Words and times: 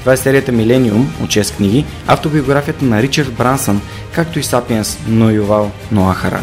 Това 0.00 0.12
е 0.12 0.16
серията 0.16 0.52
Милениум 0.52 1.14
от 1.22 1.30
6 1.30 1.56
книги, 1.56 1.84
автобиографията 2.06 2.84
на 2.84 3.02
Ричард 3.02 3.32
Брансън, 3.32 3.80
както 4.12 4.38
и 4.38 4.42
Сапиенс, 4.42 4.98
но 5.06 5.30
Ювал 5.30 5.70
Ноа 5.92 6.14
Харар. 6.14 6.42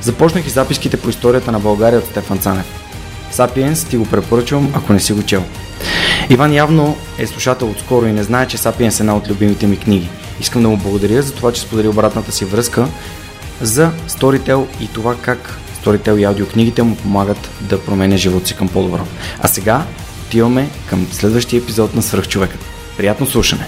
Започнах 0.00 0.46
и 0.46 0.50
записките 0.50 0.96
по 0.96 1.08
историята 1.08 1.52
на 1.52 1.60
България 1.60 1.98
от 1.98 2.06
Стефан 2.06 2.38
Цанев. 2.38 2.66
Сапиенс 3.30 3.84
ти 3.84 3.96
го 3.96 4.06
препоръчвам, 4.06 4.72
ако 4.74 4.92
не 4.92 5.00
си 5.00 5.12
го 5.12 5.22
чел. 5.22 5.42
Иван 6.30 6.54
явно 6.54 6.96
е 7.18 7.26
слушател 7.26 7.70
отскоро 7.70 8.06
и 8.06 8.12
не 8.12 8.22
знае, 8.22 8.48
че 8.48 8.58
Сапиенс 8.58 9.00
е 9.00 9.02
една 9.02 9.16
от 9.16 9.28
любимите 9.28 9.66
ми 9.66 9.76
книги. 9.76 10.08
Искам 10.40 10.62
да 10.62 10.68
му 10.68 10.76
благодаря 10.76 11.22
за 11.22 11.34
това, 11.34 11.52
че 11.52 11.60
сподели 11.60 11.88
обратната 11.88 12.32
си 12.32 12.44
връзка 12.44 12.86
за 13.60 13.90
Storytel 14.08 14.66
и 14.80 14.88
това 14.92 15.16
как 15.22 15.58
Storytel 15.82 16.18
и 16.18 16.24
аудиокнигите 16.24 16.82
му 16.82 16.96
помагат 16.96 17.50
да 17.60 17.80
променя 17.80 18.16
живота 18.16 18.46
си 18.46 18.56
към 18.56 18.68
по-добро. 18.68 19.06
А 19.40 19.48
сега 19.48 19.84
отиваме 20.26 20.70
към 20.86 21.06
следващия 21.12 21.58
епизод 21.58 21.94
на 21.94 22.02
Свръхчовекът. 22.02 22.73
Приятно 22.96 23.26
слушане! 23.26 23.64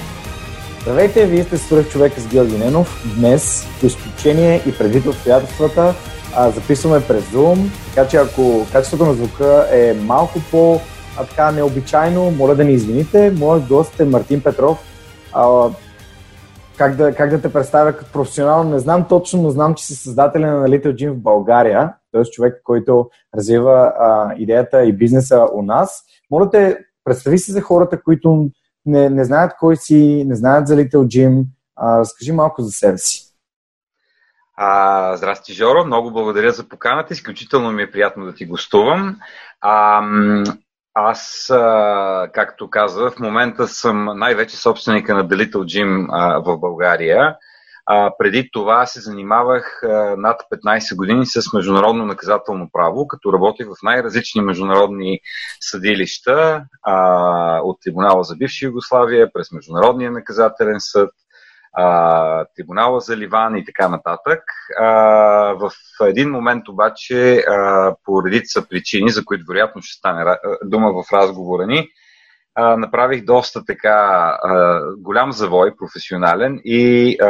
Здравейте, 0.83 1.27
вие 1.27 1.45
сте 1.45 1.59
свърх 1.59 1.89
човека 1.89 2.21
с 2.21 2.29
Георги 2.29 2.59
Ненов. 2.59 3.15
Днес, 3.19 3.67
по 3.81 3.87
изключение 3.87 4.63
и 4.67 4.79
предвид 4.79 5.07
обстоятелствата, 5.07 5.95
записваме 6.55 7.07
през 7.09 7.25
Zoom, 7.25 7.59
така 7.95 8.09
че 8.09 8.17
ако 8.17 8.67
качеството 8.73 9.07
на 9.07 9.15
звука 9.15 9.69
е 9.73 9.95
малко 9.95 10.39
по 10.51 10.81
така 11.17 11.51
необичайно, 11.53 12.31
моля 12.31 12.55
да 12.55 12.65
ни 12.65 12.73
извините. 12.73 13.31
Моят 13.31 13.67
гост 13.67 14.01
е 14.01 14.05
Мартин 14.05 14.43
Петров. 14.43 14.79
А, 15.33 15.69
как, 16.77 16.97
да, 16.97 17.15
как 17.15 17.31
да 17.31 17.41
те 17.41 17.53
представя 17.53 17.93
като 17.93 18.13
професионално, 18.13 18.71
не 18.71 18.79
знам 18.79 19.07
точно, 19.09 19.43
но 19.43 19.51
знам, 19.51 19.75
че 19.75 19.85
си 19.85 19.95
създателя 19.95 20.47
на 20.47 20.69
Little 20.69 20.95
Gym 20.95 21.13
в 21.13 21.23
България, 21.23 21.93
т.е. 22.13 22.25
човек, 22.25 22.61
който 22.65 23.11
развива 23.37 23.93
а, 23.99 24.35
идеята 24.39 24.85
и 24.85 24.93
бизнеса 24.93 25.47
у 25.55 25.63
нас. 25.63 26.03
Моля 26.31 26.51
те, 26.51 26.79
представи 27.05 27.39
се 27.39 27.53
за 27.53 27.61
хората, 27.61 28.03
които 28.03 28.49
не, 28.87 29.11
не 29.11 29.25
знаят 29.25 29.53
кой 29.61 29.77
си, 29.77 30.25
не 30.27 30.34
знаят 30.34 30.69
за 30.69 30.77
Little 30.77 31.06
Jim. 31.06 31.45
А, 31.77 31.98
разкажи 31.98 32.33
малко 32.33 32.62
за 32.62 32.70
себе 32.70 32.98
си. 32.98 33.23
А, 34.56 35.17
здрасти, 35.17 35.53
Жоро. 35.53 35.84
Много 35.84 36.11
благодаря 36.11 36.53
за 36.53 36.69
поканата. 36.69 37.14
Изключително 37.14 37.73
ми 37.73 37.83
е 37.83 37.91
приятно 37.91 38.24
да 38.24 38.35
ти 38.35 38.47
гостувам. 38.47 39.17
А, 39.61 40.02
аз, 40.95 41.51
а, 41.51 42.29
както 42.33 42.70
каза, 42.70 43.11
в 43.11 43.19
момента 43.19 43.69
съм 43.69 44.19
най-вече 44.19 44.57
собственика 44.57 45.14
на 45.14 45.29
The 45.29 45.35
Little 45.35 45.64
Gym 45.64 46.07
а, 46.11 46.39
в 46.39 46.58
България. 46.58 47.36
А, 47.86 48.13
преди 48.19 48.51
това 48.52 48.86
се 48.86 49.01
занимавах 49.01 49.83
а, 49.83 49.89
над 50.17 50.41
15 50.67 50.97
години 50.97 51.27
с 51.27 51.52
международно 51.52 52.07
наказателно 52.07 52.69
право, 52.73 53.08
като 53.08 53.33
работих 53.33 53.67
в 53.67 53.83
най-различни 53.83 54.41
международни 54.41 55.20
съдилища, 55.61 56.64
а, 56.83 57.61
от 57.63 57.80
Трибунала 57.85 58.24
за 58.24 58.36
бивша 58.36 58.67
Югославия, 58.67 59.33
през 59.33 59.52
Международния 59.52 60.11
наказателен 60.11 60.77
съд, 60.79 61.11
а, 61.73 62.45
Трибунала 62.57 63.01
за 63.01 63.17
Ливан 63.17 63.57
и 63.57 63.64
така 63.64 63.89
нататък. 63.89 64.42
А, 64.79 64.86
в 65.53 65.70
един 66.03 66.30
момент 66.30 66.68
обаче, 66.68 67.36
а, 67.39 67.95
по 68.05 68.23
редица 68.24 68.68
причини, 68.68 69.11
за 69.11 69.24
които 69.24 69.45
вероятно 69.48 69.83
ще 69.83 69.98
стане 69.98 70.36
дума 70.64 70.92
в 70.92 71.13
разговора 71.13 71.67
ни, 71.67 71.89
а, 72.56 72.77
направих 72.77 73.24
доста 73.24 73.64
така 73.64 73.90
а, 74.42 74.80
голям 74.98 75.33
завой 75.33 75.77
професионален 75.77 76.61
и 76.64 77.17
а, 77.22 77.28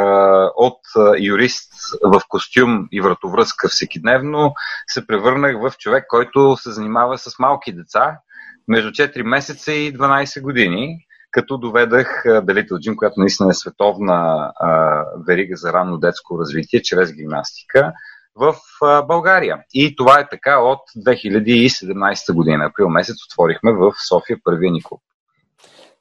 от 0.55 0.79
юрист 1.19 1.73
в 2.03 2.21
костюм 2.27 2.87
и 2.91 3.01
вратовръзка 3.01 3.69
всекидневно 3.69 4.53
се 4.87 5.07
превърнах 5.07 5.55
в 5.61 5.77
човек, 5.77 6.05
който 6.09 6.57
се 6.57 6.71
занимава 6.71 7.17
с 7.17 7.39
малки 7.39 7.73
деца 7.73 8.19
между 8.67 8.89
4 8.89 9.23
месеца 9.23 9.73
и 9.73 9.93
12 9.93 10.41
години, 10.41 10.97
като 11.31 11.57
доведах 11.57 12.23
Белител 12.43 12.79
Джим, 12.79 12.95
която 12.95 13.19
наистина 13.19 13.49
е 13.49 13.53
световна 13.53 14.51
а, 14.59 15.03
верига 15.27 15.55
за 15.55 15.73
ранно 15.73 15.97
детско 15.97 16.39
развитие 16.39 16.81
чрез 16.81 17.13
гимнастика 17.13 17.93
в 18.35 18.55
а, 18.81 19.01
България. 19.01 19.59
И 19.73 19.95
това 19.95 20.19
е 20.19 20.29
така 20.29 20.59
от 20.59 20.79
2017 20.97 22.33
година. 22.33 22.65
Април 22.65 22.89
месец 22.89 23.15
отворихме 23.31 23.71
в 23.71 23.93
София 24.09 24.37
първия 24.43 24.71
ни 24.71 24.83
клуб. 24.83 25.01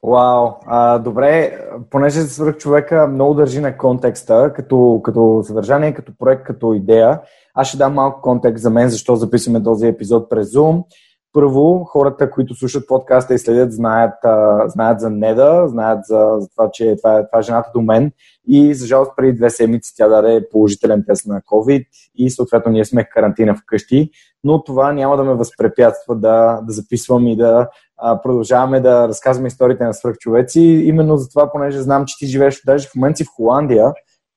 Вау, 0.06 0.50
а, 0.66 0.98
добре, 0.98 1.58
понеже 1.90 2.20
свърх 2.20 2.56
човека 2.56 3.06
много 3.06 3.34
държи 3.34 3.60
на 3.60 3.76
контекста, 3.76 4.52
като, 4.56 5.00
като 5.04 5.42
съдържание, 5.46 5.94
като 5.94 6.12
проект, 6.18 6.42
като 6.44 6.74
идея, 6.74 7.20
аз 7.54 7.68
ще 7.68 7.76
дам 7.76 7.94
малко 7.94 8.20
контекст 8.20 8.62
за 8.62 8.70
мен, 8.70 8.88
защо 8.88 9.16
записваме 9.16 9.62
този 9.62 9.86
епизод 9.86 10.30
през 10.30 10.52
Zoom. 10.52 10.84
Първо, 11.32 11.84
хората, 11.84 12.30
които 12.30 12.54
слушат 12.54 12.88
подкаста 12.88 13.34
и 13.34 13.38
следят, 13.38 13.72
знаят, 13.72 14.24
а, 14.24 14.68
знаят 14.68 15.00
за 15.00 15.10
Неда, 15.10 15.68
знаят 15.68 16.04
за, 16.04 16.36
за 16.38 16.48
това, 16.48 16.70
че 16.72 16.96
това 16.96 17.18
е, 17.18 17.26
това 17.26 17.38
е 17.38 17.42
жената 17.42 17.70
до 17.74 17.82
мен. 17.82 18.12
И 18.48 18.74
за 18.74 18.86
жалост 18.86 19.12
преди 19.16 19.32
две 19.32 19.50
седмици 19.50 19.92
тя 19.96 20.08
даде 20.08 20.48
положителен 20.50 21.04
тест 21.06 21.26
на 21.26 21.40
COVID 21.40 21.86
и 22.14 22.30
съответно 22.30 22.72
ние 22.72 22.84
сме 22.84 23.04
в 23.04 23.08
карантина 23.14 23.54
вкъщи, 23.54 24.10
но 24.44 24.64
това 24.64 24.92
няма 24.92 25.16
да 25.16 25.24
ме 25.24 25.34
възпрепятства 25.34 26.16
да, 26.16 26.60
да 26.62 26.72
записвам 26.72 27.26
и 27.26 27.36
да 27.36 27.68
продължаваме 28.22 28.80
да 28.80 29.08
разказваме 29.08 29.48
историите 29.48 29.84
на 29.84 29.94
свръхчовеци. 29.94 30.60
Именно 30.60 31.16
за 31.16 31.28
това, 31.28 31.52
понеже 31.52 31.82
знам, 31.82 32.04
че 32.06 32.18
ти 32.18 32.26
живееш 32.26 32.62
даже 32.66 32.88
в 32.88 32.94
момент 32.94 33.16
си 33.16 33.24
в 33.24 33.34
Холандия, 33.36 33.92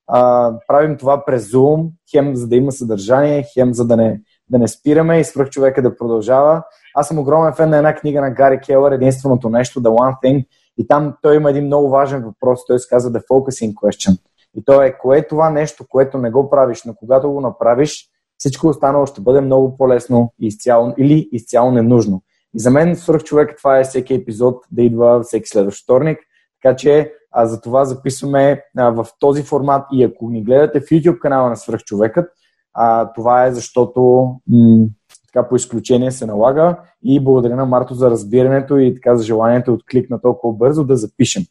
а, 0.07 0.53
правим 0.67 0.97
това 0.97 1.25
през 1.25 1.51
Zoom, 1.51 1.89
хем 2.11 2.35
за 2.35 2.47
да 2.47 2.55
има 2.55 2.71
съдържание, 2.71 3.45
хем 3.53 3.73
за 3.73 3.87
да 3.87 3.97
не, 3.97 4.21
да 4.49 4.59
не 4.59 4.67
спираме 4.67 5.19
и 5.19 5.23
свръхчовека 5.23 5.81
да 5.81 5.97
продължава. 5.97 6.63
Аз 6.95 7.07
съм 7.07 7.19
огромен 7.19 7.53
фен 7.53 7.69
на 7.69 7.77
една 7.77 7.95
книга 7.95 8.21
на 8.21 8.31
Гари 8.31 8.59
Келър, 8.59 8.91
единственото 8.91 9.49
нещо, 9.49 9.81
The 9.81 9.89
One 9.89 10.15
Thing, 10.23 10.45
и 10.77 10.87
там 10.87 11.13
той 11.21 11.35
има 11.35 11.49
един 11.49 11.65
много 11.65 11.89
важен 11.89 12.23
въпрос, 12.23 12.59
той 12.67 12.79
се 12.79 12.89
казва 12.89 13.11
The 13.11 13.27
Focusing 13.27 13.73
Question. 13.73 14.17
И 14.57 14.63
то 14.65 14.81
е, 14.81 14.97
кое 14.97 15.17
е 15.17 15.27
това 15.27 15.49
нещо, 15.49 15.85
което 15.89 16.17
не 16.17 16.31
го 16.31 16.49
правиш, 16.49 16.83
но 16.85 16.93
когато 16.95 17.31
го 17.31 17.41
направиш, 17.41 18.09
всичко 18.37 18.67
останало 18.67 19.05
ще 19.05 19.21
бъде 19.21 19.41
много 19.41 19.77
по-лесно 19.77 20.33
изцяло, 20.39 20.93
или 20.97 21.29
изцяло 21.31 21.71
ненужно. 21.71 22.21
И 22.55 22.59
за 22.59 22.71
мен 22.71 22.95
свърх 22.95 23.23
човек 23.23 23.55
това 23.57 23.79
е 23.79 23.83
всеки 23.83 24.13
епизод 24.13 24.65
да 24.71 24.81
идва 24.81 25.21
всеки 25.23 25.49
следващ 25.49 25.83
вторник. 25.83 26.19
Така 26.61 26.75
че 26.75 27.13
а, 27.31 27.45
за 27.45 27.61
това 27.61 27.85
записваме 27.85 28.63
а, 28.77 28.89
в 28.89 29.07
този 29.19 29.43
формат 29.43 29.85
и 29.93 30.03
ако 30.03 30.29
ни 30.29 30.43
гледате 30.43 30.79
в 30.79 30.83
YouTube 30.83 31.19
канала 31.19 31.49
на 31.49 31.57
Свръхчовекът, 31.57 32.29
а, 32.73 33.13
това 33.13 33.45
е 33.45 33.51
защото 33.51 34.01
м- 34.47 34.85
така 35.33 35.49
по 35.49 35.55
изключение 35.55 36.11
се 36.11 36.25
налага 36.25 36.77
и 37.03 37.23
благодаря 37.23 37.55
на 37.55 37.65
Марто 37.65 37.93
за 37.93 38.09
разбирането 38.09 38.77
и 38.77 38.95
така 38.95 39.15
за 39.15 39.23
желанието 39.23 39.73
от 39.73 39.83
кликна 39.91 40.21
толкова 40.21 40.53
бързо 40.53 40.83
да 40.83 40.97
запишем. 40.97 41.43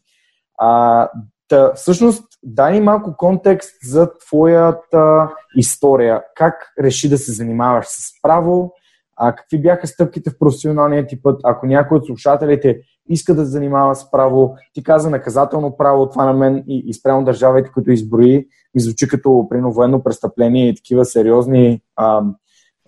А, 0.57 1.09
та, 1.47 1.73
всъщност, 1.73 2.23
дай 2.43 2.73
ни 2.73 2.81
малко 2.81 3.17
контекст 3.17 3.71
за 3.83 4.17
твоята 4.17 5.29
история. 5.55 6.23
Как 6.35 6.73
реши 6.79 7.09
да 7.09 7.17
се 7.17 7.31
занимаваш 7.31 7.85
с 7.87 8.11
право? 8.21 8.73
А, 9.21 9.35
какви 9.35 9.61
бяха 9.61 9.87
стъпките 9.87 10.29
в 10.29 10.39
професионалния 10.39 11.07
ти 11.07 11.21
път? 11.21 11.41
Ако 11.43 11.65
някой 11.65 11.97
от 11.97 12.05
слушателите 12.05 12.81
иска 13.09 13.35
да 13.35 13.45
се 13.45 13.51
занимава 13.51 13.95
с 13.95 14.11
право, 14.11 14.55
ти 14.73 14.83
каза 14.83 15.09
наказателно 15.09 15.77
право, 15.77 16.09
това 16.09 16.25
на 16.25 16.33
мен 16.33 16.63
и, 16.67 16.83
и 16.87 16.93
спрямо 16.93 17.23
държавите, 17.23 17.71
които 17.71 17.91
изброи, 17.91 18.47
ми 18.75 18.81
звучи 18.81 19.07
като 19.07 19.47
прино 19.49 19.71
военно 19.71 20.03
престъпление 20.03 20.69
и 20.69 20.75
такива 20.75 21.05
сериозни 21.05 21.81
а, 21.95 22.23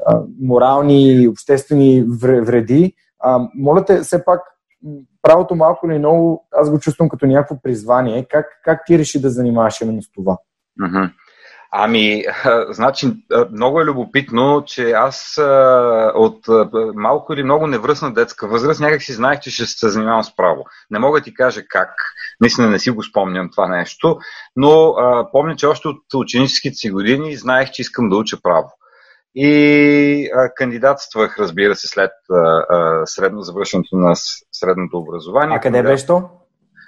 а, 0.06 0.22
морални 0.42 1.14
и 1.14 1.28
обществени 1.28 2.06
вреди. 2.22 2.94
А, 3.20 3.48
моля 3.56 3.86
те, 3.86 4.00
все 4.00 4.26
пак, 4.26 4.42
правото 5.22 5.56
малко 5.56 5.88
или 5.88 6.00
много, 6.00 6.48
аз 6.52 6.72
го 6.72 6.80
чувствам 6.80 7.10
като 7.10 7.26
някакво 7.26 7.62
призвание. 7.64 8.26
Как, 8.30 8.46
как 8.64 8.82
ти 8.86 9.00
реши 9.00 9.22
да 9.22 9.30
занимаваш 9.30 9.82
именно 9.82 10.02
с 10.02 10.12
това? 10.12 10.38
Mm-hmm. 10.82 11.12
Ами, 11.72 12.24
значи, 12.70 13.14
много 13.52 13.82
е 13.82 13.86
любопитно, 13.86 14.64
че 14.66 14.92
аз 14.92 15.40
от 16.16 16.46
малко 16.96 17.34
или 17.34 17.44
много 17.44 17.68
невръсна 17.68 18.14
детска 18.14 18.48
възраст 18.48 18.82
някак 18.82 19.02
си 19.02 19.14
знаех, 19.14 19.40
че 19.40 19.52
ще 19.52 19.66
се 19.66 19.90
занимавам 19.90 20.24
с 20.24 20.36
право. 20.36 20.66
Не 20.92 21.00
мога 21.00 21.20
да 21.20 21.24
ти 21.24 21.34
кажа 21.34 21.62
как, 21.70 21.90
наистина 22.42 22.70
не 22.70 22.80
си 22.80 22.90
го 22.90 23.04
спомням 23.04 23.50
това 23.52 23.68
нещо, 23.68 24.18
но 24.56 24.90
а, 24.90 25.32
помня, 25.32 25.56
че 25.56 25.68
още 25.68 25.88
от 25.88 25.98
ученическите 26.16 26.76
си 26.76 26.92
години 26.92 27.36
знаех, 27.36 27.72
че 27.72 27.82
искам 27.82 28.10
да 28.10 28.16
уча 28.16 28.38
право. 28.44 28.72
И 29.36 30.30
а, 30.36 30.50
кандидатствах, 30.56 31.40
разбира 31.40 31.76
се, 31.76 31.88
след 31.88 32.12
а, 32.32 32.36
а, 32.36 33.06
средно 33.06 33.42
завършването 33.42 33.96
на 33.96 34.14
средното 34.52 34.98
образование. 34.98 35.58
А 35.58 35.60
къде 35.60 35.84
беше 35.84 36.06
то? 36.06 36.30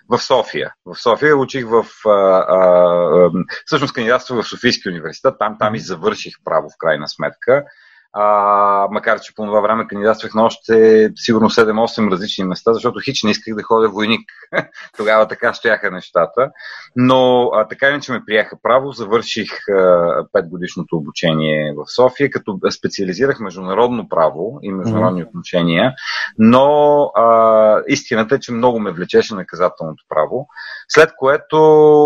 В 0.10 0.20
София. 0.20 0.74
В 0.86 0.96
София 0.96 1.38
учих 1.38 1.66
в... 1.66 1.86
А, 2.06 2.10
а, 2.10 3.32
всъщност 3.66 3.94
кандидатствах 3.94 4.46
в 4.46 4.50
Софийския 4.50 4.92
университет, 4.92 5.34
там, 5.40 5.58
там 5.60 5.76
и 5.76 5.80
завърших 5.80 6.34
право 6.44 6.70
в 6.70 6.78
крайна 6.78 7.08
сметка 7.08 7.64
а, 8.14 8.88
макар 8.92 9.20
че 9.20 9.36
по 9.36 9.46
това 9.46 9.62
време 9.62 9.88
кандидатствах 9.88 10.34
на 10.34 10.44
още 10.44 11.10
сигурно 11.16 11.50
7-8 11.50 12.12
различни 12.12 12.44
места, 12.44 12.74
защото 12.74 13.00
хич 13.06 13.24
не 13.24 13.32
исках 13.32 13.56
да 13.56 13.64
ходя 13.64 13.90
войник. 13.90 14.30
Тогава 14.98 15.28
така 15.28 15.54
стояха 15.54 15.92
нещата. 15.92 16.52
Но 16.96 17.50
а, 17.54 17.68
така 17.68 17.90
иначе 17.90 18.12
ме 18.12 18.26
приеха 18.26 18.58
право, 18.64 18.92
завърших 18.92 19.50
а, 19.70 19.74
5 19.74 20.50
годишното 20.50 20.98
обучение 20.98 21.74
в 21.78 21.92
София, 21.96 22.30
като 22.30 22.60
специализирах 22.78 23.40
международно 23.40 24.10
право 24.10 24.60
и 24.62 24.72
международни 24.72 25.24
mm-hmm. 25.24 25.28
отношения, 25.28 25.94
но 26.38 27.04
а, 27.16 27.82
истината 27.88 28.36
е, 28.36 28.40
че 28.40 28.52
много 28.52 28.80
ме 28.80 28.92
влечеше 28.92 29.36
наказателното 29.36 30.04
право, 30.10 30.48
след 30.88 31.10
което 31.18 31.58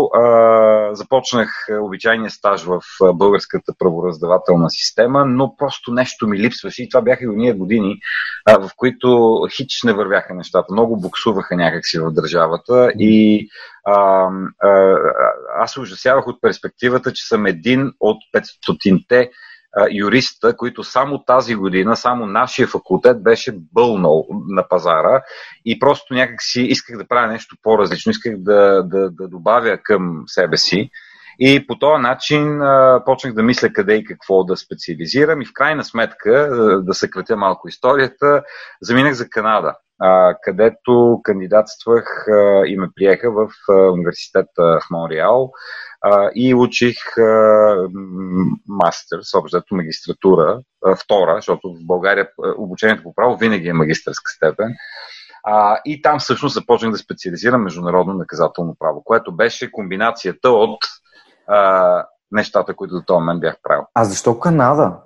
а, 0.04 0.94
започнах 0.94 1.66
обичайния 1.80 2.30
стаж 2.30 2.64
в 2.64 2.80
българската 3.14 3.72
правораздавателна 3.78 4.70
система, 4.70 5.24
но 5.24 5.56
просто 5.56 5.92
нещо 5.98 6.26
ми 6.26 6.38
липсваше 6.38 6.82
и 6.82 6.88
това 6.88 7.02
бяха 7.02 7.24
и 7.24 7.28
уния 7.28 7.54
години, 7.54 7.96
а, 8.46 8.58
в 8.58 8.70
които 8.76 9.40
хич 9.56 9.82
не 9.84 9.92
вървяха 9.92 10.34
нещата. 10.34 10.72
Много 10.72 11.00
буксуваха 11.00 11.56
някакси 11.56 11.98
в 11.98 12.12
държавата 12.12 12.92
и 12.98 13.48
а, 13.84 14.28
а, 14.62 14.96
аз 15.58 15.76
ужасявах 15.76 16.26
от 16.26 16.40
перспективата, 16.40 17.12
че 17.12 17.26
съм 17.26 17.46
един 17.46 17.92
от 18.00 18.16
500-те 18.36 19.30
юриста, 19.90 20.56
които 20.56 20.84
само 20.84 21.24
тази 21.24 21.54
година, 21.54 21.96
само 21.96 22.26
нашия 22.26 22.68
факултет 22.68 23.22
беше 23.22 23.52
бълнал 23.72 24.26
на 24.48 24.68
пазара 24.68 25.22
и 25.64 25.78
просто 25.78 26.14
някак 26.14 26.42
си 26.42 26.62
исках 26.62 26.98
да 26.98 27.08
правя 27.08 27.32
нещо 27.32 27.56
по-различно, 27.62 28.10
исках 28.10 28.36
да, 28.38 28.82
да, 28.82 29.10
да 29.10 29.28
добавя 29.28 29.78
към 29.82 30.22
себе 30.26 30.56
си. 30.56 30.90
И 31.40 31.66
по 31.66 31.78
този 31.78 32.02
начин 32.02 32.62
а, 32.62 33.02
почнах 33.04 33.34
да 33.34 33.42
мисля 33.42 33.72
къде 33.72 33.94
и 33.94 34.04
какво 34.04 34.44
да 34.44 34.56
специализирам 34.56 35.42
и 35.42 35.46
в 35.46 35.52
крайна 35.54 35.84
сметка, 35.84 36.32
да 36.84 36.94
съкратя 36.94 37.36
малко 37.36 37.68
историята, 37.68 38.42
заминах 38.82 39.14
за 39.14 39.28
Канада, 39.28 39.74
а, 40.00 40.34
където 40.42 41.20
кандидатствах 41.22 42.28
а, 42.28 42.66
и 42.66 42.76
ме 42.76 42.88
приеха 42.94 43.30
в 43.30 43.48
а, 43.70 43.72
университета 43.74 44.62
в 44.62 44.80
Монреал 44.90 45.50
а, 46.02 46.30
и 46.34 46.54
учих 46.54 47.18
а, 47.18 47.76
мастер, 48.68 49.18
съобщето 49.22 49.74
магистратура, 49.74 50.60
а, 50.84 50.96
втора, 50.96 51.34
защото 51.34 51.68
в 51.68 51.86
България 51.86 52.28
обучението 52.58 53.02
по 53.02 53.14
право 53.14 53.36
винаги 53.36 53.68
е 53.68 53.72
магистърска 53.72 54.30
степен. 54.30 54.74
А, 55.44 55.80
и 55.84 56.02
там 56.02 56.18
всъщност 56.18 56.54
започнах 56.54 56.92
да 56.92 56.98
специализирам 56.98 57.62
международно 57.62 58.14
наказателно 58.14 58.76
право, 58.78 59.02
което 59.04 59.36
беше 59.36 59.72
комбинацията 59.72 60.50
от 60.50 60.78
а, 61.48 62.04
нещата, 62.32 62.76
които 62.76 62.94
до 62.94 63.02
този 63.06 63.18
момент 63.18 63.40
бях 63.40 63.56
правил. 63.62 63.84
А 63.94 64.04
защо 64.04 64.40
Канада? 64.40 64.96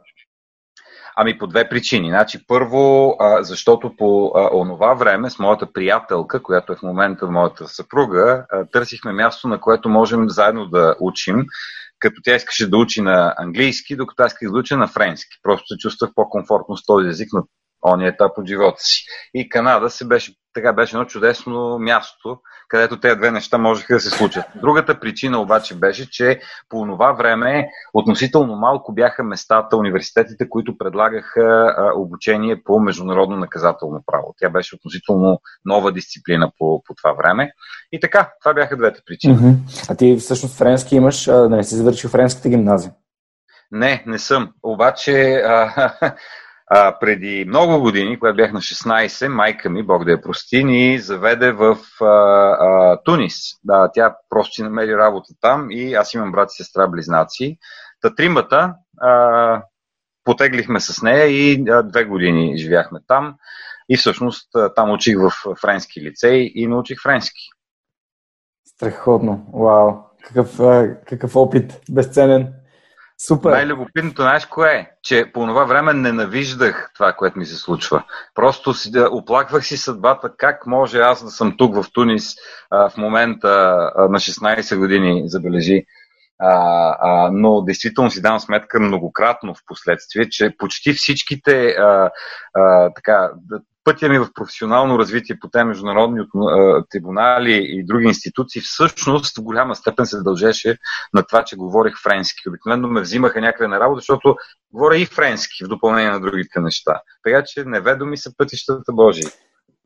Ами 1.16 1.38
по 1.38 1.46
две 1.46 1.68
причини. 1.68 2.08
Значи, 2.08 2.46
първо, 2.46 3.16
а, 3.18 3.42
защото 3.42 3.96
по 3.96 4.32
а, 4.34 4.48
онова 4.52 4.94
време 4.94 5.30
с 5.30 5.38
моята 5.38 5.72
приятелка, 5.72 6.42
която 6.42 6.72
е 6.72 6.76
в 6.76 6.82
момента 6.82 7.26
моята 7.26 7.68
съпруга, 7.68 8.46
а, 8.50 8.64
търсихме 8.72 9.12
място, 9.12 9.48
на 9.48 9.60
което 9.60 9.88
можем 9.88 10.28
заедно 10.28 10.66
да 10.66 10.96
учим, 11.00 11.44
като 11.98 12.20
тя 12.24 12.34
искаше 12.34 12.70
да 12.70 12.76
учи 12.76 13.02
на 13.02 13.34
английски, 13.38 13.96
докато 13.96 14.22
аз 14.22 14.32
исках 14.32 14.50
да 14.50 14.58
уча 14.58 14.76
на 14.76 14.88
френски. 14.88 15.36
Просто 15.42 15.66
се 15.66 15.78
чувствах 15.78 16.10
по-комфортно 16.14 16.76
с 16.76 16.86
този 16.86 17.08
език 17.08 17.32
на 17.32 17.42
ония 17.82 18.08
етап 18.08 18.38
от 18.38 18.46
живота 18.46 18.80
си. 18.80 19.04
И 19.34 19.48
Канада 19.48 19.90
се 19.90 20.04
беше, 20.04 20.34
така 20.54 20.72
беше 20.72 20.96
едно 20.96 21.04
чудесно 21.04 21.78
място, 21.78 22.38
където 22.68 23.00
тези 23.00 23.16
две 23.16 23.30
неща 23.30 23.58
можеха 23.58 23.94
да 23.94 24.00
се 24.00 24.10
случат. 24.10 24.44
Другата 24.54 25.00
причина 25.00 25.40
обаче 25.40 25.74
беше, 25.74 26.10
че 26.10 26.40
по 26.68 26.86
това 26.86 27.12
време 27.12 27.68
относително 27.94 28.56
малко 28.56 28.92
бяха 28.92 29.24
местата, 29.24 29.76
университетите, 29.76 30.48
които 30.48 30.78
предлагаха 30.78 31.74
обучение 31.96 32.62
по 32.64 32.80
международно 32.80 33.36
наказателно 33.36 34.02
право. 34.06 34.34
Тя 34.38 34.50
беше 34.50 34.74
относително 34.74 35.40
нова 35.64 35.92
дисциплина 35.92 36.52
по, 36.58 36.82
по 36.84 36.94
това 36.94 37.12
време. 37.12 37.52
И 37.92 38.00
така, 38.00 38.30
това 38.42 38.54
бяха 38.54 38.76
двете 38.76 39.00
причини. 39.06 39.36
Mm-hmm. 39.36 39.90
А 39.90 39.94
ти 39.94 40.16
всъщност 40.16 40.58
френски 40.58 40.96
имаш, 40.96 41.24
да 41.24 41.48
не 41.48 41.64
си 41.64 41.74
завършил 41.74 42.10
френската 42.10 42.48
гимназия? 42.48 42.92
Не, 43.70 44.02
не 44.06 44.18
съм. 44.18 44.52
Обаче 44.62 45.42
а, 45.46 45.92
а, 46.74 46.98
преди 46.98 47.44
много 47.48 47.80
години, 47.80 48.18
когато 48.18 48.36
бях 48.36 48.52
на 48.52 48.60
16, 48.60 49.28
майка 49.28 49.70
ми, 49.70 49.82
Бог 49.82 50.04
да 50.04 50.10
я 50.10 50.22
прости, 50.22 50.64
ни 50.64 50.98
заведе 50.98 51.52
в 51.52 51.78
а, 52.00 52.06
а, 52.06 53.02
Тунис. 53.02 53.34
Да, 53.64 53.90
тя 53.94 54.16
просто 54.28 54.54
си 54.54 54.62
намери 54.62 54.96
работа 54.96 55.34
там 55.40 55.66
и 55.70 55.94
аз 55.94 56.14
имам 56.14 56.32
брат 56.32 56.48
и 56.52 56.62
сестра 56.62 56.88
близнаци. 56.88 57.58
Та 58.00 58.14
тримата 58.14 58.74
а, 59.00 59.62
потеглихме 60.24 60.80
с 60.80 61.02
нея 61.02 61.26
и 61.26 61.64
а, 61.70 61.82
две 61.82 62.04
години 62.04 62.58
живяхме 62.58 63.00
там. 63.06 63.34
И 63.88 63.96
всъщност 63.96 64.48
там 64.76 64.90
учих 64.90 65.18
в 65.18 65.56
френски 65.60 66.00
лицей 66.00 66.52
и 66.54 66.66
научих 66.66 67.02
френски. 67.02 67.48
Страхотно. 68.66 69.46
Вау. 69.54 69.92
Какъв, 70.24 70.56
какъв 71.06 71.36
опит. 71.36 71.80
Безценен. 71.90 72.61
Супер. 73.26 73.50
Най-любопитното, 73.50 74.22
знаеш 74.22 74.46
кое 74.46 74.72
е? 74.72 74.90
Че 75.02 75.30
по 75.32 75.46
това 75.46 75.64
време 75.64 75.92
ненавиждах 75.92 76.90
това, 76.94 77.12
което 77.12 77.38
ми 77.38 77.46
се 77.46 77.56
случва. 77.56 78.04
Просто 78.34 78.74
си, 78.74 78.90
да, 78.90 79.08
оплаквах 79.12 79.66
си 79.66 79.76
съдбата, 79.76 80.32
как 80.36 80.66
може 80.66 80.98
аз 80.98 81.24
да 81.24 81.30
съм 81.30 81.56
тук 81.56 81.74
в 81.74 81.92
Тунис 81.92 82.34
а, 82.70 82.88
в 82.88 82.96
момента 82.96 83.48
а, 83.96 84.08
на 84.08 84.18
16 84.18 84.78
години, 84.78 85.22
забележи. 85.26 85.84
А, 86.38 86.50
а, 87.00 87.30
но 87.32 87.62
действително 87.62 88.10
си 88.10 88.22
давам 88.22 88.40
сметка 88.40 88.80
многократно 88.80 89.54
в 89.54 89.58
последствие, 89.66 90.28
че 90.28 90.56
почти 90.58 90.92
всичките 90.92 91.68
а, 91.68 92.10
а, 92.54 92.90
така, 92.94 93.30
пътя 93.84 94.08
ми 94.08 94.18
в 94.18 94.28
професионално 94.34 94.98
развитие 94.98 95.38
по 95.40 95.48
тези 95.48 95.64
международни 95.64 96.20
трибунали 96.90 97.66
и 97.68 97.84
други 97.84 98.06
институции 98.06 98.62
всъщност 98.62 99.38
в 99.38 99.42
голяма 99.42 99.76
степен 99.76 100.06
се 100.06 100.22
дължеше 100.22 100.76
на 101.14 101.22
това, 101.22 101.44
че 101.44 101.56
говорих 101.56 101.94
френски. 102.02 102.48
Обикновено 102.48 102.88
ме 102.88 103.00
взимаха 103.00 103.40
някъде 103.40 103.68
на 103.68 103.80
работа, 103.80 103.98
защото 103.98 104.36
говоря 104.72 104.96
и 104.96 105.06
френски 105.06 105.64
в 105.64 105.68
допълнение 105.68 106.10
на 106.10 106.20
другите 106.20 106.60
неща. 106.60 107.00
Така 107.24 107.42
че 107.46 107.64
неведоми 107.64 108.16
са 108.16 108.36
пътищата 108.36 108.92
Божии. 108.92 109.26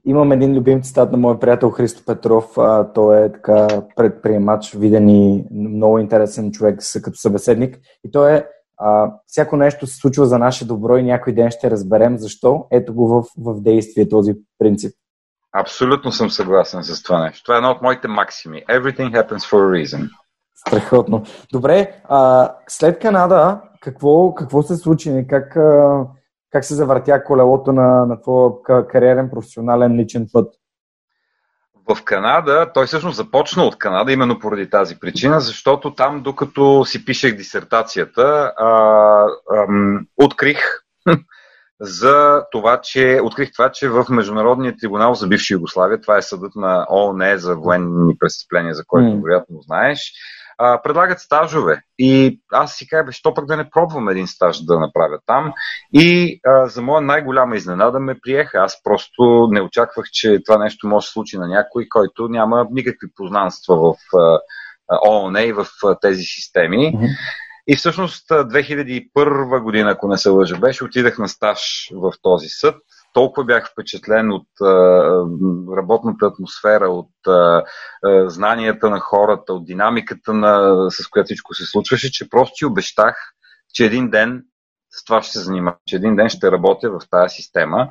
Имам 0.08 0.32
един 0.32 0.56
любим 0.56 0.82
цитат 0.82 1.12
на 1.12 1.18
моят 1.18 1.40
приятел 1.40 1.70
Христо 1.70 2.02
Петров. 2.06 2.58
А, 2.58 2.92
той 2.92 3.24
е 3.24 3.32
така 3.32 3.68
предприемач, 3.96 4.74
виден 4.74 5.08
и 5.08 5.44
много 5.50 5.98
интересен 5.98 6.52
човек 6.52 6.80
като 7.04 7.16
събеседник. 7.16 7.78
И 8.04 8.10
той 8.10 8.32
е 8.32 8.44
а, 8.78 9.12
всяко 9.26 9.56
нещо 9.56 9.86
се 9.86 9.96
случва 9.96 10.26
за 10.26 10.38
наше 10.38 10.66
добро 10.66 10.96
и 10.96 11.02
някой 11.02 11.32
ден 11.32 11.50
ще 11.50 11.70
разберем 11.70 12.18
защо. 12.18 12.66
Ето 12.70 12.94
го 12.94 13.08
в, 13.08 13.24
в 13.38 13.60
действие 13.60 14.08
този 14.08 14.34
принцип. 14.58 14.94
Абсолютно 15.52 16.12
съм 16.12 16.30
съгласен 16.30 16.84
с 16.84 17.02
това 17.02 17.24
нещо. 17.24 17.44
Това 17.44 17.54
е 17.54 17.58
едно 17.58 17.70
от 17.70 17.82
моите 17.82 18.08
максими. 18.08 18.64
Everything 18.68 19.22
happens 19.22 19.50
for 19.50 19.58
a 19.58 19.84
reason. 19.84 20.08
Страхотно. 20.54 21.22
Добре, 21.52 22.00
а, 22.04 22.52
след 22.68 22.98
Канада, 22.98 23.60
какво, 23.80 24.34
какво 24.34 24.62
се 24.62 24.76
случи? 24.76 25.26
Как, 25.28 25.56
а, 25.56 26.04
как 26.52 26.64
се 26.64 26.74
завъртя 26.74 27.24
колелото 27.24 27.72
на, 27.72 28.06
на 28.06 28.20
твоя 28.20 28.50
кариерен, 28.88 29.30
професионален, 29.30 29.96
личен 29.96 30.26
път? 30.32 30.54
В 31.88 32.04
Канада, 32.04 32.70
той 32.74 32.86
всъщност 32.86 33.16
започна 33.16 33.64
от 33.64 33.78
Канада 33.78 34.12
именно 34.12 34.38
поради 34.38 34.70
тази 34.70 34.98
причина, 34.98 35.40
защото 35.40 35.94
там, 35.94 36.22
докато 36.22 36.84
си 36.84 37.04
пишех 37.04 37.36
дисертацията, 37.36 38.52
а, 38.56 39.26
ам, 39.58 40.06
открих 40.16 40.58
за 41.80 42.44
това, 42.52 42.80
че 42.80 43.20
открих 43.22 43.52
това, 43.52 43.70
че 43.72 43.88
в 43.88 44.04
Международния 44.10 44.76
трибунал 44.76 45.14
за 45.14 45.26
бивша 45.26 45.54
Югославия, 45.54 46.00
това 46.00 46.16
е 46.16 46.22
съдът 46.22 46.56
на 46.56 46.86
ООН 46.90 47.36
за 47.36 47.56
военни 47.56 48.18
престъпления, 48.18 48.74
за 48.74 48.84
който 48.86 49.08
mm. 49.08 49.22
вероятно 49.22 49.60
знаеш, 49.60 50.12
а, 50.58 50.82
предлагат 50.82 51.20
стажове. 51.20 51.82
И 51.98 52.40
аз 52.52 52.74
си 52.74 52.88
казах, 52.88 53.14
що 53.14 53.34
пък 53.34 53.46
да 53.46 53.56
не 53.56 53.70
пробвам 53.70 54.08
един 54.08 54.26
стаж 54.26 54.64
да 54.64 54.80
направя 54.80 55.18
там. 55.26 55.52
И 55.92 56.40
а, 56.46 56.66
за 56.66 56.82
моя 56.82 57.00
най-голяма 57.00 57.56
изненада 57.56 58.00
ме 58.00 58.20
приеха. 58.22 58.58
Аз 58.58 58.82
просто 58.82 59.48
не 59.50 59.60
очаквах, 59.60 60.06
че 60.12 60.40
това 60.46 60.58
нещо 60.58 60.88
може 60.88 61.04
да 61.04 61.06
се 61.06 61.12
случи 61.12 61.38
на 61.38 61.48
някой, 61.48 61.86
който 61.88 62.28
няма 62.28 62.66
никакви 62.70 63.08
познанства 63.16 63.76
в 63.76 63.94
а, 64.16 64.38
ООН 65.08 65.44
и 65.44 65.52
в 65.52 65.66
а, 65.84 65.98
тези 66.00 66.22
системи. 66.22 66.76
Mm-hmm. 66.76 67.16
И 67.68 67.76
всъщност 67.76 68.28
2001 68.28 69.62
година, 69.62 69.90
ако 69.90 70.08
не 70.08 70.18
се 70.18 70.28
лъжа, 70.28 70.56
беше, 70.56 70.84
отидах 70.84 71.18
на 71.18 71.28
стаж 71.28 71.90
в 71.92 72.12
този 72.22 72.48
съд 72.48 72.74
толкова 73.16 73.44
бях 73.44 73.70
впечатлен 73.72 74.32
от 74.32 74.48
а, 74.60 74.66
работната 75.76 76.26
атмосфера, 76.26 76.90
от 76.90 77.10
а, 77.26 77.64
а, 78.04 78.28
знанията 78.28 78.90
на 78.90 79.00
хората, 79.00 79.52
от 79.52 79.66
динамиката, 79.66 80.32
на, 80.32 80.86
с 80.90 81.08
която 81.08 81.26
всичко 81.26 81.54
се 81.54 81.66
случваше, 81.66 82.12
че 82.12 82.28
просто 82.30 82.56
си 82.56 82.64
обещах, 82.64 83.16
че 83.74 83.84
един 83.84 84.10
ден 84.10 84.42
с 84.90 85.04
това 85.04 85.22
ще 85.22 85.32
се 85.32 85.44
занимавам, 85.44 85.78
че 85.86 85.96
един 85.96 86.16
ден 86.16 86.28
ще 86.28 86.52
работя 86.52 86.90
в 86.90 87.00
тази 87.10 87.34
система. 87.34 87.88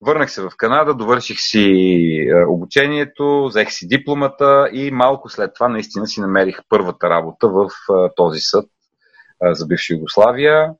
Върнах 0.00 0.30
се 0.30 0.42
в 0.42 0.50
Канада, 0.56 0.94
довърших 0.94 1.36
си 1.40 2.28
обучението, 2.48 3.44
взех 3.48 3.72
си 3.72 3.88
дипломата 3.88 4.68
и 4.72 4.90
малко 4.90 5.28
след 5.28 5.54
това 5.54 5.68
наистина 5.68 6.06
си 6.06 6.20
намерих 6.20 6.58
първата 6.68 7.10
работа 7.10 7.48
в 7.48 7.68
този 8.16 8.40
съд 8.40 8.64
за 9.42 9.66
бивша 9.66 9.94
Югославия. 9.94 10.70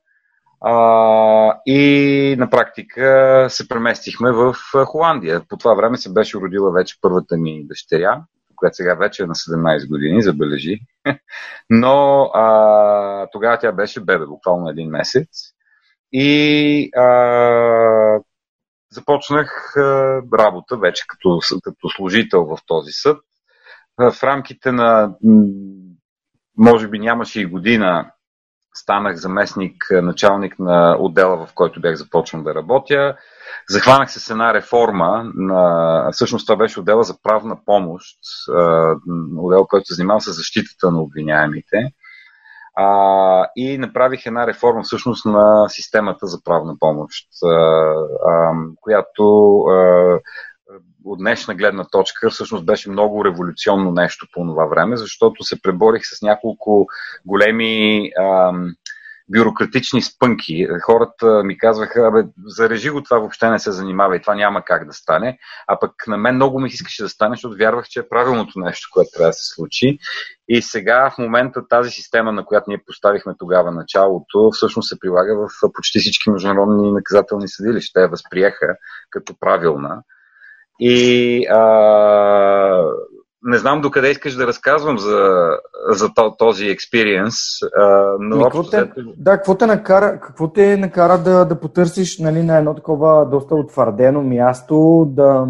А, 0.67 1.59
и 1.65 2.35
на 2.39 2.49
практика 2.49 3.45
се 3.49 3.67
преместихме 3.67 4.31
в 4.31 4.55
Холандия. 4.85 5.41
По 5.49 5.57
това 5.57 5.73
време 5.73 5.97
се 5.97 6.13
беше 6.13 6.37
родила 6.37 6.71
вече 6.71 6.97
първата 7.01 7.37
ми 7.37 7.67
дъщеря, 7.67 8.23
която 8.55 8.75
сега 8.75 8.95
вече 8.95 9.23
е 9.23 9.25
на 9.25 9.35
17 9.35 9.89
години, 9.89 10.21
забележи. 10.21 10.79
Но 11.69 12.21
а, 12.33 13.27
тогава 13.31 13.59
тя 13.59 13.71
беше 13.71 14.05
бебе, 14.05 14.25
буквално 14.25 14.69
един 14.69 14.89
месец. 14.89 15.27
И 16.11 16.89
а, 16.97 18.19
започнах 18.91 19.77
а, 19.77 20.21
работа 20.39 20.77
вече 20.77 21.03
като, 21.07 21.39
като 21.63 21.89
служител 21.89 22.45
в 22.45 22.57
този 22.65 22.91
съд. 22.91 23.17
В 23.97 24.23
рамките 24.23 24.71
на, 24.71 25.15
може 26.57 26.87
би 26.87 26.99
нямаше 26.99 27.41
и 27.41 27.45
година, 27.45 28.11
станах 28.75 29.15
заместник 29.15 29.75
е, 29.91 30.01
началник 30.01 30.59
на 30.59 30.97
отдела, 30.99 31.45
в 31.45 31.53
който 31.53 31.81
бях 31.81 31.95
започнал 31.95 32.43
да 32.43 32.55
работя. 32.55 33.15
Захванах 33.69 34.11
се 34.11 34.19
с 34.19 34.29
една 34.29 34.53
реформа. 34.53 35.31
На... 35.35 36.09
Всъщност 36.11 36.47
това 36.47 36.57
беше 36.57 36.79
отдела 36.79 37.03
за 37.03 37.21
правна 37.23 37.57
помощ, 37.65 38.17
е, 38.49 38.61
отдел, 39.37 39.65
който 39.65 39.85
се 39.85 39.93
занимава 39.93 40.21
с 40.21 40.31
защитата 40.31 40.91
на 40.91 41.01
обвиняемите. 41.01 41.91
А, 42.77 43.47
и 43.55 43.77
направих 43.77 44.25
една 44.25 44.47
реформа 44.47 44.83
всъщност 44.83 45.25
на 45.25 45.69
системата 45.69 46.27
за 46.27 46.43
правна 46.43 46.75
помощ, 46.79 47.27
а, 47.43 47.47
а, 48.27 48.53
която 48.81 49.63
от 51.05 51.19
днешна 51.19 51.55
гледна 51.55 51.85
точка 51.91 52.29
всъщност 52.29 52.65
беше 52.65 52.89
много 52.89 53.25
революционно 53.25 53.91
нещо 53.91 54.27
по 54.33 54.41
това 54.41 54.65
време, 54.65 54.97
защото 54.97 55.43
се 55.43 55.61
преборих 55.61 56.01
с 56.05 56.21
няколко 56.21 56.87
големи 57.25 58.11
ам, 58.19 58.75
бюрократични 59.29 60.01
спънки. 60.01 60.67
Хората 60.83 61.43
ми 61.43 61.57
казваха, 61.57 62.07
абе, 62.07 62.23
зарежи 62.45 62.89
го 62.89 63.03
това, 63.03 63.19
въобще 63.19 63.49
не 63.49 63.59
се 63.59 63.71
занимава 63.71 64.15
и 64.15 64.21
това 64.21 64.35
няма 64.35 64.61
как 64.61 64.87
да 64.87 64.93
стане. 64.93 65.37
А 65.67 65.79
пък 65.79 65.91
на 66.07 66.17
мен 66.17 66.35
много 66.35 66.59
ми 66.59 66.67
искаше 66.67 67.03
да 67.03 67.09
стане, 67.09 67.33
защото 67.35 67.57
вярвах, 67.57 67.87
че 67.87 67.99
е 67.99 68.09
правилното 68.09 68.59
нещо, 68.59 68.89
което 68.93 69.09
трябва 69.13 69.29
да 69.29 69.33
се 69.33 69.53
случи. 69.53 69.97
И 70.49 70.61
сега 70.61 71.09
в 71.09 71.17
момента 71.17 71.67
тази 71.67 71.91
система, 71.91 72.31
на 72.31 72.45
която 72.45 72.65
ние 72.69 72.83
поставихме 72.85 73.33
тогава 73.39 73.71
началото, 73.71 74.51
всъщност 74.51 74.89
се 74.89 74.99
прилага 74.99 75.33
в 75.35 75.49
почти 75.73 75.99
всички 75.99 76.29
международни 76.29 76.91
наказателни 76.91 77.47
съдилища. 77.47 78.01
Те 78.01 78.07
възприеха 78.07 78.75
като 79.09 79.39
правилна. 79.39 80.03
И 80.79 81.45
а, 81.47 81.61
не 83.43 83.57
знам 83.57 83.81
докъде 83.81 84.11
искаш 84.11 84.35
да 84.35 84.47
разказвам 84.47 84.99
за, 84.99 85.49
за 85.89 86.09
този 86.37 86.67
експириенс. 86.67 87.35
Но 88.19 88.43
какво 88.43 88.63
те, 88.63 88.91
да, 89.17 89.31
какво 89.31 89.55
те 89.55 89.65
накара, 89.65 90.19
какво 90.19 90.51
те 90.51 90.77
накара 90.77 91.17
да, 91.17 91.45
да 91.45 91.59
потърсиш 91.59 92.19
нали, 92.19 92.43
на 92.43 92.57
едно 92.57 92.75
такова 92.75 93.25
доста 93.25 93.55
утвърдено 93.55 94.23
място, 94.23 95.05
да, 95.09 95.47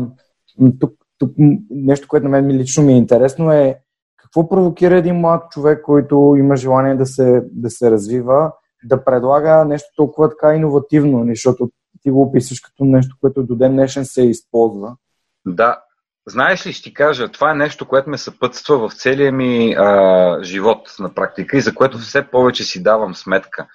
тук, 0.80 0.94
тук 1.18 1.32
нещо, 1.70 2.08
което 2.08 2.24
на 2.24 2.30
мен 2.30 2.58
лично 2.58 2.84
ми 2.84 2.94
е 2.94 2.98
интересно 2.98 3.52
е 3.52 3.76
какво 4.18 4.50
провокира 4.50 4.98
един 4.98 5.16
млад 5.16 5.52
човек, 5.52 5.82
който 5.82 6.36
има 6.38 6.56
желание 6.56 6.96
да 6.96 7.06
се, 7.06 7.44
да 7.52 7.70
се 7.70 7.92
развива, 7.92 8.52
да 8.84 9.04
предлага 9.04 9.66
нещо 9.66 9.88
толкова 9.96 10.30
така 10.30 10.56
иновативно, 10.56 11.26
защото 11.30 11.70
ти 12.02 12.12
го 12.12 12.22
описваш 12.22 12.60
като 12.60 12.86
нещо, 12.86 13.16
което 13.22 13.44
до 13.44 13.56
ден 13.56 13.72
днешен 13.72 14.06
се 14.06 14.22
използва. 14.22 14.96
Да, 15.46 15.80
знаеш 16.28 16.68
ли, 16.68 16.74
ще 16.74 16.84
ти 16.84 16.94
кажа, 16.94 17.32
това 17.32 17.52
е 17.52 17.56
нещо, 17.56 17.88
което 17.88 18.10
ме 18.10 18.18
съпътства 18.18 18.90
в 18.90 18.94
целия 18.94 19.32
ми 19.32 19.74
а, 19.74 20.40
живот 20.44 20.96
на 21.00 21.14
практика 21.14 21.58
и 21.58 21.62
за 21.62 21.76
което 21.76 21.98
все 21.98 22.28
повече 22.28 22.64
си 22.64 22.84
давам 22.84 23.16
сметка. 23.16 23.68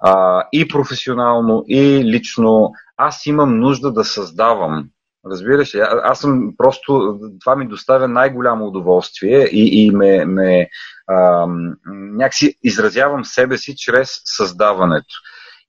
А, 0.00 0.44
и 0.52 0.68
професионално, 0.68 1.64
и 1.66 2.04
лично. 2.04 2.72
Аз 2.96 3.26
имам 3.26 3.58
нужда 3.58 3.92
да 3.92 4.04
създавам. 4.04 4.88
Разбираш 5.26 5.74
ли, 5.74 5.80
аз 6.02 6.20
съм 6.20 6.54
просто, 6.56 7.18
това 7.40 7.56
ми 7.56 7.68
доставя 7.68 8.08
най-голямо 8.08 8.66
удоволствие 8.66 9.44
и, 9.44 9.86
и 9.86 9.90
ме, 9.90 10.24
ме 10.24 10.68
а, 11.06 11.46
някакси 11.88 12.54
изразявам 12.64 13.24
себе 13.24 13.58
си 13.58 13.76
чрез 13.76 14.10
създаването. 14.24 15.14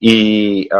И 0.01 0.67
а, 0.71 0.79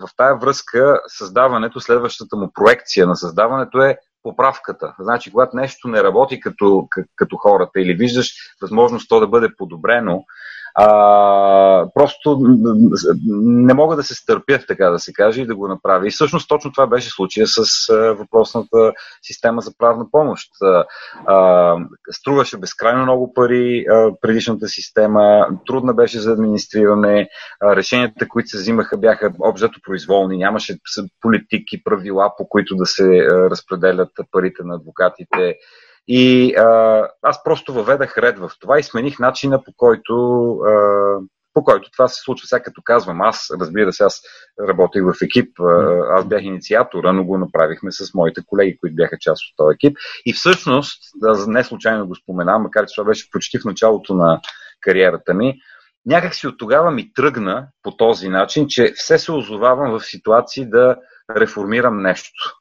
в 0.00 0.08
тая 0.16 0.36
връзка 0.36 1.00
създаването, 1.06 1.80
следващата 1.80 2.36
му 2.36 2.50
проекция 2.54 3.06
на 3.06 3.16
създаването 3.16 3.82
е 3.82 3.98
поправката. 4.22 4.94
Значи, 4.98 5.30
когато 5.30 5.56
нещо 5.56 5.88
не 5.88 6.02
работи 6.02 6.40
като, 6.40 6.88
като 7.16 7.36
хората 7.36 7.80
или 7.80 7.94
виждаш 7.94 8.34
възможност 8.62 9.08
то 9.08 9.20
да 9.20 9.26
бъде 9.26 9.48
подобрено, 9.56 10.24
а, 10.74 11.86
просто 11.94 12.38
не 13.26 13.74
мога 13.74 13.96
да 13.96 14.02
се 14.02 14.14
стърпя, 14.14 14.58
така 14.68 14.90
да 14.90 14.98
се 14.98 15.12
каже, 15.12 15.42
и 15.42 15.46
да 15.46 15.54
го 15.54 15.68
направя. 15.68 16.06
И 16.06 16.10
всъщност 16.10 16.48
точно 16.48 16.72
това 16.72 16.86
беше 16.86 17.10
случая 17.10 17.46
с 17.46 17.86
въпросната 18.18 18.92
система 19.22 19.60
за 19.60 19.70
правна 19.78 20.06
помощ. 20.10 20.50
А, 21.26 21.76
струваше 22.10 22.58
безкрайно 22.58 23.02
много 23.02 23.34
пари 23.34 23.84
а, 23.90 24.10
предишната 24.20 24.68
система, 24.68 25.48
трудна 25.66 25.94
беше 25.94 26.20
за 26.20 26.32
администриране, 26.32 27.28
а, 27.60 27.76
решенията, 27.76 28.28
които 28.28 28.48
се 28.48 28.58
взимаха, 28.58 28.98
бяха 28.98 29.32
обжето 29.40 29.80
произволни, 29.86 30.38
нямаше 30.38 30.78
политики, 31.20 31.84
правила, 31.84 32.32
по 32.38 32.48
които 32.48 32.76
да 32.76 32.86
се 32.86 33.26
разпределят 33.30 34.10
парите 34.30 34.62
на 34.64 34.74
адвокатите. 34.74 35.56
И 36.08 36.54
а, 36.54 37.08
аз 37.22 37.44
просто 37.44 37.72
въведах 37.72 38.18
ред 38.18 38.38
в 38.38 38.50
това 38.60 38.78
и 38.78 38.82
смених 38.82 39.18
начина 39.18 39.64
по 39.64 39.72
който, 39.76 40.50
а, 40.52 41.16
по 41.54 41.64
който 41.64 41.90
това 41.90 42.08
се 42.08 42.22
случва. 42.22 42.46
Сега 42.46 42.62
като 42.62 42.82
казвам 42.84 43.20
аз, 43.20 43.48
разбира 43.60 43.92
се, 43.92 44.04
аз 44.04 44.20
работех 44.68 45.02
в 45.02 45.22
екип, 45.22 45.60
аз 46.10 46.24
бях 46.24 46.42
инициатора, 46.42 47.12
но 47.12 47.24
го 47.24 47.38
направихме 47.38 47.92
с 47.92 48.14
моите 48.14 48.40
колеги, 48.46 48.78
които 48.80 48.96
бяха 48.96 49.16
част 49.20 49.42
от 49.42 49.56
този 49.56 49.74
екип. 49.74 49.98
И 50.26 50.32
всъщност, 50.32 51.02
да 51.16 51.46
не 51.46 51.64
случайно 51.64 52.06
го 52.06 52.14
споменавам, 52.14 52.62
макар 52.62 52.86
че 52.86 52.94
това 52.94 53.08
беше 53.08 53.30
почти 53.30 53.58
в 53.58 53.64
началото 53.64 54.14
на 54.14 54.40
кариерата 54.80 55.34
ми, 55.34 55.54
някак 56.06 56.34
си 56.34 56.46
от 56.46 56.58
тогава 56.58 56.90
ми 56.90 57.12
тръгна 57.12 57.68
по 57.82 57.96
този 57.96 58.28
начин, 58.28 58.66
че 58.68 58.92
все 58.96 59.18
се 59.18 59.32
озовавам 59.32 59.98
в 59.98 60.04
ситуации 60.04 60.66
да 60.66 60.96
реформирам 61.36 62.02
нещо. 62.02 62.59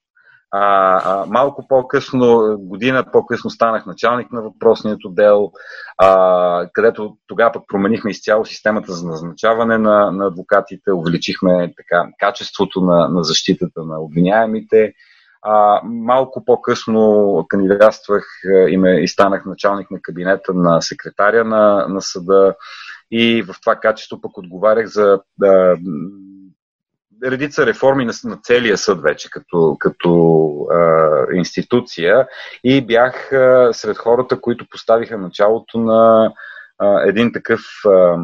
А, 0.51 0.61
а, 1.05 1.25
малко 1.25 1.67
по-късно, 1.67 2.57
година 2.59 3.05
по-късно 3.11 3.49
станах 3.49 3.85
началник 3.85 4.31
на 4.31 4.41
въпросният 4.41 5.05
отдел, 5.05 5.51
а, 5.97 6.69
където 6.73 7.17
тогава 7.27 7.51
пък 7.51 7.63
променихме 7.67 8.11
изцяло 8.11 8.45
системата 8.45 8.91
за 8.91 9.07
назначаване 9.07 9.77
на, 9.77 10.11
на 10.11 10.25
адвокатите, 10.25 10.91
увеличихме 10.91 11.73
така, 11.77 12.09
качеството 12.19 12.81
на, 12.81 13.09
на 13.09 13.23
защитата 13.23 13.83
на 13.83 13.99
обвиняемите. 13.99 14.93
А, 15.41 15.81
малко 15.83 16.45
по-късно 16.45 17.45
кандидатствах 17.49 18.25
и, 18.69 18.77
ме, 18.77 19.03
и 19.03 19.07
станах 19.07 19.45
началник 19.45 19.91
на 19.91 20.01
кабинета 20.01 20.53
на 20.53 20.81
секретаря 20.81 21.43
на, 21.43 21.87
на 21.87 22.01
съда 22.01 22.55
и 23.11 23.41
в 23.41 23.55
това 23.61 23.75
качество 23.75 24.21
пък 24.21 24.37
отговарях 24.37 24.87
за 24.87 25.19
да, 25.37 25.75
редица 27.25 27.65
реформи 27.65 28.05
на, 28.05 28.13
на 28.23 28.37
целия 28.43 28.77
съд 28.77 29.01
вече 29.01 29.29
като, 29.29 29.75
като 29.79 30.51
а, 30.71 31.25
институция 31.33 32.27
и 32.63 32.85
бях 32.85 33.33
а, 33.33 33.69
сред 33.73 33.97
хората, 33.97 34.41
които 34.41 34.65
поставиха 34.69 35.17
началото 35.17 35.79
на 35.79 36.31
а, 36.79 37.01
един 37.07 37.33
такъв 37.33 37.61
а, 37.85 38.17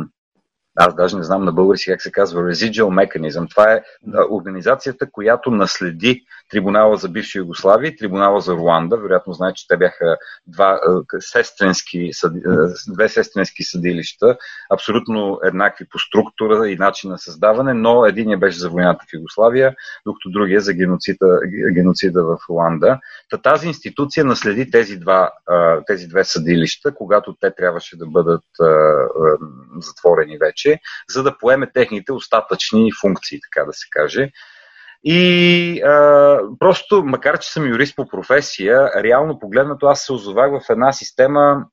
аз 0.76 0.96
даже 0.96 1.18
не 1.18 1.24
знам 1.24 1.46
на 1.46 1.52
български 1.52 1.92
как 1.92 2.02
се 2.02 2.12
казва, 2.12 2.42
Residual 2.42 3.08
Mechanism. 3.08 3.50
Това 3.50 3.74
е 3.74 3.82
организацията, 4.32 5.12
която 5.12 5.52
наследи 5.52 6.22
Трибунала 6.50 6.98
за 6.98 7.10
бивша 7.10 7.40
Югославия 7.40 7.90
и 7.90 7.96
Трибунала 7.96 8.42
за 8.42 8.54
Руанда. 8.54 8.98
Вероятно 8.98 9.34
знае, 9.34 9.54
че 9.54 9.68
те 9.68 9.78
бяха 9.78 10.18
два, 10.48 10.80
сестренски, 11.20 12.12
две 12.88 13.10
сестренски 13.10 13.64
съдилища, 13.64 14.38
абсолютно 14.74 15.40
еднакви 15.44 15.86
по 15.92 16.00
структура 16.00 16.70
и 16.70 16.76
начин 16.76 17.10
на 17.10 17.18
създаване, 17.18 17.74
но 17.74 18.06
един 18.06 18.40
беше 18.40 18.60
за 18.60 18.70
войната 18.70 19.06
в 19.10 19.14
Югославия, 19.14 19.76
докато 20.06 20.30
другия 20.30 20.62
за 20.62 20.74
геноцида, 20.74 21.40
геноцида 21.74 22.24
в 22.24 22.38
Руанда. 22.50 23.00
Та 23.30 23.38
тази 23.38 23.68
институция 23.68 24.26
наследи 24.26 24.72
тези, 24.72 24.98
два, 24.98 25.32
тези 25.88 26.08
две 26.08 26.24
съдилища, 26.24 26.94
когато 26.96 27.36
те 27.40 27.52
трябваше 27.56 27.98
да 27.98 28.06
бъдат 28.06 28.44
затворени 29.80 30.38
вече, 30.38 30.65
за 31.10 31.24
да 31.24 31.38
поеме 31.38 31.72
техните 31.74 32.14
остатъчни 32.14 32.92
функции, 33.02 33.40
така 33.42 33.66
да 33.66 33.74
се 33.74 33.88
каже. 33.92 34.32
И 35.04 35.82
а, 35.82 36.40
просто, 36.60 37.04
макар 37.06 37.40
че 37.40 37.52
съм 37.52 37.68
юрист 37.68 37.96
по 37.96 38.08
професия, 38.08 38.90
реално 39.04 39.40
погледнато 39.40 39.86
аз 39.86 40.02
се 40.02 40.14
озовах 40.14 40.52
в 40.52 40.70
една 40.70 40.92
система, 40.92 41.66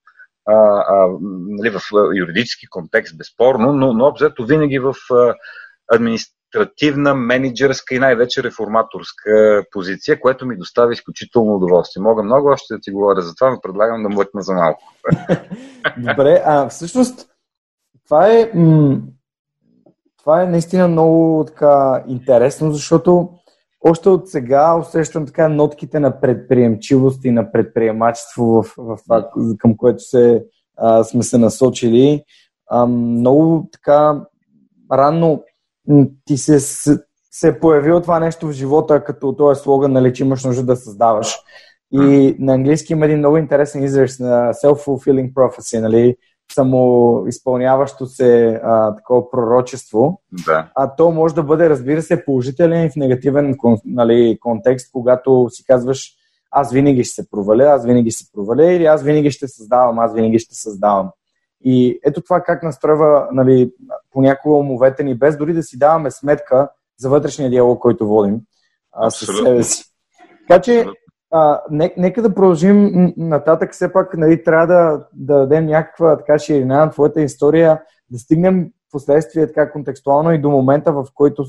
а, 0.49 0.55
а, 0.55 1.09
нали, 1.49 1.71
в 1.71 1.81
юридически 2.17 2.67
контекст, 2.71 3.19
безспорно, 3.19 3.73
но, 3.73 3.93
но 3.93 4.07
обзето 4.07 4.45
винаги 4.45 4.79
в 4.79 4.95
а, 5.13 5.35
административна, 5.93 7.15
менеджерска 7.15 7.95
и 7.95 7.99
най-вече 7.99 8.43
реформаторска 8.43 9.65
позиция, 9.71 10.21
което 10.21 10.47
ми 10.47 10.59
доставя 10.59 10.93
изключително 10.93 11.55
удоволствие. 11.55 12.03
Мога 12.03 12.23
много 12.23 12.49
още 12.49 12.75
да 12.75 12.81
ти 12.83 12.91
говоря 12.91 13.21
за 13.21 13.35
това, 13.35 13.51
но 13.51 13.61
предлагам 13.61 14.03
да 14.03 14.09
млъкна 14.09 14.43
за 14.43 14.55
малко. 14.55 14.83
Добре, 15.97 16.43
а 16.45 16.69
всъщност 16.69 17.32
това 18.05 18.33
е, 18.33 18.51
м- 18.55 19.01
това 20.19 20.43
е 20.43 20.47
наистина 20.47 20.89
много 20.89 21.45
така 21.47 22.05
интересно, 22.09 22.73
защото 22.73 23.29
още 23.81 24.09
от 24.09 24.29
сега 24.29 24.77
усещам 24.79 25.27
така 25.27 25.49
нотките 25.49 26.01
на 26.01 26.21
предприемчивост 26.21 27.25
и 27.25 27.31
на 27.31 27.53
предприемачество 27.53 28.45
в, 28.45 28.65
в 28.79 28.99
това, 29.05 29.31
към 29.59 29.77
което 29.77 30.03
се, 30.03 30.45
а, 30.77 31.05
сме 31.05 31.23
се 31.23 31.39
насочили. 31.39 32.25
А, 32.71 32.87
много 32.87 33.69
така 33.73 34.21
рано 34.93 35.43
ти 36.25 36.39
се, 36.39 36.61
се 37.31 37.49
е 37.49 37.61
появило 37.61 38.01
това 38.01 38.21
нещо 38.21 38.47
в 38.47 38.53
живота, 38.53 39.05
като 39.05 39.33
този 39.33 39.61
слоган, 39.61 39.93
нали, 39.93 40.15
че 40.15 40.25
имаш 40.25 40.45
нужда 40.45 40.63
да 40.63 40.77
създаваш. 40.77 41.37
И 41.93 42.37
на 42.39 42.55
английски 42.55 42.93
има 42.93 43.05
един 43.05 43.19
много 43.19 43.37
интересен 43.37 43.83
израз 43.85 44.19
на 44.19 44.53
self-fulfilling 44.53 45.33
prophecy, 45.33 45.81
нали, 45.81 46.17
само 46.55 47.25
изпълняващо 47.27 48.07
се 48.07 48.61
а, 48.65 48.97
такова 48.97 49.31
пророчество. 49.31 50.21
Да. 50.47 50.71
А 50.75 50.97
то 50.97 51.11
може 51.11 51.35
да 51.35 51.43
бъде, 51.43 51.71
разбира 51.71 52.03
се, 52.03 52.25
положителен 52.25 52.87
и 52.87 52.91
в 52.91 52.97
негативен 52.97 53.57
нали, 53.85 54.39
контекст, 54.41 54.93
когато 54.93 55.47
си 55.51 55.65
казваш 55.65 56.13
аз 56.51 56.73
винаги 56.73 57.05
ще 57.05 57.15
се 57.15 57.31
проваля, 57.31 57.65
аз 57.65 57.87
винаги 57.87 58.11
ще 58.11 58.25
се 58.25 58.33
проваля 58.33 58.73
или 58.73 58.85
аз 58.85 59.03
винаги 59.03 59.31
ще 59.31 59.49
създавам, 59.49 59.99
аз 59.99 60.15
винаги 60.15 60.39
ще 60.39 60.55
създавам. 60.55 61.11
И 61.65 62.01
ето 62.05 62.21
това 62.21 62.41
как 62.41 62.63
настройва 62.63 63.29
нали, 63.33 63.73
понякога 64.11 64.57
умовете 64.57 65.05
ни, 65.05 65.19
без 65.19 65.37
дори 65.37 65.53
да 65.53 65.63
си 65.63 65.79
даваме 65.79 66.11
сметка 66.11 66.69
за 66.99 67.09
вътрешния 67.09 67.51
диалог, 67.51 67.83
който 67.83 68.09
водим 68.09 68.41
а, 68.93 69.11
с 69.11 69.27
себе 69.27 69.63
си. 69.63 69.85
Така 70.49 70.63
че 70.63 70.87
а, 71.33 71.61
не, 71.71 71.95
нека 71.97 72.23
да 72.23 72.35
продължим 72.35 73.13
нататък. 73.17 73.73
Все 73.73 73.93
пак 73.93 74.17
нали, 74.17 74.45
трябва 74.45 74.67
да, 74.67 75.07
да 75.13 75.39
дадем 75.39 75.67
някаква 75.67 76.19
така 76.19 76.39
ширина 76.39 76.85
на 76.85 76.91
твоята 76.91 77.21
история, 77.21 77.83
да 78.11 78.19
стигнем 78.19 78.71
последствие 78.91 79.47
така 79.47 79.73
контекстуално 79.73 80.33
и 80.33 80.41
до 80.41 80.51
момента, 80.51 80.93
в 80.93 81.07
който 81.15 81.45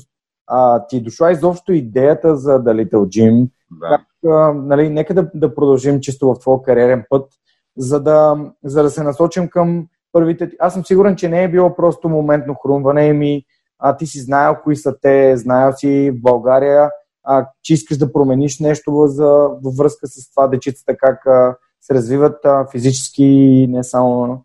а, 0.46 0.86
ти 0.86 0.96
е 0.96 1.00
дошла 1.00 1.32
изобщо 1.32 1.72
идеята 1.72 2.36
за 2.36 2.62
The 2.62 2.84
Little 2.84 3.04
Gym. 3.06 3.48
Да. 3.70 3.88
Как, 3.88 4.06
а, 4.26 4.52
нали, 4.52 4.88
нека 4.88 5.14
да, 5.14 5.30
да 5.34 5.54
продължим 5.54 6.00
чисто 6.00 6.34
в 6.34 6.38
твоя 6.38 6.62
кариерен 6.62 7.04
път, 7.10 7.28
за 7.76 8.02
да, 8.02 8.36
за 8.64 8.82
да 8.82 8.90
се 8.90 9.02
насочим 9.02 9.48
към 9.48 9.86
първите. 10.12 10.50
Аз 10.58 10.74
съм 10.74 10.84
сигурен, 10.84 11.16
че 11.16 11.28
не 11.28 11.42
е 11.42 11.50
било 11.50 11.76
просто 11.76 12.08
моментно 12.08 12.54
хрумване 12.54 13.12
ми. 13.12 13.42
А 13.78 13.96
ти 13.96 14.06
си 14.06 14.20
знаел 14.20 14.56
кои 14.64 14.76
са 14.76 14.94
те, 15.02 15.36
знаел 15.36 15.72
си 15.72 16.10
в 16.10 16.22
България 16.22 16.90
а, 17.24 17.46
че 17.62 17.74
искаш 17.74 17.96
да 17.96 18.12
промениш 18.12 18.58
нещо 18.60 19.06
за, 19.06 19.48
във 19.64 19.76
връзка 19.76 20.06
с 20.06 20.30
това 20.30 20.48
дечицата, 20.48 20.96
как 20.96 21.26
а, 21.26 21.56
се 21.80 21.94
развиват 21.94 22.44
а, 22.44 22.66
физически 22.72 23.24
и 23.24 23.66
не 23.66 23.84
само. 23.84 24.44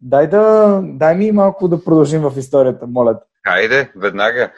Дай, 0.00 0.26
да, 0.26 0.80
дай 0.84 1.14
ми 1.14 1.32
малко 1.32 1.68
да 1.68 1.84
продължим 1.84 2.22
в 2.22 2.38
историята, 2.38 2.86
моля. 2.86 3.20
Хайде, 3.46 3.92
веднага. 3.96 4.52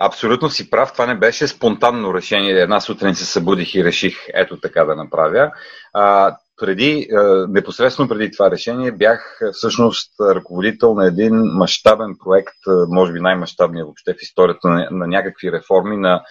Абсолютно 0.00 0.50
си 0.50 0.70
прав, 0.70 0.92
това 0.92 1.06
не 1.06 1.14
беше 1.14 1.48
спонтанно 1.48 2.14
решение. 2.14 2.52
Една 2.52 2.80
сутрин 2.80 3.14
се 3.14 3.24
събудих 3.24 3.74
и 3.74 3.84
реших 3.84 4.16
ето 4.34 4.60
така 4.60 4.84
да 4.84 4.96
направя. 4.96 5.50
А, 5.94 6.36
преди, 6.60 7.08
непосредствено 7.48 8.08
преди 8.08 8.30
това 8.30 8.50
решение, 8.50 8.92
бях 8.92 9.40
всъщност 9.52 10.12
ръководител 10.20 10.94
на 10.94 11.06
един 11.06 11.34
мащабен 11.34 12.16
проект, 12.24 12.56
може 12.88 13.12
би 13.12 13.20
най-мащабният 13.20 13.86
въобще 13.86 14.14
в 14.14 14.22
историята 14.22 14.68
на, 14.68 14.88
на 14.90 15.06
някакви 15.06 15.52
реформи 15.52 15.96
на 15.96 16.22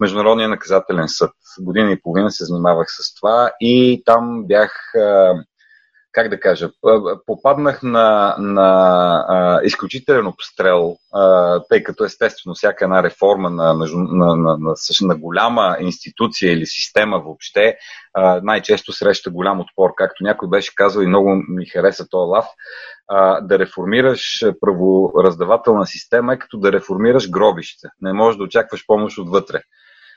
Международния 0.00 0.48
наказателен 0.48 1.08
съд. 1.08 1.30
Година 1.60 1.92
и 1.92 2.00
половина 2.02 2.30
се 2.30 2.44
занимавах 2.44 2.86
с 2.88 3.14
това 3.14 3.50
и 3.60 4.02
там 4.04 4.44
бях 4.46 4.72
как 6.14 6.28
да 6.28 6.40
кажа, 6.40 6.70
попаднах 7.26 7.82
на, 7.82 8.36
на 8.38 9.60
изключителен 9.64 10.26
обстрел, 10.26 10.96
тъй 11.68 11.82
като 11.82 12.04
естествено 12.04 12.54
всяка 12.54 12.84
една 12.84 13.02
реформа 13.02 13.50
на, 13.50 13.74
на, 13.74 13.86
на, 13.94 14.36
на, 14.36 14.74
на, 15.02 15.16
голяма 15.16 15.76
институция 15.80 16.52
или 16.52 16.66
система 16.66 17.18
въобще 17.18 17.76
най-често 18.42 18.92
среща 18.92 19.30
голям 19.30 19.60
отпор. 19.60 19.90
Както 19.96 20.24
някой 20.24 20.48
беше 20.48 20.74
казал 20.74 21.02
и 21.02 21.06
много 21.06 21.42
ми 21.48 21.66
хареса 21.66 22.06
този 22.10 22.28
лав, 22.28 22.46
да 23.42 23.58
реформираш 23.58 24.44
правораздавателна 24.60 25.86
система 25.86 26.34
е 26.34 26.38
като 26.38 26.58
да 26.58 26.72
реформираш 26.72 27.30
гробище. 27.30 27.88
Не 28.00 28.12
можеш 28.12 28.36
да 28.36 28.44
очакваш 28.44 28.86
помощ 28.86 29.18
отвътре 29.18 29.60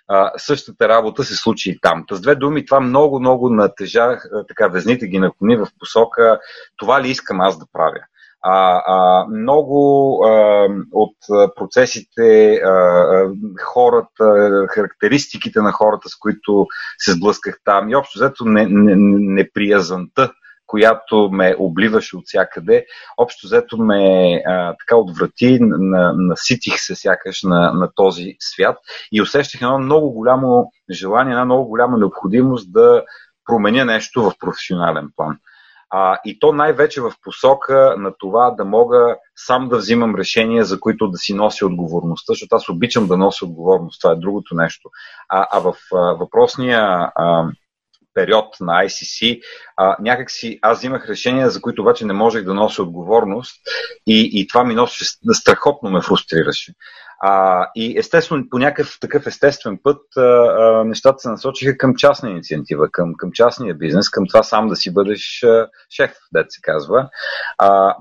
а, 0.07 0.31
същата 0.37 0.89
работа 0.89 1.23
се 1.23 1.35
случи 1.35 1.71
и 1.71 1.79
там. 1.81 2.05
Та 2.07 2.15
с 2.15 2.21
две 2.21 2.35
думи, 2.35 2.65
това 2.65 2.79
много, 2.79 3.19
много 3.19 3.49
натежа, 3.49 4.17
така, 4.47 4.67
везните 4.67 5.07
ги 5.07 5.19
наклони 5.19 5.57
в 5.57 5.67
посока, 5.79 6.39
това 6.77 7.01
ли 7.01 7.09
искам 7.09 7.41
аз 7.41 7.59
да 7.59 7.65
правя. 7.73 7.99
А, 8.41 8.81
а, 8.85 9.25
много 9.27 10.21
а, 10.25 10.67
от 10.91 11.15
процесите, 11.55 12.55
а, 12.55 13.29
хората, 13.61 14.65
характеристиките 14.69 15.61
на 15.61 15.71
хората, 15.71 16.09
с 16.09 16.15
които 16.15 16.67
се 16.97 17.11
сблъсках 17.11 17.59
там 17.65 17.89
и 17.89 17.95
общо 17.95 18.19
взето 18.19 18.43
неприязанта 18.45 20.21
не, 20.21 20.29
не 20.29 20.37
която 20.67 21.29
ме 21.31 21.55
обливаше 21.59 22.17
от 22.17 22.23
всякъде, 22.25 22.85
общо 23.17 23.47
взето 23.47 23.77
ме 23.77 24.33
а, 24.45 24.75
така 24.79 24.95
отврати, 24.95 25.57
на, 25.61 26.13
наситих 26.13 26.73
се 26.77 26.95
сякаш 26.95 27.43
на, 27.43 27.73
на 27.73 27.89
този 27.95 28.35
свят 28.39 28.77
и 29.11 29.21
усещах 29.21 29.61
едно 29.61 29.79
много 29.79 30.11
голямо 30.11 30.71
желание, 30.91 31.31
една 31.31 31.45
много 31.45 31.67
голяма 31.67 31.97
необходимост 31.97 32.73
да 32.73 33.03
променя 33.45 33.85
нещо 33.85 34.23
в 34.23 34.33
професионален 34.39 35.09
план. 35.15 35.37
А, 35.89 36.19
и 36.25 36.39
то 36.39 36.53
най-вече 36.53 37.01
в 37.01 37.13
посока 37.23 37.95
на 37.97 38.13
това 38.19 38.51
да 38.51 38.65
мога 38.65 39.15
сам 39.35 39.69
да 39.69 39.77
взимам 39.77 40.15
решения, 40.15 40.65
за 40.65 40.79
които 40.79 41.07
да 41.07 41.17
си 41.17 41.33
нося 41.33 41.65
отговорността, 41.65 42.33
защото 42.33 42.55
аз 42.55 42.69
обичам 42.69 43.07
да 43.07 43.17
нося 43.17 43.45
отговорност. 43.45 44.01
Това 44.01 44.13
е 44.13 44.17
другото 44.17 44.55
нещо. 44.55 44.89
А, 45.29 45.47
а 45.51 45.59
в 45.59 45.73
а, 45.93 45.97
въпросния 45.97 46.81
а, 47.15 47.49
период 48.17 48.45
на 48.61 48.73
ICC, 48.85 49.41
а, 49.77 49.95
някакси 49.99 50.59
аз 50.61 50.77
взимах 50.77 51.09
решения, 51.09 51.49
за 51.49 51.61
които 51.61 51.81
обаче 51.81 52.05
не 52.05 52.13
можех 52.13 52.43
да 52.43 52.53
нося 52.53 52.83
отговорност 52.83 53.55
и, 54.07 54.29
и 54.33 54.47
това 54.47 54.63
ми 54.63 54.75
носеше, 54.75 55.05
страхотно 55.33 55.89
ме 55.89 56.01
фрустрираше. 56.01 56.73
А, 57.19 57.65
и 57.75 57.97
естествено, 57.97 58.49
по 58.49 58.57
някакъв 58.57 58.97
такъв 59.01 59.27
естествен 59.27 59.79
път 59.83 60.01
а, 60.17 60.21
а, 60.21 60.83
нещата 60.83 61.19
се 61.19 61.29
насочиха 61.29 61.77
към 61.77 61.95
частна 61.95 62.29
инициатива, 62.29 62.87
към, 62.91 63.13
към 63.17 63.31
частния 63.33 63.75
бизнес, 63.75 64.09
към 64.09 64.23
това 64.27 64.43
сам 64.43 64.67
да 64.67 64.75
си 64.75 64.93
бъдеш 64.93 65.43
а, 65.43 65.67
шеф, 65.89 66.13
дет 66.33 66.45
се 66.49 66.59
казва. 66.61 67.09
А, 67.57 67.95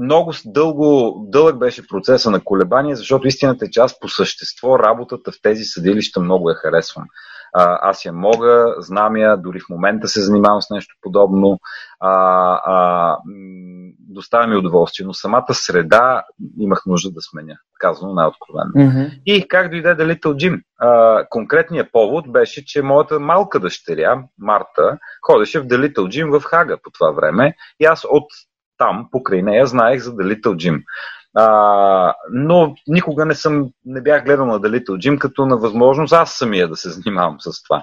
много 0.00 0.32
дълго, 0.44 1.14
дълъг 1.28 1.58
беше 1.58 1.88
процеса 1.88 2.30
на 2.30 2.40
колебание, 2.40 2.96
защото 2.96 3.28
истината 3.28 3.64
е, 3.64 3.80
аз 3.80 4.00
по 4.00 4.08
същество 4.08 4.78
работата 4.78 5.32
в 5.32 5.42
тези 5.42 5.64
съдилища 5.64 6.20
много 6.20 6.50
я 6.50 6.56
харесвам 6.56 7.04
а, 7.52 7.78
аз 7.82 8.04
я 8.04 8.12
мога, 8.12 8.74
знам 8.78 9.16
я, 9.16 9.36
дори 9.36 9.60
в 9.60 9.68
момента 9.70 10.08
се 10.08 10.20
занимавам 10.20 10.62
с 10.62 10.70
нещо 10.70 10.94
подобно, 11.00 11.58
а, 12.00 12.10
а, 12.64 13.16
доставя 13.98 14.46
ми 14.46 14.56
удоволствие, 14.56 15.06
но 15.06 15.14
самата 15.14 15.54
среда 15.54 16.24
имах 16.58 16.82
нужда 16.86 17.10
да 17.10 17.20
сменя, 17.20 17.56
казано 17.78 18.14
най-откровенно. 18.14 18.72
Mm-hmm. 18.76 19.20
И 19.26 19.48
как 19.48 19.70
дойде 19.70 19.94
да 19.94 20.04
Little 20.04 20.34
Jim? 20.34 20.60
А, 20.78 21.24
конкретният 21.30 21.92
повод 21.92 22.32
беше, 22.32 22.64
че 22.64 22.82
моята 22.82 23.20
малка 23.20 23.60
дъщеря, 23.60 24.22
Марта, 24.38 24.98
ходеше 25.22 25.60
в 25.60 25.66
The 25.66 25.88
Little 25.88 26.06
Jim 26.06 26.38
в 26.38 26.44
Хага 26.44 26.76
по 26.82 26.90
това 26.90 27.10
време 27.10 27.54
и 27.80 27.84
аз 27.84 28.04
от 28.10 28.26
там, 28.78 29.08
покрай 29.10 29.42
нея, 29.42 29.66
знаех 29.66 30.02
за 30.02 30.12
The 30.12 30.34
Little 30.34 30.54
Jim. 30.54 30.82
А, 31.36 32.14
но 32.32 32.74
никога 32.88 33.26
не 33.26 33.34
съм, 33.34 33.68
не 33.84 34.00
бях 34.00 34.24
гледал 34.24 34.46
на 34.46 34.60
Далител 34.60 34.98
Джим 34.98 35.18
като 35.18 35.46
на 35.46 35.56
възможност 35.56 36.12
аз 36.12 36.32
самия 36.32 36.68
да 36.68 36.76
се 36.76 36.90
занимавам 36.90 37.36
с 37.40 37.62
това. 37.62 37.82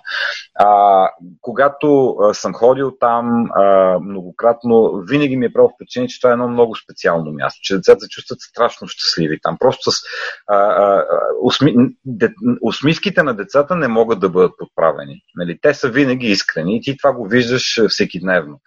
А, 0.60 1.10
когато 1.42 2.10
а, 2.10 2.34
съм 2.34 2.54
ходил 2.54 2.92
там 3.00 3.46
а, 3.56 3.98
многократно, 4.00 5.04
винаги 5.08 5.38
ми 5.38 5.46
е 5.46 5.54
правил 5.54 5.72
впечатление, 5.76 6.08
че 6.08 6.22
това 6.22 6.30
е 6.30 6.34
едно 6.34 6.48
много 6.48 6.76
специално 6.76 7.32
място, 7.32 7.60
че 7.64 7.76
децата 7.76 8.00
се 8.00 8.10
чувстват 8.10 8.42
страшно 8.42 8.88
щастливи 8.88 9.40
там. 9.42 9.58
Просто 9.60 9.92
с 9.92 10.02
а, 10.48 10.56
а, 10.56 11.06
усми, 11.42 11.76
де, 12.06 12.34
усмивките 12.62 13.24
на 13.24 13.34
децата 13.34 13.76
не 13.76 13.88
могат 13.88 14.20
да 14.20 14.30
бъдат 14.30 14.52
подправени. 14.58 15.22
Нали? 15.36 15.60
Те 15.62 15.74
са 15.74 15.90
винаги 15.90 16.28
искрени 16.28 16.78
и 16.78 16.82
ти 16.82 16.98
това 16.98 17.14
го 17.14 17.28
виждаш 17.28 17.88
всеки 17.88 18.20
дневно. 18.20 18.60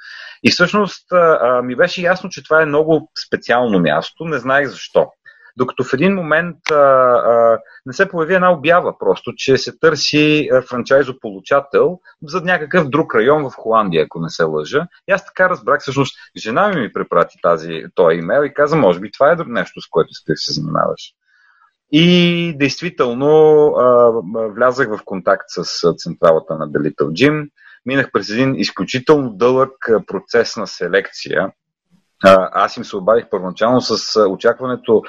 И 0.42 0.50
всъщност 0.50 1.12
а, 1.12 1.62
ми 1.62 1.76
беше 1.76 2.02
ясно, 2.02 2.30
че 2.30 2.44
това 2.44 2.62
е 2.62 2.66
много 2.66 3.10
специално 3.26 3.80
място, 3.80 4.24
не 4.24 4.38
знаех 4.38 4.69
защо. 4.70 5.12
Докато 5.56 5.84
в 5.84 5.92
един 5.92 6.14
момент 6.14 6.56
а, 6.70 6.74
а, 6.74 7.58
не 7.86 7.92
се 7.92 8.08
появи 8.08 8.34
една 8.34 8.52
обява 8.52 8.98
просто, 8.98 9.32
че 9.36 9.58
се 9.58 9.78
търси 9.78 10.50
франчайзополучател 10.68 12.00
за 12.22 12.40
някакъв 12.40 12.88
друг 12.88 13.14
район 13.14 13.50
в 13.50 13.54
Холандия, 13.56 14.04
ако 14.04 14.20
не 14.20 14.28
се 14.30 14.44
лъжа. 14.44 14.86
И 15.08 15.12
аз 15.12 15.26
така 15.26 15.50
разбрах, 15.50 15.80
всъщност, 15.80 16.16
жена 16.36 16.68
ми 16.68 16.80
ми 16.80 16.92
препрати 16.92 17.38
тази, 17.42 17.82
този 17.94 18.16
имейл 18.16 18.44
и 18.44 18.54
каза, 18.54 18.76
може 18.76 19.00
би 19.00 19.12
това 19.12 19.32
е 19.32 19.36
нещо, 19.46 19.80
с 19.80 19.88
което 19.90 20.08
искаш 20.10 20.44
се 20.44 20.52
занимаваш. 20.52 21.12
И 21.92 22.54
действително 22.58 23.66
а, 23.66 24.12
влязах 24.54 24.88
в 24.88 25.04
контакт 25.04 25.44
с 25.48 25.94
централата 25.96 26.54
на 26.54 26.68
Delittle 26.68 27.10
Gym 27.10 27.48
минах 27.86 28.12
през 28.12 28.30
един 28.30 28.54
изключително 28.54 29.30
дълъг 29.30 29.72
процес 30.06 30.56
на 30.56 30.66
селекция. 30.66 31.52
Аз 32.52 32.76
им 32.76 32.84
се 32.84 32.96
обадих 32.96 33.24
първоначално 33.30 33.80
с 33.80 34.20
очакването, 34.28 35.02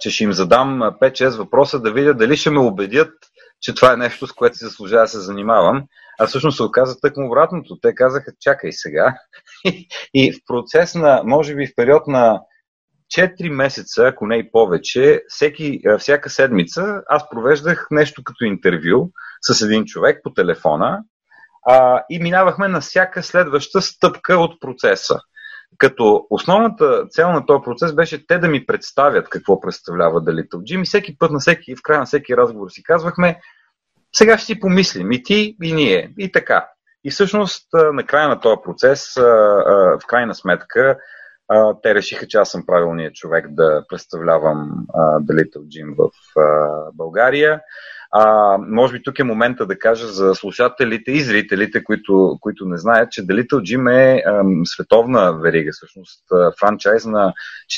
че 0.00 0.10
ще 0.10 0.24
им 0.24 0.32
задам 0.32 0.80
5-6 1.02 1.36
въпроса 1.38 1.80
да 1.80 1.92
видя 1.92 2.14
дали 2.14 2.36
ще 2.36 2.50
ме 2.50 2.60
убедят, 2.60 3.12
че 3.60 3.74
това 3.74 3.92
е 3.92 3.96
нещо, 3.96 4.26
с 4.26 4.32
което 4.32 4.56
се 4.56 4.66
заслужава 4.66 5.02
да 5.02 5.08
се 5.08 5.20
занимавам. 5.20 5.82
А 6.18 6.26
всъщност 6.26 6.56
се 6.56 6.62
оказа 6.62 7.00
тъкмо 7.00 7.26
обратното. 7.26 7.78
Те 7.82 7.94
казаха, 7.94 8.32
чакай 8.40 8.72
сега. 8.72 9.14
И 10.14 10.32
в 10.32 10.36
процес 10.46 10.94
на, 10.94 11.22
може 11.24 11.54
би 11.54 11.66
в 11.66 11.74
период 11.76 12.06
на 12.06 12.40
4 13.18 13.48
месеца, 13.48 14.04
ако 14.04 14.26
не 14.26 14.36
и 14.36 14.50
повече, 14.50 15.22
всеки, 15.28 15.80
всяка 15.98 16.30
седмица 16.30 17.02
аз 17.08 17.30
провеждах 17.30 17.86
нещо 17.90 18.22
като 18.24 18.44
интервю 18.44 19.10
с 19.42 19.62
един 19.62 19.84
човек 19.84 20.20
по 20.24 20.32
телефона 20.32 21.00
а, 21.66 22.02
и 22.10 22.18
минавахме 22.18 22.68
на 22.68 22.80
всяка 22.80 23.22
следваща 23.22 23.82
стъпка 23.82 24.38
от 24.38 24.60
процеса. 24.60 25.20
Като 25.78 26.26
основната 26.30 27.06
цел 27.08 27.32
на 27.32 27.46
този 27.46 27.62
процес 27.64 27.94
беше 27.94 28.26
те 28.26 28.38
да 28.38 28.48
ми 28.48 28.66
представят 28.66 29.28
какво 29.28 29.60
представлява 29.60 30.20
Little 30.20 30.56
Gym 30.56 30.82
и 30.82 30.84
всеки 30.84 31.18
път 31.18 31.30
на 31.30 31.38
всеки, 31.38 31.76
в 31.76 31.82
края 31.82 32.00
на 32.00 32.06
всеки 32.06 32.36
разговор 32.36 32.70
си 32.70 32.82
казвахме 32.82 33.40
сега 34.16 34.38
ще 34.38 34.46
си 34.46 34.60
помислим 34.60 35.12
и 35.12 35.22
ти, 35.22 35.56
и 35.62 35.72
ние, 35.72 36.14
и 36.18 36.32
така. 36.32 36.68
И 37.04 37.10
всъщност 37.10 37.68
на 37.72 38.06
края 38.06 38.28
на 38.28 38.40
този 38.40 38.56
процес, 38.64 39.14
в 39.16 40.06
крайна 40.06 40.34
сметка, 40.34 40.98
те 41.82 41.94
решиха, 41.94 42.26
че 42.26 42.38
аз 42.38 42.50
съм 42.50 42.66
правилният 42.66 43.14
човек 43.14 43.46
да 43.50 43.84
представлявам 43.88 44.86
The 44.96 45.48
Gym 45.56 45.94
в 45.98 46.10
България. 46.94 47.60
А, 48.12 48.56
може 48.68 48.92
би 48.92 49.02
тук 49.02 49.18
е 49.18 49.24
момента 49.24 49.66
да 49.66 49.78
кажа 49.78 50.06
за 50.06 50.34
слушателите 50.34 51.12
и 51.12 51.20
зрителите, 51.20 51.84
които, 51.84 52.38
които 52.40 52.66
не 52.66 52.78
знаят, 52.78 53.10
че 53.10 53.22
Little 53.22 53.76
Gym 53.76 53.92
е 53.92 54.22
ам, 54.26 54.62
световна 54.64 55.38
верига, 55.38 55.70
всъщност 55.72 56.24
франчайз 56.60 57.04
на 57.06 57.32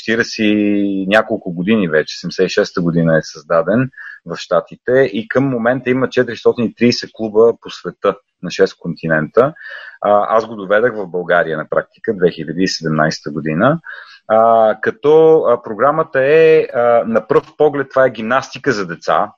40 0.07 1.07
няколко 1.07 1.53
години 1.53 1.89
вече, 1.89 2.27
76-та 2.27 2.81
година 2.81 3.17
е 3.17 3.21
създаден 3.23 3.89
в 4.25 4.37
Штатите 4.37 5.09
и 5.13 5.27
към 5.27 5.43
момента 5.43 5.89
има 5.89 6.07
430 6.07 7.09
клуба 7.13 7.53
по 7.61 7.69
света 7.69 8.15
на 8.43 8.49
6 8.49 8.79
континента. 8.79 9.53
А, 10.01 10.37
аз 10.37 10.45
го 10.45 10.55
доведах 10.55 10.95
в 10.95 11.07
България 11.07 11.57
на 11.57 11.69
практика 11.69 12.11
2017 12.11 13.33
година. 13.33 13.79
А, 14.27 14.75
като 14.81 15.37
а, 15.37 15.61
програмата 15.61 16.19
е 16.23 16.67
а, 16.73 17.03
на 17.07 17.27
пръв 17.27 17.43
поглед 17.57 17.89
това 17.89 18.05
е 18.05 18.11
гимнастика 18.11 18.71
за 18.71 18.87
деца, 18.87 19.31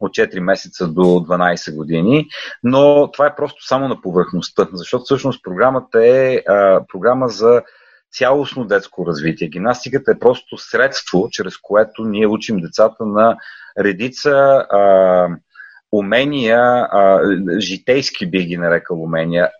от 0.00 0.12
4 0.12 0.40
месеца 0.40 0.88
до 0.88 1.00
12 1.02 1.76
години, 1.76 2.26
но 2.62 3.10
това 3.12 3.26
е 3.26 3.36
просто 3.36 3.66
само 3.66 3.88
на 3.88 4.00
повърхността, 4.00 4.68
защото 4.72 5.04
всъщност 5.04 5.42
програмата 5.42 6.06
е 6.06 6.34
а, 6.48 6.80
програма 6.92 7.28
за 7.28 7.62
цялостно 8.12 8.64
детско 8.64 9.06
развитие. 9.06 9.48
Гимнастиката 9.48 10.10
е 10.10 10.18
просто 10.18 10.58
средство, 10.58 11.28
чрез 11.30 11.56
което 11.56 12.04
ние 12.04 12.26
учим 12.26 12.60
децата 12.60 13.06
на 13.06 13.36
редица 13.78 14.30
а, 14.70 15.28
умения, 15.92 16.60
а, 16.60 17.20
житейски 17.58 18.30
би 18.30 18.44
ги 18.44 18.56
нарекал 18.56 19.02
умения, 19.02 19.50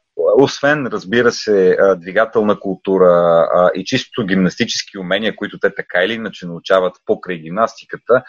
освен, 0.43 0.87
разбира 0.87 1.33
се, 1.33 1.77
двигателна 1.97 2.61
култура 2.61 3.47
и 3.75 3.85
чисто 3.85 4.27
гимнастически 4.27 4.99
умения, 4.99 5.37
които 5.37 5.59
те 5.59 5.75
така 5.75 6.05
или 6.05 6.13
иначе 6.13 6.47
научават 6.47 6.95
покрай 7.07 7.37
гимнастиката, 7.37 8.23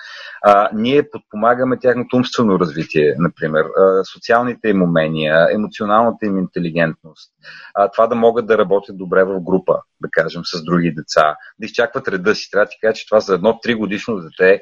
ние 0.74 1.10
подпомагаме 1.10 1.80
тяхното 1.80 2.16
умствено 2.16 2.60
развитие, 2.60 3.16
например, 3.18 3.66
социалните 4.14 4.70
им 4.70 4.82
умения, 4.82 5.48
емоционалната 5.54 6.26
им 6.26 6.38
интелигентност, 6.38 7.32
това 7.94 8.08
да 8.08 8.16
могат 8.16 8.48
да 8.48 8.58
работят 8.58 8.98
добре 8.98 9.24
в 9.24 9.40
група, 9.42 9.82
да 10.02 10.08
кажем, 10.12 10.42
с 10.46 10.64
други 10.64 10.92
деца, 10.92 11.36
да 11.60 11.66
изчакват 11.66 12.08
реда 12.08 12.36
си. 12.36 12.52
Трябва 12.52 12.66
да 12.66 12.70
ти 12.70 12.78
кажа, 12.82 12.94
че 12.94 13.06
това 13.06 13.20
за 13.20 13.36
едно 13.36 13.60
три 13.60 13.76
годишно 13.76 14.20
дете 14.20 14.62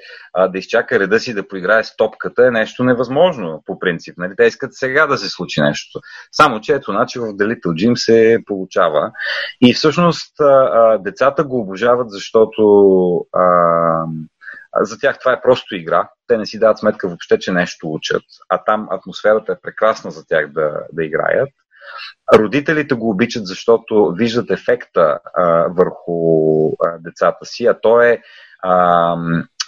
да 0.49 0.57
изчака 0.57 0.99
реда 0.99 1.19
си 1.19 1.33
да 1.33 1.47
поиграе 1.47 1.83
с 1.83 1.95
топката 1.95 2.47
е 2.47 2.51
нещо 2.51 2.83
невъзможно, 2.83 3.63
по 3.65 3.79
принцип. 3.79 4.17
Нали? 4.17 4.33
Те 4.37 4.43
искат 4.43 4.73
сега 4.73 5.07
да 5.07 5.17
се 5.17 5.29
случи 5.29 5.61
нещо. 5.61 5.99
Само, 6.31 6.61
че 6.61 6.73
ето, 6.73 6.91
значи 6.91 7.19
в 7.19 7.23
Little 7.23 7.65
Gym 7.65 7.95
се 7.95 8.39
получава. 8.45 9.11
И 9.61 9.73
всъщност 9.73 10.33
децата 10.99 11.43
го 11.43 11.59
обожават, 11.59 12.11
защото 12.11 12.61
а, 13.33 13.43
за 14.81 14.99
тях 14.99 15.19
това 15.19 15.33
е 15.33 15.41
просто 15.41 15.75
игра. 15.75 16.09
Те 16.27 16.37
не 16.37 16.45
си 16.45 16.59
дават 16.59 16.79
сметка 16.79 17.07
въобще, 17.07 17.39
че 17.39 17.51
нещо 17.51 17.91
учат. 17.91 18.23
А 18.49 18.63
там 18.63 18.87
атмосферата 18.91 19.51
е 19.51 19.61
прекрасна 19.61 20.11
за 20.11 20.27
тях 20.27 20.51
да, 20.51 20.79
да 20.93 21.03
играят. 21.05 21.49
Родителите 22.33 22.95
го 22.95 23.09
обичат, 23.09 23.47
защото 23.47 24.13
виждат 24.17 24.51
ефекта 24.51 25.19
а, 25.33 25.43
върху 25.69 26.67
а, 26.69 26.97
децата 26.99 27.45
си, 27.45 27.65
а 27.65 27.79
то 27.81 28.01
е 28.01 28.21
а, 28.63 29.15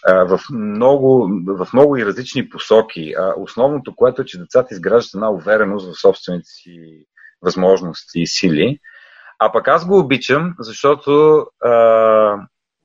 в 0.08 0.40
много, 0.52 1.30
в 1.48 1.68
много 1.74 1.98
и 1.98 2.06
различни 2.06 2.50
посоки. 2.50 3.14
Основното, 3.38 3.96
което 3.96 4.22
е, 4.22 4.26
че 4.26 4.40
децата 4.40 4.68
изграждат 4.72 5.14
една 5.14 5.32
увереност 5.32 5.94
в 5.94 6.02
собствените 6.02 6.48
си 6.48 7.06
възможности 7.42 8.22
и 8.22 8.28
сили. 8.28 8.80
А 9.40 9.52
пък 9.52 9.68
аз 9.68 9.88
го 9.88 10.00
обичам, 10.00 10.56
защото 10.60 11.46
а, 11.64 12.36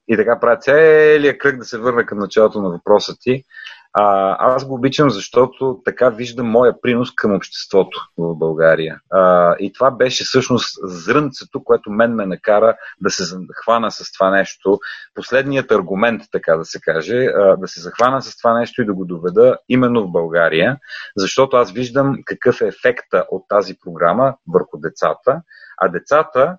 и 0.09 0.17
така 0.17 0.41
правя 0.41 0.57
целият 0.57 1.39
кръг 1.39 1.59
да 1.59 1.65
се 1.65 1.79
върна 1.79 2.07
към 2.07 2.19
началото 2.19 2.63
на 2.63 2.71
въпроса 2.71 3.15
ти. 3.21 3.45
А, 3.95 4.37
аз 4.55 4.67
го 4.67 4.75
обичам, 4.75 5.11
защото 5.11 5.81
така 5.85 6.09
виждам 6.09 6.47
моя 6.47 6.81
принос 6.81 7.15
към 7.15 7.35
обществото 7.35 8.09
в 8.19 8.35
България. 8.35 9.01
А, 9.11 9.55
и 9.59 9.73
това 9.73 9.91
беше 9.91 10.25
всъщност 10.25 10.79
зрънцето, 10.83 11.65
което 11.65 11.91
мен 11.91 12.15
ме 12.15 12.27
накара 12.27 12.77
да 13.01 13.11
се 13.11 13.25
захвана 13.25 13.91
с 13.91 14.13
това 14.13 14.31
нещо. 14.31 14.79
Последният 15.15 15.73
аргумент, 15.73 16.23
така 16.33 16.57
да 16.57 16.65
се 16.65 16.81
каже, 16.81 17.25
а, 17.25 17.57
да 17.57 17.69
се 17.69 17.81
захвана 17.81 18.23
с 18.23 18.37
това 18.37 18.59
нещо 18.59 18.83
и 18.83 18.87
да 18.87 18.95
го 18.95 19.05
доведа 19.05 19.57
именно 19.69 20.07
в 20.07 20.13
България, 20.13 20.79
защото 21.17 21.57
аз 21.57 21.73
виждам 21.73 22.17
какъв 22.25 22.61
е 22.61 22.67
ефекта 22.67 23.27
от 23.31 23.45
тази 23.49 23.75
програма 23.85 24.35
върху 24.53 24.79
децата, 24.79 25.43
а 25.79 25.89
децата 25.89 26.57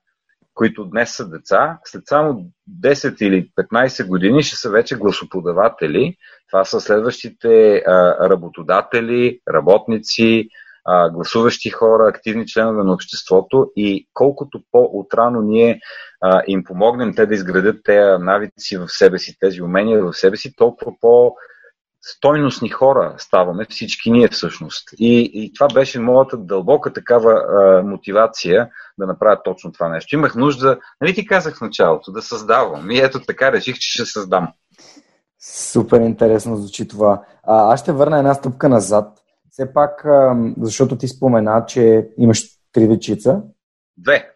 които 0.53 0.85
днес 0.85 1.15
са 1.15 1.29
деца, 1.29 1.79
след 1.85 2.03
само 2.05 2.45
10 2.81 3.21
или 3.21 3.49
15 3.73 4.07
години 4.07 4.43
ще 4.43 4.55
са 4.55 4.69
вече 4.69 4.95
гласоподаватели. 4.95 6.15
Това 6.49 6.65
са 6.65 6.81
следващите 6.81 7.75
а, 7.75 8.29
работодатели, 8.29 9.39
работници, 9.53 10.49
а, 10.85 11.09
гласуващи 11.09 11.69
хора, 11.69 12.07
активни 12.07 12.47
членове 12.47 12.83
на 12.83 12.93
обществото 12.93 13.71
и 13.75 14.07
колкото 14.13 14.61
по-отрано 14.71 15.41
ние 15.41 15.79
а, 16.21 16.41
им 16.47 16.63
помогнем 16.63 17.15
те 17.15 17.25
да 17.25 17.33
изградят 17.33 17.83
тези 17.83 18.23
навици 18.23 18.77
в 18.77 18.87
себе 18.87 19.19
си, 19.19 19.37
тези 19.39 19.61
умения 19.61 20.03
в 20.03 20.13
себе 20.13 20.37
си, 20.37 20.55
толкова 20.55 20.91
по- 21.01 21.35
стойностни 22.03 22.69
хора 22.69 23.15
ставаме 23.17 23.65
всички 23.69 24.11
ние 24.11 24.27
всъщност. 24.27 24.89
И, 24.99 25.31
и 25.33 25.53
това 25.53 25.67
беше 25.73 25.99
моята 25.99 26.37
дълбока 26.37 26.93
такава 26.93 27.31
а, 27.31 27.83
мотивация 27.83 28.69
да 28.97 29.07
направя 29.07 29.43
точно 29.43 29.71
това 29.71 29.89
нещо. 29.89 30.15
Имах 30.15 30.35
нужда, 30.35 30.79
нали 31.01 31.13
ти 31.13 31.25
казах 31.25 31.57
в 31.57 31.61
началото, 31.61 32.11
да 32.11 32.21
създавам. 32.21 32.91
И 32.91 32.99
ето 32.99 33.19
така 33.19 33.51
реших, 33.51 33.75
че 33.75 33.91
ще 33.91 34.05
създам. 34.05 34.47
Супер 35.71 36.01
интересно 36.01 36.57
звучи 36.57 36.87
това. 36.87 37.21
А, 37.43 37.73
аз 37.73 37.79
ще 37.79 37.91
върна 37.91 38.17
една 38.17 38.33
стъпка 38.33 38.69
назад. 38.69 39.19
Все 39.49 39.73
пак, 39.73 40.05
а, 40.05 40.35
защото 40.61 40.97
ти 40.97 41.07
спомена, 41.07 41.65
че 41.67 42.07
имаш 42.17 42.43
три 42.71 42.87
дечица. 42.87 43.41
Две. 43.97 44.29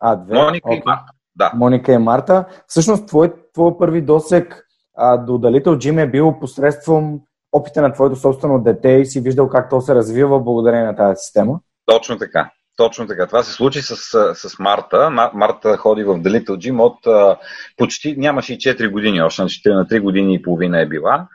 А, 0.00 0.16
две. 0.16 0.34
Моника 0.34 0.68
okay. 0.68 0.80
и 0.80 0.82
Марта. 0.86 1.12
Да. 1.36 1.52
Моника 1.54 1.92
и 1.92 1.98
Марта. 1.98 2.44
Всъщност, 2.66 3.06
твой, 3.06 3.32
твой 3.54 3.78
първи 3.78 4.02
досек 4.02 4.66
а, 5.02 5.16
до 5.16 5.32
Little 5.32 5.76
Jim 5.76 6.02
е 6.02 6.10
бил 6.10 6.38
посредством 6.40 7.20
опита 7.52 7.82
на 7.82 7.92
твоето 7.92 8.16
собствено 8.16 8.62
дете 8.62 8.88
и 8.88 9.06
си 9.06 9.20
виждал 9.20 9.48
как 9.48 9.70
то 9.70 9.80
се 9.80 9.94
развива 9.94 10.40
благодарение 10.40 10.86
на 10.86 10.96
тази 10.96 11.16
система? 11.16 11.60
Точно 11.86 12.18
така. 12.18 12.50
Точно 12.76 13.06
така. 13.06 13.26
Това 13.26 13.42
се 13.42 13.52
случи 13.52 13.82
с, 13.82 13.96
с 14.34 14.58
Марта. 14.58 15.10
Марта 15.34 15.76
ходи 15.76 16.04
в 16.04 16.18
The 16.18 16.40
Little 16.40 16.56
Gym 16.56 16.80
от 16.80 17.06
а, 17.06 17.38
почти, 17.76 18.16
нямаше 18.16 18.54
и 18.54 18.58
4 18.58 18.90
години, 18.90 19.22
още 19.22 19.42
на 19.42 19.48
4 19.48 19.74
на 19.74 19.86
3 19.86 20.00
години 20.00 20.34
и 20.34 20.42
половина 20.42 20.80
е 20.80 20.86
била. 20.86 21.28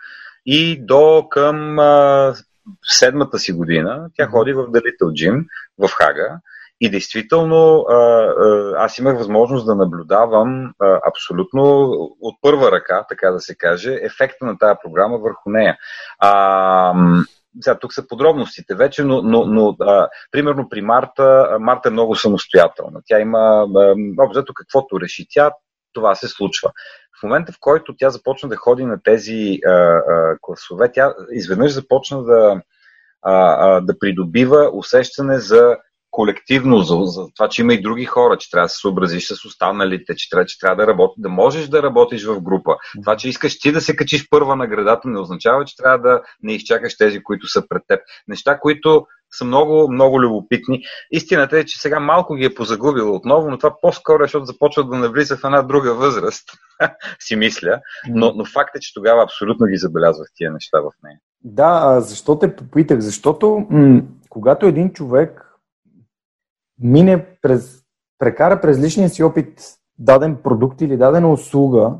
И 0.46 0.86
до 0.86 1.28
към 1.30 1.80
а, 1.80 2.34
седмата 2.84 3.40
си 3.40 3.54
година 3.54 4.10
тя 4.16 4.28
ходи 4.28 4.54
в 4.54 4.68
The 4.68 4.82
Little 4.82 5.12
Gym 5.12 5.46
в 5.78 5.90
Хага. 5.90 6.40
И 6.82 6.90
действително 6.90 7.86
аз 8.78 8.98
имах 8.98 9.18
възможност 9.18 9.66
да 9.66 9.76
наблюдавам 9.76 10.74
абсолютно 11.08 11.64
от 12.22 12.36
първа 12.42 12.72
ръка, 12.72 13.06
така 13.10 13.32
да 13.32 13.40
се 13.40 13.56
каже, 13.56 14.00
ефекта 14.02 14.46
на 14.46 14.58
тази 14.58 14.78
програма 14.84 15.18
върху 15.18 15.50
нея. 15.50 15.78
А, 16.20 16.94
сега, 17.62 17.80
тук 17.80 17.94
са 17.94 18.08
подробностите 18.08 18.76
вече, 18.76 19.04
но, 19.04 19.22
но, 19.22 19.46
но 19.46 19.76
а, 19.82 20.08
примерно 20.32 20.70
при 20.70 20.82
Марта, 20.82 21.58
Марта 21.60 21.90
е 21.90 21.92
много 21.92 22.16
самостоятелна. 22.16 23.02
Тя 23.06 23.20
има, 23.20 23.68
обзето 24.20 24.54
каквото 24.54 25.02
реши 25.02 25.26
тя, 25.30 25.52
това 25.94 26.16
се 26.16 26.28
случва. 26.28 26.72
В 27.20 27.24
момента, 27.24 27.52
в 27.52 27.58
който 27.60 27.96
тя 27.98 28.10
започна 28.10 28.50
да 28.50 28.56
ходи 28.56 28.86
на 28.86 29.04
тези 29.04 29.60
а, 29.66 29.72
а, 29.72 30.38
класове, 30.42 30.92
тя 30.92 31.14
изведнъж 31.32 31.72
започна 31.72 32.24
да, 32.24 32.62
а, 33.22 33.34
а, 33.60 33.82
да 33.82 34.00
придобива 34.00 34.70
усещане 34.74 35.40
за 35.40 35.78
колективно, 36.18 36.80
за, 36.80 36.96
за 37.04 37.28
това, 37.36 37.50
че 37.50 37.62
има 37.62 37.74
и 37.74 37.82
други 37.82 38.06
хора, 38.06 38.38
че 38.38 38.52
трябва 38.52 38.66
да 38.66 38.70
се 38.70 38.80
съобразиш 38.82 39.28
с 39.28 39.46
останалите, 39.46 40.16
че 40.16 40.30
трябва, 40.30 40.46
че 40.46 40.60
трябва 40.60 40.76
да 40.76 40.88
работи, 40.88 41.14
да 41.18 41.30
можеш 41.30 41.68
да 41.68 41.84
работиш 41.84 42.26
в 42.26 42.42
група. 42.42 42.76
Това, 43.04 43.18
че 43.18 43.30
искаш 43.30 43.60
ти 43.60 43.72
да 43.72 43.82
се 43.82 43.96
качиш 43.96 44.30
първа 44.30 44.56
наградата, 44.56 45.10
не 45.10 45.20
означава, 45.20 45.66
че 45.66 45.76
трябва 45.76 46.00
да 46.00 46.22
не 46.44 46.54
изчакаш 46.54 46.98
тези, 46.98 47.24
които 47.24 47.48
са 47.48 47.68
пред 47.70 47.82
теб. 47.88 48.00
Неща, 48.28 48.60
които 48.60 49.06
са 49.38 49.46
много, 49.46 49.92
много 49.92 50.22
любопитни. 50.22 50.82
Истината 51.12 51.60
е, 51.60 51.64
че 51.64 51.80
сега 51.80 52.00
малко 52.00 52.36
ги 52.36 52.46
е 52.46 52.54
позагубила 52.54 53.12
отново, 53.12 53.50
но 53.50 53.58
това 53.58 53.76
по-скоро 53.82 54.24
е, 54.24 54.26
защото 54.26 54.46
започва 54.46 54.84
да 54.84 54.98
навлиза 54.98 55.38
в 55.38 55.44
една 55.44 55.62
друга 55.62 55.94
възраст, 55.94 56.50
си 57.20 57.36
мисля. 57.36 57.80
Но, 58.10 58.34
но 58.36 58.46
факт 58.46 58.76
е, 58.76 58.80
че 58.80 58.94
тогава 58.94 59.24
абсолютно 59.24 59.66
ги 59.66 59.78
забелязвах 59.78 60.28
тия 60.36 60.52
неща 60.52 60.80
в 60.80 60.92
нея. 61.04 61.20
Да, 61.44 62.02
защо 62.02 62.40
те 62.40 62.56
попитах? 62.56 63.00
Защото 63.00 63.68
м- 63.70 64.02
когато 64.30 64.66
един 64.66 64.94
човек 64.94 65.47
мине 66.80 67.26
през, 67.42 67.82
прекара 68.20 68.62
през 68.62 68.80
личния 68.80 69.10
си 69.10 69.24
опит 69.24 69.62
даден 70.00 70.38
продукт 70.44 70.82
или 70.82 70.98
дадена 70.98 71.32
услуга, 71.32 71.94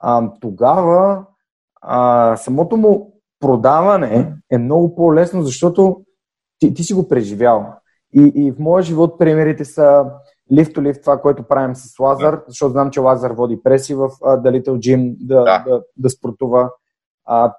а, 0.00 0.30
тогава 0.40 1.24
а, 1.80 2.36
самото 2.36 2.76
му 2.76 3.20
продаване 3.40 4.36
е 4.50 4.58
много 4.58 4.94
по-лесно, 4.94 5.42
защото 5.42 6.00
ти, 6.58 6.74
ти 6.74 6.84
си 6.84 6.94
го 6.94 7.08
преживял. 7.08 7.72
И, 8.14 8.32
и 8.34 8.52
в 8.52 8.58
моя 8.58 8.82
живот 8.82 9.18
примерите 9.18 9.64
са 9.64 10.04
лифт 10.52 10.72
to 10.72 10.82
лифт, 10.82 11.00
това, 11.00 11.20
което 11.20 11.42
правим 11.42 11.76
с 11.76 11.98
Лазар, 11.98 12.42
защото 12.48 12.72
знам, 12.72 12.90
че 12.90 13.00
Лазар 13.00 13.30
води 13.30 13.62
преси 13.62 13.94
в 13.94 14.08
Little 14.22 14.78
Gym 14.78 15.16
да, 15.20 15.44
да. 15.44 15.64
да, 15.68 15.82
да 15.96 16.10
спортува. 16.10 16.70
А, 17.24 17.54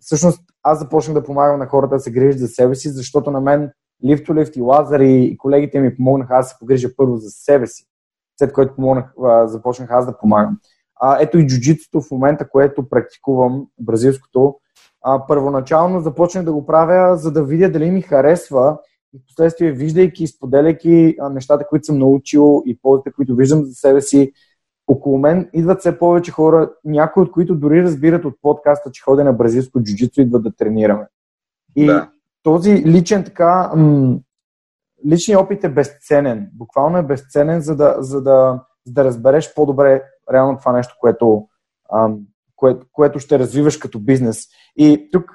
всъщност, 0.00 0.40
аз 0.62 0.78
започнах 0.78 1.14
да 1.14 1.24
помагам 1.24 1.58
на 1.58 1.66
хората 1.66 1.94
да 1.94 2.00
се 2.00 2.12
грижат 2.12 2.40
за 2.40 2.48
себе 2.48 2.74
си, 2.74 2.88
защото 2.88 3.30
на 3.30 3.40
мен 3.40 3.70
Лифтолифт 4.04 4.56
и 4.56 4.60
Лазар 4.60 5.00
и 5.00 5.36
колегите 5.38 5.80
ми 5.80 5.96
помогнаха 5.96 6.34
аз 6.34 6.46
да 6.46 6.48
се 6.48 6.56
погрижа 6.58 6.96
първо 6.96 7.16
за 7.16 7.30
себе 7.30 7.66
си, 7.66 7.84
след 8.38 8.52
което 8.52 8.74
помогнах, 8.74 9.12
започнах 9.44 9.90
аз 9.90 10.06
да 10.06 10.18
помагам. 10.18 10.58
А, 11.00 11.18
ето 11.20 11.38
и 11.38 11.46
джуджитото 11.46 12.00
в 12.00 12.10
момента, 12.10 12.48
което 12.48 12.88
практикувам, 12.88 13.66
бразилското, 13.78 14.56
а, 15.02 15.26
първоначално 15.26 16.00
започнах 16.00 16.44
да 16.44 16.52
го 16.52 16.66
правя, 16.66 17.16
за 17.16 17.32
да 17.32 17.44
видя 17.44 17.70
дали 17.70 17.90
ми 17.90 18.02
харесва 18.02 18.78
и 19.14 19.18
в 19.18 19.26
последствие, 19.26 19.72
виждайки 19.72 20.24
и 20.24 20.28
споделяйки 20.28 21.16
нещата, 21.30 21.66
които 21.68 21.84
съм 21.84 21.98
научил 21.98 22.62
и 22.66 22.78
ползите, 22.82 23.12
които 23.12 23.36
виждам 23.36 23.64
за 23.64 23.74
себе 23.74 24.00
си, 24.00 24.32
около 24.86 25.18
мен 25.18 25.50
идват 25.52 25.80
все 25.80 25.98
повече 25.98 26.30
хора, 26.30 26.70
някои 26.84 27.22
от 27.22 27.32
които 27.32 27.54
дори 27.54 27.82
разбират 27.82 28.24
от 28.24 28.34
подкаста, 28.42 28.90
че 28.90 29.02
ходя 29.02 29.24
на 29.24 29.32
бразилско 29.32 29.82
джуджито, 29.82 30.20
идват 30.20 30.42
да 30.42 30.52
тренираме. 30.56 31.06
И 31.76 31.86
да 31.86 32.10
този 32.42 32.72
личен 32.72 33.24
така, 33.24 33.72
м- 33.76 34.18
личният 35.10 35.42
опит 35.42 35.64
е 35.64 35.68
безценен. 35.68 36.50
Буквално 36.52 36.98
е 36.98 37.02
безценен, 37.02 37.60
за 37.60 37.76
да, 37.76 37.96
за 37.98 38.22
да, 38.22 38.60
за 38.86 38.92
да 38.92 39.04
разбереш 39.04 39.54
по-добре 39.54 40.02
реално 40.32 40.58
това 40.58 40.72
нещо, 40.72 40.94
което, 41.00 41.46
ам, 41.94 42.18
кое, 42.56 42.76
което 42.92 43.18
ще 43.18 43.38
развиваш 43.38 43.76
като 43.76 43.98
бизнес. 44.00 44.46
И 44.76 45.08
тук 45.12 45.30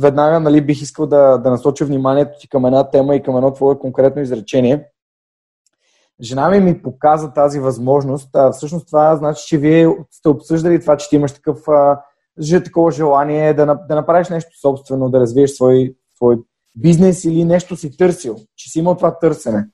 веднага 0.00 0.40
нали, 0.40 0.66
бих 0.66 0.82
искал 0.82 1.06
да, 1.06 1.38
да 1.38 1.50
насоча 1.50 1.84
вниманието 1.84 2.38
ти 2.40 2.48
към 2.48 2.66
една 2.66 2.90
тема 2.90 3.16
и 3.16 3.22
към 3.22 3.36
едно 3.36 3.52
твое 3.52 3.78
конкретно 3.78 4.22
изречение. 4.22 4.86
Жена 6.22 6.50
ми 6.50 6.60
ми 6.60 6.82
показа 6.82 7.32
тази 7.32 7.60
възможност. 7.60 8.30
А, 8.34 8.52
всъщност 8.52 8.86
това 8.86 9.16
значи, 9.16 9.44
че 9.46 9.58
вие 9.58 9.88
сте 10.10 10.28
обсъждали 10.28 10.80
това, 10.80 10.96
че 10.96 11.08
ти 11.08 11.16
имаш 11.16 11.32
такъв, 11.32 11.68
а, 11.68 12.00
такова 12.64 12.90
желание 12.90 13.54
да, 13.54 13.66
да 13.88 13.94
направиш 13.94 14.28
нещо 14.28 14.60
собствено, 14.60 15.10
да 15.10 15.20
развиеш 15.20 15.50
свой, 15.50 15.96
твой 16.20 16.36
бизнес 16.76 17.24
или 17.24 17.44
нещо 17.44 17.76
си 17.76 17.96
търсил, 17.96 18.36
че 18.56 18.70
си 18.70 18.78
имал 18.78 18.96
това 18.96 19.18
търсене? 19.18 19.66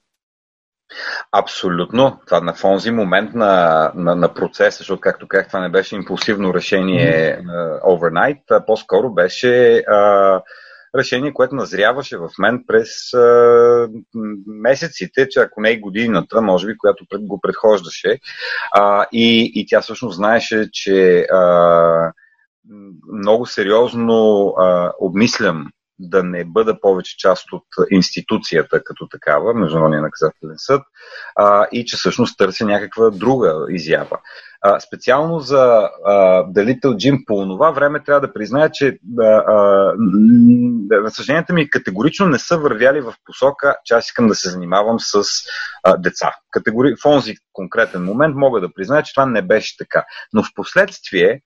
Абсолютно. 1.32 2.20
Това 2.26 2.40
на 2.40 2.54
този 2.54 2.90
момент 2.90 3.34
на, 3.34 3.92
на, 3.94 4.14
на 4.14 4.34
процеса, 4.34 4.78
защото, 4.78 5.00
както 5.00 5.28
казах, 5.28 5.48
това 5.48 5.60
не 5.60 5.68
беше 5.68 5.96
импулсивно 5.96 6.54
решение 6.54 7.38
mm-hmm. 7.38 7.82
overnight, 7.82 8.42
а 8.50 8.66
по-скоро 8.66 9.14
беше 9.14 9.76
а, 9.78 10.40
решение, 10.96 11.34
което 11.34 11.54
назряваше 11.54 12.18
в 12.18 12.28
мен 12.38 12.64
през 12.66 13.14
а, 13.14 13.88
месеците, 14.46 15.28
че 15.28 15.40
ако 15.40 15.60
не 15.60 15.70
и 15.70 15.80
годината, 15.80 16.42
може 16.42 16.66
би, 16.66 16.78
която 16.78 17.04
пред, 17.10 17.26
го 17.26 17.40
предхождаше. 17.40 18.18
А, 18.72 19.06
и, 19.12 19.52
и 19.54 19.66
тя 19.66 19.80
всъщност 19.80 20.16
знаеше, 20.16 20.68
че 20.72 21.20
а, 21.20 22.12
много 23.12 23.46
сериозно 23.46 24.48
а, 24.58 24.92
обмислям 25.00 25.66
да 25.98 26.22
не 26.22 26.44
бъда 26.44 26.80
повече 26.80 27.16
част 27.18 27.52
от 27.52 27.64
институцията 27.90 28.84
като 28.84 29.08
такава, 29.08 29.54
Международния 29.54 30.02
наказателен 30.02 30.54
съд, 30.56 30.82
а, 31.36 31.66
и 31.72 31.84
че 31.84 31.96
всъщност 31.96 32.38
търся 32.38 32.64
някаква 32.64 33.10
друга 33.10 33.66
изява. 33.68 34.18
А, 34.62 34.80
специално 34.80 35.40
за 35.40 35.88
Little 36.56 36.80
Jim 36.80 37.24
по 37.26 37.46
това 37.46 37.70
време 37.70 38.04
трябва 38.04 38.20
да 38.20 38.32
призная, 38.32 38.70
че 38.70 38.98
разсъжденията 40.92 41.52
ми 41.52 41.70
категорично 41.70 42.26
не 42.26 42.38
са 42.38 42.58
вървяли 42.58 43.00
в 43.00 43.14
посока, 43.24 43.76
че 43.84 43.94
аз 43.94 44.06
искам 44.06 44.28
да 44.28 44.34
се 44.34 44.50
занимавам 44.50 45.00
с 45.00 45.22
а, 45.82 45.96
деца. 45.96 46.32
Категори... 46.50 46.94
В 47.02 47.06
онзи 47.06 47.34
конкретен 47.52 48.04
момент 48.04 48.36
мога 48.36 48.60
да 48.60 48.72
призная, 48.74 49.02
че 49.02 49.14
това 49.14 49.26
не 49.26 49.42
беше 49.42 49.76
така. 49.76 50.04
Но 50.32 50.42
в 50.42 50.48
последствие 50.54 51.40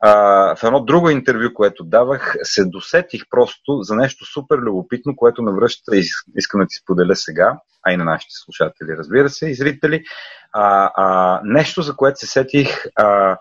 а, 0.00 0.10
в 0.56 0.64
едно 0.64 0.84
друго 0.84 1.10
интервю, 1.10 1.54
което 1.54 1.84
давах, 1.84 2.36
се 2.42 2.64
досетих 2.64 3.22
просто 3.30 3.82
за 3.82 3.94
нещо 3.96 4.24
супер 4.24 4.58
любопитно, 4.58 5.16
което 5.16 5.42
навръща 5.42 5.96
и 5.96 6.04
искам 6.36 6.60
да 6.60 6.66
ти 6.66 6.74
споделя 6.74 7.16
сега, 7.16 7.58
а 7.82 7.92
и 7.92 7.96
на 7.96 8.04
нашите 8.04 8.34
слушатели, 8.34 8.96
разбира 8.98 9.28
се, 9.28 9.50
и 9.50 9.54
зрители. 9.54 10.04
А, 10.52 10.90
а, 10.96 11.40
нещо, 11.44 11.82
за 11.82 11.96
което 11.96 12.18
се 12.18 12.26
сетих, 12.26 12.86
а, 12.96 13.38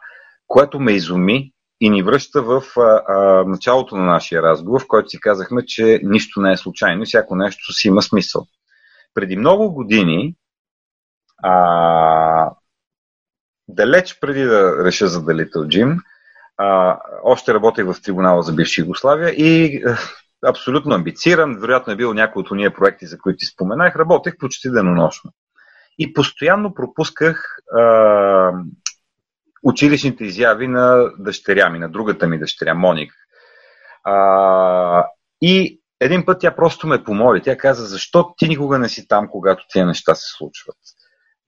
което 0.47 0.79
ме 0.79 0.91
изуми 0.91 1.51
и 1.81 1.89
ни 1.89 2.03
връща 2.03 2.41
в 2.41 2.63
а, 2.77 2.81
а, 2.81 3.43
началото 3.47 3.95
на 3.95 4.05
нашия 4.05 4.41
разговор, 4.41 4.81
в 4.81 4.87
който 4.87 5.09
си 5.09 5.19
казахме, 5.19 5.65
че 5.65 5.99
нищо 6.03 6.41
не 6.41 6.51
е 6.51 6.57
случайно, 6.57 7.05
всяко 7.05 7.35
нещо 7.35 7.73
си 7.73 7.87
има 7.87 8.01
смисъл. 8.01 8.45
Преди 9.13 9.37
много 9.37 9.73
години, 9.73 10.35
а, 11.43 12.51
далеч 13.67 14.19
преди 14.19 14.43
да 14.43 14.85
реша 14.85 15.07
за 15.07 15.21
Little 15.21 15.67
Jim, 15.67 15.97
а, 16.57 16.99
още 17.23 17.53
работех 17.53 17.85
в 17.85 18.01
трибунала 18.01 18.43
за 18.43 18.53
бивши 18.53 18.81
Югославия 18.81 19.29
и 19.29 19.83
а, 19.85 19.97
абсолютно 20.49 20.95
амбициран, 20.95 21.57
вероятно 21.59 21.93
е 21.93 21.95
бил 21.95 22.13
някой 22.13 22.39
от 22.39 22.51
уния 22.51 22.73
проекти, 22.73 23.05
за 23.05 23.17
които 23.17 23.37
ти 23.37 23.45
споменах, 23.45 23.95
работех 23.95 24.37
почти 24.37 24.71
денонощно. 24.71 25.31
И 25.99 26.13
постоянно 26.13 26.73
пропусках 26.73 27.57
а, 27.77 28.51
училищните 29.63 30.25
изяви 30.25 30.67
на 30.67 31.11
дъщеря 31.19 31.69
ми, 31.69 31.79
на 31.79 31.89
другата 31.89 32.27
ми 32.27 32.39
дъщеря, 32.39 32.73
Моник. 32.73 33.13
А, 34.03 35.05
и 35.41 35.81
един 35.99 36.25
път 36.25 36.41
тя 36.41 36.55
просто 36.55 36.87
ме 36.87 37.03
помоли. 37.03 37.41
Тя 37.41 37.57
каза, 37.57 37.85
защо 37.85 38.33
ти 38.37 38.47
никога 38.47 38.79
не 38.79 38.89
си 38.89 39.07
там, 39.07 39.27
когато 39.31 39.65
тия 39.69 39.85
неща 39.85 40.15
се 40.15 40.37
случват? 40.37 40.77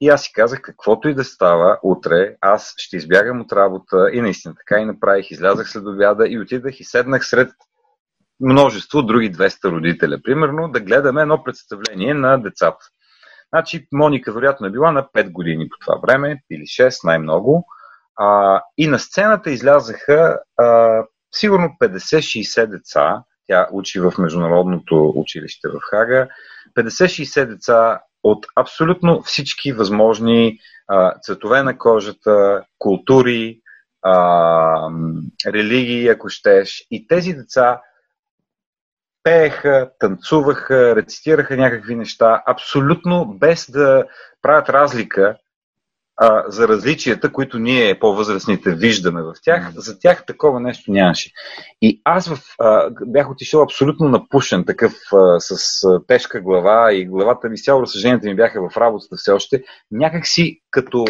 И 0.02 0.10
аз 0.10 0.24
си 0.24 0.34
казах, 0.34 0.62
каквото 0.62 1.10
и 1.10 1.14
да 1.14 1.24
става 1.24 1.80
утре, 1.84 2.36
аз 2.42 2.74
ще 2.78 2.98
избягам 2.98 3.42
от 3.42 3.54
работа 3.54 4.10
и 4.14 4.22
наистина 4.22 4.56
така 4.56 4.82
и 4.82 4.86
направих. 4.86 5.32
Излязах 5.32 5.70
след 5.70 5.86
обяда 5.86 6.28
и 6.28 6.40
отидах 6.40 6.80
и 6.80 6.84
седнах 6.84 7.28
сред 7.28 7.52
множество 8.40 9.02
други 9.02 9.32
200 9.32 9.72
родителя, 9.72 10.20
примерно, 10.24 10.72
да 10.72 10.80
гледаме 10.80 11.22
едно 11.22 11.44
представление 11.44 12.14
на 12.14 12.38
децата. 12.38 12.86
Значи, 13.50 13.88
Моника 13.92 14.32
вероятно 14.32 14.68
е 14.68 14.72
била 14.72 14.92
на 14.92 15.04
5 15.04 15.32
години 15.32 15.70
по 15.70 15.78
това 15.80 16.00
време, 16.08 16.42
или 16.52 16.62
6 16.62 17.04
най-много. 17.04 17.68
А, 18.16 18.62
и 18.78 18.88
на 18.88 19.00
сцената 19.00 19.52
излязаха 19.52 20.40
а, 20.58 21.04
сигурно 21.32 21.76
50-60 21.82 22.66
деца. 22.66 23.24
Тя 23.48 23.68
учи 23.72 24.00
в 24.00 24.14
Международното 24.18 25.14
училище 25.16 25.68
в 25.68 25.80
Хага. 25.90 26.28
50-60 26.78 27.46
деца 27.46 28.02
от 28.32 28.46
абсолютно 28.56 29.22
всички 29.22 29.74
възможни 29.74 30.60
а, 30.88 31.20
цветове 31.20 31.63
на 31.63 31.78
кожата, 31.78 32.63
култури, 32.78 33.60
а, 34.02 34.90
религии, 35.48 36.08
ако 36.08 36.30
щеш. 36.30 36.88
И 36.92 37.08
тези 37.08 37.34
деца 37.34 37.82
пееха, 39.24 39.90
танцуваха, 40.00 40.96
рецитираха 40.96 41.58
някакви 41.58 41.96
неща, 41.96 42.44
абсолютно 42.46 43.26
без 43.26 43.72
да 43.72 44.06
правят 44.42 44.70
разлика 44.70 45.38
а, 46.17 46.43
за 46.47 46.67
различията, 46.67 47.32
които 47.32 47.60
ние 47.60 47.99
по-възрастните 47.99 48.75
виждаме 48.75 49.21
в 49.21 49.34
тях. 49.43 49.71
За 49.75 49.99
тях 49.99 50.25
такова 50.25 50.60
нещо 50.60 50.91
нямаше. 50.91 51.32
И 51.82 52.01
аз 52.03 52.27
в, 52.27 52.39
а, 52.60 52.89
бях 53.06 53.32
отишъл 53.32 53.62
абсолютно 53.62 54.10
напушен, 54.10 54.65
такъв 54.65 54.93
а, 55.13 55.39
с 55.39 55.84
а, 55.84 55.99
тежка 56.08 56.41
глава 56.41 56.93
и 56.93 57.06
главата 57.06 57.49
ми, 57.49 57.58
цяло 57.58 57.82
разсъжденията 57.82 58.27
ми 58.27 58.36
бяха 58.36 58.69
в 58.69 58.77
работата 58.77 59.15
все 59.15 59.32
още. 59.32 59.63
Някак 59.91 60.27
си 60.27 60.62
като 60.71 61.06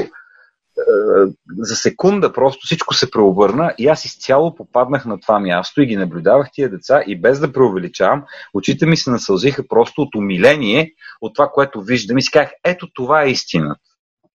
за 1.57 1.75
секунда 1.75 2.33
просто 2.33 2.65
всичко 2.65 2.93
се 2.93 3.11
преобърна 3.11 3.73
и 3.77 3.87
аз 3.87 4.05
изцяло 4.05 4.55
попаднах 4.55 5.05
на 5.05 5.19
това 5.19 5.39
място 5.39 5.81
и 5.81 5.85
ги 5.85 5.95
наблюдавах 5.95 6.47
тия 6.53 6.69
деца 6.69 7.03
и 7.07 7.21
без 7.21 7.39
да 7.39 7.53
преувеличавам, 7.53 8.23
очите 8.53 8.85
ми 8.85 8.97
се 8.97 9.09
насълзиха 9.11 9.67
просто 9.67 10.01
от 10.01 10.15
умиление 10.15 10.91
от 11.21 11.35
това, 11.35 11.49
което 11.53 11.81
виждам 11.81 12.17
и 12.17 12.21
си 12.21 12.31
казах, 12.31 12.51
ето 12.63 12.87
това 12.93 13.23
е 13.23 13.29
истината. 13.29 13.86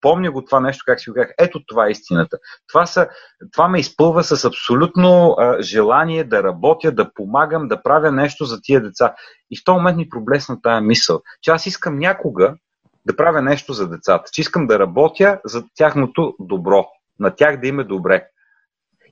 Помня 0.02 0.32
го 0.32 0.44
това 0.44 0.60
нещо, 0.60 0.82
как 0.86 1.00
си 1.00 1.10
го 1.10 1.14
казах, 1.14 1.30
ето 1.38 1.60
това 1.66 1.86
е 1.86 1.90
истината. 1.90 2.38
Това, 2.68 2.86
са, 2.86 3.08
това 3.52 3.68
ме 3.68 3.80
изпълва 3.80 4.24
с 4.24 4.44
абсолютно 4.44 5.34
а, 5.38 5.62
желание 5.62 6.24
да 6.24 6.42
работя, 6.42 6.92
да 6.92 7.14
помагам, 7.14 7.68
да 7.68 7.82
правя 7.82 8.12
нещо 8.12 8.44
за 8.44 8.60
тия 8.62 8.82
деца. 8.82 9.14
И 9.50 9.56
в 9.56 9.64
този 9.64 9.76
момент 9.76 9.96
ми 9.96 10.08
проблесна 10.08 10.58
тая 10.62 10.80
мисъл, 10.80 11.20
че 11.42 11.50
аз 11.50 11.66
искам 11.66 11.98
някога 11.98 12.54
да 13.06 13.16
правя 13.16 13.42
нещо 13.42 13.72
за 13.72 13.88
децата, 13.88 14.30
че 14.32 14.40
искам 14.40 14.66
да 14.66 14.78
работя 14.78 15.40
за 15.44 15.64
тяхното 15.74 16.34
добро, 16.40 16.86
на 17.20 17.34
тях 17.34 17.60
да 17.60 17.68
им 17.68 17.80
е 17.80 17.84
добре. 17.84 18.26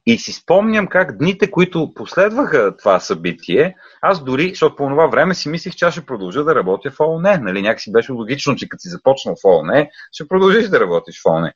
И 0.06 0.18
си 0.18 0.32
спомням 0.32 0.86
как 0.86 1.18
дните, 1.18 1.50
които 1.50 1.94
последваха 1.94 2.76
това 2.76 3.00
събитие, 3.00 3.74
аз 4.02 4.24
дори, 4.24 4.48
защото 4.48 4.76
по 4.76 4.88
това 4.88 5.06
време 5.06 5.34
си 5.34 5.48
мислих, 5.48 5.74
че 5.74 5.84
аз 5.84 5.94
ще 5.94 6.06
продължа 6.06 6.44
да 6.44 6.54
работя 6.54 6.90
в 6.90 7.00
ООН. 7.00 7.38
Нали? 7.40 7.62
Някакси 7.62 7.92
беше 7.92 8.12
логично, 8.12 8.56
че 8.56 8.68
като 8.68 8.80
си 8.80 8.88
започнал 8.88 9.34
в 9.34 9.44
ООН, 9.44 9.86
ще 10.12 10.28
продължиш 10.28 10.68
да 10.68 10.80
работиш 10.80 11.22
в 11.22 11.26
ООН. 11.26 11.52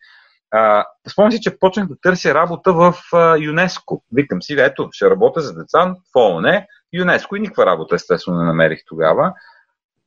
спомням 1.08 1.32
си, 1.32 1.40
че 1.40 1.58
почнах 1.58 1.88
да 1.88 1.94
търся 2.02 2.34
работа 2.34 2.72
в 2.72 2.94
а, 3.12 3.36
ЮНЕСКО. 3.36 4.04
Викам 4.12 4.42
си, 4.42 4.56
ето, 4.58 4.88
ще 4.92 5.10
работя 5.10 5.40
за 5.40 5.54
деца 5.54 5.94
в 6.14 6.16
ООН, 6.16 6.62
ЮНЕСКО 6.92 7.36
и 7.36 7.40
никаква 7.40 7.66
работа 7.66 7.94
естествено 7.94 8.38
не 8.38 8.44
намерих 8.44 8.78
тогава. 8.86 9.32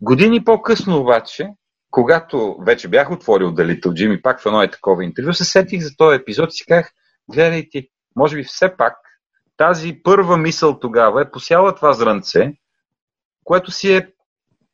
Години 0.01 0.43
по-късно 0.43 0.97
обаче 0.97 1.47
когато 1.91 2.57
вече 2.65 2.87
бях 2.87 3.11
отворил 3.11 3.51
Далител 3.51 3.93
Джим 3.93 4.19
пак 4.23 4.41
в 4.41 4.45
едно 4.45 4.61
е 4.61 4.71
такова 4.71 5.03
интервю, 5.03 5.33
се 5.33 5.45
сетих 5.45 5.81
за 5.81 5.89
този 5.97 6.15
епизод 6.15 6.49
и 6.53 6.55
си 6.55 6.65
казах, 6.65 6.91
гледай 7.29 7.67
ти, 7.71 7.89
може 8.17 8.35
би 8.35 8.43
все 8.43 8.77
пак 8.77 8.97
тази 9.57 9.99
първа 10.03 10.37
мисъл 10.37 10.79
тогава 10.79 11.21
е 11.21 11.31
посяла 11.31 11.75
това 11.75 11.93
зранце, 11.93 12.53
което 13.43 13.71
си 13.71 13.93
е 13.93 14.13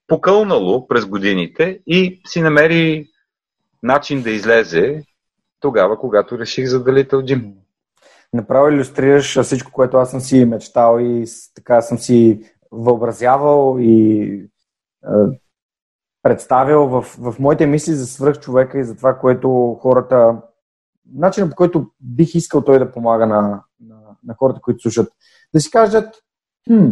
покълнало 0.08 0.88
през 0.88 1.06
годините 1.06 1.80
и 1.88 2.22
си 2.26 2.42
намери 2.42 3.08
начин 3.84 4.24
да 4.24 4.30
излезе 4.30 5.04
тогава, 5.60 6.00
когато 6.00 6.40
реших 6.40 6.66
за 6.66 6.84
Далител 6.84 7.24
Джим. 7.24 7.54
Направо 8.34 8.70
иллюстрираш 8.70 9.42
всичко, 9.42 9.72
което 9.72 9.98
аз 9.98 10.12
съм 10.12 10.20
си 10.20 10.46
мечтал 10.46 11.00
и 11.00 11.26
така 11.56 11.82
съм 11.82 11.98
си 11.98 12.40
въобразявал 12.72 13.78
и 13.80 14.50
представил 16.24 16.88
в, 16.88 17.02
в 17.02 17.40
моите 17.40 17.66
мисли 17.66 17.94
за 17.94 18.08
свръх 18.08 18.40
човека 18.40 18.80
и 18.80 18.84
за 18.84 18.96
това, 18.96 19.20
което 19.20 19.78
хората, 19.82 20.42
начинът 21.14 21.50
по 21.50 21.56
който 21.56 21.88
бих 22.02 22.36
искал 22.36 22.62
той 22.62 22.80
да 22.80 22.92
помага 22.92 23.28
на, 23.28 23.64
на, 23.80 23.98
на 24.24 24.36
хората, 24.38 24.62
които 24.62 24.82
слушат. 24.82 25.14
Да 25.54 25.62
си 25.62 25.72
кажат, 25.72 26.16
хм, 26.68 26.90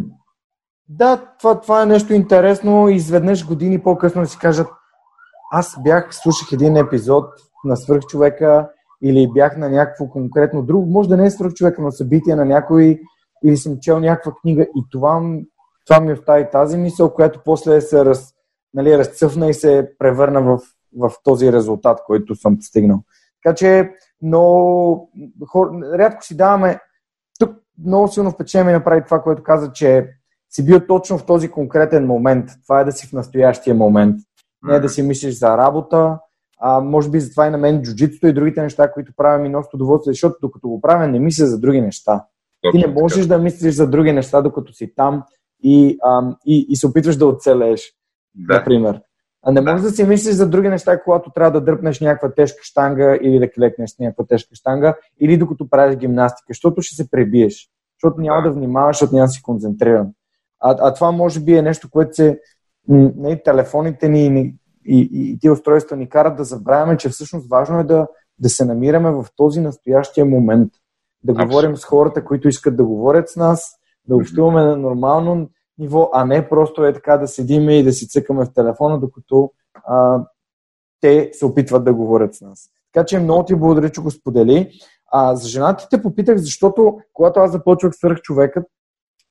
да, 0.90 1.34
това, 1.40 1.62
това 1.62 1.82
е 1.82 1.86
нещо 1.86 2.14
интересно 2.14 2.90
изведнъж 2.90 3.48
години 3.48 3.84
по-късно 3.84 4.22
да 4.22 4.28
си 4.28 4.38
кажат, 4.38 4.68
аз 5.52 5.84
бях, 5.84 6.16
слушах 6.16 6.52
един 6.52 6.78
епизод 6.78 7.26
на 7.64 7.78
свръх 7.78 8.02
човека 8.02 8.70
или 9.04 9.32
бях 9.34 9.58
на 9.58 9.70
някакво 9.70 10.10
конкретно 10.10 10.64
друго, 10.64 10.86
може 10.86 11.10
да 11.10 11.18
не 11.18 11.26
е 11.26 11.32
свръх 11.32 11.54
човека, 11.54 11.82
но 11.82 11.92
събитие 11.92 12.36
на 12.36 12.46
някой 12.46 13.00
или 13.46 13.58
съм 13.58 13.78
чел 13.82 14.00
някаква 14.00 14.32
книга 14.42 14.64
и 14.64 14.84
това, 14.92 15.22
това 15.86 16.00
ми 16.00 16.14
остави 16.14 16.48
тази 16.52 16.78
мисъл, 16.78 17.14
която 17.14 17.42
после 17.46 17.82
се 17.82 18.06
раз, 18.06 18.34
нали, 18.74 18.98
разцъфна 18.98 19.50
и 19.50 19.54
се 19.54 19.92
превърна 20.00 20.42
в, 20.42 20.60
в 20.98 21.12
този 21.24 21.52
резултат, 21.52 22.00
който 22.06 22.36
съм 22.36 22.58
постигнал. 22.58 23.00
Така 23.44 23.56
че, 23.56 23.92
но 24.22 25.10
хор, 25.48 25.68
рядко 25.94 26.26
си 26.26 26.38
даваме. 26.38 26.80
Тук 27.40 27.56
много 27.86 28.08
силно 28.08 28.32
впечатление 28.32 28.66
ми 28.66 28.78
направи 28.78 29.04
това, 29.06 29.22
което 29.22 29.44
каза, 29.44 29.72
че 29.72 30.08
си 30.50 30.66
бил 30.66 30.80
точно 30.88 31.18
в 31.18 31.26
този 31.26 31.52
конкретен 31.52 32.06
момент. 32.06 32.50
Това 32.64 32.80
е 32.82 32.86
да 32.86 32.92
си 32.92 33.08
в 33.08 33.14
настоящия 33.14 33.76
момент. 33.76 34.16
Не 34.64 34.76
е 34.76 34.80
да 34.80 34.90
си 34.90 35.04
мислиш 35.04 35.40
за 35.40 35.58
работа, 35.58 36.20
а 36.60 36.80
може 36.80 37.10
би 37.10 37.20
затова 37.20 37.48
и 37.48 37.50
на 37.50 37.58
мен 37.58 37.82
джуджитото 37.82 38.28
и 38.28 38.34
другите 38.34 38.62
неща, 38.62 38.92
които 38.92 39.14
правя 39.18 39.38
ми 39.38 39.50
носят 39.50 39.74
удоволствие, 39.74 40.14
защото 40.14 40.36
докато 40.42 40.70
го 40.70 40.82
правя, 40.82 41.08
не 41.08 41.20
мисля 41.20 41.46
за 41.46 41.60
други 41.60 41.82
неща. 41.82 42.26
Ти 42.72 42.78
не 42.78 42.88
можеш 42.88 43.26
да 43.26 43.38
мислиш 43.38 43.76
за 43.76 43.88
други 43.88 44.12
неща, 44.12 44.42
докато 44.42 44.74
си 44.74 44.94
там 44.96 45.24
и, 45.64 45.98
а, 46.04 46.36
и, 46.46 46.66
и 46.70 46.76
се 46.76 46.88
опитваш 46.88 47.16
да 47.16 47.26
оцелееш 47.26 47.94
да. 48.36 48.54
например. 48.54 49.02
А 49.44 49.52
не 49.52 49.62
можеш 49.62 49.82
да. 49.82 49.90
си 49.90 50.04
мислиш 50.04 50.36
за 50.36 50.50
други 50.50 50.70
неща, 50.70 51.04
когато 51.04 51.32
трябва 51.32 51.52
да 51.52 51.66
дръпнеш 51.66 52.00
някаква 52.00 52.32
тежка 52.32 52.60
штанга 52.64 53.18
или 53.22 53.40
да 53.40 53.52
клекнеш 53.52 53.96
някаква 54.00 54.26
тежка 54.26 54.56
штанга, 54.56 54.96
или 55.20 55.38
докато 55.38 55.70
правиш 55.70 55.98
гимнастика, 55.98 56.46
защото 56.50 56.82
ще 56.82 56.96
се 56.96 57.10
пребиеш, 57.10 57.70
защото 57.98 58.22
няма 58.22 58.42
да, 58.42 58.52
внимаваш, 58.52 58.96
защото 58.96 59.16
няма 59.16 59.28
да 59.28 59.32
си 59.32 59.42
концентриран. 59.42 60.08
А, 60.60 60.76
а 60.80 60.94
това 60.94 61.12
може 61.12 61.40
би 61.40 61.56
е 61.56 61.62
нещо, 61.62 61.90
което 61.90 62.16
се 62.16 62.40
не, 62.88 63.44
телефоните 63.44 64.10
ни 64.10 64.26
и, 64.26 64.56
и, 64.86 65.10
и, 65.14 65.32
и 65.32 65.40
ти 65.40 65.50
устройства 65.50 65.98
ни 65.98 66.10
карат 66.10 66.38
да 66.38 66.44
забравяме, 66.44 66.98
че 66.98 67.10
всъщност 67.10 67.50
важно 67.50 67.80
е 67.80 67.84
да, 67.84 68.08
да 68.40 68.50
се 68.50 68.66
намираме 68.66 69.12
в 69.12 69.26
този 69.36 69.62
настоящия 69.62 70.26
момент. 70.26 70.74
Да 71.24 71.32
Абсолютно. 71.32 71.50
говорим 71.50 71.78
с 71.78 71.84
хората, 71.84 72.26
които 72.26 72.48
искат 72.48 72.78
да 72.78 72.84
говорят 72.84 73.30
с 73.30 73.36
нас, 73.36 73.72
да 74.08 74.16
общуваме 74.16 74.76
нормално, 74.76 75.50
ниво, 75.78 76.10
а 76.14 76.26
не 76.26 76.50
просто 76.50 76.86
е 76.86 76.94
така 76.94 77.18
да 77.18 77.28
седим 77.28 77.70
и 77.70 77.84
да 77.84 77.94
си 77.94 78.08
цъкаме 78.08 78.46
в 78.46 78.54
телефона, 78.54 79.00
докато 79.00 79.52
а, 79.88 80.26
те 81.02 81.30
се 81.34 81.46
опитват 81.46 81.84
да 81.84 81.94
говорят 81.94 82.36
с 82.36 82.42
нас. 82.42 82.70
Така 82.94 83.06
че 83.06 83.20
много 83.20 83.46
ти 83.46 83.56
благодаря, 83.56 83.90
че 83.90 84.02
го 84.02 84.12
сподели. 84.12 84.72
А, 85.12 85.36
за 85.36 85.48
жената 85.48 85.88
те 85.90 86.02
попитах, 86.02 86.38
защото 86.38 87.00
когато 87.14 87.40
аз 87.40 87.52
започвах 87.52 87.96
свърх 87.96 88.22
човекът, 88.22 88.66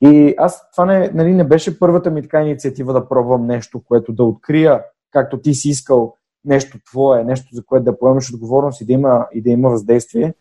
и 0.00 0.34
аз 0.38 0.70
това 0.70 0.84
не, 0.84 1.10
нали, 1.14 1.34
не 1.34 1.44
беше 1.44 1.78
първата 1.78 2.10
ми 2.10 2.22
така 2.22 2.42
инициатива 2.42 2.92
да 2.92 3.08
пробвам 3.08 3.46
нещо, 3.46 3.82
което 3.84 4.12
да 4.12 4.24
открия, 4.24 4.84
както 5.10 5.40
ти 5.40 5.54
си 5.54 5.68
искал 5.68 6.14
нещо 6.44 6.78
твое, 6.90 7.24
нещо 7.24 7.48
за 7.52 7.64
което 7.64 7.84
да 7.84 7.98
поемеш 7.98 8.34
отговорност 8.34 8.80
и 8.80 8.84
да 8.84 8.92
има, 8.92 9.26
и 9.32 9.42
да 9.42 9.50
има 9.50 9.70
въздействие. 9.70 10.34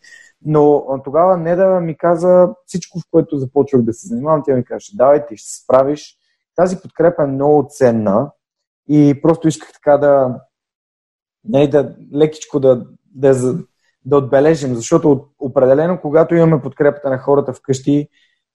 Но 0.44 0.84
тогава 1.04 1.36
не 1.36 1.56
да 1.56 1.80
ми 1.80 1.96
каза 1.96 2.48
всичко, 2.66 3.00
в 3.00 3.02
което 3.10 3.36
започвах 3.36 3.82
да 3.82 3.92
се 3.92 4.06
занимавам, 4.06 4.42
тя 4.46 4.54
ми 4.54 4.64
каже, 4.64 4.90
давай, 4.94 5.26
ти 5.26 5.36
ще 5.36 5.50
се 5.50 5.62
справиш. 5.62 6.16
Тази 6.56 6.80
подкрепа 6.80 7.22
е 7.22 7.26
много 7.26 7.66
ценна 7.70 8.30
и 8.88 9.22
просто 9.22 9.48
исках 9.48 9.72
така 9.72 9.98
да, 9.98 10.40
не, 11.44 11.68
да 11.68 11.94
лекичко 12.14 12.60
да, 12.60 12.86
да, 13.14 13.54
да 14.04 14.16
отбележим, 14.16 14.74
защото 14.74 15.26
определено, 15.38 16.00
когато 16.00 16.34
имаме 16.34 16.62
подкрепата 16.62 17.10
на 17.10 17.18
хората 17.18 17.52
вкъщи, 17.52 18.08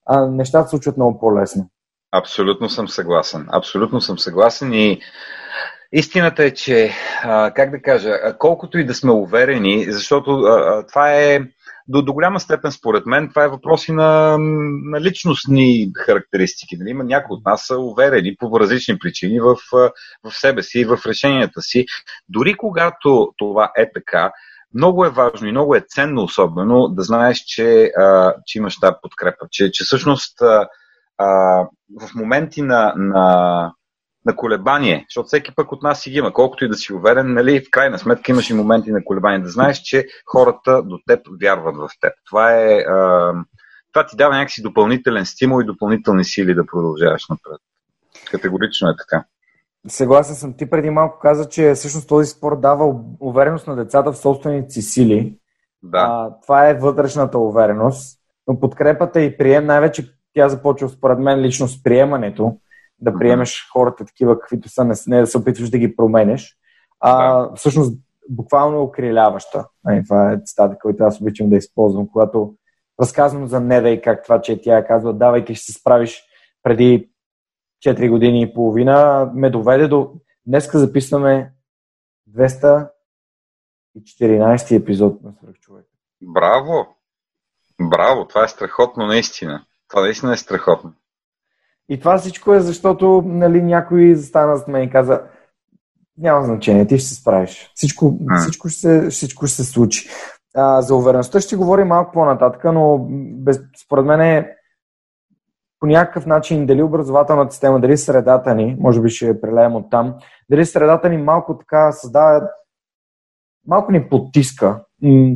а, 0.06 0.26
нещата 0.26 0.70
случват 0.70 0.98
много 0.98 1.20
по-лесно. 1.20 1.70
Абсолютно 2.12 2.70
съм 2.70 2.88
съгласен. 2.88 3.48
Абсолютно 3.52 4.02
съм 4.02 4.20
съгласен 4.20 4.74
и 4.74 5.02
Истината 5.92 6.44
е, 6.44 6.52
че, 6.52 6.92
а, 7.24 7.52
как 7.52 7.72
да 7.72 7.82
кажа, 7.82 8.38
колкото 8.38 8.78
и 8.78 8.86
да 8.86 8.94
сме 8.94 9.12
уверени, 9.12 9.86
защото 9.90 10.32
а, 10.32 10.86
това 10.88 11.14
е 11.14 11.40
до, 11.88 12.02
до 12.02 12.14
голяма 12.14 12.40
степен, 12.40 12.72
според 12.72 13.06
мен, 13.06 13.30
това 13.30 13.44
е 13.44 13.50
въпроси 13.50 13.92
на, 13.92 14.38
на 14.84 15.02
личностни 15.02 15.92
характеристики. 15.98 16.78
Нали? 16.78 16.94
Някои 16.94 17.36
от 17.36 17.46
нас 17.46 17.66
са 17.68 17.80
уверени 17.80 18.36
по 18.40 18.60
различни 18.60 19.00
причини 19.00 19.40
в, 19.40 19.56
в 20.24 20.32
себе 20.32 20.64
си 20.64 20.80
и 20.80 20.86
в 20.86 21.00
решенията 21.06 21.62
си. 21.62 21.86
Дори 22.30 22.54
когато 22.54 23.34
това 23.38 23.72
е 23.78 23.92
така, 23.94 24.32
много 24.74 25.06
е 25.06 25.10
важно 25.10 25.48
и 25.48 25.52
много 25.52 25.76
е 25.76 25.86
ценно 25.88 26.24
особено 26.24 26.88
да 26.88 27.04
знаеш, 27.04 27.38
че, 27.40 27.92
а, 27.98 28.34
че 28.46 28.58
имаш 28.58 28.80
тази 28.80 28.96
подкрепа, 29.02 29.48
че, 29.52 29.72
че 29.72 29.84
всъщност 29.84 30.42
а, 30.42 30.68
а, 31.18 31.28
в 32.02 32.16
моменти 32.16 32.62
на, 32.62 32.94
на 32.96 33.74
на 34.26 34.36
колебание, 34.36 35.06
защото 35.10 35.28
всеки 35.28 35.56
пък 35.56 35.72
от 35.72 35.84
нас 35.84 36.02
си 36.02 36.10
ги 36.10 36.18
има. 36.18 36.34
Колкото 36.34 36.66
и 36.66 36.70
да 36.70 36.76
си 36.76 36.94
уверен, 36.94 37.34
нали, 37.34 37.62
в 37.62 37.72
крайна 37.72 38.00
сметка 38.00 38.32
имаш 38.32 38.50
и 38.50 38.54
моменти 38.54 38.92
на 38.92 39.04
колебание. 39.06 39.40
Да 39.40 39.50
знаеш, 39.50 39.78
че 39.78 40.08
хората 40.26 40.84
до 40.84 41.00
теб 41.08 41.20
вярват 41.42 41.76
в 41.76 41.90
теб. 42.02 42.14
Това 42.26 42.54
е. 42.54 42.78
А, 42.78 43.34
това 43.94 44.06
ти 44.06 44.16
дава 44.16 44.36
някакси 44.36 44.62
допълнителен 44.62 45.26
стимул 45.26 45.62
и 45.62 45.66
допълнителни 45.66 46.24
сили 46.24 46.56
да 46.56 46.66
продължаваш 46.66 47.30
напред. 47.30 47.60
Категорично 48.32 48.90
е 48.90 48.96
така. 48.98 49.26
Съгласен 49.88 50.36
съм. 50.36 50.54
Ти 50.58 50.70
преди 50.70 50.90
малко 50.90 51.20
каза, 51.20 51.50
че 51.50 51.74
всъщност 51.74 52.08
този 52.08 52.28
спорт 52.28 52.62
дава 52.62 52.96
увереност 53.20 53.68
на 53.68 53.76
децата 53.76 54.12
в 54.12 54.18
собствените 54.18 54.70
си 54.70 54.82
сили. 54.82 55.38
Да. 55.84 55.98
А, 55.98 56.42
това 56.42 56.70
е 56.70 56.74
вътрешната 56.74 57.38
увереност. 57.38 58.20
Но 58.48 58.60
подкрепата 58.60 59.22
и 59.22 59.38
прием, 59.38 59.66
най-вече 59.66 60.16
тя 60.34 60.50
започва 60.50 60.90
според 60.90 61.20
мен 61.20 61.42
лично 61.42 61.68
с 61.68 61.84
приемането, 61.84 62.58
да 63.00 63.20
приемеш 63.20 63.68
хората 63.74 64.06
такива, 64.06 64.40
каквито 64.40 64.70
са, 64.70 64.86
не, 65.08 65.20
да 65.20 65.28
се 65.28 65.38
опитваш 65.38 65.70
да 65.70 65.78
ги 65.78 65.96
променеш. 65.96 66.58
А. 67.00 67.50
Всъщност, 67.56 68.00
буквално 68.30 68.82
окриляваща. 68.82 69.68
Това 70.06 70.32
е 70.32 70.42
цитата, 70.46 70.78
който 70.82 71.04
аз 71.04 71.22
обичам 71.22 71.50
да 71.50 71.56
използвам, 71.56 72.08
когато 72.08 72.56
разказвам 73.02 73.48
за 73.48 73.60
Неда 73.60 73.90
и 73.90 74.02
как 74.02 74.24
това, 74.24 74.42
че 74.42 74.62
тя 74.62 74.86
казва, 74.88 75.14
давайки 75.14 75.56
ще 75.56 75.72
се 75.72 75.80
справиш 75.80 76.24
преди 76.64 77.10
4 77.86 78.10
години 78.10 78.42
и 78.42 78.54
половина, 78.54 79.32
ме 79.36 79.50
доведе 79.50 79.88
до... 79.88 80.12
Днеска 80.48 80.80
записваме 80.80 81.54
214 82.30 82.88
епизод 84.82 85.22
на 85.24 85.34
Свърхчовек. 85.34 85.86
Браво! 86.22 86.96
Браво! 87.82 88.28
Това 88.28 88.44
е 88.44 88.48
страхотно 88.48 89.06
наистина. 89.06 89.66
Това 89.88 90.02
наистина 90.02 90.34
е 90.34 90.38
страхотно. 90.38 90.94
И 91.90 92.00
това 92.00 92.18
всичко 92.18 92.54
е 92.54 92.60
защото 92.60 93.24
нали, 93.26 93.62
някой 93.62 94.16
застана 94.16 94.58
с 94.58 94.68
мен 94.68 94.84
и 94.84 94.90
каза 94.90 95.22
няма 96.18 96.46
значение, 96.46 96.88
ти 96.88 96.98
ще 96.98 97.08
се 97.08 97.16
справиш. 97.16 97.72
Всичко, 97.76 98.18
всичко, 98.42 98.70
ще, 98.70 98.80
се, 98.80 99.10
всичко 99.10 99.48
ще 99.48 99.56
се 99.56 99.72
случи. 99.72 100.10
А, 100.56 100.82
за 100.82 100.96
увереността 100.96 101.40
ще 101.40 101.56
говорим 101.56 101.88
малко 101.88 102.12
по-нататък, 102.12 102.64
но 102.64 103.08
без, 103.10 103.62
според 103.86 104.06
мен 104.06 104.22
е 104.22 104.56
по 105.80 105.88
някакъв 105.88 106.26
начин 106.26 106.66
дали 106.66 106.82
образователната 106.82 107.52
система, 107.52 107.80
дали 107.80 107.98
средата 107.98 108.56
ни, 108.56 108.78
може 108.80 109.02
би 109.02 109.10
ще 109.10 109.42
прелеем 109.42 109.76
от 109.76 109.90
там, 109.92 110.16
дали 110.50 110.66
средата 110.66 111.10
ни 111.10 111.18
малко 111.18 111.58
така 111.58 111.92
създава, 111.92 112.50
малко 113.68 113.92
ни 113.92 114.10
потиска. 114.10 114.84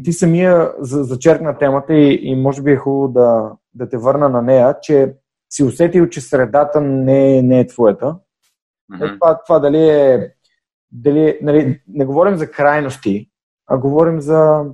Ти 0.03 0.13
самия 0.13 0.71
зачеркна 0.79 1.57
темата 1.57 1.93
и, 1.93 2.19
и 2.21 2.35
може 2.35 2.61
би 2.61 2.71
е 2.71 2.77
хубаво 2.77 3.07
да, 3.07 3.51
да 3.73 3.89
те 3.89 3.97
върна 3.97 4.29
на 4.29 4.41
нея, 4.41 4.75
че 4.81 5.13
си 5.49 5.63
усетил, 5.63 6.09
че 6.09 6.21
средата 6.21 6.81
не, 6.81 7.41
не 7.41 7.59
е 7.59 7.67
твоята. 7.67 8.15
Mm-hmm. 8.91 9.19
Това, 9.19 9.39
това 9.43 9.59
дали 9.59 9.89
е. 9.89 10.33
Дали, 10.91 11.39
нали, 11.41 11.81
не 11.87 12.05
говорим 12.05 12.35
за 12.35 12.51
крайности, 12.51 13.29
а 13.67 13.77
говорим 13.77 14.21
за. 14.21 14.65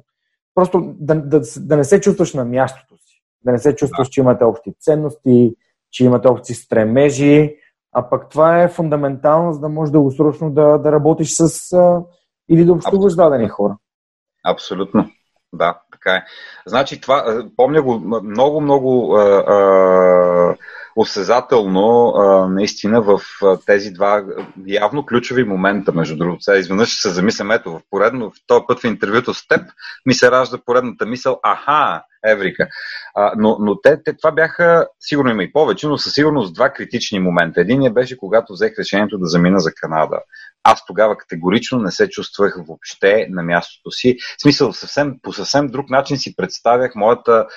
Просто 0.55 0.93
да, 0.99 1.15
да, 1.15 1.41
да 1.59 1.77
не 1.77 1.83
се 1.83 2.01
чувстваш 2.01 2.33
на 2.33 2.45
мястото 2.45 2.97
си. 2.97 3.23
Да 3.45 3.51
не 3.51 3.57
се 3.57 3.75
чувстваш, 3.75 4.07
че 4.07 4.19
имате 4.19 4.43
общи 4.43 4.73
ценности, 4.79 5.55
че 5.91 6.05
имате 6.05 6.27
общи 6.27 6.53
стремежи, 6.53 7.55
а 7.91 8.09
пък 8.09 8.29
това 8.29 8.61
е 8.61 8.69
фундаментално, 8.69 9.53
за 9.53 9.59
да 9.59 9.69
можеш 9.69 9.91
дългосрочно 9.91 10.51
да, 10.51 10.77
да 10.77 10.91
работиш 10.91 11.31
с 11.31 11.73
а, 11.73 12.03
или 12.49 12.65
да 12.65 12.73
общуваш 12.73 13.13
с 13.13 13.15
дадени 13.15 13.47
хора. 13.47 13.77
Абсолютно. 14.45 15.09
Да, 15.53 15.81
така 16.05 16.17
е. 16.17 16.23
Значи 16.65 17.01
това, 17.01 17.43
помня 17.57 17.81
го 17.81 18.21
много, 18.23 18.61
много 18.61 19.17
осезателно 20.95 22.13
наистина 22.49 23.01
в 23.01 23.21
тези 23.65 23.91
два 23.91 24.23
явно 24.67 25.05
ключови 25.05 25.43
момента, 25.43 25.91
между 25.91 26.17
другото. 26.17 26.41
Сега 26.41 26.57
изведнъж 26.57 27.01
се 27.01 27.09
замислям, 27.09 27.51
ето 27.51 27.71
в 27.71 27.81
поредно, 27.89 28.31
в 28.31 28.33
този 28.47 28.63
път 28.67 28.79
в 28.79 28.83
интервюто 28.83 29.33
с 29.33 29.47
теб 29.47 29.61
ми 30.05 30.13
се 30.13 30.31
ражда 30.31 30.57
поредната 30.65 31.05
мисъл, 31.05 31.39
аха, 31.43 32.03
Еврика. 32.25 32.67
А, 33.15 33.33
но 33.37 33.57
но 33.59 33.81
те, 33.81 34.03
те, 34.03 34.13
това 34.17 34.31
бяха, 34.31 34.87
сигурно 34.99 35.31
има 35.31 35.43
и 35.43 35.51
повече, 35.51 35.87
но 35.87 35.97
със 35.97 36.13
сигурност 36.13 36.53
два 36.53 36.69
критични 36.69 37.19
момента. 37.19 37.61
Единият 37.61 37.93
беше 37.93 38.17
когато 38.17 38.53
взех 38.53 38.73
решението 38.79 39.17
да 39.17 39.25
замина 39.25 39.59
за 39.59 39.71
Канада. 39.73 40.19
Аз 40.63 40.85
тогава 40.85 41.17
категорично 41.17 41.79
не 41.79 41.91
се 41.91 42.09
чувствах 42.09 42.55
въобще 42.67 43.27
на 43.29 43.43
мястото 43.43 43.91
си. 43.91 44.17
В 44.37 44.41
смисъл, 44.41 44.73
съвсем, 44.73 45.15
по 45.21 45.33
съвсем 45.33 45.67
друг 45.67 45.89
начин 45.89 46.17
си 46.17 46.35
представях 46.35 46.95
моята 46.95 47.47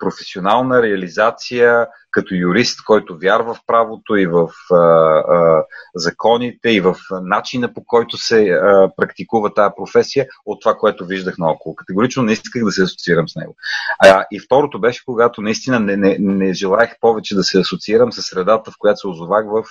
професионална 0.00 0.82
реализация 0.82 1.86
като 2.10 2.34
юрист, 2.34 2.84
който 2.84 3.18
вярва 3.18 3.54
в 3.54 3.60
правото 3.66 4.16
и 4.16 4.26
в 4.26 4.48
а, 4.72 4.76
а, 4.76 5.64
законите 5.94 6.70
и 6.70 6.80
в 6.80 6.96
начина 7.22 7.74
по 7.74 7.84
който 7.84 8.16
се 8.16 8.50
а, 8.50 8.90
практикува 8.96 9.54
тази 9.54 9.72
професия 9.76 10.26
от 10.46 10.60
това, 10.60 10.74
което 10.74 11.06
виждах 11.06 11.38
наоколо. 11.38 11.74
Категорично 11.74 12.22
не 12.22 12.32
исках 12.32 12.64
да 12.64 12.72
се 12.72 12.82
асоциирам 12.82 13.28
с 13.28 13.36
него. 13.36 13.56
А, 13.98 14.24
и 14.32 14.40
второто 14.40 14.80
беше, 14.80 15.04
когато 15.04 15.42
наистина 15.42 15.80
не, 15.80 15.96
не, 15.96 16.16
не 16.20 16.54
желаях 16.54 16.96
повече 17.00 17.34
да 17.34 17.44
се 17.44 17.60
асоциирам 17.60 18.12
с 18.12 18.22
средата, 18.22 18.70
в 18.70 18.74
която 18.78 19.00
се 19.00 19.08
озовах 19.08 19.46
в, 19.46 19.64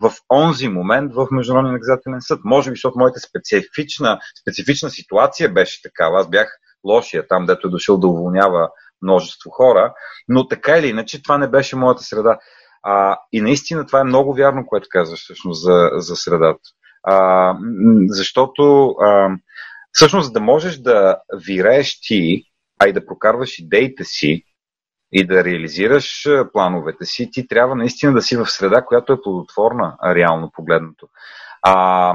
в 0.00 0.12
онзи 0.30 0.68
момент 0.68 1.14
в 1.14 1.26
Международния 1.30 1.72
наказателен 1.72 2.20
съд. 2.20 2.40
Може 2.44 2.70
би, 2.70 2.74
защото 2.74 2.98
моята 2.98 3.20
специфична, 3.20 4.18
специфична 4.40 4.90
ситуация 4.90 5.52
беше 5.52 5.82
такава. 5.82 6.20
Аз 6.20 6.28
бях 6.28 6.58
лошия 6.84 7.28
там, 7.28 7.46
дето 7.46 7.68
е 7.68 7.70
дошъл 7.70 7.98
да 7.98 8.06
уволнява 8.06 8.70
множество 9.02 9.50
хора, 9.50 9.94
но 10.28 10.48
така 10.48 10.78
или 10.78 10.88
иначе 10.88 11.22
това 11.22 11.38
не 11.38 11.48
беше 11.48 11.76
моята 11.76 12.02
среда. 12.02 12.38
А, 12.82 13.18
и 13.32 13.40
наистина 13.40 13.86
това 13.86 14.00
е 14.00 14.04
много 14.04 14.34
вярно, 14.34 14.66
което 14.66 14.88
казваш 14.90 15.24
всъщност 15.24 15.62
за, 15.62 15.90
за 15.92 16.16
средата. 16.16 16.60
А, 17.02 17.54
защото 18.08 18.88
а, 18.88 19.30
всъщност 19.92 20.32
да 20.32 20.40
можеш 20.40 20.78
да 20.78 21.18
вирееш 21.46 22.00
ти, 22.00 22.42
а 22.78 22.88
и 22.88 22.92
да 22.92 23.06
прокарваш 23.06 23.58
идеите 23.58 24.04
си 24.04 24.44
и 25.12 25.26
да 25.26 25.44
реализираш 25.44 26.26
плановете 26.52 27.04
си, 27.04 27.30
ти 27.32 27.48
трябва 27.48 27.74
наистина 27.74 28.12
да 28.12 28.22
си 28.22 28.36
в 28.36 28.46
среда, 28.46 28.84
която 28.84 29.12
е 29.12 29.22
плодотворна, 29.22 29.96
реално 30.04 30.50
погледнато. 30.52 31.08
А, 31.62 32.14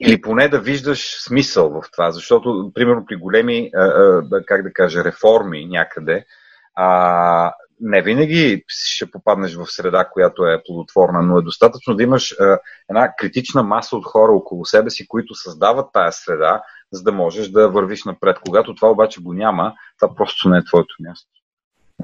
или 0.00 0.20
поне 0.20 0.48
да 0.48 0.60
виждаш 0.60 1.22
смисъл 1.22 1.70
в 1.70 1.82
това, 1.92 2.10
защото, 2.10 2.70
примерно, 2.74 3.04
при 3.06 3.16
големи, 3.16 3.70
как 4.46 4.62
да 4.62 4.72
кажа, 4.72 5.04
реформи 5.04 5.66
някъде, 5.66 6.24
не 7.80 8.02
винаги 8.02 8.64
ще 8.68 9.10
попаднеш 9.10 9.54
в 9.54 9.66
среда, 9.66 10.08
която 10.12 10.46
е 10.46 10.62
плодотворна, 10.66 11.22
но 11.22 11.38
е 11.38 11.42
достатъчно 11.42 11.94
да 11.94 12.02
имаш 12.02 12.36
една 12.90 13.14
критична 13.18 13.62
маса 13.62 13.96
от 13.96 14.04
хора 14.04 14.32
около 14.32 14.64
себе 14.64 14.90
си, 14.90 15.08
които 15.08 15.34
създават 15.34 15.86
тая 15.92 16.12
среда, 16.12 16.62
за 16.92 17.02
да 17.02 17.12
можеш 17.12 17.48
да 17.48 17.68
вървиш 17.68 18.04
напред. 18.04 18.36
Когато 18.46 18.74
това 18.74 18.90
обаче 18.90 19.22
го 19.22 19.32
няма, 19.32 19.74
това 20.00 20.14
просто 20.14 20.48
не 20.48 20.58
е 20.58 20.64
твоето 20.64 20.94
място. 21.00 21.28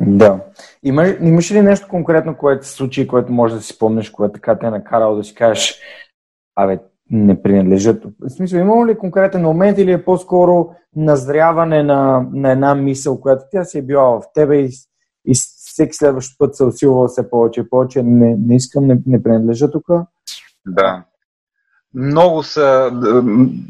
Да. 0.01 0.41
Има, 0.83 1.07
имаш 1.09 1.51
ли 1.51 1.63
нещо 1.63 1.89
конкретно, 1.89 2.37
което 2.37 2.67
се 2.67 2.73
случи, 2.73 3.07
което 3.07 3.33
може 3.33 3.55
да 3.55 3.61
си 3.61 3.79
помниш, 3.79 4.11
което 4.11 4.33
така 4.33 4.59
те 4.59 4.67
е 4.67 4.71
накарало 4.71 5.17
да 5.17 5.25
си 5.25 5.35
кажеш, 5.35 5.81
абе, 6.57 6.79
не 7.11 7.43
принадлежат. 7.43 8.05
В 8.21 8.31
смисъл, 8.31 8.59
има 8.59 8.87
ли 8.87 8.99
конкретен 8.99 9.43
момент 9.43 9.79
или 9.79 9.93
е 9.93 10.05
по-скоро 10.05 10.71
назряване 10.97 11.83
на, 11.83 12.29
на 12.33 12.53
една 12.53 12.75
мисъл, 12.75 13.21
която 13.21 13.45
тя 13.51 13.65
си 13.65 13.79
е 13.79 13.83
била 13.83 14.05
в 14.05 14.23
тебе 14.35 14.57
и, 14.57 14.71
и 15.27 15.35
всеки 15.35 15.93
следващ 15.93 16.39
път 16.39 16.57
се 16.57 16.65
усилва 16.65 17.09
все 17.09 17.31
повече 17.31 17.61
и 17.61 17.69
повече. 17.71 18.03
Не, 18.03 18.37
не 18.39 18.57
искам, 18.57 18.87
не, 18.87 18.99
не 19.07 19.23
принадлежа 19.23 19.71
тук. 19.71 19.87
Да. 20.67 21.05
Много 21.97 22.43
са. 22.43 22.91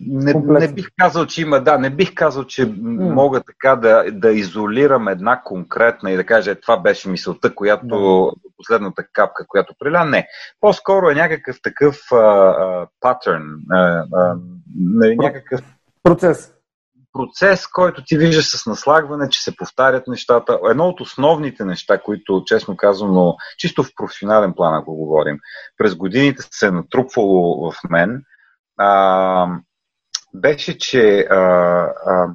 Не, 0.06 0.34
не 0.34 0.72
бих 0.72 0.86
казал, 0.98 1.26
че 1.26 1.42
има. 1.42 1.60
Да, 1.60 1.78
не 1.78 1.90
бих 1.90 2.14
казал, 2.14 2.44
че 2.44 2.66
mm. 2.66 3.12
мога 3.12 3.40
така 3.40 3.76
да, 3.76 4.04
да 4.12 4.32
изолирам 4.32 5.08
една 5.08 5.42
конкретна 5.44 6.10
и 6.10 6.16
да 6.16 6.24
кажа, 6.24 6.50
е, 6.50 6.54
това 6.54 6.76
беше 6.76 7.08
мисълта, 7.08 7.54
която. 7.54 7.86
Mm. 7.86 8.32
последната 8.56 9.04
капка, 9.12 9.44
която 9.48 9.74
приля. 9.78 10.04
Не. 10.04 10.26
По-скоро 10.60 11.10
е 11.10 11.14
някакъв 11.14 11.56
такъв 11.62 11.96
патърн. 13.00 13.44
Нали, 14.76 15.16
някакъв. 15.16 15.60
Процес 16.02 16.55
процес, 17.16 17.66
който 17.66 18.04
ти 18.04 18.18
виждаш 18.18 18.56
с 18.56 18.66
наслагване, 18.66 19.28
че 19.28 19.42
се 19.42 19.56
повтарят 19.56 20.06
нещата. 20.06 20.58
Едно 20.70 20.88
от 20.88 21.00
основните 21.00 21.64
неща, 21.64 21.98
които, 21.98 22.42
честно 22.46 22.76
казано, 22.76 23.36
чисто 23.58 23.82
в 23.82 23.90
професионален 23.96 24.52
план, 24.56 24.74
ако 24.74 24.96
говорим, 24.96 25.38
през 25.78 25.94
годините 25.94 26.42
се 26.50 26.66
е 26.66 26.70
натрупвало 26.70 27.70
в 27.70 27.74
мен, 27.90 28.22
а, 28.78 29.46
беше, 30.34 30.78
че 30.78 31.20
а, 31.20 31.36
а, 32.06 32.28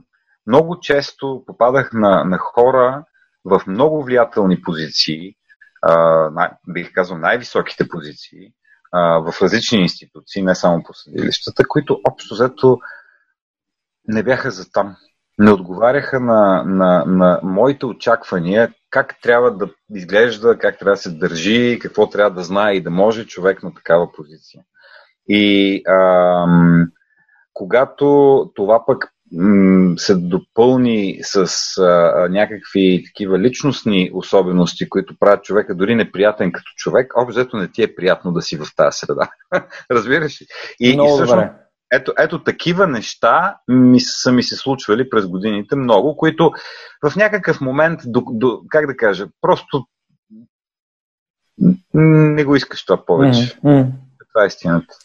много 0.48 0.80
често 0.80 1.44
попадах 1.48 1.94
на, 1.94 2.24
на 2.24 2.38
хора 2.38 3.04
в 3.46 3.62
много 3.68 4.04
влиятелни 4.04 4.62
позиции, 4.62 5.34
а, 5.82 5.96
най, 6.30 6.50
бих 6.70 6.94
казал 6.94 7.18
най-високите 7.18 7.88
позиции, 7.88 8.52
а, 8.92 9.02
в 9.02 9.42
различни 9.42 9.80
институции, 9.80 10.42
не 10.42 10.56
само 10.56 10.84
по 10.84 10.94
съдилищата, 10.94 11.64
които 11.68 12.00
общо 12.10 12.34
взето 12.34 12.80
не 14.08 14.24
бяха 14.24 14.52
за 14.52 14.72
там. 14.72 14.96
Не 15.40 15.52
отговаряха 15.52 16.20
на, 16.20 16.64
на, 16.66 17.04
на 17.06 17.40
моите 17.44 17.86
очаквания 17.86 18.74
как 18.90 19.16
трябва 19.22 19.58
да 19.58 19.70
изглежда, 19.96 20.58
как 20.58 20.80
трябва 20.80 20.94
да 20.94 21.02
се 21.02 21.12
държи, 21.12 21.80
какво 21.82 22.10
трябва 22.10 22.32
да 22.32 22.44
знае 22.44 22.74
и 22.74 22.84
да 22.84 22.90
може 22.90 23.28
човек 23.28 23.64
на 23.64 23.74
такава 23.74 24.12
позиция. 24.12 24.64
И 25.30 25.82
ам, 25.88 26.88
когато 27.54 28.06
това 28.56 28.86
пък 28.86 29.08
се 29.98 30.16
допълни 30.16 31.20
с 31.22 31.48
а, 31.78 32.28
някакви 32.30 33.04
такива 33.06 33.40
личностни 33.40 34.12
особености, 34.14 34.90
които 34.90 35.16
правят 35.20 35.44
човека 35.44 35.76
дори 35.76 35.96
неприятен 35.96 36.52
като 36.52 36.72
човек, 36.76 37.14
общо 37.16 37.58
не 37.58 37.72
ти 37.72 37.84
е 37.84 37.96
приятно 37.96 38.32
да 38.32 38.42
си 38.42 38.58
в 38.58 38.66
тази 38.76 38.98
среда. 38.98 39.30
Разбираш 39.92 40.42
ли? 40.42 40.46
И, 40.80 40.94
Много 40.94 41.10
и 41.10 41.12
всъщност, 41.12 41.36
добре. 41.36 41.52
Ето, 41.92 42.14
ето 42.18 42.44
такива 42.44 42.88
неща 42.88 43.58
ми, 43.68 44.00
са 44.00 44.32
ми 44.32 44.44
се 44.44 44.56
случвали 44.56 45.10
през 45.10 45.28
годините 45.28 45.76
много, 45.76 46.18
които 46.18 46.52
в 47.10 47.16
някакъв 47.16 47.62
момент, 47.62 48.00
до, 48.06 48.24
до, 48.32 48.62
как 48.70 48.88
да 48.88 48.98
кажа, 48.98 49.28
просто 49.42 49.86
не 51.94 52.44
го 52.44 52.56
искаш 52.56 52.86
това 52.86 53.06
повече. 53.06 53.40
Mm-hmm. 53.40 53.88
Това 54.34 54.44
е 54.44 54.48
истината. 54.48 54.96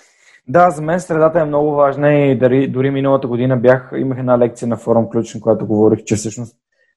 Да, 0.48 0.70
за 0.70 0.82
мен 0.82 1.00
средата 1.00 1.40
е 1.40 1.44
много 1.44 1.70
важна 1.70 2.14
и 2.14 2.38
дори, 2.38 2.68
дори 2.68 2.90
миналата 2.90 3.28
година 3.28 3.56
бях, 3.56 3.90
имах 3.96 4.18
една 4.18 4.38
лекция 4.38 4.68
на 4.68 4.76
форум 4.76 5.08
Ключен, 5.10 5.40
която 5.40 5.66
говорих, 5.66 6.04
че 6.04 6.16
всъщност 6.16 6.56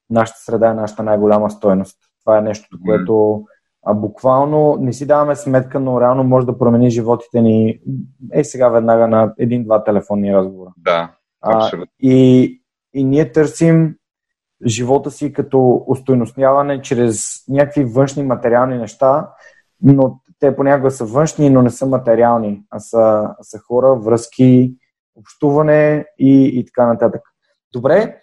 нашата 0.09 0.39
среда 0.39 0.69
е 0.69 0.73
нашата 0.73 1.03
най-голяма 1.03 1.51
стойност. 1.51 1.97
Това 2.25 2.37
е 2.37 2.41
нещо, 2.41 2.77
което 2.85 3.43
а, 3.89 3.93
буквално 3.93 4.77
не 4.79 4.93
си 4.93 5.07
даваме 5.07 5.35
сметка, 5.35 5.79
но 5.79 6.01
реално 6.01 6.23
може 6.23 6.45
да 6.45 6.57
промени 6.57 6.89
животите 6.89 7.41
ни 7.41 7.79
е 8.33 8.43
сега 8.43 8.69
веднага 8.69 9.07
на 9.07 9.33
един-два 9.39 9.83
телефонни 9.83 10.33
разговора. 10.33 10.73
Да, 10.77 11.15
абсолютно. 11.41 11.85
А, 11.85 12.07
и, 12.07 12.61
и 12.93 13.03
ние 13.03 13.31
търсим 13.31 13.95
живота 14.65 15.11
си 15.11 15.33
като 15.33 15.83
устойностяване 15.87 16.81
чрез 16.81 17.43
някакви 17.47 17.85
външни 17.85 18.23
материални 18.23 18.77
неща, 18.77 19.29
но 19.81 20.19
те 20.39 20.55
понякога 20.55 20.91
са 20.91 21.05
външни, 21.05 21.49
но 21.49 21.61
не 21.61 21.69
са 21.69 21.85
материални, 21.85 22.63
а 22.69 22.79
са, 22.79 23.35
са 23.41 23.59
хора, 23.59 23.95
връзки, 23.95 24.75
общуване 25.15 26.05
и, 26.19 26.59
и 26.59 26.65
така 26.65 26.87
нататък. 26.87 27.21
Добре, 27.73 28.17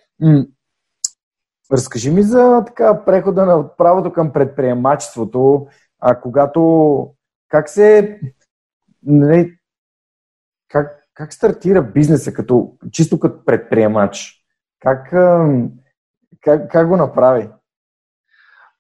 разкажи 1.73 2.11
ми 2.11 2.23
за 2.23 2.65
така 2.67 3.05
прехода 3.05 3.47
на 3.47 3.77
правото 3.77 4.13
към 4.13 4.33
предприемачеството, 4.33 5.67
а 6.01 6.21
когато 6.21 7.11
как 7.49 7.69
се 7.69 8.21
нали, 9.03 9.57
как, 10.69 11.03
как 11.15 11.33
стартира 11.33 11.83
бизнеса 11.83 12.33
като, 12.33 12.73
чисто 12.93 13.21
като 13.21 13.45
предприемач? 13.45 14.33
Как, 14.81 15.11
как, 16.41 16.71
как 16.73 16.89
го 16.89 16.97
направи? 16.97 17.49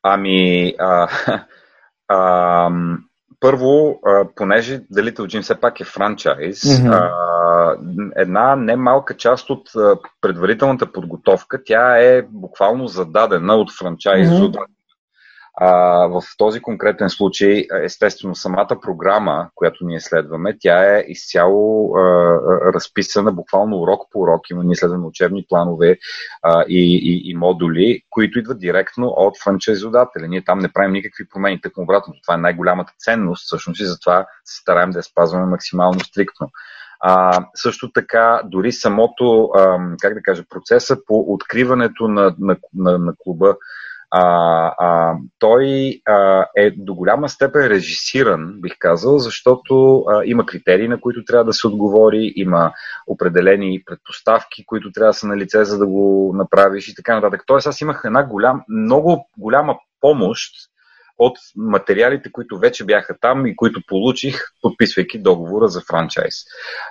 Ами, 0.02 0.74
а, 0.78 1.08
а, 2.08 2.70
първо, 3.40 4.00
понеже 4.36 4.80
Little 4.80 5.20
Gym 5.20 5.42
все 5.42 5.54
пак 5.54 5.80
е 5.80 5.84
франчайз, 5.84 6.60
mm-hmm. 6.60 8.12
една 8.16 8.56
немалка 8.56 9.16
част 9.16 9.50
от 9.50 9.70
предварителната 10.20 10.92
подготовка, 10.92 11.64
тя 11.64 11.98
е 11.98 12.22
буквално 12.22 12.86
зададена 12.86 13.54
от 13.54 13.72
франчайз 13.78 14.28
mm-hmm. 14.28 14.66
А, 15.60 15.70
в 16.06 16.22
този 16.38 16.60
конкретен 16.60 17.10
случай, 17.10 17.66
естествено, 17.84 18.34
самата 18.34 18.78
програма, 18.82 19.48
която 19.54 19.84
ние 19.86 20.00
следваме, 20.00 20.56
тя 20.60 20.96
е 20.96 21.04
изцяло 21.08 21.96
а, 21.96 22.00
разписана 22.74 23.32
буквално 23.32 23.76
урок 23.76 24.02
по 24.12 24.20
урок. 24.20 24.50
Има 24.50 24.64
ние 24.64 24.76
следваме 24.76 25.06
учебни 25.06 25.46
планове 25.48 25.98
а, 26.42 26.64
и, 26.68 27.00
и, 27.02 27.30
и 27.30 27.34
модули, 27.34 28.02
които 28.10 28.38
идват 28.38 28.58
директно 28.58 29.06
от 29.06 29.34
франчайзодателя. 29.44 30.28
Ние 30.28 30.44
там 30.44 30.58
не 30.58 30.72
правим 30.72 30.92
никакви 30.92 31.28
промени, 31.28 31.60
тъкмо 31.60 31.82
обратно. 31.82 32.14
Това 32.22 32.34
е 32.34 32.40
най-голямата 32.40 32.92
ценност, 32.98 33.46
всъщност, 33.46 33.80
и 33.80 33.84
затова 33.84 34.26
се 34.44 34.60
стараем 34.60 34.90
да 34.90 34.98
я 34.98 35.02
спазваме 35.02 35.46
максимално 35.46 36.00
стриктно. 36.00 36.50
А, 37.00 37.44
също 37.54 37.92
така, 37.92 38.40
дори 38.44 38.72
самото, 38.72 39.50
а, 39.54 39.78
как 40.00 40.14
да 40.14 40.22
кажа, 40.22 40.44
процеса 40.48 40.96
по 41.06 41.24
откриването 41.28 42.08
на, 42.08 42.34
на, 42.38 42.56
на, 42.74 42.98
на 42.98 43.12
клуба 43.18 43.56
а, 44.10 44.22
а, 44.78 45.14
той 45.38 46.00
а, 46.04 46.46
е 46.56 46.70
до 46.70 46.94
голяма 46.94 47.28
степен 47.28 47.66
режисиран, 47.66 48.60
бих 48.60 48.72
казал, 48.78 49.18
защото 49.18 49.98
а, 49.98 50.22
има 50.24 50.46
критерии, 50.46 50.88
на 50.88 51.00
които 51.00 51.24
трябва 51.24 51.44
да 51.44 51.52
се 51.52 51.66
отговори, 51.66 52.32
има 52.36 52.72
определени 53.06 53.82
предпоставки, 53.86 54.66
които 54.66 54.92
трябва 54.92 55.10
да 55.10 55.14
са 55.14 55.26
на 55.26 55.36
лице, 55.36 55.64
за 55.64 55.78
да 55.78 55.86
го 55.86 56.32
направиш 56.34 56.88
и 56.88 56.94
така 56.94 57.14
нататък. 57.14 57.42
Тоест, 57.46 57.66
аз 57.66 57.80
имах 57.80 58.02
една 58.04 58.22
голям, 58.22 58.62
много 58.68 59.28
голяма 59.38 59.78
помощ 60.00 60.52
от 61.18 61.38
материалите, 61.56 62.32
които 62.32 62.58
вече 62.58 62.84
бяха 62.84 63.16
там 63.20 63.46
и 63.46 63.56
които 63.56 63.80
получих, 63.86 64.40
подписвайки 64.62 65.18
договора 65.18 65.68
за 65.68 65.80
франчайз. 65.80 66.34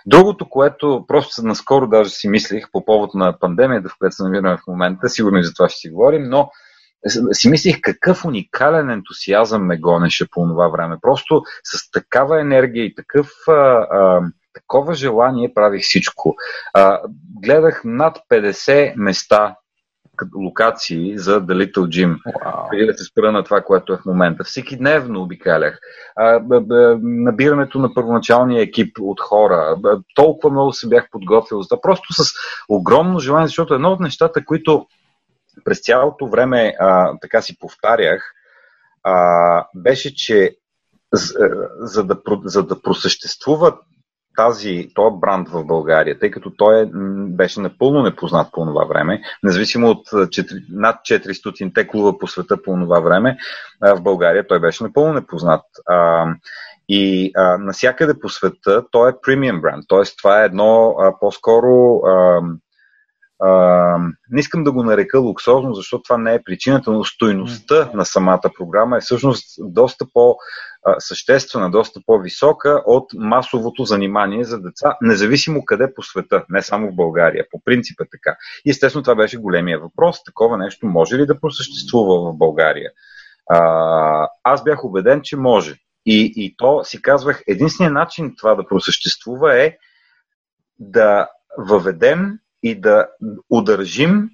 Другото, 0.05 0.49
което 0.49 1.05
просто 1.07 1.45
наскоро 1.45 1.87
даже 1.87 2.09
си 2.09 2.27
мислих 2.27 2.65
по 2.71 2.85
повод 2.85 3.13
на 3.13 3.39
пандемията, 3.39 3.89
в 3.89 3.95
която 3.99 4.15
се 4.15 4.23
намираме 4.23 4.57
в 4.57 4.67
момента, 4.67 5.09
сигурно 5.09 5.39
и 5.39 5.43
за 5.43 5.53
това 5.53 5.69
ще 5.69 5.79
си 5.79 5.89
говорим, 5.89 6.23
но 6.23 6.49
си 7.31 7.49
мислих 7.49 7.81
какъв 7.81 8.25
уникален 8.25 8.89
ентусиазъм 8.89 9.65
ме 9.65 9.77
гонеше 9.77 10.29
по 10.31 10.47
това 10.47 10.67
време. 10.67 10.97
Просто 11.01 11.43
с 11.63 11.91
такава 11.91 12.41
енергия 12.41 12.85
и 12.85 12.95
такъв, 12.95 13.31
а, 13.47 13.51
а, 13.51 14.21
такова 14.53 14.93
желание 14.93 15.53
правих 15.53 15.81
всичко. 15.81 16.35
А, 16.73 17.01
гледах 17.41 17.81
над 17.85 18.17
50 18.29 18.93
места 18.95 19.55
локации 20.35 21.17
за 21.17 21.41
The 21.41 21.53
Little 21.53 21.87
Gym, 21.87 22.17
wow. 22.23 22.69
преди 22.69 22.85
да 22.85 22.93
се 22.93 23.03
спра 23.03 23.31
на 23.31 23.43
това, 23.43 23.61
което 23.61 23.93
е 23.93 23.97
в 23.97 24.05
момента. 24.05 24.43
Всеки 24.43 24.77
дневно 24.77 25.21
обикалях. 25.21 25.79
А, 26.15 26.39
б, 26.39 26.61
б, 26.61 26.97
набирането 27.01 27.79
на 27.79 27.93
първоначалния 27.93 28.61
екип 28.61 28.97
от 29.01 29.21
хора. 29.21 29.75
Б, 29.79 30.01
толкова 30.15 30.51
много 30.51 30.73
се 30.73 30.89
бях 30.89 31.07
подготвил 31.11 31.61
Просто 31.81 32.13
с 32.13 32.33
огромно 32.69 33.19
желание, 33.19 33.47
защото 33.47 33.73
едно 33.73 33.91
от 33.91 33.99
нещата, 33.99 34.45
които 34.45 34.87
през 35.63 35.81
цялото 35.81 36.27
време 36.27 36.75
а, 36.79 37.19
така 37.21 37.41
си 37.41 37.59
повтарях, 37.59 38.33
а, 39.03 39.65
беше, 39.75 40.15
че 40.15 40.55
за, 41.13 41.33
за, 41.79 42.03
да, 42.03 42.17
за 42.45 42.63
да 42.63 42.81
просъществува 42.81 43.77
тази, 44.35 44.89
този 44.95 45.15
бранд 45.19 45.49
в 45.49 45.65
България, 45.65 46.19
тъй 46.19 46.31
като 46.31 46.51
той 46.57 46.81
е, 46.81 46.85
беше 47.27 47.59
напълно 47.59 48.03
непознат 48.03 48.47
по 48.51 48.65
това 48.65 48.85
време, 48.85 49.21
независимо 49.43 49.89
от 49.89 50.07
4, 50.07 50.65
над 50.69 50.95
400-те 50.95 51.87
клуба 51.87 52.17
по 52.17 52.27
света 52.27 52.61
по 52.61 52.73
това 52.73 52.99
време, 52.99 53.37
а, 53.81 53.95
в 53.95 54.01
България 54.01 54.47
той 54.47 54.59
беше 54.59 54.83
напълно 54.83 55.13
непознат. 55.13 55.61
А, 55.85 56.27
и 56.89 57.31
а, 57.35 57.57
насякъде 57.57 58.19
по 58.19 58.29
света 58.29 58.83
той 58.91 59.09
е 59.09 59.13
премиум 59.21 59.61
бранд, 59.61 59.85
т.е. 59.89 60.15
това 60.17 60.41
е 60.41 60.45
едно 60.45 60.95
а, 60.99 61.19
по-скоро 61.19 62.01
а, 62.07 62.41
а, 63.39 63.97
не 64.29 64.39
искам 64.39 64.63
да 64.63 64.71
го 64.71 64.83
нарека 64.83 65.19
луксозно, 65.19 65.73
защото 65.73 66.03
това 66.03 66.17
не 66.17 66.33
е 66.33 66.43
причината, 66.43 66.91
но 66.91 67.03
стойността 67.03 67.91
на 67.93 68.05
самата 68.05 68.41
програма 68.57 68.97
е 68.97 69.01
всъщност 69.01 69.45
доста 69.59 70.05
по-съществена, 70.13 71.71
доста 71.71 71.99
по-висока 72.05 72.83
от 72.85 73.09
масовото 73.13 73.83
занимание 73.83 74.43
за 74.43 74.61
деца, 74.61 74.97
независимо 75.01 75.65
къде 75.65 75.93
по 75.93 76.03
света, 76.03 76.45
не 76.49 76.61
само 76.61 76.91
в 76.91 76.95
България. 76.95 77.45
По 77.51 77.61
принцип 77.65 78.01
е 78.01 78.09
така. 78.11 78.37
И 78.65 78.69
естествено 78.69 79.03
това 79.03 79.15
беше 79.15 79.37
големия 79.37 79.79
въпрос. 79.79 80.23
Такова 80.23 80.57
нещо 80.57 80.87
може 80.87 81.17
ли 81.17 81.25
да 81.25 81.39
просъществува 81.39 82.31
в 82.31 82.37
България? 82.37 82.91
А, 83.49 84.27
аз 84.43 84.63
бях 84.63 84.83
убеден, 84.83 85.21
че 85.21 85.37
може. 85.37 85.75
И, 86.05 86.33
и 86.35 86.55
то 86.57 86.83
си 86.83 87.01
казвах, 87.01 87.43
единственият 87.47 87.93
начин 87.93 88.33
това 88.37 88.55
да 88.55 88.67
просъществува 88.67 89.63
е 89.63 89.77
да 90.79 91.27
въведем 91.57 92.39
и 92.65 92.81
да 92.81 93.07
удържим 93.49 94.29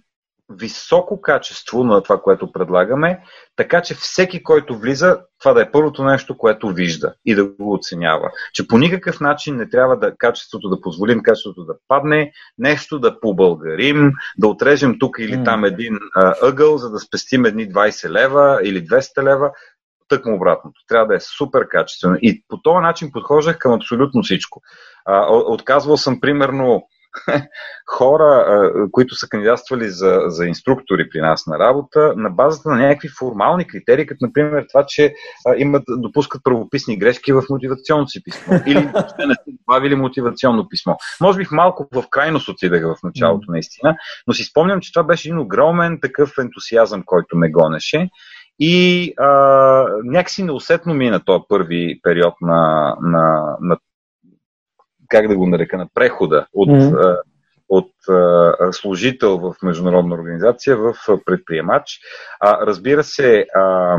високо 0.49 1.21
качество 1.21 1.83
на 1.83 2.03
това, 2.03 2.21
което 2.21 2.51
предлагаме, 2.51 3.23
така 3.55 3.81
че 3.81 3.95
всеки, 3.95 4.43
който 4.43 4.77
влиза, 4.77 5.19
това 5.39 5.53
да 5.53 5.61
е 5.61 5.71
първото 5.71 6.03
нещо, 6.03 6.37
което 6.37 6.69
вижда 6.69 7.13
и 7.25 7.35
да 7.35 7.45
го 7.45 7.73
оценява. 7.73 8.31
Че 8.53 8.67
по 8.67 8.77
никакъв 8.77 9.19
начин 9.19 9.55
не 9.55 9.69
трябва 9.69 9.99
да 9.99 10.15
качеството 10.17 10.69
да 10.69 10.81
позволим 10.81 11.23
качеството 11.23 11.63
да 11.63 11.73
падне, 11.87 12.31
нещо 12.57 12.99
да 12.99 13.19
побългарим, 13.19 14.11
да 14.37 14.47
отрежем 14.47 14.99
тук 14.99 15.15
или 15.19 15.43
там 15.43 15.65
един 15.65 15.99
а, 16.15 16.33
ъгъл, 16.41 16.77
за 16.77 16.89
да 16.89 16.99
спестим 16.99 17.45
едни 17.45 17.73
20 17.73 18.09
лева 18.09 18.59
или 18.63 18.87
200 18.87 19.23
лева. 19.23 19.51
Тъкмо 20.07 20.35
обратното. 20.35 20.81
Трябва 20.87 21.07
да 21.07 21.15
е 21.15 21.19
супер 21.19 21.67
качествено. 21.67 22.17
И 22.21 22.43
по 22.47 22.61
този 22.61 22.81
начин 22.81 23.11
подхождах 23.11 23.57
към 23.57 23.73
абсолютно 23.73 24.23
всичко. 24.23 24.61
А, 25.05 25.27
отказвал 25.31 25.97
съм 25.97 26.19
примерно 26.21 26.83
хора, 27.89 28.45
които 28.91 29.15
са 29.15 29.27
кандидатствали 29.29 29.89
за, 29.89 30.23
за 30.27 30.45
инструктори 30.45 31.09
при 31.09 31.21
нас 31.21 31.47
на 31.47 31.59
работа, 31.59 32.13
на 32.17 32.29
базата 32.29 32.69
на 32.69 32.75
някакви 32.75 33.09
формални 33.19 33.67
критерии, 33.67 34.05
като 34.05 34.25
например 34.25 34.65
това, 34.69 34.85
че 34.87 35.13
имат, 35.57 35.83
допускат 35.89 36.43
правописни 36.43 36.97
грешки 36.97 37.33
в 37.33 37.43
мотивационното 37.49 38.09
си 38.09 38.23
писмо 38.23 38.53
или 38.65 38.89
ще 39.13 39.25
не 39.27 39.33
са 39.33 39.41
добавили 39.47 39.95
мотивационно 39.95 40.69
писмо. 40.69 40.95
Може 41.21 41.37
би 41.37 41.47
малко 41.51 41.87
в 41.93 42.03
крайност 42.09 42.49
отидах 42.49 42.83
в 42.83 43.03
началото, 43.03 43.51
наистина, 43.51 43.95
но 44.27 44.33
си 44.33 44.43
спомням, 44.43 44.81
че 44.81 44.93
това 44.93 45.03
беше 45.03 45.29
един 45.29 45.39
огромен 45.39 45.99
такъв 46.01 46.33
ентусиазъм, 46.39 47.03
който 47.05 47.37
ме 47.37 47.51
гонеше. 47.51 48.09
И 48.59 49.13
а, 49.17 49.27
някакси 50.03 50.43
неусетно 50.43 50.93
мина 50.93 51.19
този 51.25 51.43
първи 51.49 51.99
период 52.03 52.33
на, 52.41 52.95
на, 53.01 53.55
на 53.61 53.77
как 55.11 55.27
да 55.27 55.37
го 55.37 55.47
нарека, 55.47 55.77
на 55.77 55.87
прехода 55.93 56.47
от, 56.53 56.69
mm-hmm. 56.69 57.21
от 57.69 57.91
а, 58.09 58.73
служител 58.73 59.37
в 59.37 59.55
международна 59.63 60.15
организация 60.15 60.77
в 60.77 60.95
предприемач. 61.25 61.99
А, 62.39 62.65
разбира 62.65 63.03
се, 63.03 63.45
а, 63.55 63.97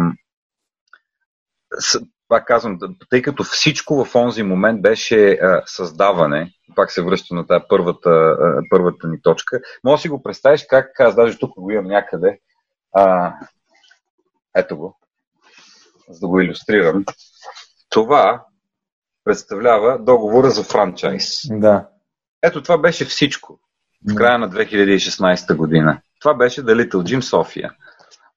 с, 1.79 2.01
пак 2.29 2.47
казвам, 2.47 2.79
тъй 3.11 3.23
като 3.23 3.45
всичко 3.45 4.05
в 4.05 4.15
онзи 4.15 4.43
момент 4.43 4.83
беше 4.83 5.31
а, 5.33 5.63
създаване, 5.67 6.53
пак 6.77 6.91
се 6.93 7.03
връща 7.03 7.35
на 7.35 7.47
тази 7.47 7.65
първата, 7.69 8.11
а, 8.11 8.63
първата 8.71 9.09
ни 9.09 9.23
точка, 9.23 9.61
може 9.85 9.99
да 9.99 10.03
си 10.03 10.09
го 10.09 10.23
представиш 10.23 10.67
как, 10.69 11.01
аз 11.01 11.15
даже 11.15 11.39
тук 11.39 11.53
го 11.57 11.71
имам 11.71 11.87
някъде, 11.87 12.39
а, 12.95 13.35
ето 14.57 14.77
го, 14.77 14.99
за 16.09 16.21
да 16.21 16.29
го 16.29 16.41
иллюстрирам. 16.41 17.05
Това 17.89 18.45
представлява 19.25 19.99
договора 19.99 20.51
за 20.51 20.63
франчайз. 20.63 21.41
Да. 21.51 21.89
Ето 22.43 22.63
това 22.63 22.79
беше 22.79 23.05
всичко 23.05 23.59
в 24.11 24.15
края 24.15 24.39
на 24.39 24.51
2016 24.51 25.57
година. 25.57 26.01
Това 26.21 26.35
беше 26.35 26.63
The 26.63 26.85
Little 26.85 27.03
Gym 27.03 27.21
София. 27.21 27.73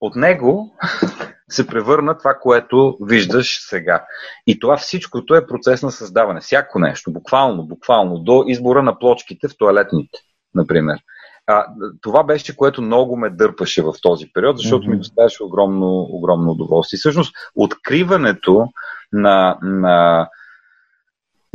От 0.00 0.16
него 0.16 0.76
се 1.50 1.66
превърна 1.66 2.18
това, 2.18 2.34
което 2.34 2.96
виждаш 3.00 3.58
сега. 3.68 4.04
И 4.46 4.58
това 4.60 4.76
всичкото 4.76 5.34
е 5.34 5.46
процес 5.46 5.82
на 5.82 5.90
създаване. 5.90 6.40
Всяко 6.40 6.78
нещо, 6.78 7.12
буквално, 7.12 7.66
буквално, 7.66 8.18
до 8.18 8.44
избора 8.46 8.82
на 8.82 8.98
плочките 8.98 9.48
в 9.48 9.56
туалетните, 9.58 10.18
например. 10.54 10.98
А, 11.46 11.66
това 12.00 12.24
беше, 12.24 12.56
което 12.56 12.82
много 12.82 13.16
ме 13.16 13.30
дърпаше 13.30 13.82
в 13.82 13.94
този 14.02 14.26
период, 14.34 14.58
защото 14.58 14.86
mm-hmm. 14.86 14.90
ми 14.90 14.98
доставяше 14.98 15.42
огромно, 15.42 16.06
огромно 16.10 16.50
удоволствие. 16.50 16.96
И 16.96 16.98
всъщност, 16.98 17.34
откриването 17.54 18.68
на, 19.12 19.58
на 19.62 20.28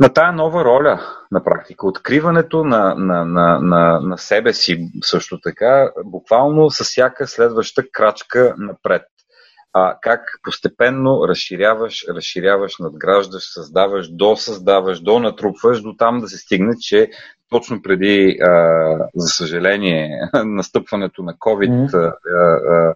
на 0.02 0.08
тая 0.08 0.32
нова 0.32 0.64
роля 0.64 1.00
на 1.32 1.44
практика. 1.44 1.86
Откриването 1.86 2.64
на, 2.64 2.94
на, 2.94 3.24
на, 3.24 3.58
на, 3.60 4.00
на 4.00 4.18
себе 4.18 4.52
си 4.52 4.90
също 5.04 5.40
така, 5.40 5.90
буквално 6.04 6.70
с 6.70 6.84
всяка 6.84 7.26
следваща 7.26 7.82
крачка 7.92 8.54
напред. 8.58 9.02
А, 9.72 9.96
как 10.00 10.20
постепенно 10.42 11.28
разширяваш, 11.28 12.04
разширяваш, 12.08 12.78
надграждаш, 12.78 13.42
създаваш, 13.52 14.08
досъздаваш, 14.10 15.00
донатрупваш 15.00 15.82
до 15.82 15.94
там 15.98 16.20
да 16.20 16.28
се 16.28 16.38
стигне, 16.38 16.72
че 16.80 17.10
точно 17.50 17.82
преди, 17.82 18.38
а, 18.40 18.50
за 19.14 19.28
съжаление, 19.28 20.20
настъпването 20.44 21.22
на 21.22 21.34
COVID 21.34 21.90
mm-hmm. 21.90 22.14
а, 22.26 22.38
а, 22.74 22.94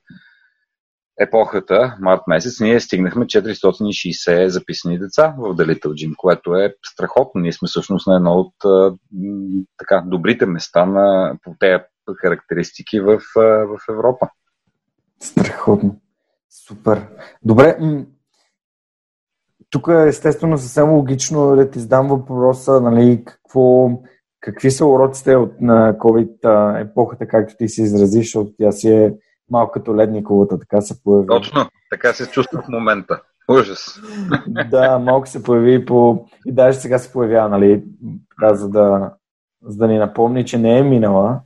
епохата, 1.21 1.97
март 2.01 2.21
месец, 2.27 2.61
ние 2.61 2.81
стигнахме 2.81 3.25
460 3.25 4.47
записани 4.47 4.99
деца 4.99 5.35
в 5.39 5.55
Little 5.55 5.87
Gym, 5.87 6.17
което 6.17 6.55
е 6.55 6.75
страхотно. 6.87 7.41
Ние 7.41 7.53
сме 7.53 7.69
всъщност 7.69 8.07
на 8.07 8.17
едно 8.17 8.33
от 8.33 8.55
така, 9.79 10.05
добрите 10.07 10.47
места 10.47 10.87
на, 10.87 11.37
по 11.43 11.55
тези 11.59 11.83
характеристики 12.21 13.01
в, 13.01 13.21
в 13.37 13.79
Европа. 13.91 14.29
Страхотно. 15.21 15.97
Супер. 16.51 17.07
Добре, 17.43 17.79
тук 19.71 19.89
е 19.89 20.09
естествено 20.09 20.59
съвсем 20.59 20.91
логично 20.91 21.57
да 21.57 21.71
ти 21.71 21.81
задам 21.81 22.09
въпроса, 22.09 22.81
нали, 22.81 23.23
какво, 23.25 23.91
какви 24.41 24.71
са 24.71 24.87
уроците 24.87 25.37
от 25.37 25.61
на 25.61 25.95
COVID 25.99 26.81
епохата, 26.81 27.29
както 27.29 27.55
ти 27.59 27.69
се 27.69 27.83
изразиш, 27.83 28.27
защото 28.27 28.53
тя 28.59 28.73
си 28.73 28.89
е 28.89 29.15
малко 29.51 29.73
като 29.73 29.97
ледниковата, 29.97 30.59
така 30.59 30.81
се 30.81 31.03
появи. 31.03 31.27
Точно, 31.27 31.69
така 31.91 32.13
се 32.13 32.31
чувства 32.31 32.63
в 32.63 32.69
момента. 32.69 33.21
Ужас. 33.49 34.01
да, 34.71 34.99
малко 34.99 35.27
се 35.27 35.43
появи 35.43 35.87
по... 35.87 36.27
и 36.47 36.53
даже 36.53 36.79
сега 36.79 36.99
се 36.99 37.13
появява, 37.13 37.49
нали, 37.49 37.85
така, 38.31 38.55
за 38.55 38.69
да, 38.69 39.13
за 39.63 39.77
да 39.77 39.89
ни 39.89 39.99
напомни, 39.99 40.47
че 40.47 40.59
не 40.59 40.79
е 40.79 40.83
минала. 40.83 41.41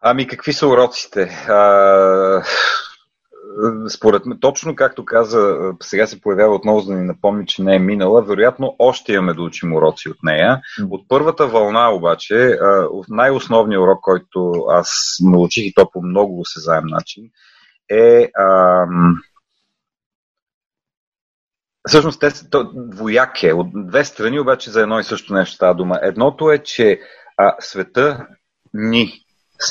Ами, 0.00 0.26
какви 0.26 0.52
са 0.52 0.68
уроците? 0.68 1.22
А, 1.48 2.42
според 3.88 4.26
мен, 4.26 4.38
точно 4.40 4.76
както 4.76 5.04
каза, 5.04 5.72
сега 5.82 6.06
се 6.06 6.20
появява 6.20 6.54
отново, 6.54 6.80
за 6.80 6.92
да 6.92 6.98
ни 6.98 7.06
напомни, 7.06 7.46
че 7.46 7.62
не 7.62 7.76
е 7.76 7.78
минала. 7.78 8.22
Вероятно, 8.22 8.76
още 8.78 9.12
имаме 9.12 9.34
да 9.34 9.42
учим 9.42 9.72
уроци 9.72 10.08
от 10.08 10.16
нея. 10.22 10.60
От 10.90 11.08
първата 11.08 11.46
вълна 11.46 11.94
обаче, 11.94 12.58
най-основният 13.08 13.82
урок, 13.82 14.00
който 14.00 14.52
аз 14.68 15.16
научих 15.22 15.64
и 15.64 15.72
то 15.74 15.90
по 15.90 16.02
много 16.02 16.40
осезаем 16.40 16.86
начин, 16.86 17.24
е 17.90 18.30
ам, 18.38 19.16
Всъщност 21.88 22.20
те 22.20 22.30
са 22.30 22.46
двояк 22.74 23.42
е. 23.42 23.52
От 23.52 23.66
две 23.74 24.04
страни 24.04 24.40
обаче 24.40 24.70
за 24.70 24.82
едно 24.82 25.00
и 25.00 25.04
също 25.04 25.34
нещо 25.34 25.54
става 25.54 25.74
дума. 25.74 25.98
Едното 26.02 26.50
е, 26.50 26.58
че 26.58 27.00
а, 27.36 27.56
света 27.60 28.26
ни 28.74 29.25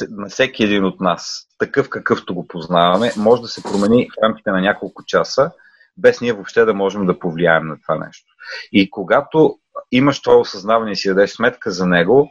на 0.09 0.29
всеки 0.29 0.63
един 0.63 0.85
от 0.85 0.99
нас, 0.99 1.47
такъв 1.57 1.89
какъвто 1.89 2.35
го 2.35 2.47
познаваме, 2.47 3.11
може 3.17 3.41
да 3.41 3.47
се 3.47 3.63
промени 3.63 4.09
в 4.09 4.23
рамките 4.23 4.51
на 4.51 4.61
няколко 4.61 5.05
часа, 5.05 5.51
без 5.97 6.21
ние 6.21 6.33
въобще 6.33 6.65
да 6.65 6.73
можем 6.73 7.05
да 7.05 7.19
повлияем 7.19 7.67
на 7.67 7.81
това 7.81 8.05
нещо. 8.05 8.33
И 8.71 8.89
когато 8.89 9.59
имаш 9.91 10.21
това 10.21 10.35
осъзнаване 10.35 10.91
и 10.91 10.95
си 10.95 11.07
дадеш 11.07 11.31
сметка 11.31 11.71
за 11.71 11.85
него, 11.85 12.29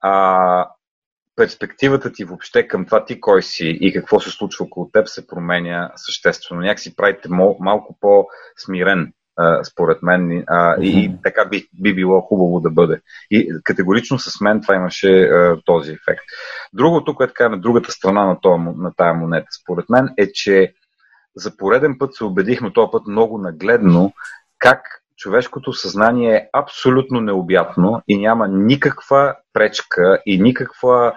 а, 0.00 0.68
перспективата 1.36 2.12
ти 2.12 2.24
въобще 2.24 2.68
към 2.68 2.84
това 2.84 3.04
ти 3.04 3.20
кой 3.20 3.42
си 3.42 3.78
и 3.80 3.92
какво 3.92 4.20
се 4.20 4.30
случва 4.30 4.64
около 4.64 4.90
теб 4.92 5.08
се 5.08 5.26
променя 5.26 5.92
съществено. 5.96 6.60
Някакси 6.60 6.96
правите 6.96 7.28
малко 7.60 7.96
по-смирен 8.00 9.12
според 9.64 10.02
мен. 10.02 10.44
А, 10.46 10.76
и, 10.80 11.04
и 11.04 11.16
така 11.22 11.44
би, 11.44 11.68
би 11.82 11.94
било 11.94 12.20
хубаво 12.20 12.60
да 12.60 12.70
бъде. 12.70 13.00
И 13.30 13.54
категорично 13.64 14.18
с 14.18 14.40
мен 14.40 14.60
това 14.60 14.74
имаше 14.74 15.22
а, 15.22 15.56
този 15.64 15.92
ефект. 15.92 16.22
Другото, 16.72 17.14
което 17.14 17.48
на 17.48 17.60
другата 17.60 17.92
страна 17.92 18.24
на, 18.24 18.40
това, 18.40 18.56
на 18.56 18.92
тая 18.96 19.14
монета, 19.14 19.46
според 19.62 19.90
мен, 19.90 20.08
е, 20.18 20.32
че 20.32 20.74
за 21.36 21.56
пореден 21.56 21.96
път 21.98 22.14
се 22.14 22.24
убедихме 22.24 22.72
този 22.72 22.90
път 22.92 23.06
много 23.06 23.38
нагледно 23.38 24.12
как 24.58 25.02
човешкото 25.16 25.72
съзнание 25.72 26.34
е 26.34 26.48
абсолютно 26.52 27.20
необятно 27.20 28.02
и 28.08 28.18
няма 28.18 28.48
никаква 28.48 29.34
пречка 29.52 30.22
и 30.26 30.42
никаква 30.42 31.12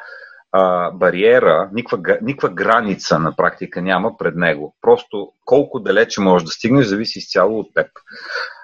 а, 0.57 0.91
бариера, 0.91 1.69
никаква, 1.73 2.17
никаква 2.21 2.49
граница 2.49 3.19
на 3.19 3.35
практика 3.35 3.81
няма 3.81 4.17
пред 4.17 4.35
него. 4.35 4.75
Просто 4.81 5.31
колко 5.45 5.79
далече 5.79 6.21
можеш 6.21 6.45
да 6.45 6.51
стигнеш, 6.51 6.85
зависи 6.85 7.19
изцяло 7.19 7.59
от 7.59 7.73
теб. 7.73 7.87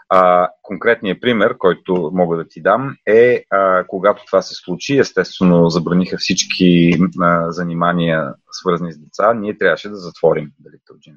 А, 0.09 0.49
конкретният 0.61 1.21
пример, 1.21 1.57
който 1.57 2.11
мога 2.13 2.37
да 2.37 2.47
ти 2.47 2.61
дам, 2.61 2.95
е 3.07 3.43
а, 3.49 3.83
когато 3.87 4.25
това 4.25 4.41
се 4.41 4.53
случи, 4.55 4.97
естествено 4.97 5.69
забраниха 5.69 6.17
всички 6.17 6.91
а, 7.21 7.51
занимания, 7.51 8.33
свързани 8.51 8.93
с 8.93 8.97
деца, 8.97 9.33
ние 9.33 9.57
трябваше 9.57 9.89
да 9.89 9.95
затворим 9.95 10.51
Gym. 10.91 11.15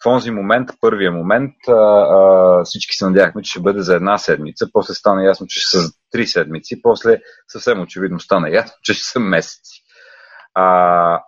В 0.00 0.02
този 0.02 0.30
момент, 0.30 0.68
първия 0.80 1.12
момент, 1.12 1.54
а, 1.68 1.72
а, 1.72 2.64
всички 2.64 2.96
се 2.96 3.04
надяхме, 3.04 3.42
че 3.42 3.50
ще 3.50 3.60
бъде 3.60 3.80
за 3.80 3.94
една 3.94 4.18
седмица, 4.18 4.66
после 4.72 4.94
стана 4.94 5.24
ясно, 5.24 5.46
че 5.46 5.60
ще 5.60 5.78
са 5.78 5.92
три 6.10 6.26
седмици, 6.26 6.82
после 6.82 7.20
съвсем 7.48 7.80
очевидно 7.80 8.20
стана 8.20 8.50
ясно, 8.50 8.76
че 8.82 8.94
ще 8.94 9.04
са 9.04 9.20
месеци. 9.20 9.83
А, 10.54 11.20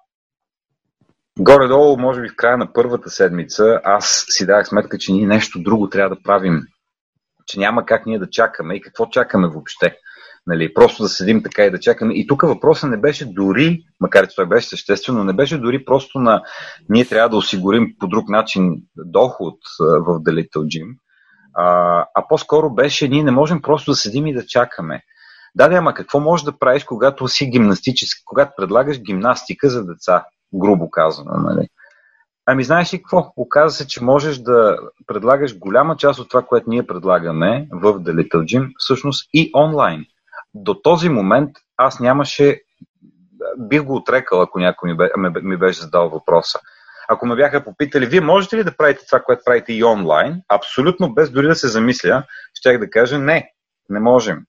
горе-долу, 1.38 1.96
може 1.98 2.20
би 2.20 2.28
в 2.28 2.36
края 2.36 2.58
на 2.58 2.72
първата 2.72 3.10
седмица, 3.10 3.80
аз 3.84 4.24
си 4.28 4.46
дах 4.46 4.66
сметка, 4.66 4.98
че 4.98 5.12
ние 5.12 5.26
нещо 5.26 5.62
друго 5.62 5.88
трябва 5.88 6.16
да 6.16 6.22
правим. 6.22 6.62
Че 7.46 7.58
няма 7.58 7.86
как 7.86 8.06
ние 8.06 8.18
да 8.18 8.30
чакаме 8.30 8.74
и 8.74 8.80
какво 8.80 9.06
чакаме 9.06 9.48
въобще. 9.48 9.96
Нали, 10.46 10.74
просто 10.74 11.02
да 11.02 11.08
седим 11.08 11.42
така 11.42 11.64
и 11.64 11.70
да 11.70 11.80
чакаме. 11.80 12.14
И 12.14 12.26
тук 12.26 12.42
въпросът 12.42 12.90
не 12.90 12.96
беше 12.96 13.32
дори, 13.32 13.82
макар 14.00 14.28
че 14.28 14.36
той 14.36 14.46
беше 14.46 14.68
съществено, 14.68 15.24
не 15.24 15.32
беше 15.32 15.58
дори 15.58 15.84
просто 15.84 16.18
на 16.18 16.42
ние 16.88 17.04
трябва 17.04 17.28
да 17.28 17.36
осигурим 17.36 17.94
по 17.98 18.08
друг 18.08 18.28
начин 18.28 18.82
доход 18.96 19.54
в 19.80 20.20
Little 20.20 20.48
Gym, 20.48 20.96
а, 21.54 22.06
а 22.14 22.28
по-скоро 22.28 22.74
беше 22.74 23.08
ние 23.08 23.24
не 23.24 23.30
можем 23.30 23.62
просто 23.62 23.90
да 23.90 23.96
седим 23.96 24.26
и 24.26 24.34
да 24.34 24.46
чакаме. 24.46 25.02
Да, 25.56 25.68
да, 25.68 25.76
ама 25.76 25.94
какво 25.94 26.20
можеш 26.20 26.44
да 26.44 26.58
правиш, 26.58 26.84
когато 26.84 27.28
си 27.28 27.46
гимнастически, 27.46 28.22
когато 28.24 28.52
предлагаш 28.56 29.00
гимнастика 29.00 29.70
за 29.70 29.86
деца, 29.86 30.24
грубо 30.54 30.90
казано, 30.90 31.30
нали? 31.32 31.68
Ами 32.46 32.64
знаеш 32.64 32.94
ли 32.94 32.98
какво? 32.98 33.32
Оказва 33.36 33.70
се, 33.70 33.86
че 33.86 34.04
можеш 34.04 34.38
да 34.38 34.78
предлагаш 35.06 35.58
голяма 35.58 35.96
част 35.96 36.20
от 36.20 36.28
това, 36.28 36.42
което 36.42 36.70
ние 36.70 36.86
предлагаме 36.86 37.68
в 37.72 37.92
The 37.92 38.12
Little 38.12 38.44
Gym, 38.44 38.70
всъщност 38.78 39.28
и 39.32 39.50
онлайн. 39.56 40.04
До 40.54 40.74
този 40.74 41.08
момент 41.08 41.50
аз 41.76 42.00
нямаше, 42.00 42.60
бих 43.58 43.82
го 43.82 43.96
отрекал, 43.96 44.42
ако 44.42 44.58
някой 44.58 44.90
ми, 44.90 44.96
бе, 44.96 45.10
ми 45.42 45.56
беше 45.56 45.80
задал 45.80 46.08
въпроса. 46.08 46.60
Ако 47.08 47.26
ме 47.26 47.36
бяха 47.36 47.64
попитали, 47.64 48.06
вие 48.06 48.20
можете 48.20 48.56
ли 48.56 48.64
да 48.64 48.76
правите 48.76 49.06
това, 49.06 49.20
което 49.20 49.42
правите 49.44 49.72
и 49.72 49.84
онлайн, 49.84 50.42
абсолютно 50.48 51.14
без 51.14 51.30
дори 51.30 51.46
да 51.46 51.54
се 51.54 51.68
замисля, 51.68 52.24
щях 52.54 52.78
да 52.78 52.90
кажа 52.90 53.18
не, 53.18 53.50
не 53.88 54.00
можем. 54.00 54.42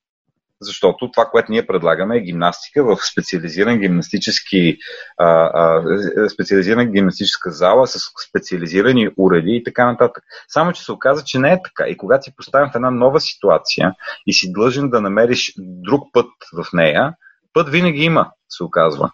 Защото 0.62 1.12
това, 1.12 1.26
което 1.26 1.52
ние 1.52 1.68
предлагаме 1.68 2.18
е 2.18 2.22
гимнастика 2.22 2.84
в 2.84 2.98
специализиран 3.12 3.80
гимнастически, 3.80 4.78
а, 5.18 5.82
специализирана 6.30 6.86
гимнастическа 6.86 7.52
зала 7.52 7.88
с 7.88 8.00
специализирани 8.30 9.10
уреди 9.18 9.52
и 9.52 9.64
така 9.64 9.86
нататък. 9.86 10.24
Само, 10.48 10.74
че 10.74 10.84
се 10.84 10.92
оказа, 10.92 11.24
че 11.24 11.40
не 11.40 11.54
е 11.54 11.62
така. 11.64 11.90
И 11.90 11.98
когато 11.98 12.24
си 12.24 12.36
поставим 12.36 12.70
в 12.72 12.76
една 12.76 12.92
нова 12.92 13.20
ситуация 13.20 13.94
и 14.28 14.34
си 14.34 14.54
длъжен 14.54 14.90
да 14.90 15.02
намериш 15.02 15.54
друг 15.58 16.04
път 16.14 16.30
в 16.54 16.66
нея, 16.74 17.14
път 17.54 17.70
винаги 17.70 18.04
има, 18.04 18.32
се 18.50 18.64
оказва. 18.64 19.12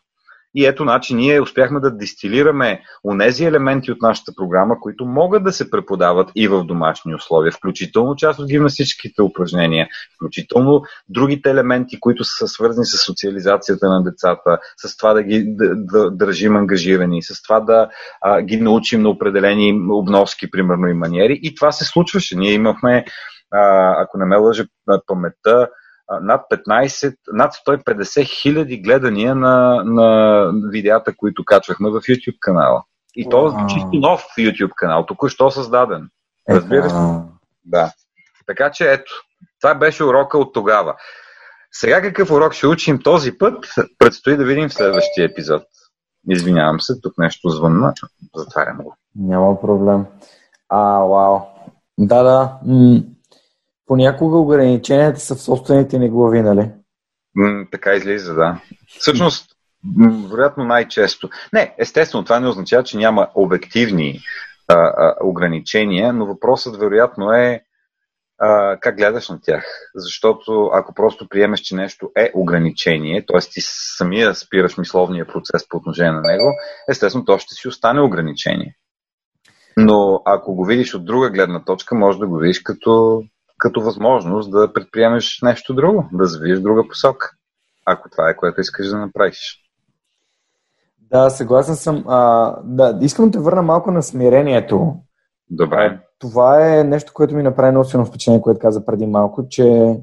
И 0.56 0.66
ето, 0.66 0.84
значи, 0.84 1.16
ние 1.16 1.42
успяхме 1.42 1.80
да 1.80 1.98
дистилираме 1.98 2.82
онези 3.04 3.46
елементи 3.46 3.92
от 3.92 4.02
нашата 4.02 4.32
програма, 4.36 4.80
които 4.80 5.06
могат 5.06 5.44
да 5.44 5.52
се 5.52 5.70
преподават 5.70 6.32
и 6.36 6.48
в 6.48 6.64
домашни 6.64 7.16
условия, 7.16 7.52
включително 7.52 8.16
част 8.16 8.40
от 8.40 8.48
гимнастическите 8.48 9.22
упражнения, 9.22 9.88
включително 10.16 10.82
другите 11.10 11.50
елементи, 11.50 12.00
които 12.00 12.24
са 12.24 12.48
свързани 12.48 12.86
с 12.86 12.98
социализацията 12.98 13.90
на 13.90 14.04
децата, 14.04 14.58
с 14.78 14.98
това 14.98 15.14
да 15.14 15.24
ги 15.24 15.44
да, 15.48 15.76
да 15.76 16.12
държим 16.12 16.56
ангажирани, 16.56 17.24
с 17.24 17.44
това 17.44 17.60
да 17.60 17.90
а, 18.22 18.42
ги 18.42 18.58
научим 18.58 19.02
на 19.02 19.10
определени 19.10 19.82
обноски, 19.92 20.52
примерно 20.52 20.88
и 20.88 20.94
маниери. 20.94 21.40
И 21.44 21.56
това 21.56 21.72
се 21.72 21.86
случваше. 21.86 22.38
Ние 22.38 22.54
имахме, 22.54 23.06
а, 23.52 23.94
ако 24.04 24.18
не 24.18 24.26
ме 24.26 24.36
лъже 24.36 24.64
паметта, 25.08 25.68
над 26.22 26.42
15, 26.52 27.16
над 27.34 27.54
150 27.68 28.42
хиляди 28.42 28.82
гледания 28.82 29.36
на, 29.36 29.84
на 29.86 30.52
видеята, 30.70 31.14
които 31.18 31.46
качвахме 31.46 31.90
в 31.90 31.94
YouTube 31.94 32.40
канала. 32.40 32.84
И 33.16 33.30
то 33.30 33.48
е 33.48 33.68
чисто 33.74 33.90
нов 33.94 34.26
YouTube 34.40 34.72
канал, 34.76 35.06
току-що 35.06 35.52
създаден. 35.52 36.10
Разбира 36.50 36.90
се. 36.90 36.96
Да. 37.66 37.92
Така 38.46 38.72
че 38.72 38.92
ето, 38.92 39.12
това 39.62 39.76
беше 39.76 40.04
урока 40.04 40.38
от 40.38 40.54
тогава. 40.54 40.96
Сега 41.72 42.02
какъв 42.02 42.32
урок 42.32 42.54
ще 42.54 42.68
учим 42.68 43.00
този 43.00 43.38
път, 43.38 43.66
предстои 44.00 44.38
да 44.38 44.46
видим 44.46 44.70
в 44.70 44.74
следващия 44.74 45.26
епизод. 45.26 45.64
Извинявам 46.30 46.82
се, 46.82 47.02
тук 47.02 47.18
нещо 47.18 47.50
звънна. 47.50 47.94
Затварям 48.36 48.78
го. 48.78 48.96
Няма 49.16 49.62
проблем. 49.62 50.06
А, 50.70 51.00
вау. 51.00 51.40
Да, 51.98 52.24
да. 52.24 52.60
Понякога 53.86 54.38
ограниченията 54.38 55.20
са 55.20 55.36
в 55.36 55.42
собствените 55.42 56.00
ни 56.00 56.10
глави, 56.10 56.42
нали? 56.42 56.72
М, 57.36 57.66
така 57.72 57.94
излиза, 57.94 58.34
да. 58.34 58.62
Всъщност, 58.88 59.46
вероятно 60.30 60.64
най-често. 60.64 61.30
Не, 61.54 61.76
естествено, 61.78 62.24
това 62.24 62.40
не 62.40 62.48
означава, 62.48 62.84
че 62.84 62.98
няма 62.98 63.30
обективни 63.36 64.20
а, 64.68 64.76
а, 64.76 65.16
ограничения, 65.24 66.14
но 66.14 66.26
въпросът 66.26 66.78
вероятно 66.78 67.32
е 67.32 67.62
а, 68.40 68.78
как 68.80 68.98
гледаш 68.98 69.30
на 69.30 69.40
тях. 69.42 69.66
Защото 69.96 70.70
ако 70.74 70.94
просто 70.94 71.30
приемеш, 71.30 71.60
че 71.60 71.76
нещо 71.76 72.12
е 72.18 72.32
ограничение, 72.34 73.26
т.е. 73.26 73.40
ти 73.40 73.62
самия 73.98 74.36
спираш 74.36 74.78
мисловния 74.78 75.28
процес 75.28 75.70
по 75.70 75.78
отношение 75.78 76.12
на 76.12 76.22
него, 76.22 76.52
естествено, 76.90 77.26
то 77.26 77.38
ще 77.38 77.56
си 77.56 77.68
остане 77.68 78.02
ограничение. 78.02 78.76
Но 79.78 80.22
ако 80.26 80.56
го 80.56 80.66
видиш 80.66 80.94
от 80.94 81.06
друга 81.06 81.30
гледна 81.30 81.64
точка, 81.64 81.96
може 81.96 82.20
да 82.20 82.28
го 82.28 82.38
видиш 82.38 82.60
като 82.60 83.24
като 83.64 83.82
възможност 83.82 84.52
да 84.52 84.74
предприемеш 84.74 85.40
нещо 85.44 85.74
друго, 85.74 86.10
да 86.14 86.26
завиеш 86.26 86.60
друга 86.60 86.88
посока, 86.88 87.32
ако 87.86 88.10
това 88.10 88.30
е 88.30 88.36
което 88.36 88.62
искаш 88.62 88.88
да 88.88 88.98
направиш. 88.98 89.60
Да, 91.12 91.30
съгласен 91.30 91.76
съм. 91.76 92.04
А, 92.08 92.56
да, 92.64 93.00
искам 93.02 93.26
да 93.26 93.32
те 93.32 93.40
върна 93.40 93.62
малко 93.62 93.92
на 93.92 94.04
смирението. 94.04 94.96
Добре. 95.50 96.00
Това 96.20 96.78
е 96.80 96.84
нещо, 96.84 97.12
което 97.14 97.36
ми 97.36 97.44
направи 97.44 97.72
много 97.72 97.86
силно 97.86 98.06
впечатление, 98.06 98.42
което 98.42 98.60
каза 98.60 98.86
преди 98.86 99.06
малко, 99.06 99.48
че 99.50 99.98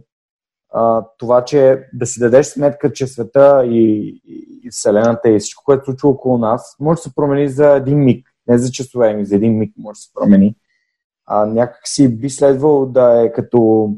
а, 0.73 1.05
това, 1.19 1.45
че 1.45 1.85
да 1.93 2.07
си 2.07 2.21
дадеш 2.21 2.47
сметка, 2.47 2.93
че 2.93 3.07
света 3.07 3.63
и, 3.67 4.09
и, 4.25 4.61
и 4.65 4.71
Вселената 4.71 5.31
и 5.31 5.39
всичко, 5.39 5.65
което 5.65 5.85
се 5.85 5.91
случва 5.91 6.09
около 6.09 6.39
нас, 6.39 6.77
може 6.81 6.97
да 6.99 7.03
се 7.03 7.15
промени 7.15 7.49
за 7.49 7.71
един 7.71 7.99
миг. 7.99 8.27
Не 8.49 8.59
за 8.59 8.71
часове, 8.71 9.11
ами 9.11 9.25
за 9.25 9.37
един 9.37 9.59
миг 9.59 9.75
може 9.79 9.97
да 9.97 10.01
се 10.01 10.11
промени 10.15 10.57
а, 11.33 11.47
някакси 11.47 12.17
би 12.17 12.31
следвало 12.31 12.87
да 12.87 13.23
е 13.23 13.33
като 13.33 13.91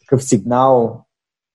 такъв 0.00 0.24
сигнал, 0.24 1.04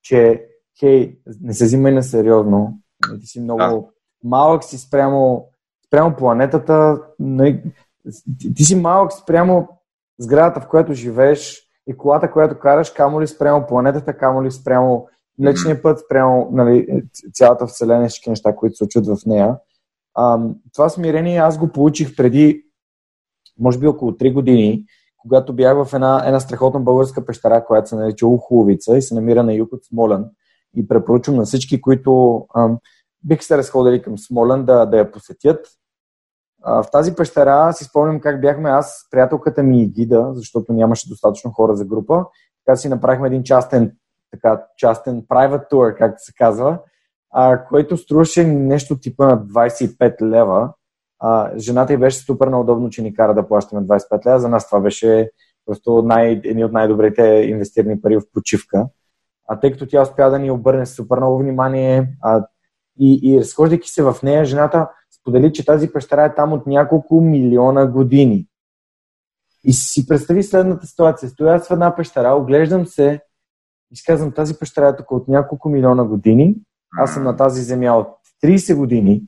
че 0.02 0.48
хей, 0.80 1.18
не 1.42 1.54
се 1.54 1.66
взимай 1.66 1.94
на 1.94 2.04
сериозно, 2.04 2.80
ти 3.20 3.26
си 3.26 3.40
много 3.40 3.62
а. 3.62 3.84
малък 4.24 4.64
си 4.64 4.78
спрямо, 4.78 5.48
спрямо 5.88 6.16
планетата, 6.16 7.02
ти, 8.40 8.54
ти 8.54 8.64
си 8.64 8.76
малък 8.76 9.14
спрямо 9.14 9.68
сградата, 10.20 10.62
в 10.62 10.68
която 10.68 10.94
живееш 10.94 11.62
и 11.88 11.98
колата, 11.98 12.32
която 12.32 12.60
караш, 12.60 12.92
камо 12.92 13.22
ли 13.22 13.28
спрямо 13.28 13.68
планетата, 13.68 14.18
камо 14.18 14.44
ли 14.44 14.52
спрямо 14.52 15.08
млечния 15.40 15.82
път, 15.82 16.00
спрямо 16.00 16.50
нали, 16.52 17.04
цялата 17.34 17.68
вселена 17.68 18.08
всички 18.08 18.30
неща, 18.30 18.56
които 18.56 18.76
се 18.76 18.78
случват 18.78 19.08
в 19.08 19.26
нея. 19.26 19.58
А, 20.14 20.40
това 20.74 20.90
смирение 20.90 21.38
аз 21.38 21.58
го 21.58 21.68
получих 21.68 22.16
преди, 22.16 22.66
може 23.60 23.80
би 23.80 23.88
около 23.88 24.12
3 24.12 24.34
години, 24.34 24.86
когато 25.24 25.54
бях 25.54 25.86
в 25.86 25.94
една, 25.94 26.24
една 26.26 26.40
страхотна 26.40 26.80
българска 26.80 27.26
пещера, 27.26 27.66
която 27.66 27.90
се 27.90 27.96
нарича 27.96 28.28
Ухуловица 28.28 28.98
и 28.98 29.02
се 29.02 29.16
намира 29.16 29.44
на 29.44 29.54
юг 29.54 29.74
от 29.74 29.86
Смолен. 29.86 30.26
И 30.76 30.88
препоръчвам 30.88 31.36
на 31.36 31.44
всички, 31.44 31.82
които 31.82 32.46
ам, 32.56 32.78
бих 33.24 33.44
се 33.44 33.58
разходили 33.58 34.02
към 34.02 34.18
Смолен 34.18 34.66
да, 34.66 34.86
да 34.86 34.98
я 34.98 35.12
посетят. 35.12 35.68
А, 36.64 36.84
в 36.84 36.92
тази 36.92 37.16
пещера 37.16 37.74
си 37.74 37.84
спомням 37.84 38.20
как 38.20 38.42
бяхме 38.42 38.70
аз, 38.70 39.08
приятелката 39.12 39.64
ми 39.64 39.84
и 39.84 39.88
гида, 39.88 40.32
защото 40.34 40.74
нямаше 40.74 41.10
достатъчно 41.10 41.52
хора 41.52 41.76
за 41.76 41.86
група. 41.86 42.26
Така 42.66 42.76
си 42.76 42.90
направихме 42.90 43.28
един 43.28 43.44
частен, 43.44 43.92
така, 44.32 44.64
частен 44.78 45.22
private 45.22 45.72
tour, 45.72 45.98
както 45.98 46.24
се 46.24 46.34
казва, 46.34 46.80
а, 47.32 47.66
който 47.66 47.98
струваше 47.98 48.44
нещо 48.44 49.00
типа 49.00 49.26
на 49.26 49.38
25 49.38 50.22
лева 50.22 50.74
а, 51.26 51.58
жената 51.58 51.94
й 51.94 51.98
беше 51.98 52.18
супер 52.18 52.48
неудобно, 52.48 52.90
че 52.90 53.02
ни 53.02 53.14
кара 53.14 53.34
да 53.34 53.48
плащаме 53.48 53.82
25 53.82 54.26
лева. 54.26 54.40
За 54.40 54.50
нас 54.50 54.68
това 54.70 54.80
беше 54.80 55.32
просто 55.66 56.02
най, 56.02 56.42
едни 56.44 56.66
от 56.66 56.72
най-добрите 56.72 57.24
инвестирани 57.24 58.02
пари 58.02 58.18
в 58.18 58.22
почивка. 58.34 58.88
А 59.48 59.60
тъй 59.60 59.72
като 59.72 59.88
тя 59.88 60.02
успя 60.02 60.30
да 60.30 60.40
ни 60.40 60.52
обърне 60.52 60.86
супер 60.86 61.18
много 61.18 61.38
внимание 61.38 62.18
а, 62.22 62.46
и, 63.00 63.20
и 63.24 63.40
разхождайки 63.40 63.90
се 63.90 64.04
в 64.04 64.16
нея, 64.24 64.46
жената 64.46 64.90
сподели, 65.20 65.54
че 65.54 65.66
тази 65.66 65.92
пещера 65.94 66.24
е 66.24 66.36
там 66.36 66.54
от 66.54 66.68
няколко 66.68 67.22
милиона 67.22 67.88
години. 67.88 68.48
И 69.64 69.74
си 69.74 70.08
представи 70.08 70.44
следната 70.44 70.88
ситуация. 70.88 71.30
Стоя 71.30 71.60
в 71.60 71.72
една 71.72 71.96
пещера, 71.96 72.36
оглеждам 72.36 72.86
се 72.86 73.22
и 73.92 73.96
си 73.96 74.04
казвам, 74.06 74.32
тази 74.32 74.60
пещера 74.60 74.88
е 74.88 74.96
тук 74.96 75.12
от 75.12 75.28
няколко 75.28 75.70
милиона 75.70 76.04
години. 76.04 76.56
Аз 76.98 77.14
съм 77.14 77.24
на 77.24 77.38
тази 77.38 77.62
земя 77.62 77.98
от 77.98 78.08
30 78.44 78.76
години 78.76 79.24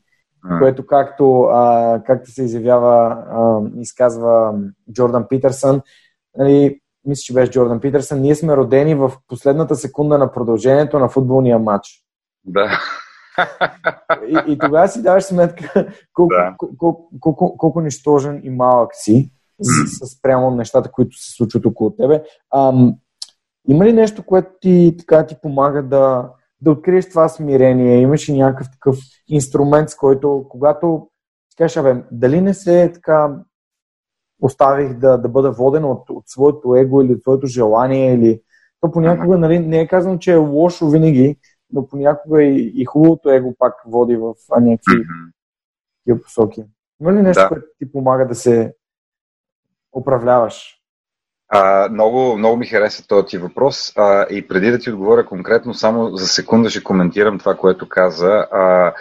което 0.59 0.85
както, 0.85 1.41
а, 1.41 2.01
както 2.05 2.31
се 2.31 2.43
изявява, 2.43 3.23
а, 3.29 3.61
изказва 3.79 4.53
Джордан 4.93 5.27
Питърсън, 5.27 5.81
нали, 6.37 6.79
мисля, 7.05 7.21
че 7.21 7.33
беше 7.33 7.51
Джордан 7.51 7.79
Питърсън, 7.79 8.21
ние 8.21 8.35
сме 8.35 8.57
родени 8.57 8.95
в 8.95 9.11
последната 9.27 9.75
секунда 9.75 10.17
на 10.17 10.31
продължението 10.31 10.99
на 10.99 11.09
футболния 11.09 11.59
матч. 11.59 11.87
Да. 12.45 12.79
И, 14.27 14.51
и 14.51 14.57
тогава 14.57 14.87
си 14.87 15.03
даваш 15.03 15.23
сметка 15.23 15.87
колко, 16.13 16.33
да. 16.33 16.55
колко, 16.57 16.77
колко, 16.77 17.09
колко, 17.19 17.57
колко 17.57 17.81
нищожен 17.81 18.41
и 18.43 18.49
малък 18.49 18.89
си 18.93 19.31
с, 19.61 20.05
с 20.07 20.21
прямо 20.21 20.51
нещата, 20.51 20.91
които 20.91 21.17
се 21.17 21.31
случват 21.31 21.65
около 21.65 21.89
тебе. 21.89 22.23
Ам, 22.55 22.95
има 23.67 23.85
ли 23.85 23.93
нещо, 23.93 24.23
което 24.23 24.49
ти, 24.61 24.95
така, 24.99 25.25
ти 25.25 25.35
помага 25.41 25.83
да, 25.83 26.29
да 26.65 26.71
откриеш 26.71 27.09
това 27.09 27.29
смирение? 27.29 28.01
Имаш 28.01 28.29
ли 28.29 28.37
някакъв 28.37 28.71
такъв 28.71 28.97
инструмент, 29.27 29.89
с 29.89 29.95
който, 29.95 30.45
когато 30.49 31.09
кажеш, 31.57 31.77
абе, 31.77 32.03
дали 32.11 32.41
не 32.41 32.53
се 32.53 32.91
така 32.93 33.35
оставих 34.41 34.93
да, 34.93 35.17
да 35.17 35.29
бъда 35.29 35.51
воден 35.51 35.85
от, 35.85 36.09
от 36.09 36.23
своето 36.27 36.75
его 36.75 37.01
или 37.01 37.13
от 37.13 37.21
своето 37.21 37.47
желание, 37.47 38.13
или 38.13 38.41
то 38.81 38.91
понякога 38.91 39.37
нали, 39.37 39.59
не 39.59 39.79
е 39.79 39.87
казано, 39.87 40.17
че 40.17 40.33
е 40.33 40.37
лошо 40.37 40.89
винаги, 40.89 41.39
но 41.71 41.87
понякога 41.87 42.43
и, 42.43 42.71
и 42.75 42.85
хубавото 42.85 43.29
его 43.29 43.55
пак 43.57 43.73
води 43.87 44.15
в 44.15 44.33
някакви 44.61 45.05
mm-hmm. 46.07 46.21
посоки. 46.23 46.63
Има 47.01 47.13
ли 47.13 47.21
нещо, 47.21 47.43
да. 47.43 47.49
което 47.49 47.65
ти 47.77 47.91
помага 47.91 48.27
да 48.27 48.35
се 48.35 48.73
управляваш? 49.95 50.81
А, 51.49 51.89
много, 51.89 52.37
много 52.37 52.57
ми 52.57 52.65
хареса 52.65 53.07
този 53.07 53.27
ти 53.27 53.37
въпрос 53.37 53.93
а, 53.97 54.25
и 54.29 54.47
преди 54.47 54.71
да 54.71 54.79
ти 54.79 54.89
отговоря 54.89 55.25
конкретно, 55.25 55.73
само 55.73 56.15
за 56.15 56.27
секунда 56.27 56.69
ще 56.69 56.83
коментирам 56.83 57.39
това, 57.39 57.55
което 57.55 57.89
каза. 57.89 58.47
А, 58.51 58.93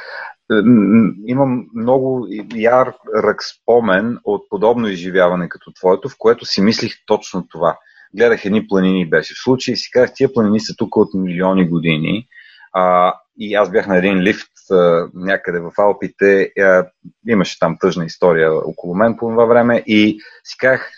имам 1.26 1.66
много 1.74 2.26
яр 2.55 2.92
рък 3.16 3.42
спомен 3.42 4.18
от 4.24 4.49
подобно 4.51 4.88
изживяване 4.88 5.49
като 5.49 5.72
твоето, 5.72 6.09
в 6.09 6.14
което 6.18 6.45
си 6.45 6.62
мислих 6.62 6.92
точно 7.07 7.47
това. 7.49 7.78
Гледах 8.16 8.45
едни 8.45 8.66
планини 8.66 9.11
беше 9.11 9.34
в 9.34 9.42
случай 9.42 9.72
и 9.72 9.76
си 9.76 9.90
казах, 9.90 10.14
тия 10.14 10.32
планини 10.32 10.61
са 10.61 10.74
тук 10.76 10.97
от 10.97 11.14
милиони 11.14 11.68
години. 11.68 12.26
А, 12.72 13.14
и 13.38 13.55
аз 13.55 13.70
бях 13.70 13.86
на 13.86 13.97
един 13.97 14.20
лифт 14.20 14.51
а, 14.70 15.09
някъде 15.14 15.61
в 15.61 15.72
Алпите. 15.78 16.53
А, 16.61 16.86
имаше 17.28 17.59
там 17.59 17.76
тъжна 17.80 18.05
история 18.05 18.55
около 18.55 18.95
мен 18.95 19.16
по 19.16 19.28
това 19.28 19.45
време 19.45 19.82
и 19.86 20.18
си 20.45 20.57
казах, 20.59 20.90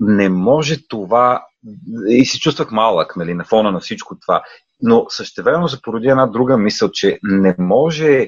не 0.00 0.28
може 0.28 0.88
това 0.88 1.46
и 2.08 2.24
се 2.24 2.40
чувствах 2.40 2.70
малък 2.70 3.16
нали, 3.16 3.34
на 3.34 3.44
фона 3.44 3.72
на 3.72 3.80
всичко 3.80 4.16
това. 4.20 4.42
но 4.82 5.06
същевременно 5.08 5.68
се 5.68 5.82
породи 5.82 6.08
една 6.08 6.26
друга 6.26 6.58
мисъл, 6.58 6.90
че 6.92 7.18
не 7.22 7.54
може 7.58 8.26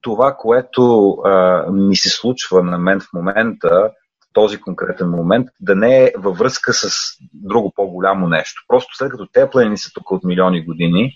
това, 0.00 0.36
което 0.38 1.10
а, 1.10 1.64
ми 1.72 1.96
се 1.96 2.08
случва 2.08 2.62
на 2.62 2.78
мен 2.78 3.00
в 3.00 3.06
момента, 3.14 3.90
в 4.24 4.32
този 4.32 4.60
конкретен 4.60 5.10
момент, 5.10 5.48
да 5.60 5.74
не 5.74 6.04
е 6.04 6.12
във 6.18 6.38
връзка 6.38 6.72
с 6.72 6.90
друго 7.34 7.72
по-голямо 7.76 8.28
нещо. 8.28 8.62
Просто 8.68 8.96
след 8.96 9.10
като 9.10 9.26
те 9.32 9.50
планини 9.50 9.78
са 9.78 9.90
тук 9.94 10.10
от 10.10 10.24
милиони 10.24 10.64
години, 10.64 11.12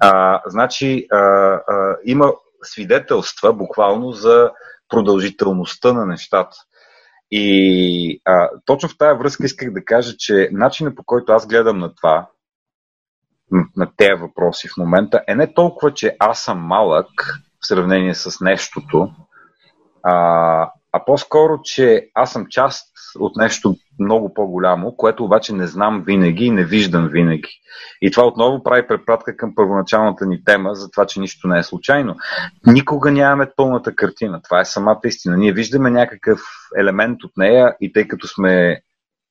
а, 0.00 0.40
значи 0.46 1.06
а, 1.12 1.16
а, 1.16 1.96
има 2.04 2.32
свидетелства 2.62 3.52
буквално 3.52 4.12
за 4.12 4.50
продължителността 4.88 5.92
на 5.92 6.06
нещата. 6.06 6.56
И 7.30 8.20
а, 8.24 8.48
точно 8.64 8.88
в 8.88 8.98
тази 8.98 9.18
връзка 9.18 9.44
исках 9.44 9.72
да 9.72 9.84
кажа, 9.84 10.16
че 10.18 10.48
начинът 10.52 10.96
по 10.96 11.04
който 11.04 11.32
аз 11.32 11.46
гледам 11.46 11.78
на 11.78 11.94
това, 11.94 12.28
на 13.76 13.90
тези 13.96 14.20
въпроси 14.20 14.68
в 14.68 14.76
момента, 14.76 15.24
е 15.28 15.34
не 15.34 15.54
толкова, 15.54 15.94
че 15.94 16.16
аз 16.18 16.40
съм 16.40 16.58
малък 16.58 17.08
в 17.60 17.66
сравнение 17.66 18.14
с 18.14 18.40
нещото, 18.40 19.10
а, 20.02 20.70
а 20.92 21.04
по-скоро, 21.04 21.60
че 21.62 22.08
аз 22.14 22.32
съм 22.32 22.46
част 22.50 22.86
от 23.18 23.36
нещо 23.36 23.76
много 24.00 24.34
по-голямо, 24.34 24.96
което 24.96 25.24
обаче 25.24 25.52
не 25.52 25.66
знам 25.66 26.04
винаги 26.06 26.44
и 26.44 26.50
не 26.50 26.64
виждам 26.64 27.08
винаги. 27.08 27.60
И 28.02 28.10
това 28.10 28.26
отново 28.26 28.62
прави 28.62 28.86
препратка 28.86 29.36
към 29.36 29.54
първоначалната 29.54 30.26
ни 30.26 30.44
тема 30.44 30.74
за 30.74 30.90
това, 30.90 31.06
че 31.06 31.20
нищо 31.20 31.48
не 31.48 31.58
е 31.58 31.62
случайно. 31.62 32.16
Никога 32.66 33.10
нямаме 33.10 33.50
пълната 33.56 33.94
картина. 33.94 34.40
Това 34.42 34.60
е 34.60 34.64
самата 34.64 35.00
истина. 35.04 35.36
Ние 35.36 35.52
виждаме 35.52 35.90
някакъв 35.90 36.40
елемент 36.78 37.24
от 37.24 37.32
нея 37.36 37.76
и 37.80 37.92
тъй 37.92 38.08
като 38.08 38.28
сме 38.28 38.80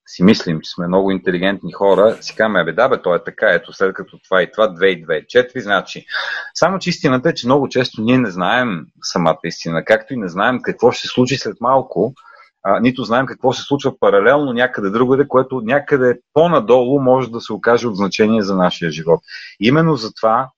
си 0.08 0.24
мислим, 0.24 0.62
че 0.62 0.72
сме 0.72 0.88
много 0.88 1.12
интелигентни 1.12 1.72
хора, 1.72 2.18
си 2.22 2.36
казваме, 2.36 2.64
бе, 2.64 2.74
да, 2.74 2.90
бе, 2.90 3.02
то 3.02 3.16
е 3.16 3.24
така, 3.24 3.50
ето 3.50 3.74
след 3.74 3.94
като 3.94 4.20
това 4.20 4.42
и 4.42 4.52
това, 4.52 4.68
2 4.68 4.86
и 4.86 5.06
2 5.06 5.26
4, 5.26 5.60
значи. 5.60 6.06
Само, 6.54 6.80
че 6.80 6.90
истината 6.90 7.30
е, 7.30 7.34
че 7.34 7.48
много 7.48 7.70
често 7.70 8.02
ние 8.02 8.18
не 8.18 8.32
знаем 8.32 8.86
самата 9.02 9.38
истина, 9.44 9.86
както 9.86 10.14
и 10.14 10.18
не 10.18 10.28
знаем 10.28 10.60
какво 10.62 10.92
ще 10.92 11.08
се 11.08 11.14
случи 11.14 11.38
след 11.38 11.62
малко, 11.62 12.14
а, 12.64 12.80
нито 12.80 13.04
знаем 13.04 13.26
какво 13.26 13.54
се 13.54 13.62
случва 13.62 14.00
паралелно 14.00 14.54
някъде 14.54 14.90
другаде, 14.90 15.28
което 15.28 15.62
някъде 15.62 16.20
по-надолу 16.34 17.02
може 17.02 17.32
да 17.32 17.42
се 17.42 17.54
окаже 17.54 17.88
от 17.88 17.96
значение 17.96 18.42
за 18.42 18.56
нашия 18.56 18.92
живот. 18.92 19.20
И 19.60 19.68
именно 19.68 19.96
за 19.96 20.14
това 20.14 20.50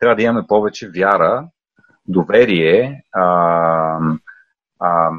трябва 0.00 0.16
да 0.16 0.22
имаме 0.22 0.46
повече 0.46 0.90
вяра, 0.96 1.48
доверие, 2.08 3.02
а, 3.12 3.98
а, 4.80 5.10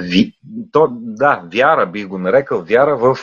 ви, 0.00 0.32
то, 0.72 0.88
да, 0.90 1.42
вяра 1.54 1.86
бих 1.86 2.06
го 2.06 2.18
нарекал, 2.18 2.62
вяра 2.62 2.96
в, 2.96 3.18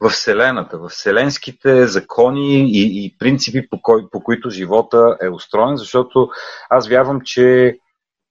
в 0.00 0.08
Вселената, 0.08 0.78
в 0.78 0.88
вселенските 0.88 1.86
закони 1.86 2.70
и, 2.70 3.04
и 3.04 3.16
принципи, 3.18 3.68
по, 3.68 3.82
кой, 3.82 4.10
по 4.10 4.22
които 4.22 4.50
живота 4.50 5.16
е 5.22 5.28
устроен, 5.28 5.76
защото 5.76 6.28
аз 6.70 6.88
вярвам, 6.88 7.20
че 7.24 7.76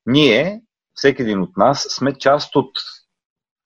ние, 0.05 0.61
всеки 0.93 1.21
един 1.21 1.41
от 1.41 1.57
нас, 1.57 1.87
сме 1.89 2.17
част 2.17 2.55
от, 2.55 2.71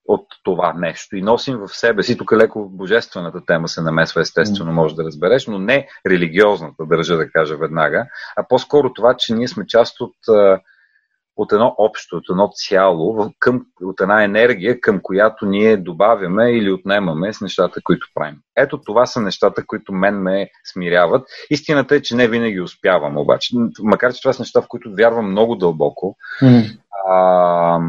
от 0.05 0.27
това 0.43 0.73
нещо 0.73 1.15
и 1.15 1.21
носим 1.21 1.57
в 1.57 1.67
себе 1.67 2.03
си. 2.03 2.17
Тук 2.17 2.31
леко 2.31 2.69
божествената 2.69 3.45
тема 3.45 3.67
се 3.67 3.81
намесва, 3.81 4.21
естествено, 4.21 4.71
може 4.71 4.95
да 4.95 5.03
разбереш, 5.03 5.47
но 5.47 5.59
не 5.59 5.87
религиозната, 6.09 6.85
държа 6.85 7.17
да 7.17 7.29
кажа 7.29 7.57
веднага, 7.57 8.05
а 8.35 8.47
по-скоро 8.47 8.93
това, 8.93 9.15
че 9.17 9.33
ние 9.33 9.47
сме 9.47 9.67
част 9.67 10.01
от 10.01 10.15
от 11.37 11.51
едно 11.51 11.75
общо, 11.77 12.15
от 12.17 12.23
едно 12.29 12.51
цяло, 12.55 13.31
към, 13.39 13.65
от 13.81 14.01
една 14.01 14.23
енергия, 14.23 14.81
към 14.81 14.99
която 15.03 15.45
ние 15.45 15.77
добавяме 15.77 16.51
или 16.51 16.71
отнемаме 16.71 17.33
с 17.33 17.41
нещата, 17.41 17.81
които 17.83 18.07
правим. 18.15 18.35
Ето 18.57 18.81
това 18.81 19.05
са 19.05 19.21
нещата, 19.21 19.65
които 19.65 19.93
мен 19.93 20.21
ме 20.21 20.49
смиряват. 20.73 21.27
Истината 21.49 21.95
е, 21.95 22.01
че 22.01 22.15
не 22.15 22.27
винаги 22.27 22.61
успявам 22.61 23.17
обаче. 23.17 23.55
Макар, 23.79 24.13
че 24.13 24.21
това 24.21 24.33
са 24.33 24.41
неща, 24.41 24.61
в 24.61 24.67
които 24.67 24.93
вярвам 24.97 25.31
много 25.31 25.55
дълбоко. 25.55 26.15
Mm. 26.41 26.77
А, 27.07 27.79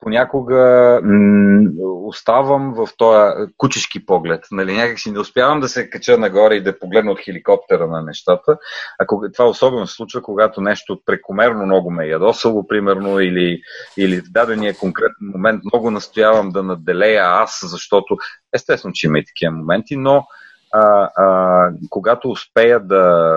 понякога 0.00 1.00
м- 1.04 1.70
оставам 1.82 2.74
в 2.74 2.88
този 2.96 3.52
кучешки 3.56 4.06
поглед. 4.06 4.44
Нали, 4.50 4.76
някак 4.76 4.98
си 4.98 5.10
не 5.10 5.18
успявам 5.18 5.60
да 5.60 5.68
се 5.68 5.90
кача 5.90 6.18
нагоре 6.18 6.54
и 6.54 6.62
да 6.62 6.78
погледна 6.78 7.12
от 7.12 7.20
хеликоптера 7.20 7.86
на 7.86 8.02
нещата. 8.02 8.58
А 8.98 9.06
кога, 9.06 9.28
това 9.32 9.48
особено 9.48 9.86
се 9.86 9.94
случва, 9.94 10.22
когато 10.22 10.60
нещо 10.60 11.00
прекомерно 11.06 11.66
много 11.66 11.90
ме 11.90 12.04
е 12.04 12.08
ядосало, 12.08 12.66
примерно, 12.66 13.20
или, 13.20 13.62
или 13.96 14.20
в 14.20 14.30
дадения 14.30 14.76
конкретен 14.76 15.32
момент 15.34 15.64
много 15.64 15.90
настоявам 15.90 16.50
да 16.50 16.62
наделея 16.62 17.24
аз, 17.24 17.60
защото 17.62 18.16
естествено, 18.52 18.92
че 18.92 19.06
има 19.06 19.18
и 19.18 19.24
такива 19.24 19.52
моменти, 19.52 19.96
но 19.96 20.26
а, 20.72 21.10
а, 21.16 21.70
когато 21.90 22.30
успея 22.30 22.80
да, 22.80 23.36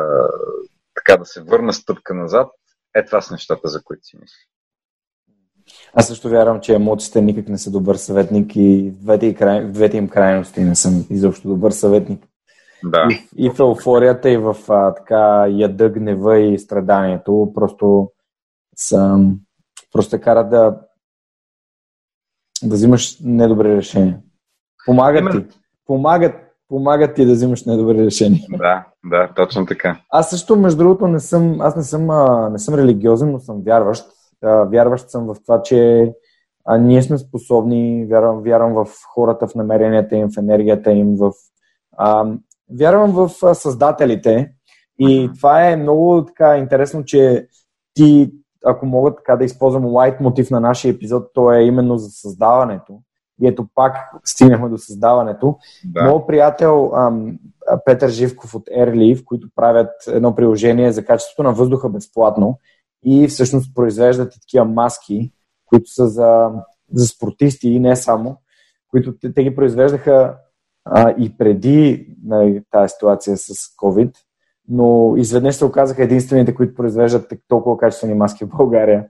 така, 0.95 1.17
да 1.17 1.25
се 1.25 1.41
върна 1.41 1.73
стъпка 1.73 2.13
назад, 2.13 2.51
е 2.95 3.05
това 3.05 3.21
са 3.21 3.33
нещата, 3.33 3.67
за 3.67 3.83
които 3.83 4.05
си 4.05 4.17
мисля. 4.21 4.52
Аз 5.93 6.07
също 6.07 6.29
вярвам, 6.29 6.61
че 6.61 6.75
емоциите 6.75 7.21
никак 7.21 7.47
не 7.47 7.57
са 7.57 7.71
добър 7.71 7.95
съветник 7.95 8.55
и 8.55 8.93
в 8.97 9.03
двете, 9.03 9.35
край, 9.35 9.65
двете 9.65 9.97
им 9.97 10.09
крайности 10.09 10.61
не 10.61 10.75
съм 10.75 11.05
изобщо 11.09 11.47
добър 11.47 11.71
съветник. 11.71 12.23
Да. 12.83 13.07
И, 13.11 13.45
и 13.45 13.49
в 13.49 13.59
еуфорията, 13.59 14.29
и 14.29 14.37
в 14.37 14.55
а, 14.69 14.93
така 14.93 15.47
яда, 15.47 15.89
гнева 15.89 16.39
и 16.39 16.59
страданието 16.59 17.51
просто 17.55 18.11
съм, 18.75 19.39
просто 19.93 20.21
кара 20.21 20.49
да 20.49 20.77
да 22.63 22.75
взимаш 22.75 23.17
недобри 23.23 23.75
решения. 23.75 24.19
Помагат 24.85 25.21
Именно. 25.21 25.47
ти. 25.47 25.59
Помагат, 25.85 26.35
помагат 26.69 27.15
ти 27.15 27.25
да 27.25 27.33
взимаш 27.33 27.65
недобри 27.65 28.05
решения. 28.05 28.41
Да, 28.49 28.85
да, 29.05 29.33
точно 29.35 29.65
така. 29.65 29.99
Аз 30.09 30.29
също, 30.29 30.55
между 30.55 30.77
другото, 30.77 31.07
не 31.07 31.19
съм, 31.19 31.61
аз 31.61 31.75
не 31.75 31.83
съм, 31.83 32.09
а, 32.09 32.49
не 32.49 32.59
съм 32.59 32.75
религиозен, 32.75 33.31
но 33.31 33.39
съм 33.39 33.61
вярващ 33.65 34.05
вярващ 34.43 35.09
съм 35.09 35.25
в 35.25 35.35
това, 35.45 35.61
че 35.61 36.11
а, 36.65 36.77
ние 36.77 37.01
сме 37.01 37.17
способни, 37.17 38.05
вярвам, 38.05 38.41
вярвам 38.41 38.73
в 38.73 38.87
хората, 39.13 39.47
в 39.47 39.55
намеренията 39.55 40.15
им, 40.15 40.29
в 40.29 40.37
енергията 40.37 40.91
им, 40.91 41.15
в, 41.17 41.31
а, 41.97 42.25
вярвам 42.79 43.11
в 43.11 43.55
създателите. 43.55 44.53
И 44.99 45.29
това 45.35 45.67
е 45.67 45.75
много 45.75 46.25
така 46.25 46.57
интересно, 46.57 47.05
че 47.05 47.47
ти, 47.93 48.31
ако 48.65 48.85
мога 48.85 49.15
така 49.15 49.35
да 49.35 49.45
използвам 49.45 49.85
лайт 49.85 50.19
мотив 50.19 50.51
на 50.51 50.59
нашия 50.59 50.91
епизод, 50.91 51.23
то 51.33 51.53
е 51.53 51.61
именно 51.61 51.97
за 51.97 52.09
създаването. 52.09 52.99
И 53.41 53.47
ето 53.47 53.67
пак 53.75 53.95
стигнахме 54.23 54.69
до 54.69 54.77
създаването. 54.77 55.57
Да. 55.85 56.03
Моят 56.03 56.27
приятел 56.27 56.91
ам, 56.95 57.39
Петър 57.85 58.09
Живков 58.09 58.55
от 58.55 58.63
Airleaf, 58.67 59.23
които 59.23 59.47
правят 59.55 59.91
едно 60.07 60.35
приложение 60.35 60.91
за 60.91 61.05
качеството 61.05 61.43
на 61.43 61.53
въздуха 61.53 61.89
безплатно, 61.89 62.59
и 63.05 63.27
всъщност 63.27 63.75
произвеждат 63.75 64.35
и 64.35 64.41
такива 64.41 64.65
маски, 64.65 65.31
които 65.65 65.89
са 65.89 66.07
за, 66.07 66.51
за 66.93 67.07
спортисти 67.07 67.69
и 67.69 67.79
не 67.79 67.95
само, 67.95 68.37
които 68.87 69.17
те, 69.17 69.33
те 69.33 69.43
ги 69.43 69.55
произвеждаха 69.55 70.37
а, 70.85 71.09
и 71.19 71.37
преди 71.37 72.07
нали, 72.23 72.63
тази 72.71 72.93
ситуация 72.93 73.37
с 73.37 73.53
COVID, 73.53 74.15
но 74.69 75.13
изведнъж 75.17 75.55
се 75.55 75.65
оказаха 75.65 76.03
единствените, 76.03 76.55
които 76.55 76.75
произвеждат 76.75 77.33
толкова 77.47 77.77
качествени 77.77 78.13
маски 78.13 78.45
в 78.45 78.49
България. 78.57 79.07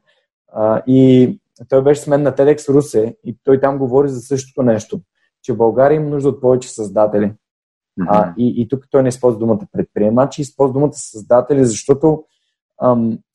А, 0.53 0.81
и 0.87 1.39
той 1.69 1.83
беше 1.83 2.01
с 2.01 2.07
мен 2.07 2.21
на 2.21 2.31
TEDx 2.31 2.69
Русе 2.69 3.15
и 3.25 3.37
той 3.43 3.59
там 3.59 3.77
говори 3.77 4.09
за 4.09 4.21
същото 4.21 4.63
нещо, 4.63 5.01
че 5.41 5.53
България 5.53 5.95
има 5.95 6.09
нужда 6.09 6.29
от 6.29 6.41
повече 6.41 6.69
създатели. 6.69 7.25
Mm-hmm. 7.25 8.07
А, 8.09 8.33
и, 8.37 8.61
и 8.61 8.67
тук 8.67 8.85
той 8.91 9.03
не 9.03 9.09
използва 9.09 9.39
думата 9.39 9.67
предприемачи, 9.71 10.41
използва 10.41 10.73
думата 10.73 10.93
създатели, 10.93 11.65
защото 11.65 12.23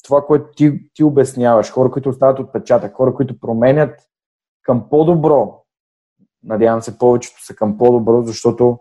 това, 0.05 0.25
което 0.27 0.47
ти, 0.57 0.91
ти 0.95 1.05
обясняваш, 1.05 1.71
хора, 1.71 1.91
които 1.91 2.09
остават 2.09 2.39
отпечатък, 2.39 2.95
хора, 2.95 3.15
които 3.15 3.41
променят 3.41 4.01
към 4.63 4.89
по-добро, 4.91 5.63
надявам 6.43 6.83
се 6.83 6.99
повечето 6.99 7.45
са 7.45 7.55
към 7.55 7.79
по-добро, 7.79 8.23
защото 8.23 8.79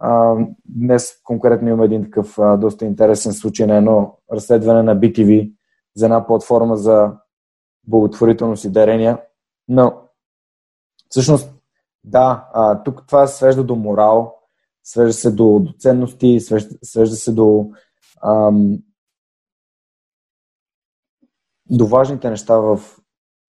а, 0.00 0.36
днес 0.64 1.20
конкретно 1.24 1.68
има 1.68 1.84
един 1.84 2.04
такъв 2.04 2.38
а, 2.38 2.56
доста 2.56 2.84
интересен 2.84 3.32
случай 3.32 3.66
на 3.66 3.76
едно 3.76 4.18
разследване 4.32 4.82
на 4.82 4.96
BTV 4.96 5.52
за 5.96 6.06
една 6.06 6.26
платформа 6.26 6.76
за 6.76 7.12
благотворителност 7.84 8.64
и 8.64 8.70
дарения. 8.70 9.20
Но 9.68 9.92
всъщност, 11.08 11.54
да, 12.04 12.48
а, 12.52 12.82
тук 12.82 13.06
това 13.06 13.26
свежда 13.26 13.64
до 13.64 13.76
морал, 13.76 14.34
свежда 14.84 15.12
се 15.12 15.30
до, 15.30 15.58
до 15.58 15.72
ценности, 15.78 16.40
свежда, 16.40 16.76
свежда 16.82 17.16
се 17.16 17.32
до 17.32 17.70
ам, 18.22 18.78
до 21.70 21.86
важните 21.86 22.30
неща 22.30 22.56
в, 22.56 22.80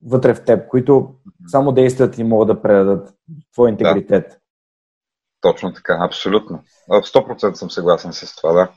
вътре 0.05 0.33
в 0.33 0.45
теб, 0.45 0.67
които 0.67 1.13
само 1.47 1.71
действат 1.71 2.17
и 2.17 2.23
могат 2.23 2.47
да 2.47 2.61
предадат 2.61 3.13
твой 3.53 3.69
интегритет. 3.69 4.29
Да. 4.29 4.35
Точно 5.41 5.73
така, 5.73 5.97
абсолютно. 6.01 6.59
100% 6.89 7.53
съм 7.53 7.71
съгласен 7.71 8.13
с 8.13 8.35
това, 8.35 8.53
да. 8.53 8.69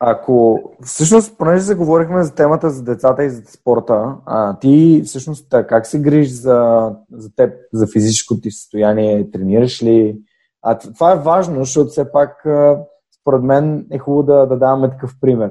Ако 0.00 0.62
всъщност, 0.82 1.38
понеже 1.38 1.62
заговорихме 1.62 2.22
за 2.22 2.34
темата 2.34 2.70
за 2.70 2.84
децата 2.84 3.24
и 3.24 3.30
за 3.30 3.42
спорта, 3.44 4.14
а, 4.26 4.58
ти 4.58 5.02
всъщност 5.06 5.48
как 5.50 5.86
се 5.86 6.00
грижиш 6.00 6.32
за, 6.32 6.90
за 7.12 7.34
теб, 7.34 7.54
за 7.72 7.86
физическото 7.86 8.40
ти 8.40 8.50
състояние? 8.50 9.30
Тренираш 9.30 9.82
ли? 9.82 10.18
А 10.62 10.78
това 10.78 11.12
е 11.12 11.18
важно, 11.18 11.64
защото 11.64 11.90
все 11.90 12.12
пак 12.12 12.46
според 13.20 13.42
мен 13.42 13.86
е 13.92 13.98
хубаво 13.98 14.22
да, 14.22 14.46
да 14.46 14.58
даваме 14.58 14.90
такъв 14.90 15.14
пример. 15.20 15.50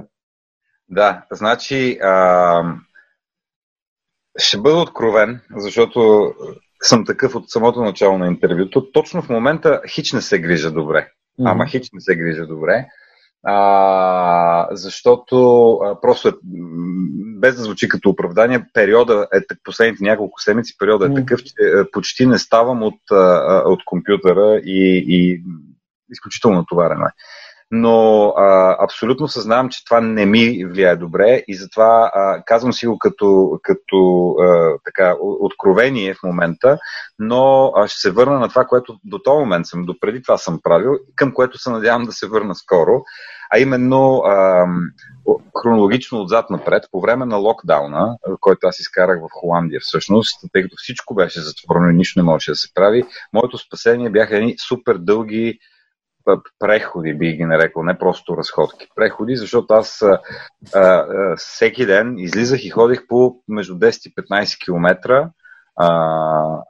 Да, 0.90 1.26
значи 1.32 2.00
а, 2.04 2.64
ще 4.38 4.58
бъда 4.58 4.78
откровен, 4.78 5.42
защото 5.56 6.34
съм 6.84 7.06
такъв 7.06 7.36
от 7.36 7.50
самото 7.50 7.82
начало 7.82 8.18
на 8.18 8.28
интервюто. 8.28 8.92
Точно 8.92 9.22
в 9.22 9.30
момента 9.30 9.82
хич 9.88 10.14
не 10.14 10.22
се 10.22 10.40
грижа 10.40 10.72
добре. 10.72 11.08
Mm-hmm. 11.40 11.52
Ама 11.52 11.68
хич 11.68 11.90
не 11.94 12.02
се 12.02 12.16
грижа 12.16 12.46
добре. 12.46 12.86
А, 13.48 14.68
защото 14.72 15.72
а, 15.74 16.02
просто 16.02 16.28
е, 16.28 16.32
без 17.40 17.56
да 17.56 17.64
звучи 17.64 17.90
като 17.90 18.10
оправдание, 18.10 18.66
периода 18.74 19.28
е 19.34 19.40
последните 19.64 20.04
няколко 20.04 20.42
седмици, 20.42 20.78
периода 20.80 21.06
е 21.06 21.10
mm. 21.10 21.16
такъв, 21.16 21.44
че 21.44 21.54
е, 21.60 21.92
почти 21.92 22.26
не 22.26 22.40
ставам 22.40 22.84
от, 22.84 23.00
от 23.66 23.86
компютъра 23.86 24.62
и, 24.66 25.06
и 25.08 25.44
изключително 26.12 26.58
натоварено 26.58 27.06
е 27.06 27.12
но 27.72 28.28
а, 28.38 28.78
абсолютно 28.84 29.28
съзнавам, 29.28 29.70
че 29.70 29.86
това 29.86 30.02
не 30.02 30.26
ми 30.26 30.66
влияе 30.66 30.96
добре 30.96 31.44
и 31.48 31.56
затова 31.56 32.12
а, 32.14 32.44
казвам 32.46 32.74
си 32.74 32.88
го 32.88 33.00
като, 33.00 33.60
като 33.64 34.30
а, 34.32 34.78
така, 34.86 35.16
откровение 35.20 36.14
в 36.14 36.24
момента, 36.24 36.78
но 37.20 37.72
а, 37.76 37.88
ще 37.88 38.00
се 38.00 38.12
върна 38.12 38.40
на 38.40 38.50
това, 38.50 38.66
което 38.66 38.96
до 39.04 39.20
този 39.20 39.40
момент 39.40 39.68
съм, 39.68 39.84
до 39.84 40.00
преди 40.00 40.22
това 40.22 40.38
съм 40.38 40.60
правил, 40.64 40.92
към 41.16 41.34
което 41.34 41.58
се 41.58 41.70
надявам 41.70 42.06
да 42.06 42.12
се 42.12 42.28
върна 42.28 42.56
скоро, 42.56 43.04
а 43.50 43.60
именно 43.60 44.18
а, 44.18 44.66
хронологично 45.62 46.22
отзад 46.22 46.50
напред, 46.50 46.84
по 46.92 47.02
време 47.02 47.26
на 47.26 47.38
локдауна, 47.38 48.18
който 48.40 48.68
аз 48.68 48.80
изкарах 48.80 49.20
в 49.20 49.30
Холандия 49.32 49.80
всъщност, 49.84 50.40
тъй 50.54 50.64
като 50.64 50.76
всичко 50.78 51.16
беше 51.16 51.42
затворено 51.42 51.90
и 51.90 51.96
нищо 51.96 52.20
не 52.20 52.24
можеше 52.24 52.52
да 52.52 52.56
се 52.56 52.74
прави, 52.74 53.04
моето 53.34 53.58
спасение 53.58 54.10
бяха 54.10 54.38
едни 54.38 54.56
супер 54.68 54.98
дълги 54.98 55.60
преходи, 56.60 57.18
би 57.18 57.34
ги 57.34 57.46
нарекал, 57.46 57.84
не 57.84 57.98
просто 57.98 58.38
разходки. 58.38 58.88
Преходи, 58.96 59.36
защото 59.36 59.74
аз 59.74 60.02
а, 60.02 60.20
а, 60.74 61.06
всеки 61.38 61.86
ден 61.86 62.18
излизах 62.18 62.66
и 62.66 62.70
ходих 62.70 63.08
по 63.08 63.36
между 63.48 63.74
10 63.74 64.08
и 64.08 64.16
15 64.16 64.66
км. 64.66 65.30
А, 65.76 66.62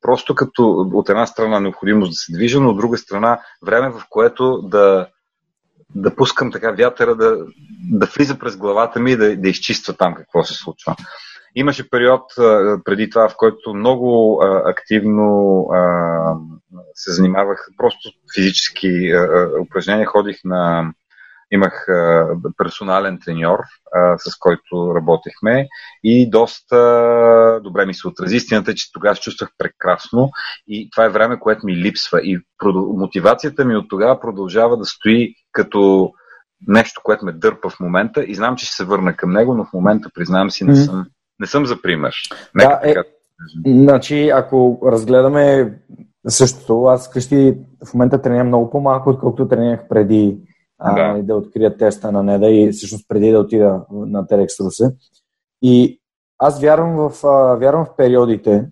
просто 0.00 0.34
като 0.34 0.90
от 0.92 1.08
една 1.08 1.26
страна 1.26 1.60
необходимост 1.60 2.10
да 2.10 2.14
се 2.14 2.32
движа, 2.32 2.60
но 2.60 2.70
от 2.70 2.76
друга 2.76 2.98
страна 2.98 3.40
време, 3.66 3.90
в 3.90 4.02
което 4.08 4.62
да, 4.62 5.08
да 5.94 6.16
пускам 6.16 6.52
така 6.52 6.70
вятъра, 6.70 7.16
да, 7.16 7.36
да 7.92 8.06
влиза 8.06 8.38
през 8.38 8.56
главата 8.56 9.00
ми 9.00 9.12
и 9.12 9.16
да, 9.16 9.36
да 9.36 9.48
изчиства 9.48 9.94
там 9.94 10.14
какво 10.14 10.44
се 10.44 10.54
случва. 10.54 10.96
Имаше 11.54 11.90
период 11.90 12.22
преди 12.84 13.10
това, 13.10 13.28
в 13.28 13.34
който 13.36 13.74
много 13.74 14.40
активно 14.66 15.66
се 16.94 17.12
занимавах 17.12 17.68
просто 17.76 18.10
физически 18.34 19.12
упражнения. 19.60 20.06
Ходих 20.06 20.36
на. 20.44 20.92
Имах 21.54 21.86
персонален 22.56 23.18
треньор, 23.24 23.58
с 24.18 24.38
който 24.38 24.94
работехме 24.94 25.66
и 26.04 26.30
доста 26.30 27.60
добре 27.64 27.86
ми 27.86 27.94
се 27.94 28.08
отрази. 28.08 28.36
Истината 28.36 28.70
е, 28.70 28.74
че 28.74 28.92
тогава 28.92 29.16
се 29.16 29.22
чувствах 29.22 29.50
прекрасно 29.58 30.30
и 30.68 30.90
това 30.90 31.04
е 31.04 31.10
време, 31.10 31.40
което 31.40 31.66
ми 31.66 31.76
липсва. 31.76 32.20
И 32.22 32.40
мотивацията 32.96 33.64
ми 33.64 33.76
от 33.76 33.88
тогава 33.88 34.20
продължава 34.20 34.76
да 34.76 34.84
стои 34.84 35.34
като 35.52 36.12
нещо, 36.68 37.00
което 37.04 37.24
ме 37.24 37.32
дърпа 37.32 37.70
в 37.70 37.80
момента 37.80 38.24
и 38.24 38.34
знам, 38.34 38.56
че 38.56 38.66
ще 38.66 38.74
се 38.76 38.84
върна 38.84 39.16
към 39.16 39.30
него, 39.30 39.54
но 39.54 39.64
в 39.64 39.72
момента, 39.72 40.10
признавам 40.14 40.50
си, 40.50 40.64
не 40.64 40.76
съм 40.76 41.06
не 41.40 41.46
съм 41.46 41.66
за 41.66 41.82
пример. 41.82 42.14
Нека 42.54 42.80
да, 42.84 42.90
е, 42.90 42.94
значи, 43.66 44.28
ако 44.28 44.78
разгледаме 44.84 45.74
същото, 46.28 46.84
аз 46.84 47.10
къщи 47.10 47.58
в 47.86 47.94
момента 47.94 48.22
тренирам 48.22 48.46
много 48.46 48.70
по-малко, 48.70 49.10
отколкото 49.10 49.48
тренирах 49.48 49.88
преди 49.88 50.38
да. 50.84 51.00
А, 51.00 51.22
да 51.22 51.34
открия 51.34 51.76
теста 51.76 52.12
на 52.12 52.22
Неда 52.22 52.50
и 52.50 52.72
всъщност 52.72 53.08
преди 53.08 53.30
да 53.30 53.38
отида 53.38 53.80
на 53.90 54.26
TEDx 54.26 54.64
Русе. 54.64 54.94
И 55.62 56.00
аз 56.38 56.60
вярвам 56.60 56.96
в, 56.96 57.24
а, 57.24 57.56
вярвам 57.56 57.84
в 57.84 57.96
периодите 57.96 58.68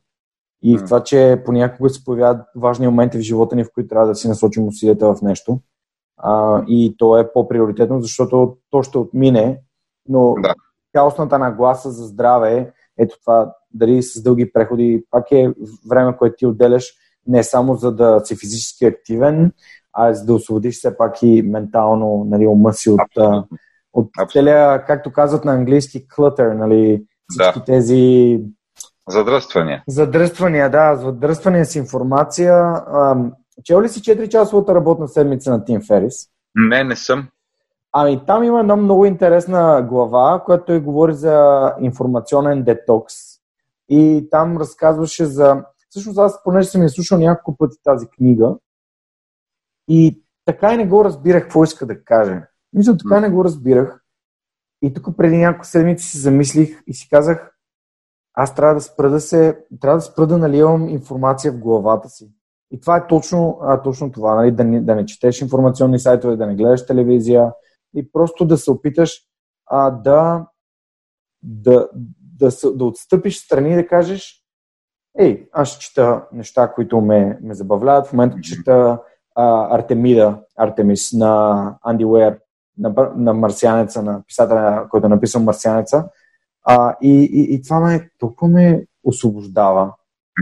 и 0.63 0.79
в 0.79 0.85
това, 0.85 1.03
че 1.03 1.43
понякога 1.47 1.91
се 1.91 2.05
появяват 2.05 2.47
важни 2.57 2.87
моменти 2.87 3.19
в 3.19 3.21
живота 3.21 3.57
ни, 3.57 3.65
в 3.65 3.71
които 3.75 3.89
трябва 3.89 4.07
да 4.07 4.15
си 4.15 4.29
насочим 4.29 4.67
усилията 4.67 5.15
в 5.15 5.23
нещо. 5.23 5.61
А, 6.17 6.65
и 6.69 6.95
то 6.99 7.19
е 7.19 7.33
по-приоритетно, 7.33 8.03
защото 8.03 8.57
то 8.71 8.83
ще 8.83 8.99
отмине, 8.99 9.61
но 10.09 10.35
да 10.43 10.55
цялостната 10.93 11.39
нагласа 11.39 11.91
за 11.91 12.07
здраве, 12.07 12.73
ето 12.99 13.17
това, 13.21 13.55
дали 13.75 14.03
с 14.03 14.23
дълги 14.23 14.53
преходи, 14.53 15.05
пак 15.11 15.33
е 15.33 15.53
време, 15.91 16.17
което 16.17 16.37
ти 16.39 16.47
отделяш 16.47 16.93
не 17.27 17.43
само 17.43 17.75
за 17.75 17.93
да 17.93 18.21
си 18.25 18.37
физически 18.37 18.85
активен, 18.85 19.53
а 19.93 20.15
за 20.15 20.25
да 20.25 20.35
освободиш 20.35 20.77
все 20.77 20.97
пак 20.97 21.23
и 21.23 21.43
ментално 21.43 22.27
нали, 22.29 22.47
ума 22.47 22.73
си 22.73 22.91
от, 22.91 23.01
Абсолютно. 23.01 23.49
от 23.93 24.11
целия, 24.33 24.85
както 24.85 25.13
казват 25.13 25.45
на 25.45 25.53
английски, 25.53 26.07
clutter, 26.09 26.53
нали, 26.53 27.05
всички 27.29 27.59
да. 27.59 27.65
тези 27.65 28.39
Задръствания. 29.09 29.83
Задръствания, 29.89 30.71
да. 30.71 30.97
Задръствания 30.97 31.67
с 31.67 31.77
информация. 31.77 32.75
чел 33.65 33.83
ли 33.83 33.89
си 33.89 34.01
4-часовата 34.01 34.75
работна 34.75 35.09
седмица 35.09 35.51
на 35.51 35.65
Тим 35.65 35.81
Ферис? 35.83 36.15
Не, 36.55 36.85
не 36.85 36.97
съм. 36.97 37.29
Ами 37.93 38.27
там 38.27 38.45
има 38.45 38.61
една 38.61 38.77
много 38.77 39.05
интересна 39.05 39.87
глава, 39.89 40.43
която 40.45 40.65
той 40.65 40.81
говори 40.81 41.15
за 41.15 41.75
информационен 41.81 42.63
детокс. 42.63 43.15
И 43.89 44.29
там 44.31 44.59
разказваше 44.59 45.25
за... 45.27 45.65
Всъщност 45.89 46.19
аз, 46.19 46.43
понеже 46.45 46.69
съм 46.69 46.83
я 46.83 46.89
слушал 46.89 47.19
няколко 47.19 47.59
пъти 47.59 47.77
тази 47.85 48.07
книга, 48.07 48.57
и 49.89 50.23
така 50.45 50.75
и 50.75 50.77
не 50.77 50.87
го 50.87 51.05
разбирах 51.05 51.43
какво 51.43 51.65
иска 51.65 51.87
да 51.87 52.05
каже. 52.05 52.43
Мисля, 52.73 52.97
така 52.97 53.15
mm. 53.15 53.21
не 53.21 53.31
го 53.31 53.45
разбирах. 53.45 54.01
И 54.83 54.95
тук 54.95 55.17
преди 55.17 55.37
няколко 55.37 55.67
седмици 55.67 56.07
си 56.07 56.19
замислих 56.19 56.83
и 56.87 56.95
си 56.95 57.09
казах, 57.09 57.53
аз 58.35 58.55
трябва 58.55 58.75
да 58.75 58.81
спра 58.81 59.11
да 59.11 59.21
се, 59.21 59.65
трябва 59.81 59.97
да 59.97 60.03
спра 60.03 60.27
да 60.27 60.39
наливам 60.39 60.89
информация 60.89 61.53
в 61.53 61.59
главата 61.59 62.09
си. 62.09 62.31
И 62.71 62.81
това 62.81 62.97
е 62.97 63.07
точно, 63.07 63.59
а, 63.63 63.83
точно 63.83 64.13
това, 64.13 64.35
нали? 64.35 64.51
да, 64.51 64.65
не, 64.65 64.81
да 64.81 64.95
не 64.95 65.07
четеш 65.07 65.41
информационни 65.41 65.99
сайтове, 65.99 66.37
да 66.37 66.47
не 66.47 66.55
гледаш 66.55 66.87
телевизия, 66.87 67.53
и 67.95 68.13
просто 68.13 68.45
да 68.45 68.59
се 68.59 68.71
опиташ 68.71 69.21
а, 69.67 69.91
да, 69.91 70.47
да, 71.43 71.89
да, 72.23 72.51
да, 72.63 72.73
да 72.73 72.85
отстъпиш 72.85 73.39
страни 73.45 73.73
и 73.73 73.75
да 73.75 73.87
кажеш 73.87 74.41
Ей, 75.19 75.49
аз 75.53 75.79
чета 75.79 76.25
неща, 76.33 76.73
които 76.73 77.01
ме, 77.01 77.39
ме 77.43 77.55
забавляват. 77.55 78.07
В 78.07 78.13
момента 78.13 78.41
чета 78.41 78.99
а, 79.35 79.77
Артемида, 79.77 80.39
Артемис 80.57 81.13
на 81.13 81.75
Анди 81.83 82.05
Уер, 82.05 82.39
на, 82.79 83.13
на 83.17 83.35
Марсианеца, 83.35 84.03
на 84.03 84.23
писателя, 84.27 84.87
който 84.91 85.07
е 85.07 85.11
написал 85.11 85.43
Марсианеца. 85.43 86.09
А, 86.65 86.97
и, 87.03 87.31
и, 87.33 87.55
и 87.55 87.63
това 87.63 87.81
ме 87.81 88.11
толкова 88.19 88.51
ме 88.51 88.85
освобождава. 89.05 89.93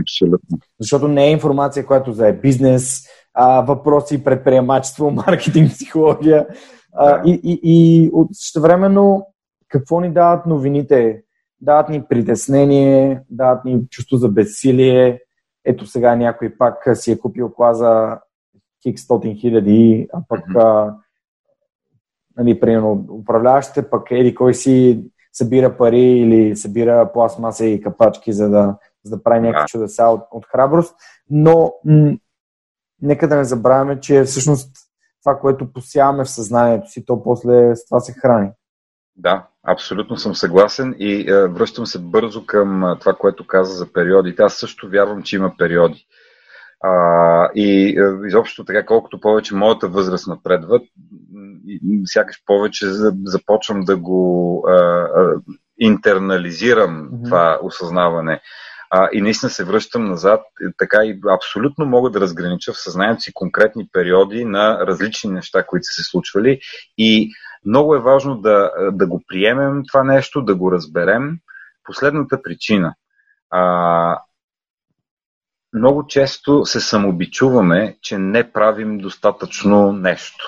Абсолютно. 0.01 0.57
Защото 0.79 1.07
не 1.07 1.27
е 1.27 1.31
информация, 1.31 1.85
която 1.85 2.13
за 2.13 2.27
е 2.27 2.33
бизнес, 2.33 3.03
а, 3.33 3.61
въпроси, 3.61 4.23
предприемачество, 4.23 5.11
маркетинг, 5.11 5.71
психология. 5.71 6.47
А, 6.93 7.21
и, 7.25 7.41
и, 7.43 7.59
и 7.63 8.09
от 8.13 8.27
същевременно 8.31 9.27
какво 9.67 9.99
ни 9.99 10.13
дават 10.13 10.45
новините? 10.45 11.23
Дават 11.61 11.89
ни 11.89 12.03
притеснение, 12.03 13.21
дават 13.29 13.65
ни 13.65 13.87
чувство 13.89 14.17
за 14.17 14.29
безсилие. 14.29 15.21
Ето 15.65 15.85
сега 15.85 16.15
някой 16.15 16.57
пак 16.57 16.89
си 16.93 17.11
е 17.11 17.19
купил 17.19 17.53
кола 17.53 17.73
за 17.73 18.19
хикс 18.83 19.03
хиляди, 19.39 20.07
а 20.13 20.21
пък 20.27 20.45
mm-hmm. 20.47 20.95
нали, 22.37 22.59
примерно 22.59 23.05
управляващите 23.09 23.89
пък 23.89 24.11
еди 24.11 24.35
кой 24.35 24.53
си 24.53 25.03
събира 25.33 25.77
пари 25.77 26.01
или 26.01 26.55
събира 26.55 27.11
пластмаса 27.13 27.65
и 27.65 27.81
капачки, 27.81 28.33
за 28.33 28.49
да, 28.49 28.77
за 29.03 29.17
да 29.17 29.23
прави 29.23 29.39
някакви 29.39 29.67
чудеса 29.67 30.03
от, 30.03 30.21
от 30.31 30.45
храброст. 30.45 30.95
Но 31.29 31.73
м- 31.85 32.17
нека 33.01 33.27
да 33.27 33.35
не 33.35 33.43
забравяме, 33.43 33.99
че 33.99 34.23
всъщност 34.23 34.88
това, 35.23 35.39
което 35.39 35.73
посяваме 35.73 36.23
в 36.23 36.29
съзнанието 36.29 36.89
си, 36.89 37.05
то 37.05 37.23
после 37.23 37.75
с 37.75 37.85
това 37.85 37.99
се 37.99 38.13
храни. 38.13 38.49
Да, 39.15 39.47
абсолютно 39.67 40.17
съм 40.17 40.35
съгласен 40.35 40.95
и 40.99 41.31
е, 41.31 41.47
връщам 41.47 41.85
се 41.85 41.99
бързо 41.99 42.45
към 42.45 42.83
е, 42.83 42.99
това, 42.99 43.13
което 43.13 43.47
каза 43.47 43.73
за 43.73 43.93
периодите. 43.93 44.43
Аз 44.43 44.53
също 44.53 44.89
вярвам, 44.89 45.23
че 45.23 45.35
има 45.35 45.53
периоди. 45.57 46.05
А, 46.83 47.49
и 47.55 47.99
е, 47.99 48.27
изобщо 48.27 48.65
така, 48.65 48.85
колкото 48.85 49.19
повече 49.19 49.55
моята 49.55 49.87
възраст 49.87 50.27
напредва, 50.27 50.79
сякаш 52.05 52.43
повече 52.45 52.85
започвам 53.25 53.81
да 53.81 53.97
го 53.97 54.63
е, 54.69 54.73
е, 54.73 55.55
интернализирам 55.79 57.09
mm-hmm. 57.09 57.25
това 57.25 57.59
осъзнаване 57.63 58.41
а, 58.89 59.09
и 59.13 59.21
наистина 59.21 59.49
се 59.49 59.65
връщам 59.65 60.05
назад, 60.05 60.41
така 60.77 60.97
и 61.03 61.19
абсолютно 61.29 61.85
мога 61.85 62.09
да 62.09 62.19
разгранича 62.19 62.73
в 62.73 62.81
съзнанието 62.81 63.21
си 63.21 63.33
конкретни 63.33 63.87
периоди 63.93 64.45
на 64.45 64.87
различни 64.87 65.31
неща, 65.31 65.63
които 65.63 65.83
са 65.83 66.01
се 66.01 66.09
случвали 66.09 66.59
и 66.97 67.31
много 67.65 67.95
е 67.95 67.99
важно 67.99 68.37
да, 68.37 68.71
да 68.91 69.07
го 69.07 69.23
приемем 69.27 69.83
това 69.87 70.03
нещо, 70.03 70.41
да 70.41 70.55
го 70.55 70.71
разберем. 70.71 71.37
Последната 71.83 72.41
причина. 72.41 72.93
А, 73.49 74.19
много 75.73 76.07
често 76.07 76.65
се 76.65 76.79
самобичуваме, 76.79 77.97
че 78.01 78.17
не 78.17 78.51
правим 78.51 78.97
достатъчно 78.97 79.91
нещо, 79.91 80.45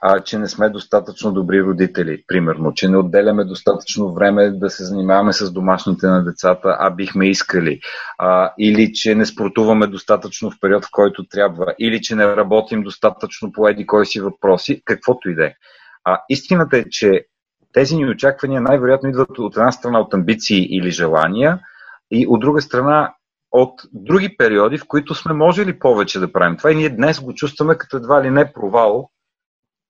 а, 0.00 0.20
че 0.20 0.38
не 0.38 0.48
сме 0.48 0.68
достатъчно 0.68 1.32
добри 1.32 1.62
родители, 1.62 2.24
примерно, 2.26 2.74
че 2.74 2.88
не 2.88 2.96
отделяме 2.96 3.44
достатъчно 3.44 4.12
време 4.14 4.50
да 4.50 4.70
се 4.70 4.84
занимаваме 4.84 5.32
с 5.32 5.52
домашните 5.52 6.06
на 6.06 6.24
децата, 6.24 6.76
а 6.80 6.90
бихме 6.90 7.28
искали, 7.28 7.80
а, 8.18 8.52
или 8.58 8.92
че 8.92 9.14
не 9.14 9.26
спортуваме 9.26 9.86
достатъчно 9.86 10.50
в 10.50 10.54
период, 10.60 10.84
в 10.84 10.88
който 10.92 11.26
трябва, 11.26 11.74
или 11.78 12.00
че 12.00 12.16
не 12.16 12.36
работим 12.36 12.82
достатъчно 12.82 13.52
по 13.52 13.68
еди 13.68 13.86
кой 13.86 14.06
си 14.06 14.20
въпроси, 14.20 14.82
каквото 14.84 15.30
и 15.30 15.34
да 15.34 15.46
е. 15.46 15.54
А 16.04 16.20
истината 16.28 16.78
е, 16.78 16.84
че 16.90 17.24
тези 17.72 17.96
ни 17.96 18.10
очаквания 18.10 18.60
най-вероятно 18.60 19.08
идват 19.08 19.38
от 19.38 19.56
една 19.56 19.72
страна 19.72 20.00
от 20.00 20.14
амбиции 20.14 20.76
или 20.76 20.90
желания, 20.90 21.58
и 22.10 22.26
от 22.26 22.40
друга 22.40 22.60
страна 22.60 23.12
от 23.52 23.80
други 23.92 24.36
периоди, 24.36 24.78
в 24.78 24.86
които 24.88 25.14
сме 25.14 25.32
можели 25.34 25.78
повече 25.78 26.20
да 26.20 26.32
правим 26.32 26.56
това 26.56 26.72
и 26.72 26.76
ние 26.76 26.88
днес 26.88 27.20
го 27.20 27.34
чувстваме 27.34 27.78
като 27.78 27.96
едва 27.96 28.22
ли 28.22 28.30
не 28.30 28.52
провал, 28.52 29.10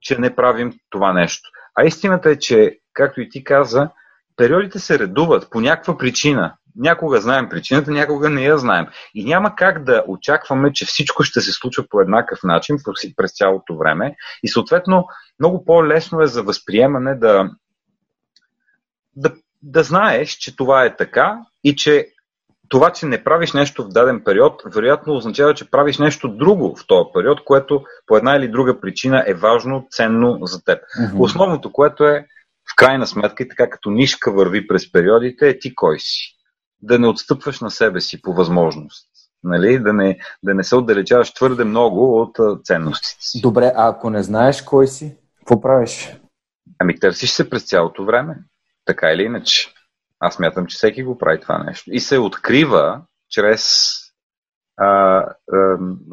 че 0.01 0.19
не 0.19 0.37
правим 0.37 0.73
това 0.91 1.13
нещо. 1.13 1.51
А 1.75 1.85
истината 1.85 2.31
е, 2.31 2.39
че, 2.39 2.79
както 2.93 3.21
и 3.21 3.29
ти 3.29 3.45
каза, 3.45 3.91
периодите 4.37 4.79
се 4.79 4.99
редуват 4.99 5.51
по 5.51 5.61
някаква 5.61 5.99
причина. 5.99 6.55
Някога 6.77 7.21
знаем 7.21 7.49
причината, 7.49 7.91
някога 7.91 8.31
не 8.31 8.43
я 8.43 8.59
знаем. 8.59 8.87
И 9.15 9.25
няма 9.25 9.55
как 9.57 9.85
да 9.85 10.05
очакваме, 10.09 10.73
че 10.73 10.87
всичко 10.87 11.23
ще 11.23 11.41
се 11.41 11.53
случва 11.53 11.85
по 11.91 12.01
еднакъв 12.01 12.39
начин 12.45 12.77
през 13.17 13.37
цялото 13.37 13.77
време. 13.77 14.17
И 14.43 14.49
съответно, 14.49 15.07
много 15.41 15.65
по-лесно 15.65 16.21
е 16.21 16.27
за 16.27 16.43
възприемане 16.43 17.15
да, 17.15 17.51
да, 19.17 19.33
да 19.63 19.83
знаеш, 19.83 20.31
че 20.31 20.57
това 20.57 20.85
е 20.85 20.97
така 20.97 21.39
и 21.65 21.77
че 21.77 22.09
това, 22.71 22.93
че 22.93 23.07
не 23.07 23.25
правиш 23.25 23.53
нещо 23.53 23.85
в 23.85 23.89
даден 23.89 24.23
период, 24.25 24.63
вероятно 24.75 25.15
означава, 25.15 25.55
че 25.55 25.71
правиш 25.71 25.99
нещо 25.99 26.29
друго 26.29 26.77
в 26.77 26.87
този 26.87 27.11
период, 27.15 27.45
което 27.45 27.83
по 28.07 28.17
една 28.17 28.37
или 28.37 28.49
друга 28.49 28.81
причина 28.81 29.25
е 29.27 29.35
важно, 29.35 29.87
ценно 29.91 30.39
за 30.43 30.65
теб. 30.65 30.79
Mm-hmm. 30.79 31.21
Основното, 31.21 31.73
което 31.73 32.05
е 32.05 32.27
в 32.73 32.77
крайна 32.77 33.07
сметка 33.07 33.43
и 33.43 33.49
така 33.49 33.71
като 33.71 33.91
нишка 33.91 34.33
върви 34.33 34.67
през 34.67 34.93
периодите, 34.93 35.49
е 35.49 35.59
ти 35.59 35.75
кой 35.75 35.99
си. 35.99 36.37
Да 36.83 36.99
не 36.99 37.09
отстъпваш 37.09 37.61
на 37.61 37.71
себе 37.71 38.01
си 38.01 38.23
по 38.23 38.33
възможност. 38.33 39.07
Нали? 39.45 39.79
Да, 39.79 39.93
не, 39.93 40.19
да 40.43 40.55
не 40.55 40.65
се 40.65 40.77
отдалечаваш 40.77 41.35
твърде 41.35 41.65
много 41.65 42.21
от 42.21 42.65
ценностите 42.65 43.25
си. 43.25 43.41
Добре, 43.41 43.73
а 43.77 43.89
ако 43.89 44.11
не 44.11 44.23
знаеш 44.23 44.63
кой 44.63 44.87
си, 44.87 45.17
какво 45.39 45.61
правиш? 45.61 46.17
Ами 46.79 46.99
търсиш 46.99 47.31
се 47.31 47.51
през 47.51 47.69
цялото 47.69 48.05
време. 48.05 48.37
Така 48.85 49.13
или 49.13 49.23
иначе. 49.23 49.75
Аз 50.21 50.39
мятам, 50.39 50.67
че 50.67 50.77
всеки 50.77 51.03
го 51.03 51.19
прави 51.19 51.41
това 51.41 51.59
нещо. 51.65 51.91
И 51.93 52.01
се 52.01 52.19
открива 52.19 53.03
чрез 53.29 53.95
а, 54.77 54.87
а, 54.87 55.35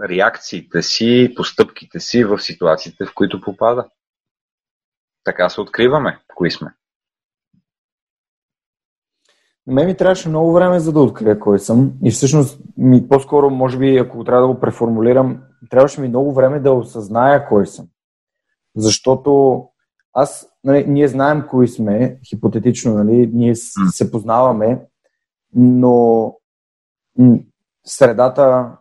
реакциите 0.10 0.82
си, 0.82 1.34
постъпките 1.36 2.00
си 2.00 2.24
в 2.24 2.40
ситуациите, 2.40 3.06
в 3.06 3.14
които 3.14 3.42
попада. 3.42 3.90
Така 5.24 5.50
се 5.50 5.62
откриваме, 5.62 6.20
кои 6.36 6.52
сме. 6.52 6.74
Ме 9.68 9.86
ми 9.86 9.98
трябваше 9.98 10.30
много 10.30 10.54
време 10.54 10.80
за 10.80 10.94
да 10.94 11.00
открия 11.00 11.40
кой 11.40 11.60
съм. 11.60 11.94
И 12.04 12.12
всъщност, 12.12 12.60
ми, 12.78 13.08
по-скоро, 13.08 13.50
може 13.50 13.78
би, 13.78 13.98
ако 13.98 14.24
трябва 14.24 14.48
да 14.48 14.54
го 14.54 14.60
преформулирам, 14.60 15.44
трябваше 15.70 16.02
ми 16.02 16.08
много 16.08 16.34
време 16.34 16.60
да 16.60 16.72
осъзная 16.72 17.48
кой 17.48 17.68
съм. 17.68 17.88
Защото 18.76 19.64
аз, 20.20 20.50
нали, 20.64 20.86
ние 20.88 21.08
знаем 21.08 21.44
кои 21.50 21.68
сме, 21.68 22.20
хипотетично, 22.30 22.94
нали, 22.94 23.30
ние 23.34 23.56
се 23.92 24.12
познаваме, 24.12 24.82
но 25.56 26.34
средата 27.86 28.72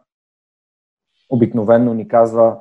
обикновенно 1.30 1.94
ни 1.94 2.08
казва 2.08 2.58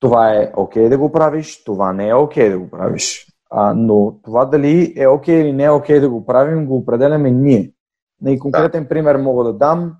това 0.00 0.34
е 0.34 0.52
окей 0.56 0.84
okay 0.84 0.88
да 0.88 0.98
го 0.98 1.12
правиш, 1.12 1.64
това 1.64 1.92
не 1.92 2.08
е 2.08 2.14
окей 2.14 2.48
okay 2.48 2.50
да 2.50 2.58
го 2.58 2.70
правиш. 2.70 3.26
А, 3.50 3.74
но 3.74 4.20
това 4.22 4.44
дали 4.44 4.94
е 4.96 5.06
окей 5.06 5.38
okay 5.38 5.42
или 5.42 5.52
не 5.52 5.64
е 5.64 5.70
окей 5.70 5.96
okay 5.96 6.00
да 6.00 6.10
го 6.10 6.26
правим, 6.26 6.66
го 6.66 6.76
определяме 6.76 7.30
ние. 7.30 7.72
И 8.26 8.38
конкретен 8.38 8.82
да. 8.82 8.88
пример 8.88 9.16
мога 9.16 9.44
да 9.44 9.52
дам. 9.52 9.96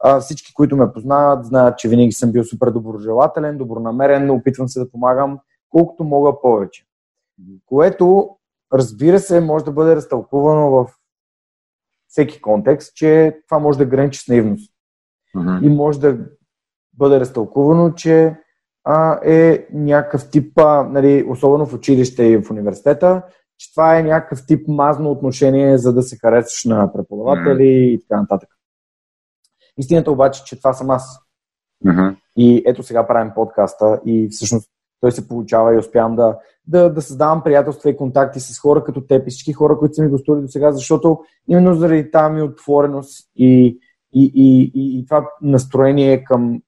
А, 0.00 0.20
всички, 0.20 0.54
които 0.54 0.76
ме 0.76 0.92
познават, 0.92 1.46
знаят, 1.46 1.78
че 1.78 1.88
винаги 1.88 2.12
съм 2.12 2.32
бил 2.32 2.44
супер 2.44 2.70
доброжелателен, 2.70 3.58
добронамерен, 3.58 4.30
опитвам 4.30 4.68
се 4.68 4.80
да 4.80 4.90
помагам 4.90 5.38
колкото 5.70 6.04
мога 6.04 6.40
повече 6.40 6.86
което, 7.66 8.28
разбира 8.72 9.18
се, 9.20 9.40
може 9.40 9.64
да 9.64 9.72
бъде 9.72 9.96
разтълкувано 9.96 10.70
в 10.70 10.90
всеки 12.08 12.40
контекст, 12.42 12.94
че 12.94 13.40
това 13.48 13.58
може 13.58 13.78
да 13.78 13.86
граничи 13.86 14.20
с 14.20 14.28
наивност. 14.28 14.72
Uh-huh. 15.36 15.66
И 15.66 15.68
може 15.68 16.00
да 16.00 16.18
бъде 16.92 17.20
разтълкувано, 17.20 17.94
че 17.94 18.36
а, 18.84 19.20
е 19.24 19.66
някакъв 19.72 20.30
тип, 20.30 20.58
а, 20.58 20.82
нали, 20.82 21.24
особено 21.28 21.66
в 21.66 21.74
училище 21.74 22.24
и 22.24 22.36
в 22.36 22.50
университета, 22.50 23.22
че 23.58 23.72
това 23.72 23.98
е 23.98 24.02
някакъв 24.02 24.46
тип 24.46 24.68
мазно 24.68 25.10
отношение, 25.10 25.78
за 25.78 25.92
да 25.92 26.02
се 26.02 26.16
харесаш 26.16 26.64
на 26.64 26.92
преподаватели 26.92 27.62
uh-huh. 27.62 27.94
и 27.94 28.00
така 28.00 28.20
нататък. 28.20 28.48
Истината 29.78 30.10
обаче, 30.10 30.44
че 30.44 30.56
това 30.56 30.72
съм 30.72 30.90
аз. 30.90 31.18
Uh-huh. 31.86 32.16
И 32.36 32.62
ето 32.66 32.82
сега 32.82 33.06
правим 33.06 33.32
подкаста 33.34 34.00
и 34.06 34.28
всъщност 34.28 34.70
той 35.00 35.12
се 35.12 35.28
получава 35.28 35.74
и 35.74 35.78
успявам 35.78 36.16
да, 36.16 36.38
да, 36.66 36.92
да 36.92 37.02
създавам 37.02 37.42
приятелства 37.42 37.90
и 37.90 37.96
контакти 37.96 38.40
с 38.40 38.60
хора 38.60 38.84
като 38.84 39.00
теб 39.00 39.26
и 39.26 39.30
всички 39.30 39.52
хора, 39.52 39.78
които 39.78 39.94
са 39.94 40.02
ми 40.02 40.08
гостували 40.08 40.42
до 40.42 40.48
сега, 40.48 40.72
защото 40.72 41.18
именно 41.48 41.74
заради 41.74 42.10
тази 42.10 42.34
ми 42.34 42.42
отвореност 42.42 43.30
и, 43.36 43.78
и, 44.12 44.32
и, 44.34 44.72
и, 44.74 44.98
и 44.98 45.06
това 45.06 45.28
настроение 45.42 46.24
към, 46.24 46.62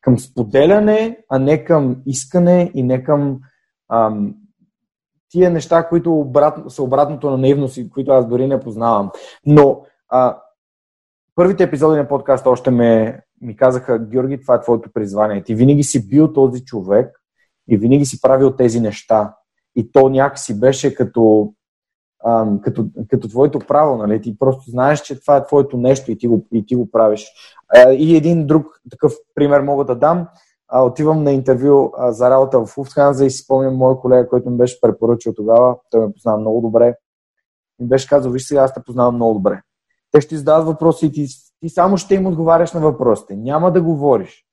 към 0.00 0.18
споделяне, 0.18 1.18
а 1.28 1.38
не 1.38 1.64
към 1.64 1.96
искане 2.06 2.70
и 2.74 2.82
не 2.82 3.04
към 3.04 3.40
ам, 3.92 4.34
тия 5.32 5.50
неща, 5.50 5.88
които 5.88 6.14
обрат, 6.14 6.72
са 6.72 6.82
обратното 6.82 7.30
на 7.30 7.38
наивност 7.38 7.76
и 7.76 7.90
които 7.90 8.10
аз 8.10 8.28
дори 8.28 8.46
не 8.46 8.60
познавам. 8.60 9.10
Но 9.46 9.84
а, 10.08 10.38
първите 11.34 11.62
епизоди 11.62 11.98
на 11.98 12.08
подкаста 12.08 12.50
още 12.50 12.70
ме, 12.70 13.20
ми 13.40 13.56
казаха, 13.56 13.98
Георги, 13.98 14.40
това 14.40 14.54
е 14.54 14.60
твоето 14.60 14.90
призвание. 14.92 15.42
Ти 15.42 15.54
винаги 15.54 15.82
си 15.82 16.08
бил 16.08 16.32
този 16.32 16.64
човек, 16.64 17.21
и 17.68 17.76
винаги 17.76 18.06
си 18.06 18.20
правил 18.20 18.56
тези 18.56 18.80
неща. 18.80 19.34
И 19.76 19.92
то 19.92 20.08
някакси 20.08 20.60
беше 20.60 20.94
като, 20.94 21.52
ам, 22.24 22.60
като, 22.60 22.86
като 23.08 23.28
твоето 23.28 23.58
право, 23.58 23.96
нали? 23.96 24.20
Ти 24.20 24.38
просто 24.38 24.70
знаеш, 24.70 25.00
че 25.00 25.20
това 25.20 25.36
е 25.36 25.46
твоето 25.46 25.76
нещо 25.76 26.12
и 26.12 26.18
ти 26.18 26.28
го, 26.28 26.46
и 26.52 26.66
ти 26.66 26.76
го 26.76 26.90
правиш. 26.90 27.26
А, 27.76 27.92
и 27.92 28.16
един 28.16 28.46
друг 28.46 28.80
такъв 28.90 29.12
пример 29.34 29.60
мога 29.60 29.84
да 29.84 29.94
дам. 29.94 30.28
А, 30.68 30.82
отивам 30.82 31.22
на 31.22 31.32
интервю 31.32 31.90
а, 31.98 32.12
за 32.12 32.30
работа 32.30 32.64
в 32.66 32.78
Уфтханза 32.78 33.24
и 33.26 33.30
си 33.30 33.42
спомням 33.42 33.76
моя 33.76 33.96
колега, 33.96 34.28
който 34.28 34.50
ми 34.50 34.56
беше 34.56 34.80
препоръчал 34.80 35.34
тогава. 35.34 35.76
Той 35.90 36.06
ме 36.06 36.12
познава 36.12 36.38
много 36.38 36.60
добре. 36.60 36.96
И 37.80 37.84
беше 37.84 38.08
казал, 38.08 38.32
виж 38.32 38.46
сега, 38.46 38.62
аз 38.62 38.74
те 38.74 38.80
познавам 38.86 39.14
много 39.14 39.34
добре. 39.34 39.62
Те 40.10 40.20
ще 40.20 40.28
ти 40.28 40.36
задават 40.36 40.66
въпроси 40.66 41.06
и 41.06 41.12
ти, 41.12 41.26
ти 41.60 41.68
само 41.68 41.96
ще 41.96 42.14
им 42.14 42.26
отговаряш 42.26 42.72
на 42.72 42.80
въпросите. 42.80 43.36
Няма 43.36 43.72
да 43.72 43.82
говориш. 43.82 44.46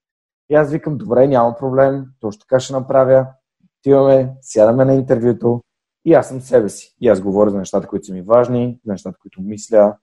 И 0.50 0.56
аз 0.56 0.72
викам, 0.72 0.97
добре, 0.97 1.28
няма 1.28 1.56
проблем, 1.56 2.06
точно 2.20 2.39
така 2.39 2.60
ще 2.60 2.74
направя. 2.74 3.26
Отиваме, 3.80 4.30
сядаме 4.41 4.86
на 4.86 4.93
интервюто 4.93 5.62
и 6.06 6.14
аз 6.14 6.28
съм 6.28 6.41
себе 6.41 6.70
си. 6.70 6.95
И 7.02 7.08
аз 7.08 7.22
говоря 7.22 7.50
за 7.50 7.58
нещата, 7.58 7.88
които 7.88 8.06
са 8.06 8.14
ми 8.14 8.22
важни, 8.22 8.80
за 8.86 8.91
нещата, 8.91 9.18
които 9.22 9.41
мисля. 9.41 9.95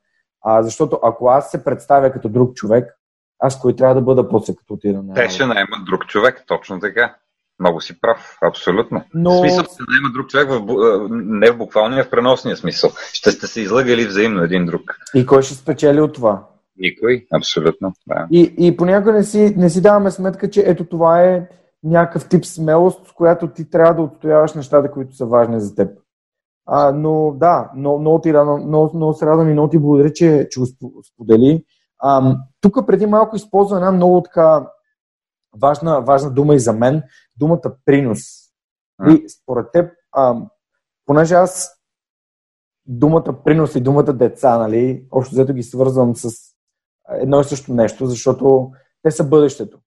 А, 0.43 0.63
защото 0.63 1.01
ако 1.03 1.29
аз 1.29 1.51
се 1.51 1.65
представя 1.65 2.13
като 2.13 2.29
друг 2.29 2.55
човек, 2.55 2.99
аз 3.39 3.61
кой 3.61 3.77
трябва 3.77 3.95
да 3.95 4.01
бъда 4.01 4.29
после 4.29 4.55
като 4.55 4.75
отида 4.75 5.03
на... 5.03 5.15
Те 5.15 5.29
ще 5.29 5.47
наймат 5.47 5.85
друг 5.87 6.07
човек, 6.07 6.45
точно 6.47 6.81
така. 6.81 7.17
Много 7.61 7.81
си 7.81 8.01
прав, 8.01 8.39
абсолютно. 8.43 9.05
Но... 9.15 9.31
В 9.31 9.39
смисъл 9.39 9.65
се 9.65 9.83
наема 9.89 10.13
друг 10.15 10.29
човек, 10.29 10.49
в, 10.51 11.09
не 11.11 11.51
в 11.51 11.57
буквалния, 11.57 12.05
в 12.05 12.11
преносния 12.11 12.57
смисъл. 12.57 12.91
Ще 13.13 13.31
сте 13.31 13.47
се 13.47 13.61
излъгали 13.61 14.07
взаимно 14.07 14.43
един 14.43 14.67
друг. 14.67 14.83
И 15.15 15.27
кой 15.27 15.43
ще 15.43 15.55
спечели 15.55 16.01
от 16.01 16.15
това? 16.15 16.47
Никой, 16.79 17.27
абсолютно. 17.35 17.93
Да. 18.07 18.27
И, 18.31 18.55
и 18.59 18.77
понякога 18.77 19.13
не 19.13 19.25
си, 19.25 19.55
не 19.57 19.71
си 19.71 19.83
даваме 19.83 20.11
сметка, 20.11 20.51
че 20.51 20.65
ето 20.67 20.85
това 20.85 21.23
е 21.23 21.49
някакъв 21.85 22.29
тип 22.29 22.45
смелост, 22.45 23.09
с 23.09 23.13
която 23.13 23.53
ти 23.53 23.71
трябва 23.71 23.95
да 23.95 24.03
отстояваш 24.03 24.55
нещата, 24.55 24.91
които 24.91 25.17
са 25.17 25.27
важни 25.27 25.61
за 25.61 25.75
теб. 25.75 25.99
А, 26.67 26.93
но 26.93 27.33
да, 27.37 27.71
много, 27.77 27.99
много, 27.99 28.21
ти 28.21 28.33
много, 28.33 28.97
много 28.97 29.13
се 29.13 29.27
радвам 29.27 29.49
и 29.49 29.53
много 29.53 29.69
ти 29.69 29.79
благодаря, 29.79 30.13
че, 30.13 30.49
че 30.51 30.61
го 30.61 30.67
сподели. 31.13 31.65
Тук 32.61 32.87
преди 32.87 33.07
малко 33.07 33.37
използва 33.37 33.77
една 33.77 33.93
много 33.93 34.23
така 34.23 34.71
важна, 35.61 36.01
важна 36.01 36.31
дума 36.31 36.55
и 36.55 36.59
за 36.59 36.73
мен, 36.73 37.03
думата 37.37 37.77
принос. 37.85 38.19
И 39.09 39.25
според 39.29 39.67
теб, 39.73 39.93
а, 40.13 40.37
понеже 41.07 41.35
аз 41.35 41.73
думата 42.87 43.43
принос 43.45 43.75
и 43.75 43.81
думата 43.81 44.13
деца, 44.13 44.59
нали, 44.59 45.07
общо 45.11 45.35
взето 45.35 45.55
ги 45.55 45.63
свързвам 45.63 46.17
с 46.17 46.56
едно 47.11 47.41
и 47.41 47.45
също 47.45 47.75
нещо, 47.75 48.07
защото 48.07 48.71
те 49.03 49.11
са 49.11 49.25
бъдещето. 49.25 49.79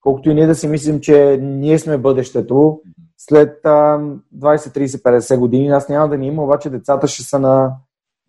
Колкото 0.00 0.30
и 0.30 0.34
ние 0.34 0.46
да 0.46 0.54
си 0.54 0.68
мислим, 0.68 1.00
че 1.00 1.38
ние 1.42 1.78
сме 1.78 1.98
бъдещето, 1.98 2.80
след 3.18 3.62
20, 3.62 4.18
30, 4.34 4.86
50 4.86 5.38
години 5.38 5.68
нас 5.68 5.88
няма 5.88 6.08
да 6.08 6.18
ни 6.18 6.26
има, 6.26 6.44
обаче 6.44 6.70
децата 6.70 7.08
ще 7.08 7.22
са 7.22 7.38
на 7.38 7.76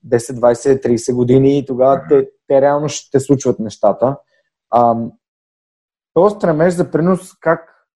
10, 0.07 0.17
20, 0.17 0.85
30 0.85 1.13
години 1.13 1.57
и 1.57 1.65
тогава 1.65 2.01
те, 2.09 2.29
те 2.47 2.61
реално 2.61 2.89
ще 2.89 3.19
случват 3.19 3.59
нещата. 3.59 4.17
А, 4.69 4.95
този 6.13 6.35
стремеж 6.35 6.73
за 6.73 6.91
принос 6.91 7.33
как, 7.39 7.87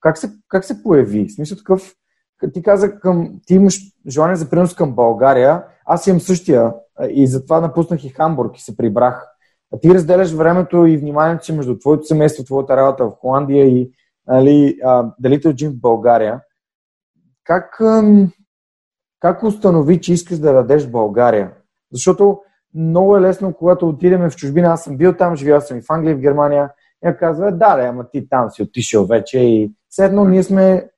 как, 0.00 0.18
се, 0.18 0.32
как 0.48 0.64
се 0.64 0.82
появи? 0.82 1.28
В 1.28 1.32
смисъл 1.32 1.58
такъв, 1.58 1.94
ти 2.52 2.62
каза, 2.62 3.00
към, 3.00 3.40
ти 3.46 3.54
имаш 3.54 3.80
желание 4.08 4.36
за 4.36 4.50
принос 4.50 4.74
към 4.74 4.94
България, 4.94 5.64
аз 5.86 6.06
имам 6.06 6.20
същия 6.20 6.74
и 7.10 7.26
затова 7.26 7.60
напуснах 7.60 8.04
и 8.04 8.08
Хамбург 8.08 8.58
и 8.58 8.62
се 8.62 8.76
прибрах. 8.76 9.33
А 9.72 9.80
ти 9.80 9.94
разделяш 9.94 10.32
времето 10.32 10.86
и 10.86 10.96
вниманието 10.96 11.44
си 11.44 11.52
между 11.52 11.78
твоето 11.78 12.04
семейство, 12.04 12.44
твоята 12.44 12.76
работа 12.76 13.04
в 13.04 13.10
Холандия 13.10 13.66
и 13.66 13.90
нали, 14.26 14.78
дали 15.18 15.40
те 15.40 15.68
в 15.68 15.80
България. 15.80 16.40
Как, 17.44 17.80
как 19.20 19.42
установи, 19.42 20.00
че 20.00 20.12
искаш 20.12 20.38
да 20.38 20.52
дадеш 20.52 20.86
България? 20.86 21.52
Защото 21.92 22.40
много 22.74 23.16
е 23.16 23.20
лесно, 23.20 23.54
когато 23.54 23.88
отидем 23.88 24.30
в 24.30 24.36
чужбина, 24.36 24.68
аз 24.68 24.84
съм 24.84 24.96
бил 24.96 25.16
там, 25.16 25.36
живял 25.36 25.60
съм 25.60 25.78
и 25.78 25.82
в 25.82 25.90
Англия, 25.90 26.12
и 26.12 26.14
в 26.14 26.20
Германия, 26.20 26.70
и 27.06 27.16
казва, 27.18 27.52
да, 27.52 27.76
да, 27.76 27.82
ама 27.82 28.10
ти 28.10 28.28
там 28.28 28.50
си 28.50 28.62
отишъл 28.62 29.06
вече 29.06 29.38
и 29.38 29.72
все 29.88 30.04
едно 30.04 30.24
ние 30.24 30.42
сме 30.42 30.90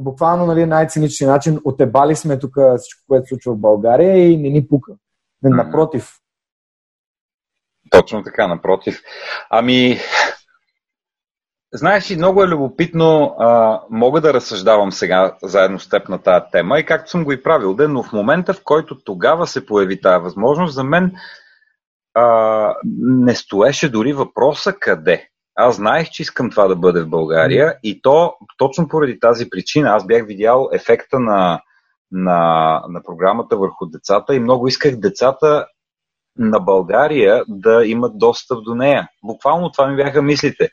буквално 0.00 0.46
нали, 0.46 0.66
най-циничен 0.66 1.28
начин 1.28 1.60
отебали 1.64 2.16
сме 2.16 2.38
тук 2.38 2.56
всичко, 2.76 3.02
което 3.08 3.26
се 3.26 3.28
случва 3.28 3.54
в 3.54 3.58
България 3.58 4.30
и 4.30 4.36
не 4.36 4.48
ни 4.48 4.68
пука. 4.68 4.92
Напротив. 5.42 6.18
Точно 7.92 8.22
така, 8.22 8.46
напротив. 8.46 9.02
Ами, 9.50 9.98
Знаеш, 11.74 12.10
и 12.10 12.16
много 12.16 12.42
е 12.42 12.48
любопитно, 12.48 13.36
а, 13.38 13.80
мога 13.90 14.20
да 14.20 14.34
разсъждавам 14.34 14.92
сега 14.92 15.36
заедно 15.42 15.78
с 15.78 15.88
теб 15.88 16.08
на 16.08 16.18
тази 16.18 16.44
тема 16.52 16.78
и 16.78 16.86
както 16.86 17.10
съм 17.10 17.24
го 17.24 17.32
и 17.32 17.42
правил 17.42 17.74
ден, 17.74 17.92
но 17.92 18.02
в 18.02 18.12
момента, 18.12 18.54
в 18.54 18.60
който 18.64 19.04
тогава 19.04 19.46
се 19.46 19.66
появи 19.66 20.00
тази 20.00 20.22
възможност, 20.22 20.74
за 20.74 20.84
мен 20.84 21.12
а, 22.14 22.74
не 22.98 23.34
стоеше 23.34 23.88
дори 23.88 24.12
въпроса 24.12 24.72
къде. 24.72 25.28
Аз 25.54 25.76
знаех, 25.76 26.10
че 26.10 26.22
искам 26.22 26.50
това 26.50 26.68
да 26.68 26.76
бъде 26.76 27.00
в 27.00 27.08
България 27.08 27.76
и 27.82 28.02
то 28.02 28.34
точно 28.58 28.88
поради 28.88 29.20
тази 29.20 29.50
причина 29.50 29.90
аз 29.90 30.06
бях 30.06 30.26
видял 30.26 30.68
ефекта 30.72 31.20
на, 31.20 31.60
на, 32.10 32.82
на 32.88 33.02
програмата 33.02 33.56
върху 33.56 33.86
децата 33.86 34.34
и 34.34 34.40
много 34.40 34.68
исках 34.68 34.96
децата 34.96 35.66
на 36.38 36.60
България 36.60 37.44
да 37.48 37.86
имат 37.86 38.18
достъп 38.18 38.64
до 38.64 38.74
нея. 38.74 39.08
Буквално 39.24 39.72
това 39.72 39.86
ми 39.86 39.96
бяха 39.96 40.22
мислите. 40.22 40.68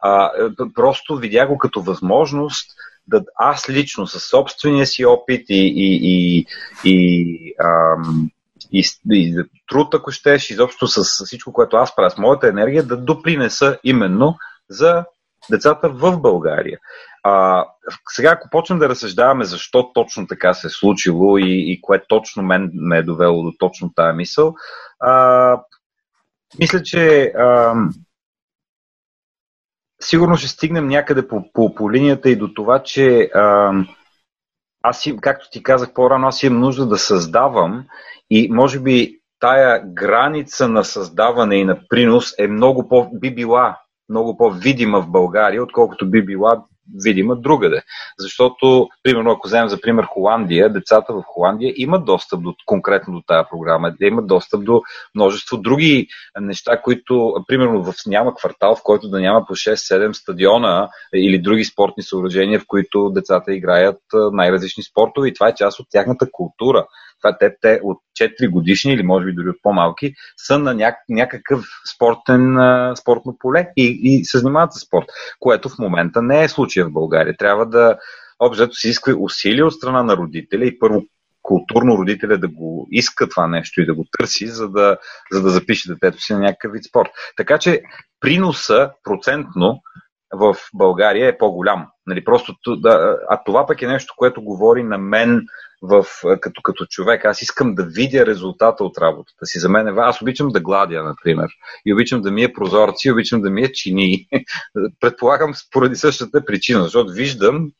А, 0.00 0.30
просто 0.74 1.16
видях 1.16 1.48
го 1.48 1.58
като 1.58 1.82
възможност 1.82 2.70
да 3.06 3.24
аз 3.36 3.70
лично 3.70 4.06
със 4.06 4.24
собствения 4.24 4.86
си 4.86 5.04
опит 5.04 5.44
и, 5.48 5.72
и, 5.76 6.00
и, 6.02 6.46
и, 6.84 7.54
ам, 7.64 8.30
и, 8.72 8.84
и 9.10 9.36
труд, 9.68 9.94
ако 9.94 10.10
щеш, 10.10 10.50
изобщо 10.50 10.86
с, 10.86 11.04
с 11.04 11.24
всичко, 11.24 11.52
което 11.52 11.76
аз 11.76 11.96
правя, 11.96 12.10
с 12.10 12.18
моята 12.18 12.48
енергия, 12.48 12.82
да 12.82 12.96
допринеса 12.96 13.78
именно 13.84 14.36
за 14.68 15.04
децата 15.50 15.88
в 15.88 16.20
България. 16.20 16.78
А, 17.22 17.66
сега, 18.08 18.30
ако 18.30 18.48
почнем 18.50 18.78
да 18.78 18.88
разсъждаваме 18.88 19.44
защо 19.44 19.92
точно 19.92 20.26
така 20.26 20.54
се 20.54 20.66
е 20.66 20.70
случило 20.70 21.38
и, 21.38 21.72
и 21.72 21.80
кое 21.80 22.02
точно 22.08 22.42
мен 22.42 22.70
ме 22.74 22.98
е 22.98 23.02
довело 23.02 23.42
до 23.42 23.52
точно 23.58 23.92
тази 23.94 24.16
мисъл, 24.16 24.54
а, 25.00 25.60
мисля, 26.58 26.82
че 26.82 27.24
а, 27.24 27.74
сигурно 30.00 30.36
ще 30.36 30.48
стигнем 30.48 30.88
някъде 30.88 31.28
по, 31.28 31.52
по, 31.52 31.74
по 31.74 31.92
линията 31.92 32.30
и 32.30 32.36
до 32.36 32.54
това, 32.54 32.82
че 32.82 33.30
а, 33.34 33.72
аз, 34.82 35.04
както 35.20 35.50
ти 35.50 35.62
казах 35.62 35.92
по-рано, 35.92 36.28
аз 36.28 36.42
имам 36.42 36.60
нужда 36.60 36.86
да 36.86 36.98
създавам 36.98 37.84
и 38.30 38.48
може 38.52 38.80
би 38.80 39.18
тая 39.40 39.82
граница 39.86 40.68
на 40.68 40.84
създаване 40.84 41.56
и 41.56 41.64
на 41.64 41.78
принос 41.88 42.34
е 42.38 42.46
много 42.46 42.88
по, 42.88 43.10
би 43.12 43.34
била 43.34 43.78
много 44.08 44.36
по-видима 44.36 45.02
в 45.02 45.10
България, 45.10 45.62
отколкото 45.62 46.10
би 46.10 46.24
била 46.24 46.64
видима 47.04 47.36
другаде. 47.36 47.82
Защото, 48.18 48.88
примерно, 49.02 49.30
ако 49.30 49.48
вземем 49.48 49.68
за 49.68 49.80
пример 49.80 50.04
Холандия, 50.04 50.72
децата 50.72 51.12
в 51.12 51.22
Холандия 51.26 51.72
имат 51.76 52.04
достъп 52.04 52.42
до, 52.42 52.54
конкретно 52.66 53.14
до 53.14 53.22
тази 53.26 53.46
програма, 53.50 53.94
те 53.98 54.06
имат 54.06 54.26
достъп 54.26 54.64
до 54.64 54.82
множество 55.14 55.56
други 55.56 56.06
неща, 56.40 56.82
които, 56.82 57.34
примерно, 57.46 57.82
в, 57.82 57.94
няма 58.06 58.34
квартал, 58.34 58.76
в 58.76 58.82
който 58.82 59.08
да 59.08 59.20
няма 59.20 59.46
по 59.46 59.54
6-7 59.54 60.12
стадиона 60.12 60.88
или 61.14 61.42
други 61.42 61.64
спортни 61.64 62.02
съоръжения, 62.02 62.60
в 62.60 62.66
които 62.66 63.10
децата 63.10 63.54
играят 63.54 64.00
най-различни 64.32 64.82
спортове 64.82 65.28
и 65.28 65.34
това 65.34 65.48
е 65.48 65.54
част 65.54 65.80
от 65.80 65.86
тяхната 65.90 66.28
култура 66.32 66.86
това 67.22 67.38
те, 67.38 67.56
те 67.60 67.80
от 67.82 67.98
4 68.20 68.50
годишни 68.50 68.92
или 68.92 69.02
може 69.02 69.26
би 69.26 69.32
дори 69.32 69.48
от 69.48 69.62
по-малки 69.62 70.14
са 70.36 70.58
на 70.58 70.74
ня, 70.74 70.96
някакъв 71.08 71.64
спортен, 71.94 72.58
а, 72.58 72.96
спортно 72.96 73.36
поле 73.38 73.68
и, 73.76 74.00
и 74.02 74.24
се 74.24 74.38
занимават 74.38 74.72
с 74.72 74.80
спорт, 74.80 75.06
което 75.40 75.68
в 75.68 75.78
момента 75.78 76.22
не 76.22 76.44
е 76.44 76.48
случая 76.48 76.86
в 76.86 76.92
България. 76.92 77.36
Трябва 77.36 77.66
да 77.66 77.98
обзето 78.40 78.74
се 78.74 78.88
изисква 78.88 79.14
усилия 79.18 79.66
от 79.66 79.74
страна 79.74 80.02
на 80.02 80.16
родителя 80.16 80.64
и 80.64 80.78
първо 80.78 81.02
културно 81.42 81.98
родителя 81.98 82.38
да 82.38 82.48
го 82.48 82.88
иска 82.90 83.28
това 83.28 83.46
нещо 83.46 83.80
и 83.80 83.86
да 83.86 83.94
го 83.94 84.04
търси, 84.18 84.46
за 84.46 84.68
да, 84.68 84.96
за 85.32 85.42
да 85.42 85.50
запише 85.50 85.88
детето 85.88 86.20
си 86.20 86.32
на 86.32 86.38
някакъв 86.38 86.72
вид 86.72 86.84
спорт. 86.84 87.10
Така 87.36 87.58
че 87.58 87.82
приноса 88.20 88.90
процентно 89.04 89.82
в 90.32 90.56
България 90.74 91.28
е 91.28 91.38
по-голям. 91.38 91.86
Нали, 92.06 92.24
просто, 92.24 92.54
да, 92.76 93.18
а 93.28 93.44
това 93.44 93.66
пък 93.66 93.82
е 93.82 93.86
нещо, 93.86 94.14
което 94.16 94.42
говори 94.42 94.82
на 94.82 94.98
мен 94.98 95.46
в, 95.82 96.06
като, 96.40 96.62
като 96.62 96.86
човек. 96.86 97.24
Аз 97.24 97.42
искам 97.42 97.74
да 97.74 97.84
видя 97.84 98.26
резултата 98.26 98.84
от 98.84 98.98
работата 98.98 99.46
си. 99.46 99.58
За 99.58 99.68
мен 99.68 99.88
е, 99.88 99.92
аз 99.96 100.22
обичам 100.22 100.48
да 100.48 100.60
гладя, 100.60 101.02
например. 101.02 101.48
И 101.86 101.94
обичам 101.94 102.22
да 102.22 102.30
ми 102.30 102.42
е 102.42 102.52
прозорци, 102.52 103.10
обичам 103.12 103.40
да 103.40 103.50
ми 103.50 103.62
е 103.62 103.72
чини. 103.72 104.26
Предполагам 105.00 105.52
поради 105.72 105.96
същата 105.96 106.44
причина, 106.44 106.82
защото 106.82 107.12
виждам 107.12 107.70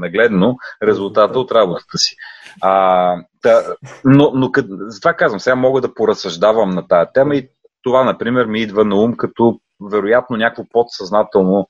нагледно 0.00 0.56
резултата 0.82 1.38
от 1.38 1.52
работата 1.52 1.98
си. 1.98 2.16
А, 2.60 3.16
да, 3.42 3.76
но, 4.04 4.32
но 4.34 4.50
затова 4.88 5.14
казвам, 5.14 5.40
сега 5.40 5.56
мога 5.56 5.80
да 5.80 5.94
поразсъждавам 5.94 6.70
на 6.70 6.88
тази 6.88 7.10
тема 7.14 7.36
и 7.36 7.48
това, 7.82 8.04
например, 8.04 8.46
ми 8.46 8.60
идва 8.60 8.84
на 8.84 8.96
ум 8.96 9.16
като 9.16 9.60
вероятно 9.90 10.36
някакво 10.36 10.64
подсъзнателно 10.72 11.68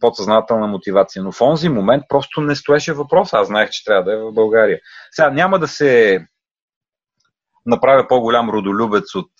подсъзнателна 0.00 0.66
мотивация. 0.66 1.22
Но 1.22 1.32
в 1.32 1.40
онзи 1.40 1.68
момент 1.68 2.04
просто 2.08 2.40
не 2.40 2.54
стоеше 2.54 2.92
въпрос. 2.92 3.32
Аз 3.32 3.46
знаех, 3.46 3.70
че 3.70 3.84
трябва 3.84 4.04
да 4.04 4.12
е 4.12 4.16
в 4.16 4.32
България. 4.32 4.78
Сега 5.10 5.30
няма 5.30 5.58
да 5.58 5.68
се 5.68 6.20
направя 7.66 8.08
по-голям 8.08 8.50
родолюбец 8.50 9.14
от, 9.14 9.30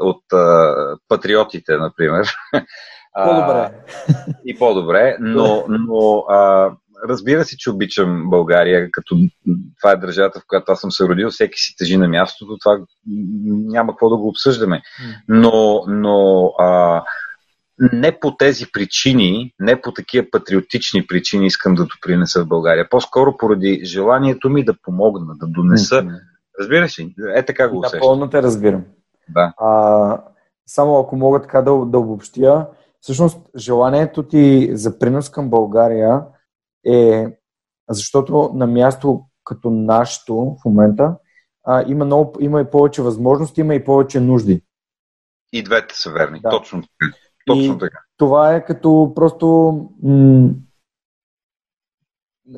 от, 0.00 0.22
от 0.32 1.00
патриотите, 1.08 1.76
например. 1.76 2.26
По-добре. 3.24 3.70
и 4.46 4.58
по-добре, 4.58 5.16
но, 5.20 5.64
но 5.68 6.18
а, 6.18 6.70
разбира 7.08 7.44
се, 7.44 7.56
че 7.56 7.70
обичам 7.70 8.30
България, 8.30 8.88
като 8.90 9.16
това 9.80 9.92
е 9.92 9.96
държавата, 9.96 10.40
в 10.40 10.44
която 10.46 10.72
аз 10.72 10.80
съм 10.80 10.90
се 10.90 11.04
родил, 11.04 11.30
всеки 11.30 11.58
си 11.58 11.74
тежи 11.78 11.96
на 11.96 12.08
мястото, 12.08 12.58
това 12.64 12.78
няма 13.46 13.92
какво 13.92 14.08
да 14.08 14.16
го 14.16 14.28
обсъждаме. 14.28 14.82
Но, 15.28 15.84
но 15.88 16.46
а, 16.58 17.02
не 17.92 18.18
по 18.20 18.36
тези 18.36 18.66
причини, 18.72 19.52
не 19.60 19.80
по 19.80 19.92
такива 19.92 20.26
патриотични 20.32 21.06
причини 21.06 21.46
искам 21.46 21.74
да 21.74 21.84
допринеса 21.84 22.44
в 22.44 22.48
България. 22.48 22.88
По-скоро 22.90 23.36
поради 23.36 23.80
желанието 23.84 24.50
ми 24.50 24.64
да 24.64 24.74
помогна, 24.82 25.34
да 25.36 25.46
донеса. 25.46 26.06
Разбираш 26.60 26.98
ли? 26.98 27.14
Е 27.34 27.44
така 27.44 27.68
го 27.68 27.78
усещам. 27.78 27.98
Напълно 27.98 28.30
те 28.30 28.42
разбирам. 28.42 28.84
Да. 29.28 29.52
А, 29.56 30.20
само 30.66 30.98
ако 30.98 31.16
мога 31.16 31.42
така 31.42 31.62
да, 31.62 31.70
да 31.86 31.98
обобщя, 31.98 32.66
всъщност 33.00 33.38
желанието 33.56 34.22
ти 34.22 34.70
за 34.72 34.98
принос 34.98 35.30
към 35.30 35.50
България 35.50 36.20
е 36.86 37.26
защото 37.88 38.50
на 38.54 38.66
място 38.66 39.24
като 39.44 39.70
нашето 39.70 40.34
в 40.34 40.64
момента 40.64 41.16
а, 41.64 41.84
има, 41.88 42.04
много, 42.04 42.36
има 42.40 42.60
и 42.60 42.70
повече 42.70 43.02
възможности, 43.02 43.60
има 43.60 43.74
и 43.74 43.84
повече 43.84 44.20
нужди. 44.20 44.62
И 45.52 45.62
двете 45.62 45.94
са 45.96 46.10
верни, 46.10 46.40
да. 46.40 46.48
точно 46.50 46.82
така. 46.82 47.16
Точно 47.46 47.74
и 47.74 47.78
така. 47.78 47.98
Това 48.16 48.54
е 48.54 48.64
като 48.64 49.12
просто 49.14 49.46
м- 50.02 50.50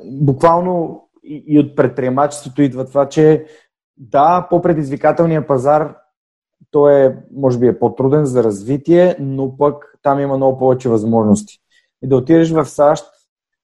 буквално 0.05 1.03
и, 1.25 1.45
и 1.47 1.59
от 1.59 1.77
предприемачеството 1.77 2.63
идва 2.63 2.87
това, 2.87 3.09
че 3.09 3.47
да, 3.97 4.47
по-предизвикателният 4.51 5.47
пазар 5.47 5.97
той 6.71 7.07
е, 7.07 7.17
може 7.33 7.59
би 7.59 7.67
е 7.67 7.79
по-труден 7.79 8.25
за 8.25 8.45
развитие, 8.45 9.17
но 9.19 9.57
пък 9.57 9.99
там 10.03 10.21
има 10.21 10.37
много 10.37 10.59
повече 10.59 10.89
възможности. 10.89 11.59
И 12.03 12.09
да 12.09 12.17
отидеш 12.17 12.51
в 12.51 12.65
САЩ, 12.65 13.05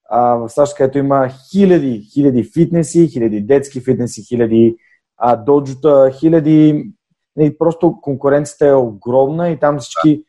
а, 0.09 0.35
в 0.35 0.49
САЩ, 0.49 0.77
където 0.77 0.97
има 0.97 1.29
хиляди, 1.51 2.07
хиляди 2.13 2.43
фитнеси, 2.43 3.07
хиляди 3.07 3.41
детски 3.41 3.81
фитнеси, 3.81 4.23
хиляди 4.23 4.75
а, 5.17 5.35
доджута, 5.35 6.11
хиляди... 6.19 6.91
И 7.39 7.57
просто 7.57 7.97
конкуренцията 8.01 8.67
е 8.67 8.73
огромна 8.73 9.49
и 9.49 9.59
там 9.59 9.79
всички 9.79 10.23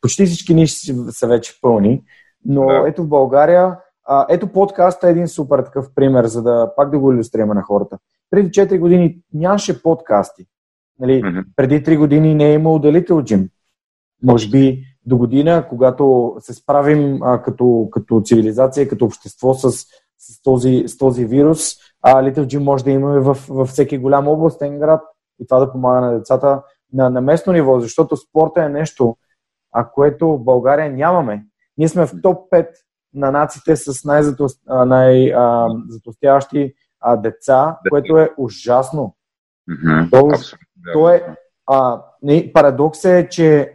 почти 0.00 0.26
всички 0.26 0.54
ниши 0.54 0.94
са 1.10 1.26
вече 1.26 1.58
пълни, 1.60 2.02
но 2.44 2.66
да. 2.66 2.84
ето 2.88 3.02
в 3.02 3.08
България, 3.08 3.76
а, 4.04 4.26
ето 4.28 4.52
подкаста 4.52 5.08
е 5.08 5.10
един 5.10 5.28
супер 5.28 5.58
такъв 5.58 5.86
пример, 5.94 6.24
за 6.24 6.42
да 6.42 6.72
пак 6.76 6.90
да 6.90 6.98
го 6.98 7.12
иллюстрираме 7.12 7.54
на 7.54 7.62
хората. 7.62 7.98
Преди 8.30 8.50
4 8.50 8.78
години 8.78 9.18
нямаше 9.32 9.82
подкасти. 9.82 10.46
Нали, 11.00 11.22
mm-hmm. 11.22 11.44
Преди 11.56 11.84
3 11.84 11.98
години 11.98 12.34
не 12.34 12.50
е 12.50 12.54
имало 12.54 12.78
Little 12.78 13.06
Gym. 13.08 13.48
Може 14.22 14.50
би 14.50 14.84
до 15.06 15.16
година, 15.16 15.66
когато 15.68 16.36
се 16.38 16.54
справим 16.54 17.22
а, 17.22 17.42
като, 17.42 17.88
като 17.92 18.22
цивилизация, 18.24 18.88
като 18.88 19.04
общество 19.04 19.54
с, 19.54 19.70
с, 20.18 20.42
този, 20.42 20.84
с 20.86 20.98
този 20.98 21.24
вирус, 21.24 21.72
а 22.02 22.22
Little 22.22 22.46
Gym 22.46 22.58
може 22.58 22.84
да 22.84 22.90
имаме 22.90 23.20
в, 23.20 23.36
във 23.48 23.68
всеки 23.68 23.98
голям 23.98 24.28
областен 24.28 24.78
град 24.78 25.02
и 25.40 25.46
това 25.46 25.58
да 25.58 25.72
помага 25.72 26.00
на 26.00 26.12
децата 26.12 26.62
на, 26.92 27.10
на 27.10 27.20
местно 27.20 27.52
ниво, 27.52 27.80
защото 27.80 28.16
спорта 28.16 28.62
е 28.62 28.68
нещо, 28.68 29.16
а 29.72 29.90
което 29.90 30.28
в 30.28 30.44
България 30.44 30.92
нямаме. 30.92 31.46
Ние 31.76 31.88
сме 31.88 32.06
в 32.06 32.20
топ 32.22 32.52
5 32.52 32.68
на 33.14 33.30
нациите 33.30 33.76
с 33.76 34.04
най-затостяващи 34.04 36.74
най, 37.04 37.16
деца, 37.16 37.78
което 37.90 38.18
е 38.18 38.30
ужасно. 38.36 39.16
Mm-hmm. 39.70 40.10
То, 40.10 40.30
то 40.92 41.10
е, 41.10 41.36
а, 41.66 42.02
не, 42.22 42.52
парадокс 42.52 43.04
е, 43.04 43.28
че 43.28 43.72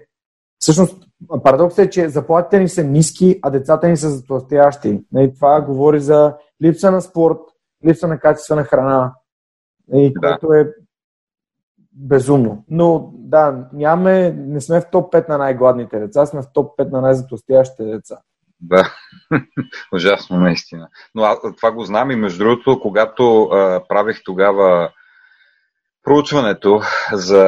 всъщност 0.59 1.07
парадокс 1.43 1.77
е, 1.77 1.89
че 1.89 2.09
заплатите 2.09 2.59
ни 2.59 2.69
са 2.69 2.83
ниски, 2.83 3.39
а 3.41 3.49
децата 3.49 3.87
ни 3.87 3.97
са 3.97 4.09
затластящи. 4.09 5.03
Нали, 5.11 5.33
това 5.33 5.61
говори 5.61 5.99
за 5.99 6.35
липса 6.63 6.91
на 6.91 7.01
спорт, 7.01 7.39
липса 7.85 8.07
на 8.07 8.19
качествена 8.19 8.63
храна, 8.63 9.13
нали, 9.87 10.13
да. 10.15 10.37
което 10.37 10.53
е 10.53 10.73
безумно. 11.93 12.65
Но 12.69 13.11
да, 13.13 13.67
нямаме, 13.73 14.31
не 14.31 14.61
сме 14.61 14.81
в 14.81 14.89
топ 14.91 15.13
5 15.13 15.29
на 15.29 15.37
най-гладните 15.37 15.99
деца, 15.99 16.25
сме 16.25 16.41
в 16.41 16.51
топ 16.53 16.79
5 16.79 16.91
на 16.91 17.01
най-затластящите 17.01 17.83
деца. 17.83 18.17
Да, 18.61 18.93
ужасно 19.93 20.39
наистина. 20.39 20.87
Но 21.15 21.23
аз 21.23 21.39
това 21.57 21.71
го 21.71 21.83
знам 21.83 22.11
и 22.11 22.15
между 22.15 22.43
другото, 22.43 22.79
когато 22.81 23.43
а, 23.43 23.83
правих 23.89 24.23
тогава 24.23 24.91
проучването 26.03 26.81
за, 27.13 27.45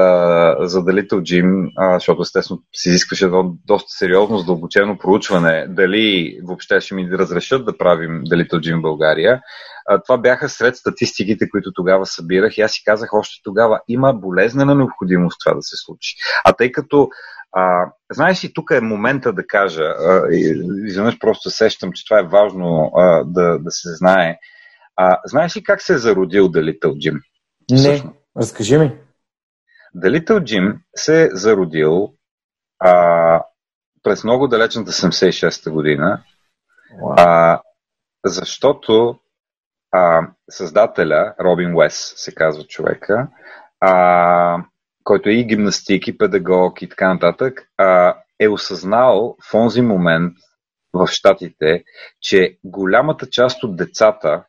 за 0.59 0.81
The 0.81 1.01
Little 1.01 1.21
Gym, 1.21 1.71
а, 1.77 1.93
защото 1.93 2.21
естествено 2.21 2.61
се 2.73 2.89
изискваше 2.89 3.25
едно 3.25 3.55
доста 3.65 3.89
сериозно, 3.89 4.37
задълбочено 4.37 4.97
проучване, 4.97 5.67
дали 5.69 6.37
въобще 6.43 6.81
ще 6.81 6.95
ми 6.95 7.11
разрешат 7.11 7.65
да 7.65 7.77
правим 7.77 8.21
The 8.21 8.43
Little 8.43 8.59
Gym 8.59 8.79
в 8.79 8.81
България. 8.81 9.41
А, 9.89 10.01
това 10.01 10.17
бяха 10.17 10.49
сред 10.49 10.75
статистиките, 10.75 11.49
които 11.49 11.73
тогава 11.73 12.05
събирах 12.05 12.57
и 12.57 12.61
аз 12.61 12.71
си 12.71 12.83
казах 12.85 13.13
още 13.13 13.41
тогава, 13.43 13.79
има 13.87 14.13
болезнена 14.13 14.75
необходимост 14.75 15.37
това 15.45 15.55
да 15.55 15.61
се 15.61 15.75
случи. 15.77 16.15
А 16.45 16.53
тъй 16.53 16.71
като 16.71 17.09
а, 17.51 17.91
знаеш 18.11 18.43
ли, 18.43 18.53
тук 18.53 18.71
е 18.71 18.81
момента 18.81 19.33
да 19.33 19.47
кажа, 19.47 19.83
а, 19.83 20.27
изведнъж 20.85 21.19
просто 21.19 21.49
сещам, 21.49 21.91
че 21.93 22.05
това 22.05 22.19
е 22.19 22.27
важно 22.27 22.91
а, 22.95 23.23
да, 23.23 23.59
да 23.59 23.71
се 23.71 23.95
знае. 23.95 24.37
А, 24.95 25.17
знаеш 25.25 25.57
ли 25.57 25.63
как 25.63 25.81
се 25.81 25.93
е 25.93 25.97
зародил 25.97 26.47
The 26.47 26.71
Little 26.71 26.93
Gym? 26.93 27.19
Не. 27.71 27.77
Всъщност? 27.77 28.22
Разкажи 28.37 28.77
ми. 28.77 28.97
The 29.95 30.19
Little 30.19 30.39
Jim 30.39 30.77
се 30.95 31.23
е 31.23 31.29
зародил 31.31 32.13
а, 32.79 33.43
през 34.03 34.23
много 34.23 34.47
далечната 34.47 34.91
76-та 34.91 35.71
година, 35.71 36.23
wow. 37.01 37.13
а, 37.17 37.61
защото 38.25 39.19
а, 39.91 40.27
създателя, 40.49 41.35
Робин 41.39 41.75
Уес 41.75 42.13
се 42.15 42.35
казва 42.35 42.63
човека, 42.63 43.27
а, 43.79 44.63
който 45.03 45.29
е 45.29 45.33
и 45.33 45.45
гимнастик, 45.45 46.07
и 46.07 46.17
педагог 46.17 46.81
и 46.81 46.89
така 46.89 47.13
нататък, 47.13 47.61
а, 47.77 48.17
е 48.39 48.47
осъзнал 48.47 49.35
в 49.51 49.53
онзи 49.53 49.81
момент 49.81 50.33
в 50.93 51.07
Штатите, 51.07 51.83
че 52.21 52.57
голямата 52.63 53.29
част 53.29 53.63
от 53.63 53.75
децата 53.77 54.43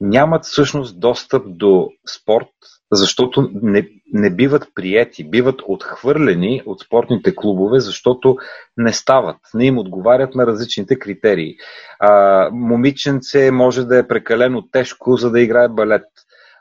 нямат 0.00 0.44
всъщност 0.44 1.00
достъп 1.00 1.42
до 1.46 1.88
спорт, 2.08 2.48
защото 2.92 3.50
не, 3.62 3.88
не 4.12 4.30
биват 4.34 4.66
приети, 4.74 5.30
биват 5.30 5.62
отхвърлени 5.66 6.62
от 6.66 6.80
спортните 6.80 7.34
клубове, 7.34 7.80
защото 7.80 8.36
не 8.76 8.92
стават, 8.92 9.36
не 9.54 9.64
им 9.64 9.78
отговарят 9.78 10.34
на 10.34 10.46
различните 10.46 10.98
критерии. 10.98 11.54
А, 11.98 12.48
момиченце 12.52 13.50
може 13.50 13.84
да 13.84 13.98
е 13.98 14.08
прекалено 14.08 14.68
тежко, 14.72 15.16
за 15.16 15.30
да 15.30 15.40
играе 15.40 15.68
балет 15.68 16.04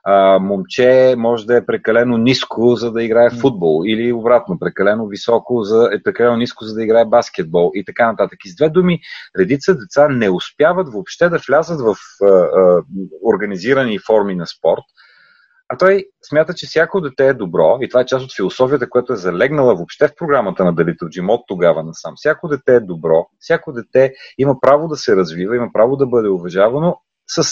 а, 0.03 0.39
момче 0.39 1.15
може 1.17 1.45
да 1.45 1.57
е 1.57 1.65
прекалено 1.65 2.17
ниско, 2.17 2.75
за 2.75 2.91
да 2.91 3.03
играе 3.03 3.29
футбол, 3.29 3.83
или 3.85 4.13
обратно, 4.13 4.59
прекалено 4.59 5.07
високо, 5.07 5.63
за, 5.63 5.89
е 5.93 6.03
прекалено 6.03 6.37
ниско, 6.37 6.65
за 6.65 6.75
да 6.75 6.83
играе 6.83 7.05
баскетбол 7.05 7.71
и 7.73 7.85
така 7.85 8.07
нататък. 8.07 8.39
И 8.45 8.49
с 8.49 8.55
две 8.55 8.69
думи, 8.69 8.99
редица 9.39 9.77
деца 9.77 10.07
не 10.09 10.29
успяват 10.29 10.93
въобще 10.93 11.29
да 11.29 11.39
влязат 11.47 11.81
в 11.81 11.95
а, 12.21 12.27
а, 12.27 12.83
организирани 13.25 13.99
форми 13.99 14.35
на 14.35 14.47
спорт, 14.47 14.83
а 15.73 15.77
той 15.77 16.05
смята, 16.29 16.53
че 16.53 16.67
всяко 16.67 17.01
дете 17.01 17.27
е 17.27 17.33
добро 17.33 17.77
и 17.81 17.89
това 17.89 18.01
е 18.01 18.05
част 18.05 18.25
от 18.25 18.35
философията, 18.35 18.89
която 18.89 19.13
е 19.13 19.15
залегнала 19.15 19.75
въобще 19.75 20.07
в 20.07 20.15
програмата 20.15 20.65
на 20.65 20.73
Далито 20.73 21.09
Джим 21.09 21.29
от 21.29 21.41
тогава 21.47 21.83
насам. 21.83 22.13
Всяко 22.15 22.47
дете 22.47 22.75
е 22.75 22.79
добро, 22.79 23.27
всяко 23.39 23.73
дете 23.73 24.13
има 24.37 24.55
право 24.61 24.87
да 24.87 24.95
се 24.95 25.15
развива, 25.15 25.55
има 25.55 25.69
право 25.73 25.97
да 25.97 26.07
бъде 26.07 26.29
уважавано 26.29 26.97
с 27.27 27.43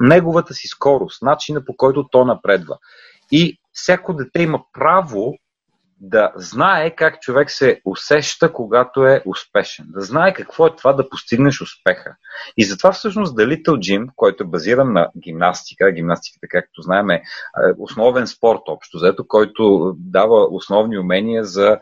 неговата 0.00 0.54
си 0.54 0.68
скорост, 0.68 1.22
начина 1.22 1.64
по 1.64 1.76
който 1.76 2.08
то 2.08 2.24
напредва. 2.24 2.78
И 3.32 3.58
всяко 3.72 4.14
дете 4.14 4.42
има 4.42 4.62
право 4.72 5.34
да 6.00 6.32
знае 6.36 6.96
как 6.96 7.20
човек 7.20 7.50
се 7.50 7.80
усеща, 7.84 8.52
когато 8.52 9.06
е 9.06 9.22
успешен. 9.26 9.86
Да 9.88 10.00
знае 10.00 10.34
какво 10.34 10.66
е 10.66 10.76
това 10.76 10.92
да 10.92 11.08
постигнеш 11.08 11.60
успеха. 11.60 12.16
И 12.56 12.64
затова 12.64 12.92
всъщност 12.92 13.36
The 13.36 13.46
Little 13.46 13.78
Gym, 13.78 14.08
който 14.16 14.44
е 14.44 14.46
базиран 14.46 14.92
на 14.92 15.10
гимнастика, 15.22 15.92
гимнастиката, 15.92 16.46
както 16.50 16.82
знаем, 16.82 17.10
е 17.10 17.22
основен 17.78 18.26
спорт 18.26 18.60
общо, 18.68 18.98
заето, 18.98 19.28
който 19.28 19.94
дава 19.98 20.46
основни 20.50 20.98
умения 20.98 21.44
за 21.44 21.78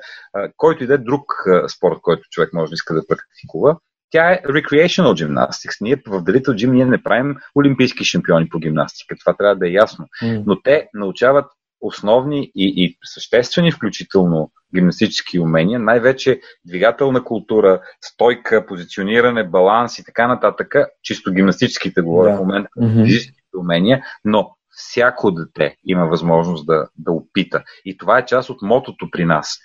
който 0.56 0.84
и 0.84 0.86
да 0.86 0.94
е 0.94 0.98
друг 0.98 1.24
спорт, 1.68 1.98
който 2.02 2.28
човек 2.30 2.52
може 2.52 2.70
да 2.70 2.74
иска 2.74 2.94
да 2.94 3.06
практикува 3.06 3.76
тя 4.14 4.32
е 4.32 4.42
recreational 4.42 5.12
gymnastics. 5.12 5.80
Ние 5.80 5.96
в 5.96 6.22
Little 6.22 6.54
Gym 6.54 6.70
ние 6.70 6.86
не 6.86 7.02
правим 7.02 7.36
олимпийски 7.56 8.04
шампиони 8.04 8.48
по 8.48 8.58
гимнастика. 8.58 9.14
Това 9.20 9.34
трябва 9.36 9.56
да 9.56 9.68
е 9.68 9.72
ясно. 9.72 10.06
Mm. 10.22 10.42
Но 10.46 10.62
те 10.62 10.88
научават 10.94 11.44
основни 11.80 12.50
и, 12.54 12.84
и 12.84 12.98
съществени, 13.04 13.72
включително 13.72 14.50
гимнастически 14.74 15.38
умения, 15.38 15.78
най-вече 15.78 16.40
двигателна 16.64 17.24
култура, 17.24 17.80
стойка, 18.00 18.66
позициониране, 18.66 19.44
баланс 19.44 19.98
и 19.98 20.04
така 20.04 20.26
нататък, 20.28 20.74
чисто 21.02 21.32
гимнастическите 21.32 22.00
говоря 22.00 22.30
yeah. 22.30 22.36
в 22.36 22.40
момента, 22.40 22.68
mm-hmm. 22.78 23.04
физическите 23.04 23.56
умения, 23.58 24.04
но 24.24 24.50
всяко 24.70 25.30
дете 25.30 25.76
има 25.84 26.06
възможност 26.06 26.66
да, 26.66 26.88
да 26.98 27.12
опита. 27.12 27.62
И 27.84 27.96
това 27.96 28.18
е 28.18 28.26
част 28.26 28.50
от 28.50 28.62
мотото 28.62 29.10
при 29.10 29.24
нас. 29.24 29.58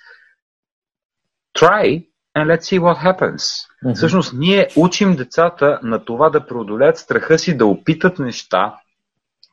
Try 1.60 2.10
and 2.36 2.48
let's 2.48 2.66
see 2.70 2.80
what 2.80 2.98
happens. 2.98 3.44
Mm-hmm. 3.84 3.96
Всъщност, 3.96 4.34
ние 4.34 4.68
учим 4.76 5.16
децата 5.16 5.80
на 5.84 6.06
това 6.06 6.30
да 6.30 6.46
преодолеят 6.48 6.98
страха 6.98 7.40
си, 7.40 7.58
да 7.58 7.66
опитат 7.66 8.20
неща, 8.20 8.76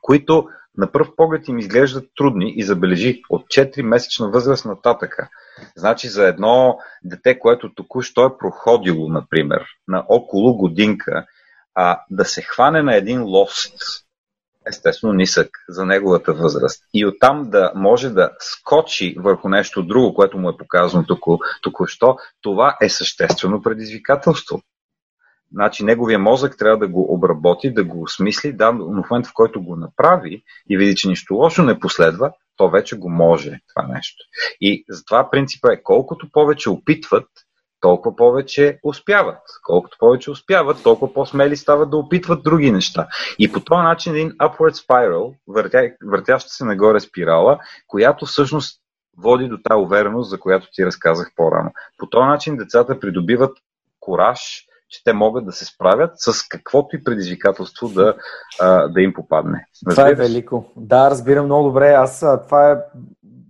които 0.01 0.47
на 0.77 0.91
пръв 0.91 1.07
поглед 1.15 1.47
им 1.47 1.59
изглеждат 1.59 2.09
трудни 2.15 2.53
и 2.55 2.63
забележи 2.63 3.21
от 3.29 3.45
4-месечна 3.45 4.31
възраст 4.31 4.65
нататъка. 4.65 5.29
Значи 5.75 6.07
за 6.09 6.27
едно 6.27 6.79
дете, 7.03 7.39
което 7.39 7.73
току-що 7.73 8.25
е 8.25 8.37
проходило, 8.37 9.09
например, 9.09 9.65
на 9.87 10.05
около 10.09 10.57
годинка, 10.57 11.25
а, 11.75 12.01
да 12.11 12.25
се 12.25 12.41
хване 12.41 12.81
на 12.81 12.95
един 12.95 13.23
лост, 13.23 14.06
естествено 14.69 15.13
нисък 15.13 15.49
за 15.69 15.85
неговата 15.85 16.33
възраст. 16.33 16.83
И 16.93 17.05
оттам 17.05 17.49
да 17.49 17.71
може 17.75 18.09
да 18.09 18.31
скочи 18.39 19.15
върху 19.19 19.49
нещо 19.49 19.83
друго, 19.83 20.13
което 20.13 20.37
му 20.37 20.49
е 20.49 20.57
показано 20.57 21.05
току-що, 21.61 22.17
това 22.41 22.77
е 22.81 22.89
съществено 22.89 23.61
предизвикателство. 23.61 24.61
Значи 25.51 25.83
неговия 25.83 26.19
мозък 26.19 26.57
трябва 26.57 26.77
да 26.77 26.87
го 26.87 27.13
обработи, 27.13 27.73
да 27.73 27.83
го 27.83 28.01
осмисли, 28.01 28.53
да, 28.53 28.71
но 28.71 29.03
в 29.03 29.09
момента 29.09 29.29
в 29.29 29.33
който 29.33 29.63
го 29.63 29.75
направи 29.75 30.43
и 30.69 30.77
види, 30.77 30.95
че 30.95 31.07
нищо 31.07 31.33
лошо 31.35 31.63
не 31.63 31.79
последва, 31.79 32.31
то 32.57 32.69
вече 32.69 32.97
го 32.97 33.09
може 33.09 33.59
това 33.67 33.87
нещо. 33.87 34.23
И 34.61 34.85
затова 34.89 35.29
принципа 35.31 35.73
е 35.73 35.83
колкото 35.83 36.31
повече 36.31 36.69
опитват, 36.69 37.27
толкова 37.79 38.15
повече 38.15 38.79
успяват. 38.83 39.39
Колкото 39.63 39.97
повече 39.99 40.31
успяват, 40.31 40.83
толкова 40.83 41.13
по-смели 41.13 41.57
стават 41.57 41.89
да 41.89 41.97
опитват 41.97 42.43
други 42.43 42.71
неща. 42.71 43.07
И 43.39 43.51
по 43.51 43.59
този 43.59 43.81
начин 43.81 44.15
един 44.15 44.31
upward 44.31 44.87
spiral, 44.87 45.33
въртя, 45.47 45.91
въртяща 46.05 46.49
се 46.49 46.65
нагоре 46.65 46.99
спирала, 46.99 47.59
която 47.87 48.25
всъщност 48.25 48.81
води 49.17 49.47
до 49.47 49.57
тази 49.57 49.79
увереност, 49.79 50.29
за 50.29 50.39
която 50.39 50.67
ти 50.73 50.85
разказах 50.85 51.31
по-рано. 51.35 51.71
По 51.97 52.07
този 52.09 52.25
начин 52.25 52.57
децата 52.57 52.99
придобиват 52.99 53.57
кораж, 53.99 54.63
че 54.89 55.03
те 55.03 55.13
могат 55.13 55.45
да 55.45 55.51
се 55.51 55.65
справят 55.65 56.11
с 56.15 56.47
каквото 56.47 56.95
и 56.95 57.03
предизвикателство 57.03 57.89
да, 57.89 58.15
да 58.89 59.01
им 59.01 59.13
попадне. 59.13 59.65
Това 59.89 60.09
е 60.09 60.13
велико. 60.13 60.65
Да, 60.75 61.09
разбирам 61.09 61.45
много 61.45 61.67
добре. 61.67 61.89
Аз 61.89 62.25
това 62.47 62.71
е 62.71 62.77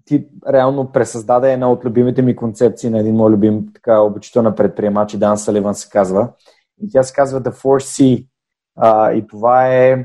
ти 0.07 0.27
реално 0.53 0.91
пресъздаде 0.91 1.53
една 1.53 1.71
от 1.71 1.85
любимите 1.85 2.21
ми 2.21 2.35
концепции 2.35 2.89
на 2.89 2.99
един 2.99 3.15
мой 3.15 3.31
любим 3.31 3.65
така 3.73 3.99
обучител 3.99 4.55
предприемач, 4.55 5.15
Дан 5.15 5.37
Саливан 5.37 5.75
се 5.75 5.89
казва. 5.89 6.29
И 6.83 6.89
тя 6.91 7.03
се 7.03 7.13
казва 7.13 7.41
The 7.41 7.51
4C. 7.51 8.27
Uh, 8.79 9.13
и 9.13 9.27
това 9.27 9.75
е 9.75 9.95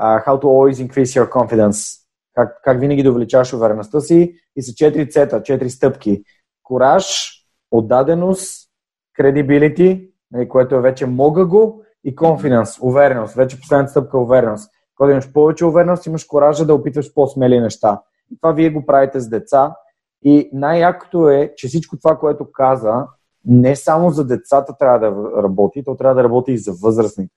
uh, 0.00 0.26
How 0.26 0.42
to 0.42 0.44
always 0.44 0.88
increase 0.88 1.22
your 1.22 1.28
confidence. 1.28 2.00
Как, 2.34 2.60
как 2.64 2.80
винаги 2.80 3.02
да 3.02 3.10
увеличаваш 3.10 3.52
увереността 3.52 4.00
си 4.00 4.34
и 4.56 4.62
са 4.62 4.72
4 4.72 5.10
цета, 5.10 5.40
4 5.40 5.68
стъпки. 5.68 6.22
Кораж, 6.62 7.32
отдаденост, 7.70 8.70
credibility, 9.18 10.10
нали, 10.30 10.48
което 10.48 10.74
е 10.74 10.80
вече 10.80 11.06
мога 11.06 11.46
го, 11.46 11.82
и 12.04 12.16
confidence, 12.16 12.82
увереност. 12.82 13.34
Вече 13.34 13.60
последната 13.60 13.90
стъпка 13.90 14.16
е 14.16 14.20
увереност. 14.20 14.70
Когато 14.96 15.12
имаш 15.12 15.32
повече 15.32 15.64
увереност, 15.64 16.06
имаш 16.06 16.24
коража 16.24 16.64
да 16.64 16.74
опитваш 16.74 17.14
по-смели 17.14 17.60
неща. 17.60 18.00
И 18.32 18.36
това 18.40 18.52
вие 18.52 18.70
го 18.70 18.86
правите 18.86 19.20
с 19.20 19.28
деца. 19.28 19.74
И 20.22 20.50
най-якото 20.52 21.28
е, 21.28 21.52
че 21.56 21.68
всичко 21.68 21.96
това, 21.96 22.16
което 22.16 22.52
каза, 22.52 23.06
не 23.44 23.76
само 23.76 24.10
за 24.10 24.26
децата 24.26 24.76
трябва 24.78 24.98
да 24.98 25.42
работи, 25.42 25.84
то 25.84 25.96
трябва 25.96 26.14
да 26.14 26.24
работи 26.24 26.52
и 26.52 26.58
за 26.58 26.72
възрастните. 26.82 27.34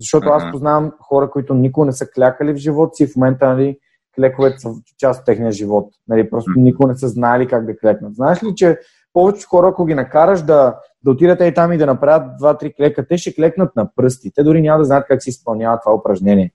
Защото 0.00 0.28
аз 0.28 0.50
познавам 0.52 0.92
хора, 1.00 1.30
които 1.30 1.54
никога 1.54 1.86
не 1.86 1.92
са 1.92 2.06
клякали 2.14 2.52
в 2.52 2.56
живота 2.56 2.94
си, 2.94 3.06
в 3.06 3.16
момента 3.16 3.48
нали, 3.48 3.78
клековете 4.14 4.58
са 4.58 4.68
част 4.98 5.20
от 5.20 5.26
техния 5.26 5.52
живот. 5.52 5.92
Нали, 6.08 6.30
просто 6.30 6.50
никога 6.56 6.88
не 6.88 6.98
са 6.98 7.08
знали 7.08 7.48
как 7.48 7.66
да 7.66 7.76
клекнат. 7.76 8.14
Знаеш 8.14 8.42
ли, 8.42 8.54
че 8.56 8.78
повечето 9.12 9.48
хора, 9.48 9.68
ако 9.68 9.84
ги 9.84 9.94
накараш 9.94 10.42
да, 10.42 10.78
да 11.04 11.10
отидат 11.10 11.40
и 11.40 11.54
там 11.54 11.72
и 11.72 11.78
да 11.78 11.86
направят 11.86 12.36
два-три 12.38 12.72
клека, 12.74 13.06
те 13.06 13.18
ще 13.18 13.34
клекнат 13.34 13.76
на 13.76 13.90
пръсти. 13.96 14.30
Те 14.34 14.42
дори 14.42 14.62
няма 14.62 14.78
да 14.78 14.84
знаят 14.84 15.06
как 15.08 15.22
се 15.22 15.30
изпълнява 15.30 15.80
това 15.80 15.94
упражнение. 15.94 16.52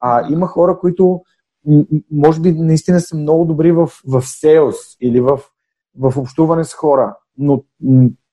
А 0.00 0.32
има 0.32 0.46
хора, 0.46 0.78
които 0.78 1.22
може 2.10 2.40
би 2.40 2.52
наистина 2.52 3.00
са 3.00 3.16
много 3.16 3.44
добри 3.44 3.72
в, 3.72 3.90
в 4.06 4.22
сейлс 4.22 4.76
или 5.00 5.20
в, 5.20 5.40
в 5.98 6.18
общуване 6.18 6.64
с 6.64 6.74
хора, 6.74 7.16
но 7.38 7.62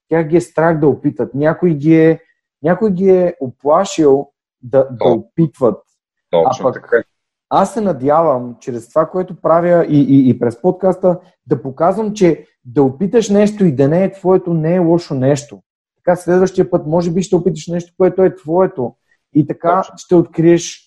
тя 0.10 0.24
ги 0.24 0.38
е 0.38 0.42
страх 0.42 0.80
да 0.80 0.88
опитат. 0.88 1.36
Някой 1.36 1.74
ги 1.74 1.96
е, 1.96 2.20
някой 2.64 2.92
ги 2.92 3.10
е 3.10 3.36
оплашил 3.42 4.28
да, 4.62 4.88
да 4.92 5.10
опитват. 5.10 5.82
Точно 6.30 6.68
а 6.68 6.74
пък, 6.74 6.74
така. 6.74 7.04
Аз 7.50 7.74
се 7.74 7.82
надявам, 7.82 8.56
чрез 8.60 8.90
това, 8.90 9.10
което 9.10 9.42
правя 9.42 9.86
и, 9.86 10.00
и, 10.00 10.30
и 10.30 10.40
през 10.40 10.62
подкаста, 10.62 11.20
да 11.48 11.62
показвам, 11.62 12.14
че 12.14 12.46
да 12.66 12.84
опиташ 12.84 13.30
нещо 13.30 13.66
и 13.66 13.76
да 13.76 13.88
не 13.88 14.04
е 14.04 14.12
твоето, 14.12 14.54
не 14.54 14.76
е 14.76 14.80
лошо 14.80 15.14
нещо. 15.14 15.62
Така 15.96 16.16
следващия 16.16 16.70
път, 16.70 16.88
може 16.88 17.12
би 17.12 17.24
ще 17.24 17.36
опиташ 17.36 17.68
нещо, 17.68 17.94
което 17.98 18.24
е 18.24 18.36
твоето. 18.36 18.96
И 19.34 19.48
така 19.48 19.78
Точно. 19.78 19.94
ще 19.98 20.16
откриеш 20.16 20.85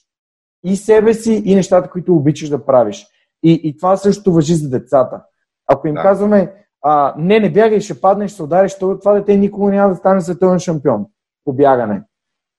и 0.65 0.77
себе 0.77 1.15
си, 1.15 1.43
и 1.45 1.55
нещата, 1.55 1.91
които 1.91 2.15
обичаш 2.15 2.49
да 2.49 2.65
правиш. 2.65 3.07
И, 3.43 3.61
и 3.65 3.77
това 3.77 3.97
също 3.97 4.33
въжи 4.33 4.55
за 4.55 4.71
децата. 4.71 5.23
Ако 5.67 5.89
им 5.89 5.95
да. 5.95 6.03
казваме, 6.03 6.53
а, 6.83 7.15
не, 7.19 7.41
не 7.41 7.53
бягай, 7.53 7.81
ще 7.81 8.01
паднеш, 8.01 8.33
ще 8.33 8.43
удариш, 8.43 8.79
това 8.79 9.13
дете 9.15 9.37
никога 9.37 9.73
няма 9.73 9.91
да 9.91 9.97
стане 9.97 10.21
световен 10.21 10.59
шампион 10.59 11.07
по 11.45 11.53
бягане. 11.53 12.03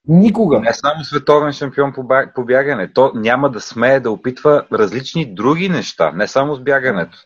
Никога. 0.07 0.59
Не 0.59 0.73
само 0.73 1.03
световен 1.03 1.53
шампион 1.53 1.93
по 2.35 2.45
бягане. 2.45 2.93
То 2.93 3.11
няма 3.15 3.51
да 3.51 3.61
смее 3.61 3.99
да 3.99 4.11
опитва 4.11 4.65
различни 4.73 5.35
други 5.35 5.69
неща, 5.69 6.11
не 6.11 6.27
само 6.27 6.55
с 6.55 6.59
бягането. 6.59 7.17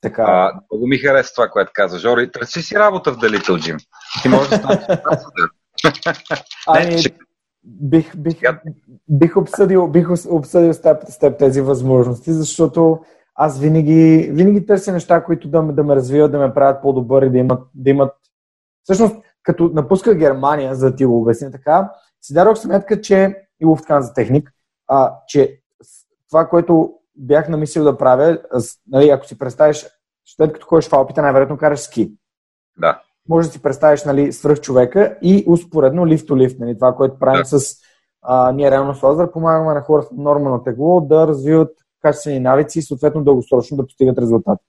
Така. 0.00 0.22
А, 0.22 0.52
много 0.72 0.86
ми 0.86 0.98
харесва 0.98 1.34
това, 1.34 1.48
което 1.48 1.70
каза 1.74 1.98
Жори. 1.98 2.32
Търси 2.32 2.62
си 2.62 2.78
работа 2.78 3.12
в 3.12 3.16
Далител 3.16 3.58
Джим. 3.58 3.76
Ти 4.22 4.28
можеш 4.28 4.48
да 4.48 4.56
станеш 4.56 4.84
Ами, 6.66 6.96
бих, 7.64 8.16
бих, 8.16 8.40
бих 9.08 9.36
обсъдил, 9.36 9.88
бих 9.88 10.10
обсъдил 10.30 10.72
с 10.74 10.80
теб, 10.80 11.04
с 11.08 11.18
теб 11.18 11.38
тези 11.38 11.60
възможности, 11.60 12.32
защото 12.32 13.00
аз 13.34 13.58
винаги, 13.58 14.30
винаги 14.32 14.66
търся 14.66 14.92
неща, 14.92 15.24
които 15.24 15.48
да, 15.48 15.62
да 15.62 15.84
ме 15.84 15.96
развиват, 15.96 16.32
да 16.32 16.38
ме 16.38 16.54
правят 16.54 16.82
по-добър 16.82 17.22
и 17.22 17.30
да 17.30 17.38
имат, 17.38 17.62
да 17.74 17.90
имат... 17.90 18.12
Всъщност, 18.82 19.16
като 19.42 19.70
напуска 19.74 20.14
Германия, 20.14 20.74
за 20.74 20.90
да 20.90 20.96
ти 20.96 21.04
го 21.04 21.20
обясня 21.20 21.50
така, 21.50 21.92
си 22.22 22.34
дадох 22.34 22.58
сметка, 22.58 23.00
че 23.00 23.36
и 23.60 23.76
за 23.90 24.14
техник, 24.14 24.52
а, 24.88 25.14
че 25.26 25.60
това, 26.28 26.48
което 26.48 26.94
бях 27.16 27.48
намислил 27.48 27.84
да 27.84 27.96
правя, 27.96 28.38
нали, 28.86 29.10
ако 29.10 29.26
си 29.26 29.38
представиш, 29.38 29.86
след 30.24 30.52
като 30.52 30.66
ходиш 30.66 30.88
в 30.88 30.92
Алпите, 30.92 31.22
най-вероятно 31.22 31.58
караш 31.58 31.80
ски. 31.80 32.14
Може 33.30 33.48
да 33.48 33.52
си 33.52 33.62
представиш 33.62 34.04
нали, 34.04 34.32
свръх 34.32 34.60
човека 34.60 35.18
и 35.22 35.44
успоредно 35.48 36.06
лифт-то-лифт. 36.06 36.58
Нали, 36.58 36.74
това, 36.74 36.94
което 36.94 37.18
правим 37.18 37.42
да. 37.50 37.58
с 37.58 37.76
а, 38.22 38.52
ние 38.52 38.70
реално 38.70 38.94
с 38.94 39.02
Лазар, 39.02 39.32
помагаме 39.32 39.74
на 39.74 39.80
хората 39.80 40.08
с 40.08 40.16
нормално 40.16 40.62
тегло 40.62 41.00
да 41.00 41.26
развиват 41.26 41.70
качествени 42.02 42.40
навици 42.40 42.78
и 42.78 42.82
съответно 42.82 43.24
дългосрочно 43.24 43.76
да 43.76 43.86
постигат 43.86 44.18
резултати. 44.18 44.64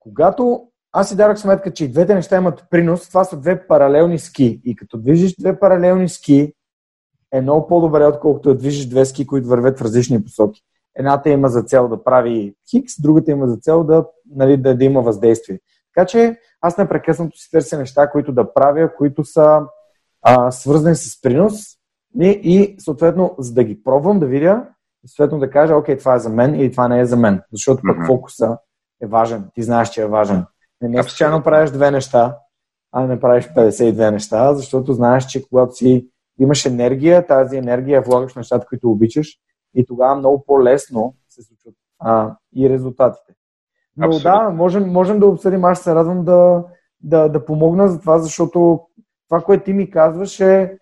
Когато 0.00 0.62
аз 0.92 1.08
си 1.08 1.16
дарах 1.16 1.38
сметка, 1.38 1.72
че 1.72 1.84
и 1.84 1.88
двете 1.88 2.14
неща 2.14 2.36
имат 2.36 2.64
принос, 2.70 3.08
това 3.08 3.24
са 3.24 3.36
две 3.36 3.66
паралелни 3.66 4.18
ски. 4.18 4.60
И 4.64 4.76
като 4.76 4.98
движиш 4.98 5.36
две 5.36 5.58
паралелни 5.58 6.08
ски, 6.08 6.52
е 7.32 7.40
много 7.40 7.66
по-добре, 7.66 8.06
отколкото 8.06 8.48
да 8.48 8.58
движиш 8.58 8.86
две 8.86 9.04
ски, 9.04 9.26
които 9.26 9.48
вървят 9.48 9.78
в 9.78 9.82
различни 9.82 10.24
посоки. 10.24 10.60
Едната 10.96 11.30
има 11.30 11.48
за 11.48 11.62
цел 11.62 11.88
да 11.88 12.04
прави 12.04 12.54
хикс, 12.70 12.92
другата 13.02 13.30
има 13.30 13.48
за 13.48 13.56
цел 13.56 13.84
да, 13.84 14.06
нали, 14.30 14.56
да, 14.56 14.76
да 14.76 14.84
има 14.84 15.02
въздействие. 15.02 15.60
Така 15.94 16.06
че 16.06 16.38
аз 16.66 16.78
непрекъснато 16.78 17.38
си 17.38 17.50
търся 17.50 17.78
неща, 17.78 18.10
които 18.10 18.32
да 18.32 18.54
правя, 18.54 18.94
които 18.96 19.24
са 19.24 19.62
а, 20.22 20.50
свързани 20.50 20.96
с 20.96 21.20
принос 21.22 21.54
и, 22.20 22.40
и 22.42 22.76
съответно, 22.78 23.34
за 23.38 23.54
да 23.54 23.64
ги 23.64 23.82
пробвам, 23.82 24.20
да 24.20 24.26
видя, 24.26 24.68
съответно 25.06 25.38
да 25.38 25.50
кажа, 25.50 25.76
окей, 25.76 25.98
това 25.98 26.14
е 26.14 26.18
за 26.18 26.28
мен 26.28 26.54
или 26.54 26.72
това 26.72 26.88
не 26.88 27.00
е 27.00 27.06
за 27.06 27.16
мен. 27.16 27.42
Защото 27.52 27.82
пък 27.86 27.98
mm-hmm. 27.98 28.06
фокуса 28.06 28.58
е 29.02 29.06
важен. 29.06 29.44
Ти 29.54 29.62
знаеш, 29.62 29.90
че 29.90 30.02
е 30.02 30.06
важен. 30.06 30.44
Не, 30.80 30.88
не 30.88 31.02
случайно 31.02 31.42
правиш 31.42 31.70
две 31.70 31.90
неща, 31.90 32.38
а 32.92 33.06
не 33.06 33.20
правиш 33.20 33.48
52 33.56 34.10
неща, 34.10 34.54
защото 34.54 34.92
знаеш, 34.92 35.26
че 35.26 35.48
когато 35.48 35.72
си 35.72 36.08
имаш 36.40 36.66
енергия, 36.66 37.26
тази 37.26 37.56
енергия 37.56 38.02
влагаш 38.02 38.32
в 38.32 38.36
нещата, 38.36 38.66
които 38.66 38.90
обичаш 38.90 39.28
и 39.74 39.86
тогава 39.86 40.16
много 40.16 40.44
по-лесно 40.46 41.14
се 41.28 41.42
случват 41.42 41.74
а, 41.98 42.36
и 42.56 42.70
резултатите. 42.70 43.34
Но 43.96 44.06
Абсолютно. 44.06 44.30
да, 44.30 44.50
можем, 44.50 44.92
можем 44.92 45.20
да 45.20 45.26
обсъдим. 45.26 45.64
Аз 45.64 45.80
се 45.80 45.94
радвам 45.94 46.24
да, 46.24 46.64
да, 47.00 47.28
да 47.28 47.44
помогна 47.44 47.88
за 47.88 48.00
това, 48.00 48.18
защото 48.18 48.80
това, 49.28 49.40
което 49.40 49.64
ти 49.64 49.72
ми 49.72 49.90
казваш 49.90 50.40
е 50.40 50.78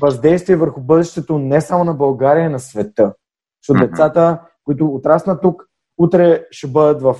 въздействие 0.00 0.56
върху 0.56 0.80
бъдещето 0.80 1.38
не 1.38 1.60
само 1.60 1.84
на 1.84 1.94
България, 1.94 2.46
а 2.46 2.50
на 2.50 2.58
света. 2.58 3.14
Защото 3.62 3.84
mm-hmm. 3.84 3.90
децата, 3.90 4.40
които 4.64 4.86
отраснат 4.86 5.42
тук, 5.42 5.62
утре 5.98 6.46
ще 6.50 6.66
бъдат 6.66 7.02
в 7.02 7.16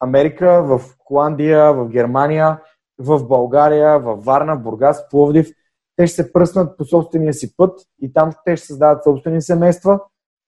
Америка, 0.00 0.62
в 0.62 0.80
Холандия, 0.98 1.72
в 1.72 1.88
Германия, 1.88 2.60
в 2.98 3.26
България, 3.26 3.98
в 3.98 4.16
Варна, 4.16 4.56
Бургас, 4.56 5.08
Пловдив– 5.08 5.48
те 5.96 6.06
ще 6.06 6.22
се 6.22 6.32
пръснат 6.32 6.78
по 6.78 6.84
собствения 6.84 7.34
си 7.34 7.56
път 7.56 7.80
и 8.02 8.12
там 8.12 8.32
те 8.44 8.56
ще 8.56 8.66
създават 8.66 9.04
собствени 9.04 9.42
семейства 9.42 10.00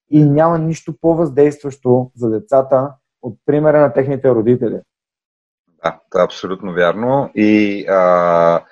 и 0.09 0.25
няма 0.25 0.59
нищо 0.59 0.93
по-въздействащо 1.01 2.11
за 2.15 2.29
децата 2.29 2.93
от 3.27 3.37
примера 3.45 3.81
на 3.81 3.93
техните 3.93 4.29
родители. 4.29 4.79
Да, 5.83 5.99
това 6.11 6.21
е 6.21 6.25
абсолютно 6.25 6.73
вярно. 6.73 7.31
И 7.35 7.85
а, 7.89 8.63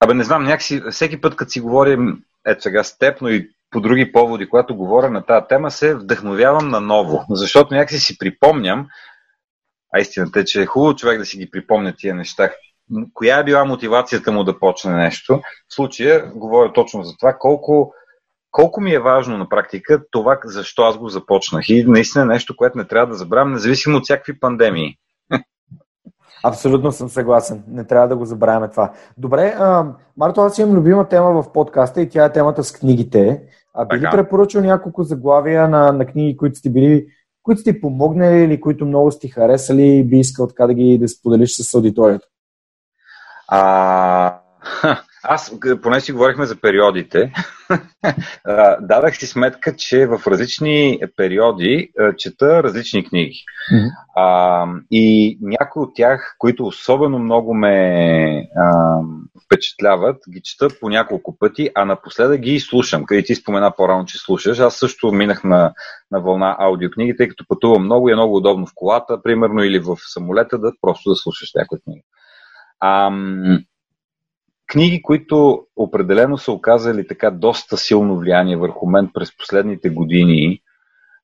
абе, 0.00 0.14
не 0.14 0.24
знам, 0.24 0.44
някакси, 0.44 0.82
всеки 0.90 1.20
път, 1.20 1.36
като 1.36 1.50
си 1.50 1.60
говорим, 1.60 2.22
ето 2.46 2.62
сега 2.62 2.84
с 2.84 2.98
теб, 2.98 3.20
но 3.20 3.28
и 3.28 3.50
по 3.70 3.80
други 3.80 4.12
поводи, 4.12 4.48
когато 4.48 4.76
говоря 4.76 5.10
на 5.10 5.26
тази 5.26 5.46
тема, 5.48 5.70
се 5.70 5.94
вдъхновявам 5.94 6.68
на 6.68 6.80
ново. 6.80 7.24
Защото 7.30 7.74
някакси 7.74 7.98
си 7.98 8.18
припомням, 8.18 8.86
а 9.94 10.00
истината 10.00 10.40
е, 10.40 10.44
че 10.44 10.62
е 10.62 10.66
хубаво 10.66 10.96
човек 10.96 11.18
да 11.18 11.24
си 11.24 11.38
ги 11.38 11.50
припомня 11.50 11.94
тия 11.96 12.14
неща, 12.14 12.50
коя 13.14 13.38
е 13.38 13.44
била 13.44 13.64
мотивацията 13.64 14.32
му 14.32 14.44
да 14.44 14.58
почне 14.58 14.92
нещо. 14.92 15.40
В 15.68 15.74
случая 15.74 16.32
говоря 16.34 16.72
точно 16.72 17.02
за 17.02 17.16
това 17.16 17.36
колко, 17.38 17.94
колко 18.50 18.80
ми 18.80 18.92
е 18.92 18.98
важно 18.98 19.38
на 19.38 19.48
практика 19.48 20.02
това, 20.10 20.38
защо 20.44 20.82
аз 20.82 20.98
го 20.98 21.08
започнах. 21.08 21.68
И 21.68 21.84
наистина 21.84 22.24
нещо, 22.24 22.56
което 22.56 22.78
не 22.78 22.84
трябва 22.84 23.06
да 23.06 23.18
забравям, 23.18 23.52
независимо 23.52 23.96
от 23.96 24.04
всякакви 24.04 24.40
пандемии. 24.40 24.96
Абсолютно 26.44 26.92
съм 26.92 27.08
съгласен. 27.08 27.64
Не 27.68 27.84
трябва 27.84 28.08
да 28.08 28.16
го 28.16 28.24
забравяме 28.24 28.70
това. 28.70 28.92
Добре, 29.18 29.56
а, 29.58 29.86
Марто, 30.16 30.40
аз 30.40 30.58
имам 30.58 30.76
любима 30.76 31.08
тема 31.08 31.42
в 31.42 31.52
подкаста 31.52 32.02
и 32.02 32.08
тя 32.08 32.24
е 32.24 32.32
темата 32.32 32.64
с 32.64 32.72
книгите. 32.72 33.42
А 33.74 33.84
би 33.84 33.98
ли 33.98 34.06
препоръчал 34.10 34.62
няколко 34.62 35.02
заглавия 35.02 35.68
на, 35.68 35.92
на 35.92 36.06
книги, 36.06 36.36
които 36.36 36.58
сте 36.58 36.70
били, 36.70 37.06
които 37.42 37.60
сте 37.60 37.80
помогнали 37.80 38.44
или 38.44 38.60
които 38.60 38.86
много 38.86 39.10
сте 39.10 39.28
харесали 39.28 39.82
и 39.82 40.04
би 40.04 40.18
искал 40.18 40.46
така 40.46 40.66
да 40.66 40.74
ги 40.74 40.98
да 40.98 41.08
споделиш 41.08 41.56
с 41.56 41.74
аудиторията? 41.74 42.26
А, 43.48 44.38
аз, 45.22 45.58
поне 45.82 46.00
си 46.00 46.12
говорихме 46.12 46.46
за 46.46 46.60
периодите, 46.60 47.32
дадах 48.80 49.16
си 49.16 49.26
сметка, 49.26 49.76
че 49.76 50.06
в 50.06 50.20
различни 50.26 51.00
периоди 51.16 51.90
чета 52.16 52.62
различни 52.62 53.04
книги. 53.04 53.44
Mm-hmm. 53.72 53.90
А, 54.16 54.66
и 54.90 55.38
някои 55.42 55.82
от 55.82 55.94
тях, 55.94 56.34
които 56.38 56.66
особено 56.66 57.18
много 57.18 57.54
ме 57.54 58.48
а, 58.56 58.98
впечатляват, 59.46 60.16
ги 60.30 60.40
чета 60.44 60.68
по 60.80 60.88
няколко 60.88 61.38
пъти, 61.38 61.70
а 61.74 61.84
напоследък 61.84 62.40
ги 62.40 62.60
слушам. 62.60 63.04
Къде 63.04 63.22
ти 63.22 63.34
спомена 63.34 63.72
по-рано, 63.76 64.04
че 64.04 64.18
слушаш. 64.18 64.58
Аз 64.58 64.74
също 64.74 65.12
минах 65.12 65.44
на, 65.44 65.72
на 66.10 66.20
вълна 66.20 66.56
аудиокниги, 66.58 67.16
тъй 67.16 67.28
като 67.28 67.44
пътувам 67.48 67.84
много 67.84 68.08
и 68.08 68.12
е 68.12 68.14
много 68.14 68.36
удобно 68.36 68.66
в 68.66 68.72
колата, 68.74 69.22
примерно, 69.22 69.64
или 69.64 69.78
в 69.78 69.96
самолета, 70.12 70.58
да 70.58 70.72
просто 70.80 71.10
да 71.10 71.16
слушаш 71.16 71.50
някои 71.54 71.78
книги. 71.80 72.02
Ам, 72.84 73.64
книги, 74.70 75.02
които 75.02 75.66
определено 75.76 76.38
са 76.38 76.52
оказали 76.52 77.06
така 77.06 77.30
доста 77.30 77.76
силно 77.76 78.18
влияние 78.18 78.56
върху 78.56 78.86
мен 78.86 79.10
през 79.14 79.36
последните 79.36 79.90
години, 79.90 80.60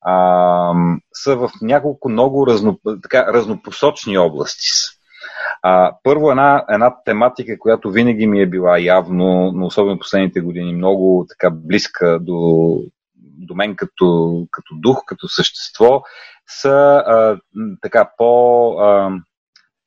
ам, 0.06 1.00
са 1.12 1.36
в 1.36 1.50
няколко 1.62 2.08
много 2.08 2.46
разно, 2.46 2.78
така, 3.02 3.32
разнопосочни 3.32 4.18
области. 4.18 4.68
А, 5.62 5.92
първо, 6.02 6.30
една, 6.30 6.64
една 6.70 6.94
тематика, 7.04 7.58
която 7.58 7.90
винаги 7.90 8.26
ми 8.26 8.40
е 8.40 8.46
била 8.46 8.78
явно, 8.78 9.52
но 9.54 9.66
особено 9.66 9.98
последните 9.98 10.40
години, 10.40 10.74
много 10.74 11.26
така 11.28 11.50
близка 11.50 12.18
до, 12.20 12.80
до 13.16 13.54
мен 13.54 13.76
като, 13.76 14.46
като 14.50 14.74
дух, 14.74 15.02
като 15.06 15.28
същество, 15.28 16.02
са 16.46 17.02
а, 17.06 17.38
така 17.82 18.10
по. 18.16 18.70
А, 18.80 19.10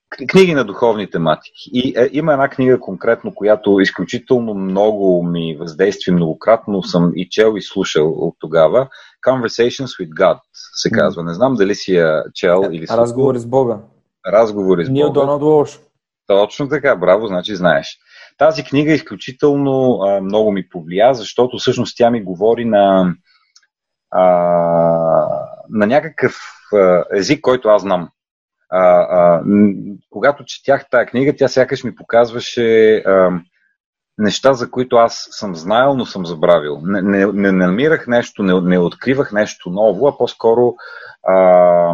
книги 0.10 0.54
на 0.54 0.66
духовни 0.66 1.10
тематики. 1.10 1.70
И 1.74 1.94
е, 1.98 2.10
има 2.12 2.34
една 2.34 2.50
книга 2.50 2.80
конкретно, 2.80 3.36
която 3.36 3.80
изключително 3.80 4.54
много 4.54 5.24
ми 5.24 5.58
въздействие, 5.60 6.14
многократно 6.14 6.84
съм 6.84 7.12
и 7.16 7.30
чел 7.30 7.54
и 7.58 7.62
слушал 7.62 8.10
от 8.10 8.36
тогава. 8.40 8.88
Conversations 9.28 9.86
with 9.86 10.10
God 10.10 10.40
се 10.54 10.92
казва. 10.92 11.24
Не 11.24 11.34
знам 11.34 11.56
дали 11.56 11.76
си 11.76 11.96
я 11.96 12.24
чел 12.34 12.62
или 12.72 12.88
слушал. 12.88 13.02
Разговори 13.02 13.40
с 13.40 13.46
Бога. 13.46 13.78
Разговори 14.28 14.86
с 14.86 14.88
Бога. 14.88 14.94
Нил 14.94 15.10
Доналд 15.12 15.42
Лош. 15.42 15.80
Точно 16.28 16.70
така, 16.70 16.96
браво, 16.96 17.28
значи 17.28 17.56
знаеш. 17.56 17.98
Тази 18.38 18.64
книга 18.64 18.94
изключително 18.94 20.02
а, 20.02 20.22
много 20.22 20.52
ми 20.52 20.70
повлия, 20.70 21.14
защото 21.14 21.58
всъщност 21.58 21.98
тя 21.98 22.10
ми 22.10 22.24
говори 22.24 22.66
на, 22.66 23.14
а, 24.12 24.24
на 25.70 25.88
някакъв 25.88 26.36
а, 26.74 27.04
език, 27.14 27.42
който 27.42 27.70
аз 27.70 27.82
знам. 27.82 28.10
А, 28.70 28.82
а, 28.82 29.44
когато 30.10 30.44
четях 30.46 30.90
тази 30.90 31.06
книга, 31.06 31.34
тя 31.38 31.48
сякаш 31.48 31.84
ми 31.84 31.96
показваше 31.96 32.96
а, 32.96 33.40
неща, 34.18 34.54
за 34.54 34.72
които 34.72 34.96
аз 34.96 35.28
съм 35.32 35.56
знаел, 35.56 35.94
но 35.94 36.06
съм 36.06 36.26
забравил. 36.26 36.82
Не, 36.84 37.02
не, 37.02 37.26
не 37.26 37.52
намирах 37.52 38.08
нещо, 38.08 38.44
не, 38.44 38.62
не 38.62 38.80
откривах 38.80 39.32
нещо 39.32 39.70
ново, 39.70 40.08
а 40.08 40.18
по-скоро 40.18 40.74
а, 41.28 41.94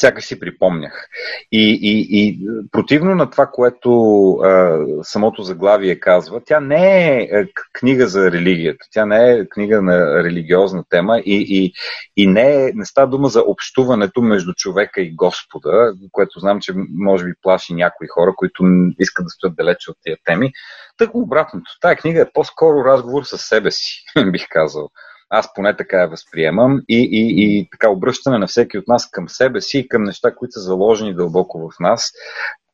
сякаш 0.00 0.24
си 0.24 0.40
припомнях. 0.40 1.08
И, 1.52 1.78
и, 1.82 2.06
и 2.10 2.38
противно 2.72 3.14
на 3.14 3.30
това, 3.30 3.46
което 3.46 4.30
а, 4.32 4.78
самото 5.02 5.42
заглавие 5.42 6.00
казва, 6.00 6.40
тя 6.46 6.60
не 6.60 7.18
е 7.22 7.28
книга 7.72 8.06
за 8.06 8.30
религията, 8.30 8.86
тя 8.92 9.06
не 9.06 9.32
е 9.32 9.48
книга 9.48 9.82
на 9.82 10.24
религиозна 10.24 10.84
тема 10.90 11.18
и, 11.18 11.46
и, 11.48 11.72
и 12.16 12.26
не, 12.26 12.64
е, 12.64 12.72
не 12.74 12.84
става 12.84 13.08
дума 13.08 13.28
за 13.28 13.42
общуването 13.46 14.22
между 14.22 14.52
човека 14.54 15.00
и 15.00 15.14
Господа, 15.14 15.92
което 16.12 16.40
знам, 16.40 16.60
че 16.60 16.72
може 16.94 17.24
би 17.24 17.32
плаши 17.42 17.74
някои 17.74 18.08
хора, 18.08 18.32
които 18.36 18.64
искат 18.98 19.26
да 19.26 19.30
стоят 19.30 19.56
далече 19.56 19.90
от 19.90 19.96
тия 20.02 20.16
теми. 20.24 20.52
Так 20.96 21.10
обратното, 21.14 21.70
тая 21.80 21.96
книга 21.96 22.20
е 22.20 22.32
по-скоро 22.34 22.84
разговор 22.84 23.24
с 23.24 23.38
себе 23.38 23.70
си, 23.70 24.04
бих 24.32 24.46
казал. 24.50 24.88
Аз 25.30 25.54
поне 25.54 25.76
така 25.76 25.96
я 25.96 26.08
възприемам 26.08 26.80
и, 26.88 27.08
и, 27.12 27.44
и 27.44 27.68
така 27.70 27.90
обръщане 27.90 28.38
на 28.38 28.46
всеки 28.46 28.78
от 28.78 28.88
нас 28.88 29.10
към 29.10 29.28
себе 29.28 29.60
си 29.60 29.78
и 29.78 29.88
към 29.88 30.04
неща, 30.04 30.34
които 30.34 30.52
са 30.52 30.60
заложени 30.60 31.14
дълбоко 31.14 31.70
в 31.70 31.80
нас, 31.80 32.12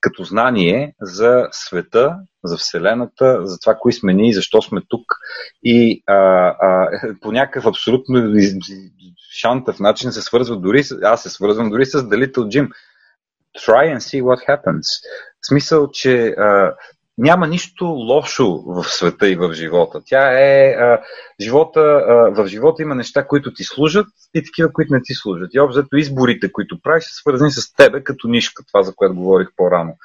като 0.01 0.25
знание 0.25 0.95
за 1.01 1.49
света, 1.51 2.17
за 2.45 2.57
Вселената, 2.57 3.47
за 3.47 3.59
това, 3.59 3.75
кои 3.81 3.93
сме 3.93 4.15
ние, 4.15 4.33
защо 4.33 4.63
сме 4.63 4.81
тук. 4.89 5.05
И 5.63 6.03
а, 6.07 6.15
а, 6.15 6.91
по 7.21 7.33
някакъв 7.33 7.67
абсолютно 7.67 8.35
шантъв 9.37 9.81
начин 9.81 10.13
се 10.13 10.23
свързва 10.23 10.57
дори, 10.57 10.83
аз 11.03 11.23
се 11.23 11.31
свързвам 11.31 11.71
дори 11.71 11.87
с 11.87 11.99
Little 11.99 12.33
Jim. 12.33 12.71
Try 13.59 13.97
and 13.97 14.01
see 14.01 14.23
what 14.23 14.49
happens. 14.49 14.87
В 15.41 15.47
смисъл, 15.47 15.91
че 15.91 16.29
а, 16.29 16.75
няма 17.19 17.47
нищо 17.47 17.85
лошо 17.85 18.63
в 18.67 18.85
света 18.85 19.29
и 19.29 19.37
в 19.37 19.53
живота. 19.53 20.03
Тя 20.05 20.33
е. 20.33 20.71
А, 20.71 21.01
живота, 21.41 21.81
а, 21.81 22.15
в 22.15 22.47
живота 22.47 22.83
има 22.83 22.95
неща, 22.95 23.27
които 23.27 23.55
ти 23.55 23.65
служат 23.65 24.07
и 24.35 24.45
такива, 24.45 24.73
които 24.73 24.95
не 24.95 25.01
ти 25.03 25.15
служат. 25.15 25.55
И 25.55 25.61
обзето 25.61 25.97
изборите, 25.97 26.53
които 26.53 26.83
правиш, 26.83 27.05
са 27.05 27.15
свързани 27.15 27.51
с 27.51 27.75
тебе 27.75 28.05
като 28.05 28.29
нишка, 28.29 28.63
това 28.67 28.83
за 28.83 28.95
което 28.95 29.15
говорих 29.15 29.49
по-рано. 29.57 29.97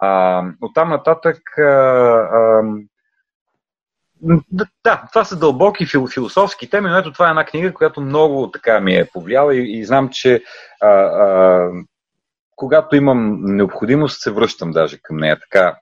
А, 0.00 0.42
оттам 0.62 0.88
нататък. 0.88 1.38
А, 1.58 1.62
а, 1.62 2.62
да, 4.84 5.02
това 5.12 5.24
са 5.24 5.38
дълбоки 5.38 5.86
философски 5.86 6.70
теми, 6.70 6.88
но 6.90 6.98
ето 6.98 7.12
това 7.12 7.26
е 7.26 7.30
една 7.30 7.44
книга, 7.44 7.74
която 7.74 8.00
много 8.00 8.50
така 8.50 8.80
ми 8.80 8.94
е 8.94 9.08
повлияла 9.12 9.54
и, 9.56 9.78
и 9.78 9.84
знам, 9.84 10.08
че 10.12 10.42
а, 10.80 10.88
а, 10.88 11.70
когато 12.56 12.96
имам 12.96 13.40
необходимост, 13.42 14.20
се 14.20 14.30
връщам 14.30 14.70
даже 14.70 14.98
към 15.02 15.16
нея. 15.16 15.38
Така, 15.40 15.76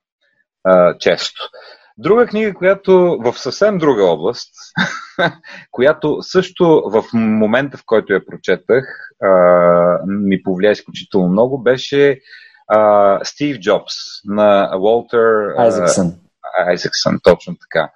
а, 0.64 0.98
често. 0.98 1.40
Друга 1.98 2.26
книга, 2.26 2.54
която 2.54 3.18
в 3.20 3.38
съвсем 3.38 3.78
друга 3.78 4.04
област, 4.04 4.50
която 5.70 6.18
също 6.22 6.82
в 6.86 7.04
момента, 7.14 7.78
в 7.78 7.82
който 7.86 8.12
я 8.12 8.26
прочетах, 8.26 8.84
а, 9.22 9.28
ми 10.06 10.42
повлия 10.42 10.72
изключително 10.72 11.28
много, 11.28 11.62
беше 11.62 12.20
а, 12.68 13.20
Стив 13.24 13.58
Джобс 13.58 13.94
на 14.24 14.76
Уолтер 14.80 15.54
Айзексън. 15.58 16.12
Айзексън, 16.66 17.18
точно 17.22 17.56
така. 17.60 17.90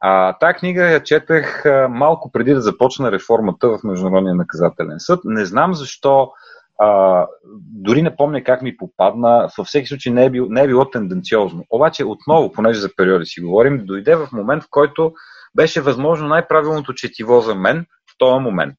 А, 0.00 0.38
тая 0.38 0.54
книга 0.54 0.90
я 0.90 1.02
четах 1.02 1.66
а, 1.66 1.88
малко 1.88 2.32
преди 2.32 2.54
да 2.54 2.60
започна 2.60 3.12
реформата 3.12 3.68
в 3.68 3.78
Международния 3.84 4.34
наказателен 4.34 4.96
съд. 4.98 5.20
Не 5.24 5.44
знам 5.44 5.74
защо 5.74 6.30
а, 6.78 7.26
дори 7.54 8.02
не 8.02 8.16
помня 8.16 8.44
как 8.44 8.62
ми 8.62 8.76
попадна, 8.76 9.48
във 9.58 9.66
всеки 9.66 9.86
случай 9.86 10.12
не 10.12 10.24
е, 10.24 10.30
бил, 10.30 10.46
не 10.50 10.62
е 10.62 10.66
било 10.66 10.90
тенденциозно. 10.90 11.64
Обаче 11.70 12.04
отново, 12.04 12.52
понеже 12.52 12.80
за 12.80 12.96
периоди 12.96 13.26
си 13.26 13.40
говорим, 13.40 13.86
дойде 13.86 14.16
в 14.16 14.28
момент, 14.32 14.62
в 14.62 14.66
който 14.70 15.12
беше 15.54 15.80
възможно 15.80 16.28
най-правилното 16.28 16.94
четиво 16.94 17.40
за 17.40 17.54
мен 17.54 17.86
в 18.10 18.18
този 18.18 18.40
момент. 18.40 18.76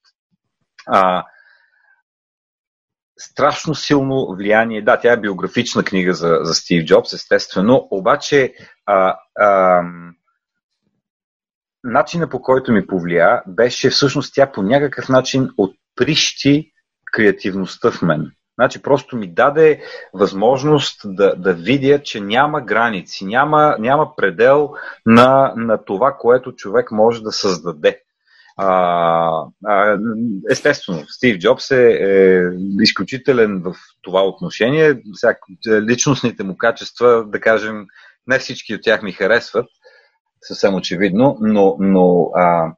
А, 0.88 1.26
страшно 3.20 3.76
силно 3.76 4.36
влияние. 4.36 4.82
Да, 4.82 5.00
тя 5.00 5.14
е 5.14 5.20
биографична 5.20 5.84
книга 5.84 6.14
за, 6.14 6.40
за 6.42 6.54
Стив 6.54 6.86
Джобс, 6.86 7.14
естествено, 7.14 7.88
обаче 7.92 8.54
а, 8.86 9.18
а, 9.36 9.84
начина 11.84 12.30
по 12.30 12.42
който 12.42 12.72
ми 12.72 12.88
повлия 12.88 13.44
беше 13.48 13.90
всъщност 13.90 14.34
тя 14.36 14.52
по 14.52 14.62
някакъв 14.62 15.10
начин 15.10 15.50
отприщи 15.58 16.73
креативността 17.14 17.92
в 17.92 18.02
мен. 18.02 18.32
Значи 18.56 18.82
просто 18.82 19.18
ми 19.18 19.34
даде 19.34 19.82
възможност 20.14 21.02
да, 21.06 21.36
да 21.36 21.54
видя, 21.54 22.04
че 22.04 22.20
няма 22.20 22.62
граници, 22.62 23.26
няма, 23.26 23.76
няма 23.80 24.16
предел 24.16 24.74
на, 25.06 25.54
на 25.58 25.86
това, 25.86 26.18
което 26.20 26.56
човек 26.56 26.92
може 26.92 27.24
да 27.24 27.32
създаде. 27.32 28.00
А, 28.58 28.70
а, 29.66 29.98
естествено, 30.52 31.04
Стив 31.08 31.38
Джобс 31.38 31.72
е, 31.72 31.92
е 31.92 32.42
изключителен 32.82 33.62
в 33.66 33.76
това 34.02 34.24
отношение. 34.24 35.02
Всяк, 35.14 35.38
личностните 35.68 36.44
му 36.44 36.58
качества, 36.58 37.26
да 37.28 37.40
кажем, 37.40 37.86
не 38.28 38.40
всички 38.40 38.76
от 38.76 38.82
тях 38.82 39.02
ми 39.02 39.12
харесват, 39.12 39.66
съвсем 40.42 40.76
очевидно, 40.76 41.38
но, 41.42 41.76
но 41.80 42.32
а, 42.36 42.74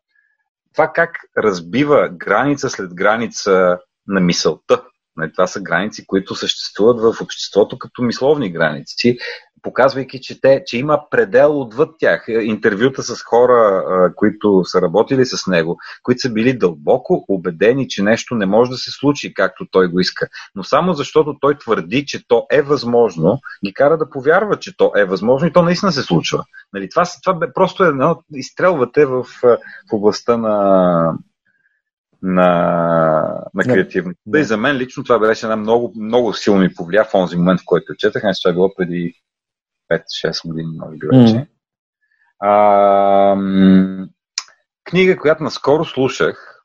това 0.74 0.92
как 0.96 1.12
разбива 1.38 2.10
граница 2.10 2.70
след 2.70 2.96
граница 2.96 3.78
на 4.08 4.20
мисълта. 4.20 4.84
Нали, 5.18 5.32
това 5.32 5.48
са 5.48 5.62
граници, 5.62 6.08
които 6.08 6.36
съществуват 6.36 7.02
в 7.02 7.22
обществото 7.22 7.78
като 7.78 8.02
мисловни 8.02 8.52
граници, 8.52 9.18
показвайки, 9.66 10.22
че, 10.22 10.42
те, 10.42 10.64
че 10.66 10.78
има 10.78 11.02
предел 11.12 11.62
отвъд 11.62 11.90
тях. 12.00 12.26
Интервюта 12.28 13.04
с 13.04 13.24
хора, 13.24 13.84
които 14.16 14.62
са 14.66 14.82
работили 14.82 15.26
с 15.26 15.48
него, 15.48 15.78
които 16.04 16.20
са 16.20 16.30
били 16.30 16.58
дълбоко 16.58 17.26
убедени, 17.28 17.88
че 17.88 18.04
нещо 18.04 18.36
не 18.36 18.46
може 18.46 18.72
да 18.72 18.78
се 18.78 18.92
случи 18.92 19.34
както 19.34 19.66
той 19.72 19.88
го 19.88 20.00
иска. 20.00 20.28
Но 20.56 20.64
само 20.64 20.94
защото 20.94 21.38
той 21.42 21.58
твърди, 21.58 22.06
че 22.06 22.28
то 22.28 22.46
е 22.52 22.62
възможно, 22.62 23.40
ги 23.66 23.74
кара 23.74 23.98
да 23.98 24.10
повярват, 24.10 24.62
че 24.62 24.78
то 24.78 24.92
е 24.98 25.06
възможно 25.06 25.48
и 25.48 25.54
то 25.54 25.62
наистина 25.62 25.92
се 25.92 26.04
случва. 26.04 26.44
Нали, 26.74 26.90
това, 26.90 27.04
това 27.24 27.40
просто 27.56 27.86
е 27.86 27.88
едно 27.88 28.24
изстрелвате 28.34 29.06
в, 29.06 29.24
в 29.44 29.58
областта 29.94 30.38
на, 30.38 31.14
на, 32.22 33.44
на 33.54 33.64
креативността. 33.64 34.22
Да. 34.26 34.40
И 34.40 34.44
за 34.44 34.58
мен 34.58 34.78
лично 34.78 35.04
това 35.04 35.20
беше 35.20 35.46
една 35.46 35.56
много, 35.56 35.94
много 36.00 36.34
силно 36.34 36.62
ми 36.62 36.74
повлия 36.74 37.04
в 37.04 37.12
този 37.12 37.38
момент, 37.38 37.60
в 37.60 37.66
който 37.66 37.96
четах. 37.96 38.24
Не, 38.24 38.32
това 38.44 38.52
е 38.52 38.54
било 38.54 38.76
преди 38.76 39.14
5-6 39.92 40.48
години, 40.48 40.78
може 40.78 40.98
би 40.98 41.08
вече. 41.08 41.36
Mm. 41.36 41.48
А, 42.40 43.36
книга, 44.84 45.18
която 45.18 45.44
наскоро 45.44 45.86
слушах, 45.86 46.64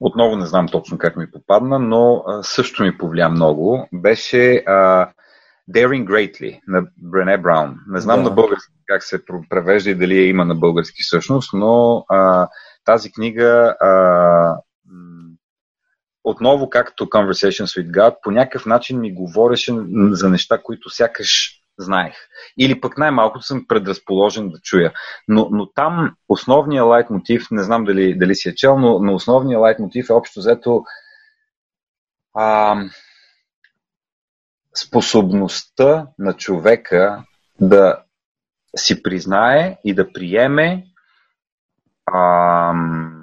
отново 0.00 0.36
не 0.36 0.46
знам 0.46 0.68
точно 0.68 0.98
как 0.98 1.16
ми 1.16 1.30
попадна, 1.30 1.78
но 1.78 2.24
а, 2.26 2.42
също 2.42 2.82
ми 2.82 2.98
повлия 2.98 3.28
много, 3.28 3.88
беше 3.92 4.54
а, 4.66 5.10
Daring 5.70 6.04
Greatly 6.04 6.60
на 6.68 6.82
Брене 6.96 7.38
Браун. 7.38 7.76
Не 7.88 8.00
знам 8.00 8.22
да. 8.22 8.28
на 8.28 8.30
български 8.30 8.72
как 8.88 9.02
се 9.02 9.22
превежда 9.50 9.90
и 9.90 9.94
дали 9.94 10.16
я 10.16 10.28
има 10.28 10.44
на 10.44 10.54
български 10.54 11.02
всъщност, 11.02 11.50
но 11.52 12.04
а, 12.08 12.48
тази 12.88 13.12
книга 13.12 13.76
а, 13.80 14.56
отново, 16.24 16.70
както 16.70 17.06
Conversations 17.06 17.82
with 17.82 17.90
God, 17.90 18.16
по 18.22 18.30
някакъв 18.30 18.66
начин 18.66 19.00
ми 19.00 19.14
говореше 19.14 19.74
за 20.10 20.30
неща, 20.30 20.58
които 20.62 20.90
сякаш 20.90 21.60
знаех. 21.78 22.14
Или 22.58 22.80
пък 22.80 22.98
най-малкото 22.98 23.44
съм 23.44 23.64
предразположен 23.68 24.48
да 24.48 24.58
чуя. 24.58 24.92
Но, 25.28 25.48
но 25.52 25.66
там 25.72 26.14
основният 26.28 26.86
лайт 26.86 27.10
мотив, 27.10 27.46
не 27.50 27.62
знам 27.62 27.84
дали, 27.84 28.18
дали 28.18 28.34
си 28.34 28.48
е 28.48 28.54
чел, 28.54 28.78
но, 28.78 28.98
но 28.98 29.14
основният 29.14 29.60
лайт 29.60 29.78
мотив 29.78 30.10
е 30.10 30.12
общо 30.12 30.40
взето 30.40 30.84
а, 32.34 32.76
способността 34.76 36.06
на 36.18 36.32
човека 36.32 37.24
да 37.60 38.02
си 38.76 39.02
признае 39.02 39.78
и 39.84 39.94
да 39.94 40.12
приеме 40.12 40.84
ам, 42.14 43.14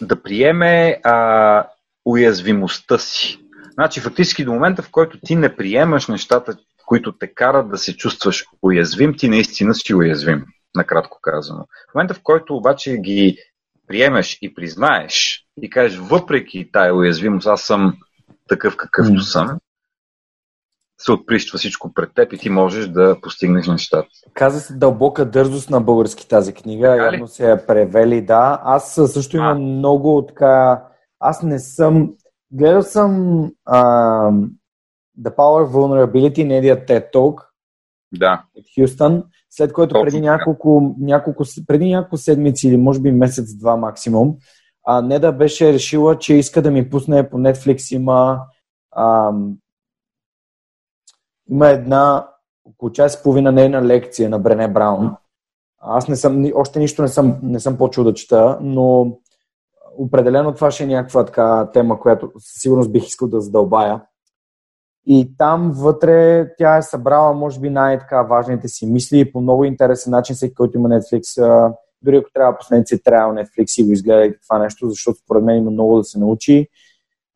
да 0.00 0.22
приеме 0.22 1.00
а, 1.04 1.66
уязвимостта 2.04 2.98
си. 2.98 3.40
Значи, 3.74 4.00
фактически 4.00 4.44
до 4.44 4.52
момента, 4.52 4.82
в 4.82 4.90
който 4.90 5.18
ти 5.24 5.36
не 5.36 5.56
приемаш 5.56 6.06
нещата, 6.06 6.58
които 6.86 7.12
те 7.12 7.34
карат 7.34 7.70
да 7.70 7.78
се 7.78 7.96
чувстваш 7.96 8.44
уязвим, 8.62 9.14
ти 9.16 9.28
наистина 9.28 9.74
си 9.74 9.94
уязвим, 9.94 10.44
накратко 10.74 11.18
казано. 11.22 11.66
В 11.90 11.94
момента, 11.94 12.14
в 12.14 12.20
който 12.22 12.56
обаче 12.56 12.96
ги 12.96 13.38
приемеш 13.86 14.38
и 14.42 14.54
признаеш 14.54 15.44
и 15.62 15.70
кажеш, 15.70 15.98
въпреки 15.98 16.70
тая 16.72 16.94
уязвимост, 16.94 17.46
аз 17.46 17.62
съм 17.62 17.96
такъв 18.48 18.76
какъвто 18.76 19.12
mm. 19.12 19.32
съм, 19.32 19.58
се 20.98 21.12
отприщва 21.12 21.58
всичко 21.58 21.92
пред 21.92 22.10
теб 22.14 22.32
и 22.32 22.38
ти 22.38 22.50
можеш 22.50 22.88
да 22.88 23.16
постигнеш 23.20 23.68
нещата. 23.68 24.08
Каза 24.34 24.60
се 24.60 24.74
дълбока 24.74 25.24
дързост 25.24 25.70
на 25.70 25.80
български 25.80 26.28
тази 26.28 26.52
книга, 26.52 26.96
явно 26.96 27.28
се 27.28 27.50
я 27.50 27.66
превели, 27.66 28.22
да. 28.22 28.60
Аз 28.64 28.94
също 29.06 29.36
имам 29.36 29.56
а. 29.56 29.60
много 29.60 30.26
така... 30.28 30.82
Аз 31.20 31.42
не 31.42 31.58
съм... 31.58 32.12
Гледал 32.52 32.82
съм 32.82 33.42
uh, 33.68 34.48
The 35.20 35.36
Power 35.36 35.66
of 35.66 35.70
Vulnerability, 35.70 36.44
недия 36.44 36.86
TED 36.86 37.12
Talk 37.12 37.42
да. 38.12 38.44
от 38.54 38.64
Хюстън, 38.78 39.24
след 39.50 39.72
което 39.72 39.94
Точно, 39.94 40.04
преди 40.04 40.20
няколко, 40.20 40.94
няколко, 41.00 41.44
преди 41.66 41.90
няколко 41.90 42.16
седмици 42.16 42.68
или 42.68 42.76
може 42.76 43.00
би 43.00 43.12
месец-два 43.12 43.76
максимум, 43.76 44.36
а, 44.86 45.02
Неда 45.02 45.32
беше 45.32 45.72
решила, 45.72 46.18
че 46.18 46.34
иска 46.34 46.62
да 46.62 46.70
ми 46.70 46.90
пусне 46.90 47.30
по 47.30 47.36
Netflix 47.36 47.94
има 47.96 48.40
ам, 48.96 49.56
има 51.50 51.68
една 51.68 52.28
около 52.64 52.92
час 52.92 53.14
и 53.14 53.22
половина 53.22 53.52
нейна 53.52 53.82
лекция 53.82 54.30
на 54.30 54.38
Брене 54.38 54.68
Браун. 54.68 55.16
Аз 55.80 56.08
не 56.08 56.16
съм, 56.16 56.50
още 56.54 56.78
нищо 56.78 57.02
не 57.02 57.08
съм, 57.08 57.38
не 57.42 57.60
съм 57.60 57.78
почул 57.78 58.04
да 58.04 58.14
чета, 58.14 58.58
но 58.60 59.16
определено 59.98 60.54
това 60.54 60.70
ще 60.70 60.84
е 60.84 60.86
някаква 60.86 61.24
така 61.24 61.70
тема, 61.72 62.00
която 62.00 62.32
със 62.38 62.62
сигурност 62.62 62.92
бих 62.92 63.06
искал 63.06 63.28
да 63.28 63.40
задълбая. 63.40 64.02
И 65.06 65.36
там 65.38 65.72
вътре 65.74 66.46
тя 66.58 66.76
е 66.76 66.82
събрала, 66.82 67.32
може 67.32 67.60
би, 67.60 67.70
най-така 67.70 68.22
важните 68.22 68.68
си 68.68 68.86
мисли 68.86 69.32
по 69.32 69.40
много 69.40 69.64
интересен 69.64 70.10
начин, 70.10 70.36
всеки, 70.36 70.54
който 70.54 70.78
има 70.78 70.88
Netflix. 70.88 71.40
Дори 72.02 72.16
ако 72.16 72.30
трябва 72.34 72.58
последници, 72.58 73.02
трябва 73.02 73.34
Netflix 73.34 73.82
и 73.82 73.86
го 73.86 73.92
изгледайте 73.92 74.38
това 74.40 74.58
нещо, 74.58 74.88
защото 74.88 75.18
според 75.18 75.44
мен 75.44 75.56
има 75.56 75.70
много 75.70 75.96
да 75.96 76.04
се 76.04 76.18
научи. 76.18 76.68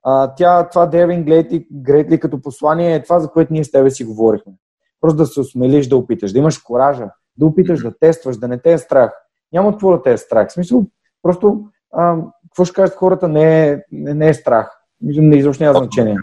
А, 0.03 0.35
тя, 0.35 0.69
това 0.69 0.87
Грейтли, 0.87 1.67
Грейтли 1.73 2.21
като 2.21 2.41
послание 2.41 2.95
е 2.95 3.03
това, 3.03 3.21
за 3.21 3.31
което 3.31 3.53
ние 3.53 3.65
с 3.65 3.71
тебе 3.71 3.91
си 3.91 4.05
говорихме. 4.05 4.53
Просто 5.01 5.17
да 5.17 5.27
се 5.27 5.41
осмелиш 5.41 5.89
да 5.89 5.97
опиташ, 5.97 6.33
да 6.33 6.39
имаш 6.39 6.59
коража, 6.59 7.11
да 7.37 7.47
опиташ 7.47 7.83
да 7.83 7.99
тестваш, 7.99 8.37
да 8.37 8.49
не 8.49 8.59
те 8.59 8.73
е 8.73 8.79
страх. 8.79 9.13
Няма 9.53 9.71
какво 9.71 9.93
да 9.93 10.03
те 10.03 10.13
е 10.13 10.19
страх. 10.19 10.49
В 10.49 10.53
смисъл, 10.53 10.85
просто, 11.23 11.65
а, 11.93 12.17
какво 12.49 12.65
ще 12.65 12.75
кажат 12.75 12.97
хората, 12.97 13.29
не 13.29 13.69
е, 13.69 13.79
не, 13.93 14.15
не 14.15 14.29
е 14.29 14.35
страх. 14.35 14.79
Не 15.01 15.37
изобщо 15.37 15.65
няма 15.65 15.79
значение. 15.79 16.17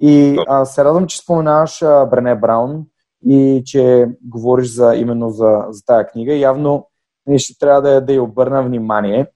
И 0.00 0.38
а, 0.48 0.64
се 0.64 0.84
радвам, 0.84 1.06
че 1.06 1.18
споменаваш 1.18 1.82
а, 1.82 2.06
Брене 2.06 2.34
Браун 2.34 2.86
и 3.26 3.62
че 3.66 4.08
говориш 4.22 4.74
за, 4.74 4.94
именно 4.96 5.30
за, 5.30 5.64
за 5.70 5.84
тая 5.86 6.06
книга. 6.06 6.34
Явно 6.34 6.86
ние 7.26 7.38
ще 7.38 7.58
трябва 7.58 7.82
да, 7.82 8.00
да 8.00 8.12
я 8.12 8.22
обърна 8.22 8.62
внимание. 8.62 9.26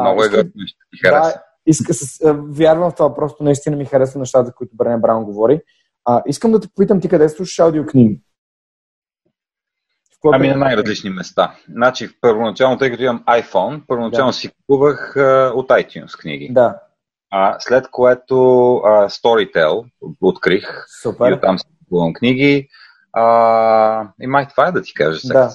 Много 0.00 0.22
е 0.22 0.26
ще 0.26 0.42
ти 0.90 0.98
хареса. 1.04 1.30
Да, 1.30 1.42
иска, 1.66 1.94
с, 1.94 2.34
вярвам 2.48 2.90
в 2.90 2.94
това, 2.94 3.14
просто 3.14 3.44
наистина 3.44 3.76
ми 3.76 3.84
харесва 3.84 4.20
нещата, 4.20 4.54
които 4.54 4.76
Брене 4.76 4.98
Браун 4.98 5.24
говори. 5.24 5.60
А, 6.04 6.22
искам 6.26 6.52
да 6.52 6.60
те 6.60 6.68
попитам 6.68 7.00
ти 7.00 7.08
къде 7.08 7.28
слушаш 7.28 7.58
аудиокниги? 7.58 8.20
Ами 10.32 10.48
на 10.48 10.56
най-различни 10.56 11.10
места. 11.10 11.54
Значи, 11.68 12.08
първоначално, 12.20 12.78
тъй 12.78 12.90
като 12.90 13.02
имам 13.02 13.24
iPhone, 13.28 13.86
първоначално 13.86 14.28
да. 14.28 14.32
си 14.32 14.50
купувах 14.50 15.16
а, 15.16 15.52
от 15.54 15.68
iTunes 15.68 16.20
книги. 16.20 16.48
Да. 16.52 16.80
А, 17.30 17.56
след 17.60 17.90
което 17.90 18.34
а, 18.76 19.08
Storytel 19.08 19.84
открих. 20.20 20.84
Супер. 21.02 21.30
И 21.30 21.34
оттам 21.34 21.58
си 21.58 21.64
купувам 21.78 22.12
книги. 22.12 22.68
А, 23.12 24.08
и 24.20 24.26
май 24.26 24.48
това 24.48 24.66
е 24.66 24.72
да 24.72 24.82
ти 24.82 24.94
кажа. 24.94 25.20
Да. 25.24 25.50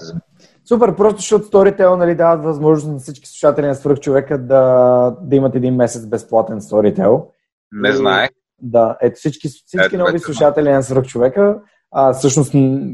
Супер, 0.68 0.96
просто 0.96 1.18
защото 1.18 1.48
Storytel 1.48 1.96
нали, 1.96 2.16
дават 2.16 2.44
възможност 2.44 2.88
на 2.88 3.00
всички 3.00 3.28
слушатели 3.28 3.66
на 3.66 3.76
свръхчовека 3.76 4.38
да, 4.38 5.16
да 5.22 5.36
имат 5.36 5.56
един 5.56 5.76
месец 5.76 6.08
безплатен 6.08 6.62
Storytel. 6.62 7.26
Не 7.72 7.92
знаех. 7.92 8.30
Да, 8.62 8.98
ето 9.02 9.16
всички, 9.16 9.48
всички 9.48 9.86
ето, 9.86 9.98
нови 9.98 10.16
ето, 10.16 10.24
слушатели 10.24 10.70
на 10.70 10.84
свръхчовека, 10.84 11.60
а, 11.92 12.14
всъщност 12.14 12.54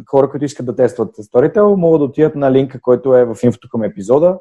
хора, 0.09 0.29
които 0.29 0.45
искат 0.45 0.65
да 0.65 0.75
тестват 0.75 1.15
Storytel, 1.15 1.75
могат 1.75 1.99
да 1.99 2.05
отидат 2.05 2.35
на 2.35 2.51
линка, 2.51 2.81
който 2.81 3.15
е 3.15 3.25
в 3.25 3.37
инфото 3.43 3.69
към 3.69 3.83
епизода 3.83 4.39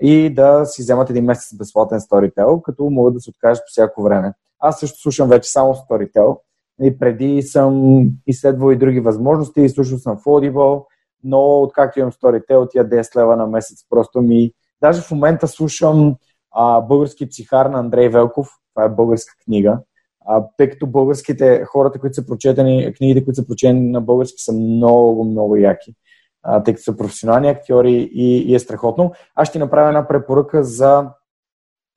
и 0.00 0.34
да 0.34 0.64
си 0.64 0.82
вземат 0.82 1.10
един 1.10 1.24
месец 1.24 1.58
безплатен 1.58 1.98
Storytel, 1.98 2.62
като 2.62 2.90
могат 2.90 3.14
да 3.14 3.20
се 3.20 3.30
откажат 3.30 3.62
по 3.62 3.70
всяко 3.70 4.02
време. 4.02 4.32
Аз 4.60 4.80
също 4.80 5.00
слушам 5.00 5.28
вече 5.28 5.50
само 5.50 5.74
Storytel 5.74 6.38
и 6.82 6.98
преди 6.98 7.42
съм 7.42 8.02
изследвал 8.26 8.72
и 8.72 8.76
други 8.76 9.00
възможности, 9.00 9.68
слушал 9.68 9.98
съм 9.98 10.16
в 10.16 10.24
Audible, 10.24 10.84
но 11.24 11.60
откакто 11.60 11.98
имам 11.98 12.12
Storytel, 12.12 12.70
тия 12.70 12.88
10 12.88 13.16
лева 13.16 13.36
на 13.36 13.46
месец 13.46 13.86
просто 13.90 14.22
ми... 14.22 14.52
Даже 14.80 15.02
в 15.02 15.10
момента 15.10 15.48
слушам 15.48 16.16
а, 16.54 16.80
български 16.80 17.28
психар 17.28 17.66
на 17.66 17.78
Андрей 17.78 18.08
Велков, 18.08 18.48
това 18.74 18.84
е 18.86 18.88
българска 18.88 19.34
книга, 19.44 19.78
а, 20.26 20.44
тъй 20.56 20.70
като 20.70 20.86
българските, 20.86 21.64
хората, 21.64 21.98
които 21.98 22.14
са 22.14 22.26
прочетени, 22.26 22.94
книгите, 22.94 23.24
които 23.24 23.36
са 23.36 23.46
прочетени 23.46 23.90
на 23.90 24.00
български 24.00 24.42
са 24.42 24.52
много, 24.52 25.24
много 25.24 25.56
яки, 25.56 25.94
а, 26.42 26.62
тъй 26.62 26.74
като 26.74 26.84
са 26.84 26.96
професионални 26.96 27.48
актьори 27.48 28.10
и, 28.12 28.50
и 28.50 28.54
е 28.54 28.58
страхотно. 28.58 29.12
Аз 29.34 29.48
ще 29.48 29.58
направя 29.58 29.88
една 29.88 30.08
препоръка 30.08 30.62
за 30.62 31.10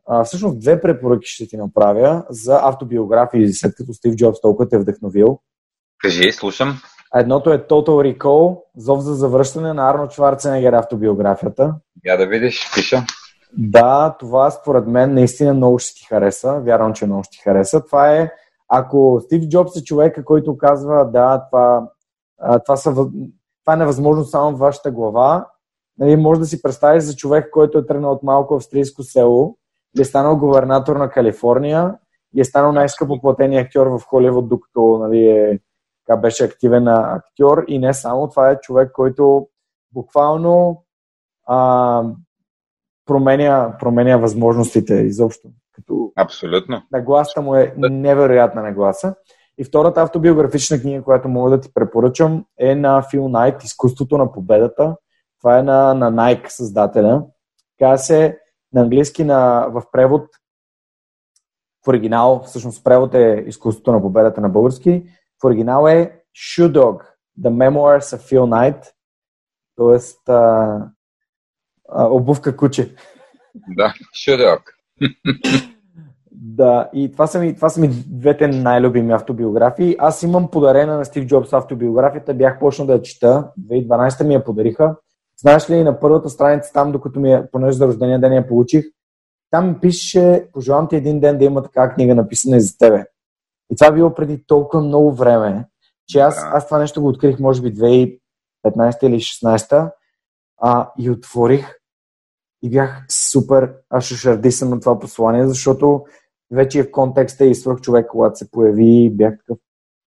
а, 0.07 0.23
всъщност 0.23 0.59
две 0.59 0.81
препоръки 0.81 1.29
ще 1.29 1.47
ти 1.47 1.57
направя 1.57 2.25
за 2.29 2.59
автобиографии, 2.63 3.53
след 3.53 3.75
като 3.75 3.93
Стив 3.93 4.15
Джобс 4.15 4.41
толкова 4.41 4.69
те 4.69 4.75
е 4.75 4.79
вдъхновил. 4.79 5.39
Кажи, 6.01 6.31
слушам. 6.31 6.77
Едното 7.15 7.53
е 7.53 7.57
Total 7.57 8.17
Recall, 8.17 8.61
зов 8.77 9.01
за 9.01 9.15
завръщане 9.15 9.73
на 9.73 9.89
Арно 9.89 10.09
Шварценегер 10.09 10.73
автобиографията. 10.73 11.75
Я 12.05 12.17
да 12.17 12.27
видиш, 12.27 12.71
пиша. 12.75 13.03
Да, 13.57 14.15
това 14.19 14.51
според 14.51 14.87
мен 14.87 15.13
наистина 15.13 15.53
много 15.53 15.79
ще 15.79 15.95
ти 15.95 16.05
хареса. 16.05 16.59
Вярвам, 16.59 16.93
че 16.93 17.05
много 17.05 17.23
ще 17.23 17.31
ти 17.31 17.43
хареса. 17.43 17.85
Това 17.85 18.15
е, 18.15 18.31
ако 18.69 19.21
Стив 19.23 19.43
Джобс 19.49 19.75
е 19.75 19.83
човека, 19.83 20.25
който 20.25 20.57
казва, 20.57 21.05
да, 21.11 21.45
това, 21.51 21.87
това, 22.65 22.77
са, 22.77 22.91
това 22.91 23.73
е 23.73 23.75
невъзможно 23.75 24.23
само 24.23 24.55
в 24.55 24.59
вашата 24.59 24.91
глава, 24.91 25.47
нали, 25.99 26.15
може 26.15 26.39
да 26.39 26.45
си 26.45 26.61
представиш 26.61 27.03
за 27.03 27.15
човек, 27.15 27.49
който 27.51 27.77
е 27.77 27.85
тръгнал 27.85 28.11
от 28.11 28.23
малко 28.23 28.55
австрийско 28.55 29.03
село 29.03 29.57
и 29.97 30.01
е 30.01 30.05
станал 30.05 30.37
губернатор 30.37 30.95
на 30.95 31.09
Калифорния 31.09 31.95
и 32.35 32.41
е 32.41 32.45
станал 32.45 32.71
най-скъпо 32.71 33.21
платения 33.21 33.61
актьор 33.61 33.87
в 33.87 33.99
Холивуд, 33.99 34.49
докато 34.49 34.97
нали, 34.97 35.27
е 35.27 35.59
така 36.07 36.17
беше 36.17 36.43
активен 36.43 36.87
актьор 36.87 37.63
и 37.67 37.79
не 37.79 37.93
само, 37.93 38.29
това 38.29 38.49
е 38.49 38.59
човек, 38.59 38.91
който 38.91 39.47
буквално 39.93 40.83
а, 41.47 42.03
променя, 43.05 43.77
променя 43.79 44.17
възможностите 44.17 44.93
изобщо. 44.93 45.49
Като 45.71 46.11
Абсолютно. 46.15 46.81
Нагласата 46.91 47.41
му 47.41 47.55
е 47.55 47.73
невероятна 47.77 48.61
нагласа. 48.61 49.15
И 49.57 49.63
втората 49.63 50.01
автобиографична 50.01 50.79
книга, 50.79 51.03
която 51.03 51.29
мога 51.29 51.49
да 51.49 51.59
ти 51.59 51.73
препоръчам, 51.73 52.45
е 52.59 52.75
на 52.75 53.01
Фил 53.01 53.29
Найт 53.29 53.63
Изкуството 53.63 54.17
на 54.17 54.31
победата. 54.31 54.95
Това 55.39 55.59
е 55.59 55.63
на, 55.63 55.93
на 55.93 56.13
Nike 56.13 56.47
създателя. 56.47 57.23
Каза 57.79 58.03
се 58.03 58.39
на 58.73 58.81
английски 58.81 59.23
на, 59.23 59.67
в 59.69 59.83
превод 59.91 60.27
в 61.85 61.87
оригинал, 61.87 62.41
всъщност 62.45 62.83
превод 62.83 63.13
е 63.13 63.43
Изкуството 63.47 63.91
на 63.91 64.01
победата 64.01 64.41
на 64.41 64.49
български. 64.49 65.03
В 65.41 65.45
оригинал 65.45 65.87
е 65.87 66.21
Shoe 66.35 66.71
Dog, 66.71 67.01
The 67.41 67.49
Memoirs 67.49 68.17
of 68.17 68.17
Phil 68.17 68.41
Knight, 68.41 68.91
т.е. 69.77 69.99
обувка 71.93 72.57
куче. 72.57 72.95
Да, 73.67 73.93
Shoe 74.15 74.37
Dog. 74.37 74.61
да, 76.31 76.89
и 76.93 77.11
това 77.11 77.27
са, 77.27 77.39
ми, 77.39 77.55
това 77.55 77.69
са 77.69 77.81
ми 77.81 77.87
двете 78.07 78.47
най-любими 78.47 79.13
автобиографии. 79.13 79.95
Аз 79.99 80.23
имам 80.23 80.51
подарена 80.51 80.97
на 80.97 81.05
Стив 81.05 81.25
Джобс 81.25 81.53
автобиографията, 81.53 82.33
бях 82.33 82.59
почнал 82.59 82.87
да 82.87 82.93
я 82.93 83.01
чета, 83.01 83.51
2012 83.59 84.23
ми 84.23 84.33
я 84.33 84.43
подариха. 84.43 84.95
Знаеш 85.41 85.69
ли, 85.69 85.83
на 85.83 85.99
първата 85.99 86.29
страница 86.29 86.73
там, 86.73 86.91
докато 86.91 87.19
ми 87.19 87.31
я, 87.31 87.51
понеже 87.51 87.77
за 87.77 87.87
рождения 87.87 88.19
ден 88.19 88.33
я 88.33 88.47
получих, 88.47 88.85
там 89.51 89.79
пише, 89.81 90.47
пожелавам 90.53 90.87
ти 90.87 90.95
един 90.95 91.19
ден 91.19 91.37
да 91.37 91.45
има 91.45 91.63
така 91.63 91.93
книга 91.93 92.15
написана 92.15 92.57
и 92.57 92.61
за 92.61 92.77
тебе. 92.77 93.05
И 93.71 93.75
това 93.75 93.91
било 93.91 94.13
преди 94.13 94.43
толкова 94.47 94.83
много 94.83 95.13
време, 95.13 95.65
че 96.07 96.19
аз, 96.19 96.43
аз 96.43 96.65
това 96.67 96.79
нещо 96.79 97.01
го 97.01 97.07
открих, 97.07 97.39
може 97.39 97.61
би 97.61 97.73
2015 97.73 98.19
или 99.03 99.15
2016 99.15 99.91
а, 100.61 100.91
и 100.99 101.09
отворих 101.09 101.77
и 102.63 102.69
бях 102.69 103.05
супер 103.09 103.73
ашушардисан 103.89 104.69
на 104.69 104.79
това 104.79 104.99
послание, 104.99 105.47
защото 105.47 106.05
вече 106.51 106.79
е 106.79 106.83
в 106.83 106.91
контекста 106.91 107.45
и 107.45 107.55
свърх 107.55 107.81
човек, 107.81 108.07
когато 108.07 108.37
се 108.37 108.51
появи, 108.51 109.09
бях 109.13 109.37
такъв 109.37 109.57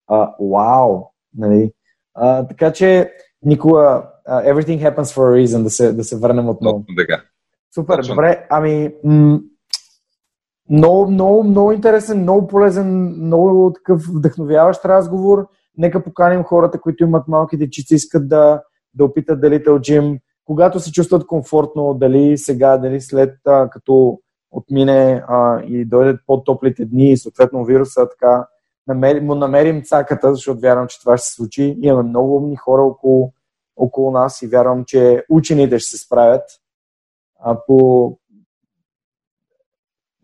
а, 0.06 0.34
вау, 0.40 1.04
нали? 1.36 1.72
А, 2.14 2.46
така 2.46 2.72
че, 2.72 3.12
Никола, 3.42 4.10
uh, 4.28 4.54
everything 4.54 4.80
happens 4.80 5.14
for 5.14 5.24
a 5.30 5.44
reason, 5.44 5.62
да 5.62 5.70
се, 5.70 5.92
да 5.92 6.04
се 6.04 6.16
върнем 6.16 6.48
отново. 6.48 6.84
Така. 6.96 7.22
Супер, 7.74 7.96
Точно. 7.96 8.14
добре. 8.14 8.46
Ами, 8.50 8.94
м- 9.04 9.40
много, 10.70 11.10
много, 11.10 11.44
много 11.44 11.72
интересен, 11.72 12.20
много 12.20 12.46
полезен, 12.46 13.14
много 13.24 13.72
такъв 13.72 14.02
вдъхновяващ 14.02 14.84
разговор. 14.84 15.48
Нека 15.78 16.04
поканим 16.04 16.42
хората, 16.44 16.80
които 16.80 17.04
имат 17.04 17.28
малки 17.28 17.56
дечица, 17.56 17.94
искат 17.94 18.28
да, 18.28 18.62
да 18.94 19.04
опитат 19.04 19.40
дали 19.40 19.64
Джим, 19.80 20.18
когато 20.44 20.80
се 20.80 20.92
чувстват 20.92 21.26
комфортно, 21.26 21.94
дали 21.94 22.38
сега, 22.38 22.78
дали 22.78 23.00
след 23.00 23.34
а, 23.46 23.70
като 23.70 24.18
отмине 24.50 25.24
а, 25.28 25.62
и 25.62 25.84
дойдат 25.84 26.20
по-топлите 26.26 26.84
дни 26.84 27.10
и 27.10 27.16
съответно 27.16 27.64
вируса, 27.64 28.08
така 28.08 28.46
намери, 28.86 29.20
му 29.20 29.34
намерим 29.34 29.82
цаката, 29.82 30.34
защото 30.34 30.60
вярвам, 30.60 30.86
че 30.88 31.00
това 31.00 31.16
ще 31.16 31.26
се 31.26 31.34
случи. 31.34 31.76
Имаме 31.82 32.08
много 32.08 32.36
умни 32.36 32.56
хора 32.56 32.82
около, 32.82 33.32
около 33.76 34.10
нас 34.10 34.42
и 34.42 34.46
вярвам, 34.46 34.84
че 34.84 35.24
учените 35.30 35.78
ще 35.78 35.88
се 35.88 36.04
справят 36.04 36.42
а, 37.40 37.58
по 37.66 38.18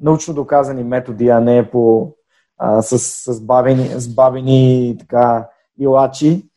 научно 0.00 0.34
доказани 0.34 0.84
методи, 0.84 1.28
а 1.28 1.40
не 1.40 1.70
по, 1.70 2.12
а, 2.58 2.82
с, 2.82 2.98
с, 2.98 3.40
бавени, 3.40 3.88
с 3.88 4.14
бавени 4.14 4.96
така, 5.00 5.48
илачи. 5.80 6.48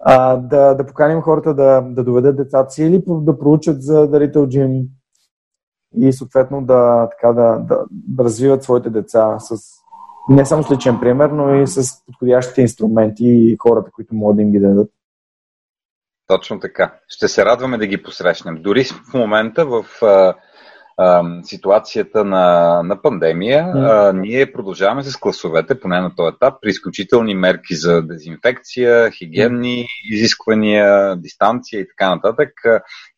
А, 0.00 0.36
да, 0.36 0.74
да 0.74 0.86
поканим 0.86 1.20
хората 1.20 1.54
да, 1.54 1.80
да 1.80 2.04
доведат 2.04 2.36
децата 2.36 2.70
си 2.70 2.84
или 2.84 3.02
да 3.06 3.38
проучат 3.38 3.82
за 3.82 4.08
дарител 4.08 4.48
джим 4.48 4.82
и 5.96 6.12
съответно 6.12 6.64
да, 6.64 7.08
така, 7.10 7.32
да, 7.32 7.58
да, 7.58 7.84
да 7.90 8.24
развиват 8.24 8.62
своите 8.62 8.90
деца 8.90 9.38
с 9.38 9.56
не 10.28 10.46
само 10.46 10.62
с 10.62 10.70
личен 10.70 11.00
пример, 11.00 11.30
но 11.30 11.54
и 11.54 11.66
с 11.66 12.04
подходящите 12.06 12.60
инструменти 12.60 13.26
и 13.26 13.56
хората, 13.58 13.90
които 13.90 14.14
могат 14.14 14.36
да 14.36 14.42
им 14.42 14.52
ги 14.52 14.60
дадат. 14.60 14.90
Точно 16.26 16.60
така. 16.60 16.94
Ще 17.08 17.28
се 17.28 17.44
радваме 17.44 17.78
да 17.78 17.86
ги 17.86 18.02
посрещнем. 18.02 18.62
Дори 18.62 18.84
в 18.84 19.14
момента 19.14 19.66
в 19.66 19.84
а, 20.96 21.22
ситуацията 21.42 22.24
на, 22.24 22.80
на 22.82 23.02
пандемия, 23.02 23.72
а, 23.74 24.12
ние 24.12 24.52
продължаваме 24.52 25.02
с 25.02 25.16
класовете, 25.16 25.80
поне 25.80 26.00
на 26.00 26.14
този 26.14 26.34
етап, 26.34 26.54
при 26.62 26.68
изключителни 26.68 27.34
мерки 27.34 27.74
за 27.74 28.02
дезинфекция, 28.02 29.10
хигиенни 29.10 29.86
изисквания, 30.10 31.16
дистанция 31.16 31.80
и 31.80 31.88
така 31.88 32.14
нататък. 32.14 32.50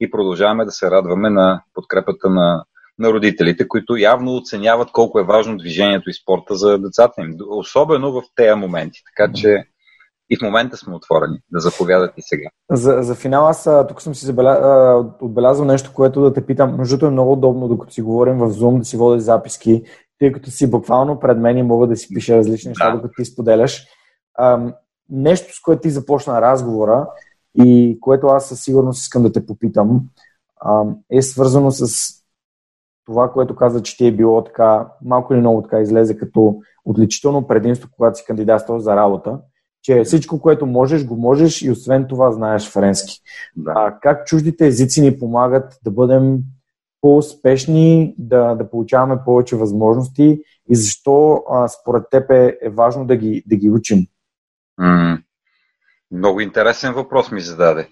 И 0.00 0.10
продължаваме 0.10 0.64
да 0.64 0.70
се 0.70 0.90
радваме 0.90 1.30
на 1.30 1.62
подкрепата 1.74 2.30
на 2.30 2.64
на 2.98 3.12
родителите, 3.12 3.68
които 3.68 3.96
явно 3.96 4.36
оценяват 4.36 4.90
колко 4.92 5.20
е 5.20 5.24
важно 5.24 5.56
движението 5.56 6.10
и 6.10 6.14
спорта 6.14 6.54
за 6.54 6.78
децата 6.78 7.22
им, 7.22 7.36
особено 7.48 8.12
в 8.12 8.22
тези 8.34 8.54
моменти. 8.54 9.02
Така 9.04 9.32
че 9.32 9.64
и 10.30 10.36
в 10.36 10.42
момента 10.42 10.76
сме 10.76 10.94
отворени 10.94 11.38
да 11.52 11.60
заповядат 11.60 12.12
и 12.16 12.22
сега. 12.22 12.48
За, 12.70 13.02
за 13.02 13.14
финал 13.14 13.46
аз 13.46 13.68
тук 13.88 14.02
съм 14.02 14.14
си 14.14 14.26
забеля, 14.26 15.12
отбелязал 15.20 15.64
нещо, 15.64 15.92
което 15.94 16.20
да 16.20 16.32
те 16.32 16.46
питам. 16.46 16.76
Между 16.76 17.06
е 17.06 17.10
много 17.10 17.32
удобно, 17.32 17.68
докато 17.68 17.92
си 17.92 18.02
говорим 18.02 18.38
в 18.38 18.50
Zoom, 18.50 18.78
да 18.78 18.84
си 18.84 18.96
водиш 18.96 19.22
записки, 19.22 19.82
тъй 20.18 20.32
като 20.32 20.50
си 20.50 20.70
буквално 20.70 21.20
пред 21.20 21.38
мен 21.38 21.58
и 21.58 21.62
мога 21.62 21.86
да 21.86 21.96
си 21.96 22.14
пиша 22.14 22.36
различни 22.36 22.68
неща, 22.68 22.90
да. 22.90 22.96
докато 22.96 23.14
ти 23.16 23.24
споделяш. 23.24 23.86
Ам, 24.38 24.74
нещо, 25.10 25.56
с 25.56 25.60
което 25.60 25.82
ти 25.82 25.90
започна 25.90 26.40
разговора 26.40 27.08
и 27.54 27.98
което 28.00 28.26
аз 28.26 28.48
със 28.48 28.60
сигурност 28.62 29.02
искам 29.02 29.22
да 29.22 29.32
те 29.32 29.46
попитам, 29.46 30.00
ам, 30.64 30.96
е 31.10 31.22
свързано 31.22 31.70
с 31.70 32.12
това, 33.06 33.32
което 33.32 33.56
каза, 33.56 33.82
че 33.82 33.96
ти 33.96 34.06
е 34.06 34.12
било 34.12 34.44
така, 34.44 34.88
малко 35.04 35.32
или 35.34 35.40
много 35.40 35.62
така 35.62 35.80
излезе 35.80 36.16
като 36.16 36.60
отличително 36.84 37.46
предимство, 37.46 37.88
когато 37.96 38.18
си 38.18 38.24
кандидатствал 38.24 38.78
за 38.78 38.96
работа, 38.96 39.38
че 39.86 40.04
всичко, 40.04 40.40
което 40.40 40.66
можеш, 40.66 41.04
го 41.04 41.16
можеш 41.16 41.62
и 41.62 41.70
освен 41.70 42.06
това 42.08 42.32
знаеш 42.32 42.70
френски. 42.70 43.20
А 43.66 44.00
как 44.00 44.26
чуждите 44.26 44.66
езици 44.66 45.00
ни 45.00 45.18
помагат 45.18 45.78
да 45.84 45.90
бъдем 45.90 46.38
по-успешни, 47.00 48.14
да, 48.18 48.54
да 48.54 48.70
получаваме 48.70 49.16
повече 49.24 49.56
възможности 49.56 50.40
и 50.70 50.76
защо 50.76 51.44
а, 51.50 51.68
според 51.68 52.02
теб 52.10 52.30
е, 52.30 52.58
е 52.62 52.70
важно 52.70 53.06
да 53.06 53.16
ги, 53.16 53.42
да 53.46 53.56
ги 53.56 53.70
учим? 53.70 53.98
М- 54.78 55.18
много 56.10 56.40
интересен 56.40 56.92
въпрос 56.92 57.30
ми 57.30 57.40
зададе. 57.40 57.88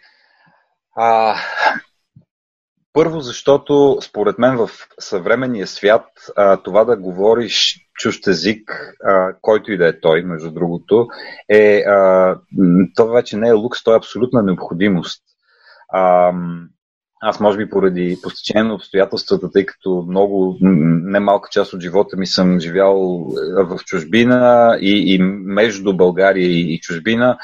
А, 0.96 1.36
първо, 2.92 3.20
защото 3.20 3.98
според 4.02 4.38
мен 4.38 4.56
в 4.56 4.70
съвременния 5.00 5.66
свят 5.66 6.06
а, 6.36 6.56
това 6.56 6.84
да 6.84 6.96
говориш 6.96 7.83
чужд 7.94 8.26
език, 8.26 8.94
а, 9.04 9.34
който 9.40 9.72
и 9.72 9.78
да 9.78 9.88
е 9.88 10.00
той, 10.00 10.22
между 10.22 10.50
другото, 10.50 11.08
е, 11.48 11.78
а, 11.78 12.36
това 12.96 13.12
вече 13.12 13.36
не 13.36 13.48
е 13.48 13.52
лукс, 13.52 13.84
то 13.84 13.94
е 13.94 13.96
абсолютна 13.96 14.42
необходимост. 14.42 15.22
А, 15.88 16.32
аз, 17.26 17.40
може 17.40 17.58
би, 17.58 17.70
поради 17.70 18.18
постечение 18.22 18.62
на 18.62 18.74
обстоятелствата, 18.74 19.50
тъй 19.50 19.66
като 19.66 20.04
много, 20.08 20.58
немалка 20.60 21.48
част 21.52 21.72
от 21.72 21.80
живота 21.80 22.16
ми 22.16 22.26
съм 22.26 22.60
живял 22.60 23.26
е, 23.60 23.64
в 23.64 23.78
чужбина 23.84 24.78
и, 24.80 25.14
и 25.14 25.18
между 25.44 25.96
България 25.96 26.46
и, 26.46 26.74
и 26.74 26.80
чужбина, 26.80 27.38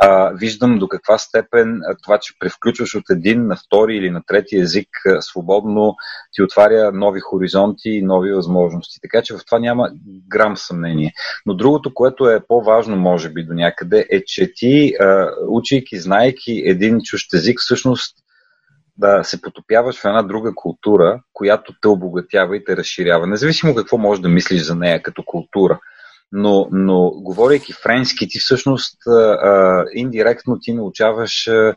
а, 0.00 0.32
виждам 0.34 0.78
до 0.78 0.88
каква 0.88 1.18
степен 1.18 1.80
това, 2.02 2.18
че 2.18 2.38
превключваш 2.38 2.94
от 2.94 3.10
един 3.10 3.46
на 3.46 3.56
втори 3.56 3.96
или 3.96 4.10
на 4.10 4.22
трети 4.26 4.56
език 4.56 4.88
свободно, 5.20 5.94
ти 6.32 6.42
отваря 6.42 6.92
нови 6.92 7.20
хоризонти 7.20 7.90
и 7.90 8.02
нови 8.02 8.32
възможности. 8.32 8.98
Така 9.02 9.22
че 9.22 9.34
в 9.34 9.40
това 9.46 9.58
няма 9.58 9.90
грам 10.28 10.56
съмнение. 10.56 11.12
Но 11.46 11.54
другото, 11.54 11.94
което 11.94 12.28
е 12.28 12.46
по-важно, 12.48 12.96
може 12.96 13.28
би, 13.28 13.44
до 13.44 13.54
някъде, 13.54 14.06
е, 14.10 14.24
че 14.24 14.52
ти, 14.54 14.94
учейки, 15.48 15.98
знайки 15.98 16.62
един 16.66 17.00
чужд 17.00 17.34
език, 17.34 17.60
всъщност 17.60 18.23
да 18.96 19.24
се 19.24 19.42
потопяваш 19.42 20.00
в 20.00 20.04
една 20.04 20.22
друга 20.22 20.52
култура, 20.54 21.22
която 21.32 21.74
те 21.82 21.88
обогатява 21.88 22.56
и 22.56 22.64
те 22.64 22.76
разширява. 22.76 23.26
Независимо 23.26 23.74
какво 23.74 23.98
можеш 23.98 24.22
да 24.22 24.28
мислиш 24.28 24.62
за 24.62 24.74
нея 24.74 25.02
като 25.02 25.22
култура. 25.22 25.78
Но, 26.32 26.68
но 26.72 27.10
говорейки 27.10 27.72
френски, 27.72 28.28
ти 28.28 28.38
всъщност 28.38 29.06
а, 29.06 29.84
индиректно 29.92 30.58
ти 30.60 30.72
научаваш 30.72 31.48
а, 31.48 31.74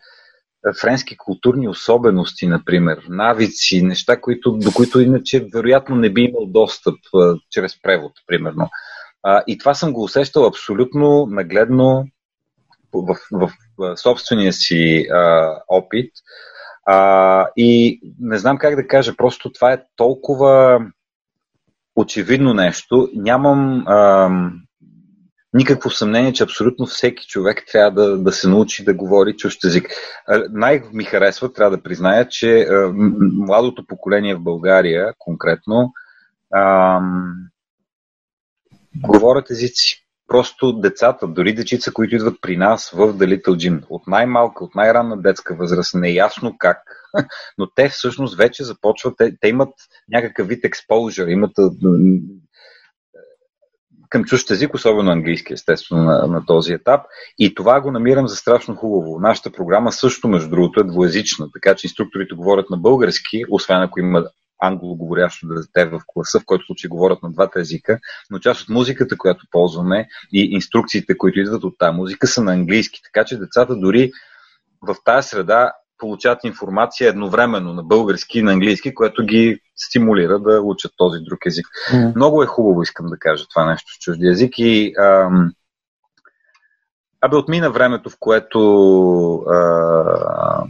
френски 0.81 1.17
културни 1.17 1.67
особености, 1.67 2.47
например, 2.47 3.03
навици, 3.09 3.81
неща, 3.81 4.21
които, 4.21 4.51
до 4.51 4.71
които 4.71 4.99
иначе 4.99 5.47
вероятно 5.53 5.95
не 5.95 6.09
би 6.09 6.21
имал 6.21 6.45
достъп 6.45 6.99
а, 7.15 7.35
чрез 7.49 7.81
превод, 7.81 8.11
примерно. 8.27 8.69
А, 9.23 9.43
и 9.47 9.57
това 9.57 9.73
съм 9.73 9.93
го 9.93 10.03
усещал 10.03 10.45
абсолютно 10.45 11.25
нагледно 11.25 12.05
в, 12.93 13.17
в, 13.31 13.51
в 13.77 13.97
собствения 13.97 14.53
си 14.53 15.07
а, 15.11 15.53
опит. 15.67 16.11
А, 16.89 17.47
и 17.57 17.99
не 18.19 18.37
знам 18.37 18.57
как 18.57 18.75
да 18.75 18.87
кажа, 18.87 19.15
просто 19.15 19.51
това 19.51 19.73
е 19.73 19.83
толкова 19.95 20.81
очевидно 21.95 22.53
нещо. 22.53 23.09
Нямам 23.15 23.83
а, 23.87 24.29
никакво 25.53 25.89
съмнение, 25.89 26.33
че 26.33 26.43
абсолютно 26.43 26.85
всеки 26.85 27.27
човек 27.27 27.63
трябва 27.71 27.91
да, 27.91 28.17
да 28.17 28.31
се 28.31 28.49
научи 28.49 28.83
да 28.83 28.93
говори 28.93 29.35
чужд 29.37 29.63
език. 29.63 29.89
Най-ми 30.49 31.03
харесва, 31.03 31.53
трябва 31.53 31.77
да 31.77 31.83
призная, 31.83 32.27
че 32.27 32.61
а, 32.61 32.91
младото 33.33 33.87
поколение 33.87 34.35
в 34.35 34.43
България 34.43 35.13
конкретно 35.17 35.91
а, 36.53 36.99
говорят 38.95 39.51
езици 39.51 40.06
просто 40.27 40.73
децата, 40.73 41.27
дори 41.27 41.53
дечица, 41.53 41.93
които 41.93 42.15
идват 42.15 42.37
при 42.41 42.57
нас 42.57 42.89
в 42.89 43.13
Little 43.13 43.41
Gym, 43.47 43.83
от 43.89 44.07
най-малка, 44.07 44.63
от 44.63 44.75
най-ранна 44.75 45.21
детска 45.21 45.55
възраст, 45.55 45.95
неясно 45.95 46.55
как, 46.57 46.77
но 47.57 47.67
те 47.75 47.89
всъщност 47.89 48.37
вече 48.37 48.63
започват, 48.63 49.13
те, 49.17 49.37
те 49.41 49.47
имат 49.47 49.73
някакъв 50.09 50.47
вид 50.47 50.63
exposure, 50.63 51.27
имат 51.27 51.51
към 54.09 54.23
чужд 54.23 54.51
език, 54.51 54.73
особено 54.73 55.11
английски, 55.11 55.53
естествено, 55.53 56.03
на, 56.03 56.27
на 56.27 56.45
този 56.45 56.73
етап. 56.73 57.01
И 57.39 57.55
това 57.55 57.81
го 57.81 57.91
намирам 57.91 58.27
за 58.27 58.35
страшно 58.35 58.75
хубаво. 58.75 59.19
Нашата 59.19 59.51
програма 59.51 59.91
също, 59.91 60.27
между 60.27 60.49
другото, 60.49 60.79
е 60.79 60.83
двоязична, 60.83 61.47
така 61.53 61.75
че 61.75 61.87
инструкторите 61.87 62.35
говорят 62.35 62.69
на 62.69 62.77
български, 62.77 63.43
освен 63.49 63.81
ако 63.81 63.99
има 63.99 64.25
англоговорящо 64.59 65.47
дете 65.47 65.85
в 65.85 66.01
класа, 66.07 66.39
в 66.39 66.45
който 66.45 66.65
случай 66.65 66.87
говорят 66.87 67.23
на 67.23 67.31
двата 67.31 67.59
езика, 67.59 67.99
но 68.29 68.39
част 68.39 68.61
от 68.61 68.69
музиката, 68.69 69.17
която 69.17 69.45
ползваме 69.51 70.07
и 70.33 70.41
инструкциите, 70.51 71.17
които 71.17 71.39
идват 71.39 71.63
от 71.63 71.77
тази 71.77 71.95
музика, 71.95 72.27
са 72.27 72.43
на 72.43 72.53
английски. 72.53 73.01
Така 73.03 73.25
че 73.25 73.37
децата 73.37 73.75
дори 73.75 74.11
в 74.81 74.95
тази 75.05 75.27
среда 75.27 75.73
получават 75.97 76.43
информация 76.43 77.09
едновременно 77.09 77.73
на 77.73 77.83
български 77.83 78.39
и 78.39 78.41
на 78.41 78.51
английски, 78.51 78.95
което 78.95 79.25
ги 79.25 79.59
стимулира 79.75 80.39
да 80.39 80.61
учат 80.61 80.91
този 80.97 81.19
друг 81.19 81.45
език. 81.45 81.67
Mm. 81.91 82.15
Много 82.15 82.43
е 82.43 82.45
хубаво, 82.45 82.81
искам 82.81 83.05
да 83.05 83.17
кажа 83.17 83.45
това 83.49 83.65
нещо 83.65 83.93
с 83.93 83.99
чужди 83.99 84.27
език 84.27 84.53
и 84.57 84.93
ам, 84.99 85.51
Абе, 87.21 87.35
отмина 87.35 87.71
времето, 87.71 88.09
в 88.09 88.17
което 88.19 88.59
а, 89.35 90.63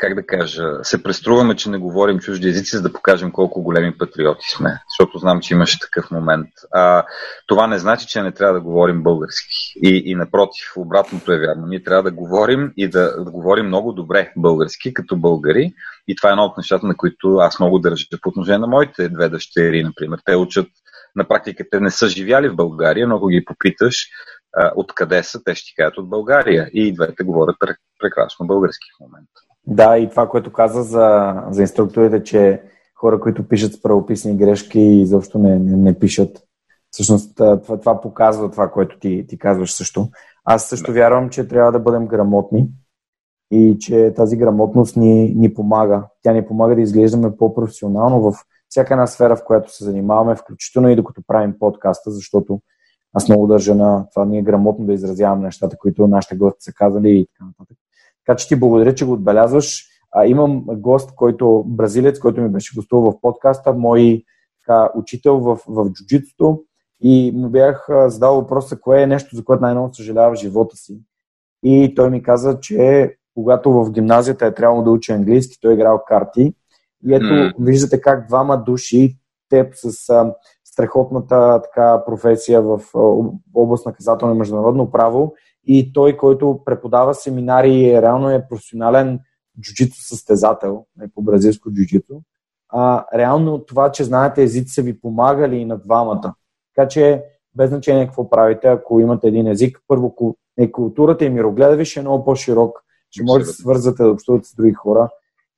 как 0.00 0.14
да 0.14 0.26
кажа, 0.26 0.64
се 0.82 1.02
преструваме, 1.02 1.56
че 1.56 1.70
не 1.70 1.78
говорим 1.78 2.18
чужди 2.18 2.48
езици, 2.48 2.76
за 2.76 2.82
да 2.82 2.92
покажем 2.92 3.32
колко 3.32 3.62
големи 3.62 3.98
патриоти 3.98 4.46
сме. 4.56 4.80
Защото 4.88 5.18
знам, 5.18 5.40
че 5.40 5.54
имаше 5.54 5.80
такъв 5.80 6.10
момент. 6.10 6.48
А, 6.72 7.04
това 7.46 7.66
не 7.66 7.78
значи, 7.78 8.06
че 8.06 8.22
не 8.22 8.32
трябва 8.32 8.54
да 8.54 8.60
говорим 8.60 9.02
български. 9.02 9.72
И, 9.82 10.02
и 10.06 10.14
напротив, 10.14 10.72
обратното 10.76 11.32
е 11.32 11.38
вярно. 11.38 11.66
Ние 11.66 11.82
трябва 11.82 12.02
да 12.02 12.10
говорим 12.10 12.72
и 12.76 12.88
да, 12.88 13.24
да 13.24 13.30
говорим 13.30 13.66
много 13.66 13.92
добре 13.92 14.32
български, 14.36 14.94
като 14.94 15.16
българи. 15.16 15.72
И 16.08 16.16
това 16.16 16.28
е 16.28 16.32
едно 16.32 16.44
от 16.44 16.56
нещата, 16.56 16.86
на 16.86 16.96
които 16.96 17.36
аз 17.36 17.60
много 17.60 17.78
държа 17.78 18.06
по 18.22 18.28
отношение 18.28 18.58
на 18.58 18.66
моите 18.66 19.08
две 19.08 19.28
дъщери, 19.28 19.84
например. 19.84 20.18
Те 20.24 20.36
учат 20.36 20.68
на 21.16 21.28
практика, 21.28 21.64
те 21.70 21.80
не 21.80 21.90
са 21.90 22.08
живяли 22.08 22.48
в 22.48 22.56
България, 22.56 23.08
но 23.08 23.16
ако 23.16 23.26
ги 23.26 23.44
попиташ 23.44 23.96
откъде 24.76 25.22
са, 25.22 25.44
те 25.44 25.54
ще 25.54 25.64
ти 25.64 25.74
кажат 25.76 25.98
от 25.98 26.08
България. 26.08 26.70
И 26.72 26.94
двете 26.94 27.24
говорят 27.24 27.56
прекрасно 27.98 28.46
български 28.46 28.86
в 28.96 29.00
момента. 29.00 29.40
Да, 29.66 29.98
и 29.98 30.10
това, 30.10 30.28
което 30.28 30.52
каза 30.52 30.82
за, 30.82 31.34
за 31.50 31.62
инструкторите, 31.62 32.24
че 32.24 32.62
хора, 32.94 33.20
които 33.20 33.48
пишат 33.48 33.72
с 33.72 33.82
правописни 33.82 34.36
грешки, 34.36 34.80
изобщо 34.80 35.38
не, 35.38 35.58
не, 35.58 35.76
не 35.76 35.98
пишат. 35.98 36.42
Всъщност 36.90 37.36
това, 37.36 37.60
това 37.80 38.00
показва 38.00 38.50
това, 38.50 38.70
което 38.70 38.98
ти, 38.98 39.26
ти 39.28 39.38
казваш 39.38 39.72
също. 39.72 40.08
Аз 40.44 40.68
също 40.68 40.92
вярвам, 40.92 41.30
че 41.30 41.48
трябва 41.48 41.72
да 41.72 41.78
бъдем 41.78 42.06
грамотни 42.06 42.68
и 43.50 43.76
че 43.80 44.12
тази 44.16 44.36
грамотност 44.36 44.96
ни, 44.96 45.34
ни 45.36 45.54
помага. 45.54 46.04
Тя 46.22 46.32
ни 46.32 46.46
помага 46.46 46.74
да 46.74 46.80
изглеждаме 46.80 47.36
по-професионално 47.36 48.20
в 48.20 48.34
всяка 48.68 48.94
една 48.94 49.06
сфера, 49.06 49.36
в 49.36 49.44
която 49.44 49.76
се 49.76 49.84
занимаваме, 49.84 50.36
включително 50.36 50.88
и 50.88 50.96
докато 50.96 51.22
правим 51.26 51.54
подкаста, 51.58 52.10
защото 52.10 52.60
аз 53.12 53.28
много 53.28 53.46
държа 53.46 53.74
на 53.74 54.06
това 54.14 54.24
ние 54.24 54.42
грамотно 54.42 54.86
да 54.86 54.92
изразяваме 54.92 55.44
нещата, 55.44 55.76
които 55.76 56.08
нашите 56.08 56.36
гости 56.36 56.64
са 56.64 56.72
казали 56.72 57.10
и 57.10 57.26
така 57.26 57.44
нататък. 57.44 57.76
Така 58.30 58.38
че 58.38 58.48
ти 58.48 58.56
благодаря, 58.56 58.94
че 58.94 59.06
го 59.06 59.12
отбелязваш. 59.12 59.86
А, 60.12 60.26
имам 60.26 60.64
гост, 60.68 61.14
който, 61.14 61.64
бразилец, 61.66 62.18
който 62.18 62.40
ми 62.40 62.48
беше 62.48 62.76
гостувал 62.76 63.12
в 63.12 63.20
подкаста, 63.20 63.72
мой 63.72 64.24
така, 64.60 64.88
учител 64.94 65.38
в, 65.38 65.58
в 65.68 65.90
джуджитото 65.92 66.62
и 67.00 67.32
му 67.34 67.48
бях 67.48 67.86
задал 68.06 68.34
въпроса, 68.34 68.80
кое 68.80 69.02
е 69.02 69.06
нещо, 69.06 69.36
за 69.36 69.44
което 69.44 69.62
най-много 69.62 69.94
съжалява 69.94 70.34
в 70.34 70.38
живота 70.38 70.76
си. 70.76 71.00
И 71.62 71.94
той 71.96 72.10
ми 72.10 72.22
каза, 72.22 72.60
че 72.60 73.14
когато 73.34 73.72
в 73.72 73.90
гимназията 73.90 74.46
е 74.46 74.54
трябвало 74.54 74.82
да 74.82 74.90
учи 74.90 75.12
английски, 75.12 75.58
той 75.60 75.70
е 75.70 75.74
играл 75.74 76.02
карти. 76.06 76.54
И 77.06 77.14
ето, 77.14 77.24
mm. 77.24 77.54
виждате 77.60 78.00
как 78.00 78.28
двама 78.28 78.62
души, 78.64 79.16
теб 79.48 79.72
с 79.74 80.08
а, 80.08 80.34
страхотната 80.64 81.62
така, 81.62 82.04
професия 82.06 82.62
в 82.62 82.80
област 83.54 83.86
наказателно 83.86 84.34
и 84.34 84.38
международно 84.38 84.90
право 84.90 85.34
и 85.66 85.92
той, 85.92 86.16
който 86.16 86.60
преподава 86.64 87.14
семинари, 87.14 88.02
реално 88.02 88.30
е 88.30 88.46
професионален 88.48 89.20
джуджито 89.60 89.96
състезател 89.98 90.84
е 91.02 91.08
по 91.14 91.22
бразилско 91.22 91.70
джуджито. 91.70 92.22
А, 92.68 93.04
реално 93.14 93.64
това, 93.64 93.92
че 93.92 94.04
знаете 94.04 94.42
езици 94.42 94.74
са 94.74 94.82
ви 94.82 95.00
помагали 95.00 95.56
и 95.56 95.64
на 95.64 95.78
двамата. 95.78 96.34
Така 96.74 96.88
че 96.88 97.24
без 97.54 97.70
значение 97.70 98.06
какво 98.06 98.30
правите, 98.30 98.68
ако 98.68 99.00
имате 99.00 99.28
един 99.28 99.46
език, 99.46 99.78
първо 99.88 100.14
е 100.58 100.72
културата 100.72 101.24
и 101.24 101.30
мирогледа 101.30 101.76
ви 101.76 101.84
ще 101.84 102.00
е 102.00 102.02
много 102.02 102.24
по-широк, 102.24 102.78
ще 103.10 103.22
може 103.22 103.44
да 103.44 103.50
се 103.50 103.62
свързвате 103.62 104.02
да 104.02 104.10
общувате 104.10 104.48
с 104.48 104.54
други 104.54 104.72
хора. 104.72 105.08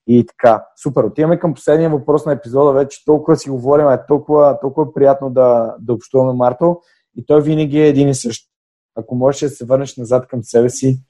И 0.06 0.26
така, 0.26 0.64
супер. 0.82 1.04
Отиваме 1.04 1.38
към 1.38 1.54
последния 1.54 1.90
въпрос 1.90 2.26
на 2.26 2.32
епизода. 2.32 2.72
Вече 2.72 3.04
толкова 3.04 3.36
си 3.36 3.50
говорим, 3.50 3.88
е 3.88 4.06
толкова, 4.08 4.58
толкова 4.60 4.94
приятно 4.94 5.30
да, 5.30 5.76
да 5.80 5.92
общуваме 5.92 6.32
Марто. 6.32 6.80
И 7.16 7.26
той 7.26 7.42
винаги 7.42 7.80
е 7.80 7.88
един 7.88 8.08
и 8.08 8.14
същ 8.14 8.51
ако 8.94 9.14
можеш 9.14 9.40
да 9.40 9.48
се 9.48 9.64
върнеш 9.64 9.97
назад 9.97 10.28
към 10.28 10.43
себе 10.43 10.70
си, 10.70 11.01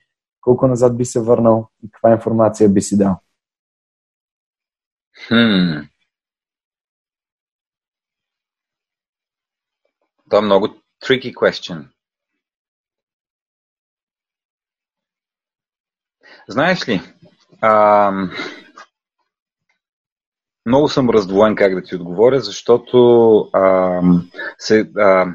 колко 0.41 0.67
назад 0.67 0.97
би 0.97 1.05
се 1.05 1.21
върнал 1.21 1.71
и 1.85 1.91
каква 1.91 2.13
информация 2.13 2.69
би 2.69 2.81
си 2.81 2.99
дал? 2.99 3.21
Хм. 5.29 5.93
Това 10.25 10.39
е 10.39 10.41
много 10.41 10.69
tricky 11.05 11.35
question. 11.35 11.89
Знаеш 16.49 16.89
ли, 16.89 17.01
а, 17.61 18.13
много 20.67 20.89
съм 20.89 21.11
раздвоен 21.11 21.57
как 21.57 21.75
да 21.75 21.83
ти 21.83 21.97
отговоря, 21.97 22.41
защото 22.41 23.39
а, 23.53 24.01
се, 24.59 24.91
а, 24.97 25.27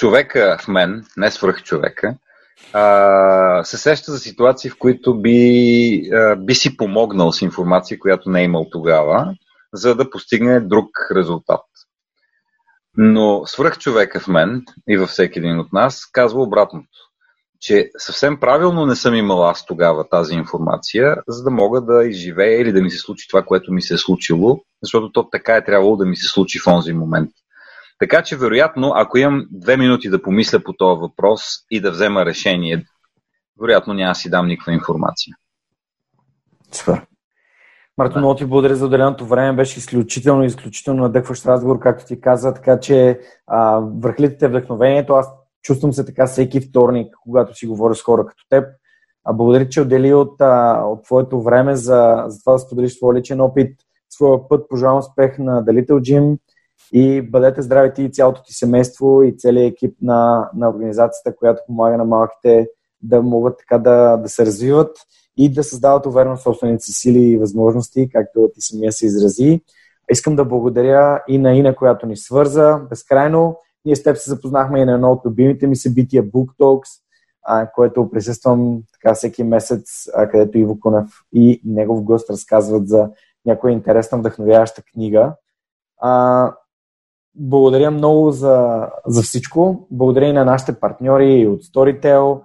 човека 0.00 0.58
в 0.60 0.68
мен, 0.68 1.04
не 1.16 1.30
свръх 1.30 1.62
човека, 1.62 2.14
а, 2.72 3.64
се 3.64 3.78
сеща 3.78 4.12
за 4.12 4.18
ситуации, 4.18 4.70
в 4.70 4.78
които 4.78 5.20
би, 5.20 6.10
а, 6.12 6.36
би 6.36 6.54
си 6.54 6.76
помогнал 6.76 7.32
с 7.32 7.42
информация, 7.42 7.98
която 7.98 8.30
не 8.30 8.40
е 8.40 8.44
имал 8.44 8.66
тогава, 8.70 9.34
за 9.72 9.94
да 9.94 10.10
постигне 10.10 10.60
друг 10.60 10.88
резултат. 11.16 11.60
Но 12.96 13.42
свръх 13.46 13.78
човека 13.78 14.20
в 14.20 14.28
мен 14.28 14.62
и 14.88 14.96
във 14.96 15.08
всеки 15.08 15.38
един 15.38 15.58
от 15.58 15.72
нас 15.72 16.06
казва 16.12 16.42
обратното, 16.42 16.88
че 17.60 17.90
съвсем 17.98 18.40
правилно 18.40 18.86
не 18.86 18.96
съм 18.96 19.14
имал 19.14 19.48
аз 19.48 19.66
тогава 19.66 20.08
тази 20.08 20.34
информация, 20.34 21.16
за 21.28 21.42
да 21.42 21.50
мога 21.50 21.80
да 21.80 22.04
изживея 22.04 22.60
или 22.60 22.72
да 22.72 22.82
ми 22.82 22.90
се 22.90 22.98
случи 22.98 23.28
това, 23.28 23.42
което 23.42 23.72
ми 23.72 23.82
се 23.82 23.94
е 23.94 23.98
случило, 23.98 24.60
защото 24.82 25.12
то 25.12 25.28
така 25.30 25.56
е 25.56 25.64
трябвало 25.64 25.96
да 25.96 26.06
ми 26.06 26.16
се 26.16 26.28
случи 26.28 26.58
в 26.58 26.66
онзи 26.66 26.92
момент. 26.92 27.30
Така 28.00 28.22
че, 28.22 28.36
вероятно, 28.36 28.92
ако 28.94 29.18
имам 29.18 29.46
две 29.50 29.76
минути 29.76 30.10
да 30.10 30.22
помисля 30.22 30.60
по 30.60 30.72
този 30.72 31.00
въпрос 31.00 31.42
и 31.70 31.80
да 31.80 31.90
взема 31.90 32.24
решение, 32.24 32.84
вероятно 33.60 33.94
няма 33.94 34.14
си 34.14 34.30
дам 34.30 34.46
никаква 34.46 34.72
информация. 34.72 35.36
Супер. 36.72 37.06
Марто, 37.98 38.18
много 38.18 38.34
ти 38.34 38.44
благодаря 38.44 38.76
за 38.76 38.86
отделеното 38.86 39.26
време. 39.26 39.56
Беше 39.56 39.78
изключително, 39.78 40.44
изключително 40.44 41.02
надъхващ 41.02 41.46
разговор, 41.46 41.78
както 41.78 42.04
ти 42.04 42.20
каза, 42.20 42.54
така 42.54 42.80
че 42.80 43.20
а, 43.46 43.80
върхлите 43.80 44.48
вдъхновението. 44.48 45.12
Аз 45.12 45.28
чувствам 45.62 45.92
се 45.92 46.04
така 46.04 46.26
всеки 46.26 46.60
вторник, 46.60 47.14
когато 47.22 47.54
си 47.54 47.66
говоря 47.66 47.94
с 47.94 48.02
хора 48.02 48.26
като 48.26 48.42
теб. 48.48 48.64
А 49.24 49.32
благодаря, 49.32 49.68
че 49.68 49.80
отдели 49.80 50.14
от, 50.14 50.40
а, 50.40 50.82
от 50.84 51.04
твоето 51.04 51.42
време 51.42 51.76
за, 51.76 52.24
за 52.26 52.40
това 52.40 52.52
да 52.52 52.58
споделиш 52.58 52.96
своя 52.96 53.18
личен 53.18 53.40
опит, 53.40 53.76
своя 54.10 54.48
път. 54.48 54.68
Пожелавам 54.68 54.98
успех 54.98 55.38
на 55.38 55.62
Далител 55.62 56.00
Джим 56.00 56.38
и 56.92 57.22
бъдете 57.22 57.62
здрави 57.62 57.92
ти 57.94 58.02
и 58.02 58.12
цялото 58.12 58.42
ти 58.42 58.52
семейство 58.52 59.22
и 59.22 59.36
целият 59.38 59.72
екип 59.72 59.96
на, 60.02 60.50
на 60.54 60.70
организацията, 60.70 61.36
която 61.36 61.62
помага 61.66 61.96
на 61.96 62.04
малките 62.04 62.68
да 63.02 63.22
могат 63.22 63.58
така 63.58 63.78
да, 63.78 64.16
да 64.16 64.28
се 64.28 64.46
развиват 64.46 64.96
и 65.36 65.52
да 65.52 65.64
създават 65.64 66.06
увереност 66.06 66.40
в 66.40 66.42
собствените 66.42 66.84
си 66.84 66.92
сили 66.92 67.18
и 67.18 67.38
възможности, 67.38 68.08
както 68.12 68.50
ти 68.54 68.60
самия 68.60 68.92
се 68.92 69.06
изрази. 69.06 69.60
Искам 70.10 70.36
да 70.36 70.44
благодаря 70.44 71.22
и 71.28 71.38
на 71.38 71.54
Ина, 71.54 71.76
която 71.76 72.06
ни 72.06 72.16
свърза 72.16 72.78
безкрайно. 72.90 73.58
Ние 73.84 73.96
с 73.96 74.02
теб 74.02 74.16
се 74.16 74.30
запознахме 74.30 74.80
и 74.80 74.84
на 74.84 74.92
едно 74.92 75.12
от 75.12 75.26
любимите 75.26 75.66
ми 75.66 75.76
събития 75.76 76.24
Book 76.24 76.56
Talks, 76.60 77.00
а, 77.42 77.70
което 77.72 78.10
присъствам 78.10 78.82
така 78.92 79.14
всеки 79.14 79.44
месец, 79.44 80.08
а, 80.14 80.28
където 80.28 80.58
Иво 80.58 80.80
Кунев 80.80 81.10
и 81.32 81.60
негов 81.64 82.02
гост 82.02 82.30
разказват 82.30 82.88
за 82.88 83.10
някоя 83.46 83.72
интересна, 83.72 84.18
вдъхновяваща 84.18 84.82
книга. 84.82 85.34
А, 86.00 86.54
благодаря 87.34 87.90
много 87.90 88.30
за, 88.30 88.88
за 89.06 89.22
всичко. 89.22 89.86
Благодаря 89.90 90.26
и 90.26 90.32
на 90.32 90.44
нашите 90.44 90.80
партньори 90.80 91.46
от 91.46 91.62
Storytel. 91.62 92.40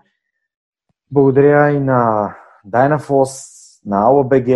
Благодаря 1.11 1.71
и 1.71 1.79
на 1.79 2.31
Dynaforce, 2.67 3.55
на 3.85 4.03
ALBG, 4.03 4.49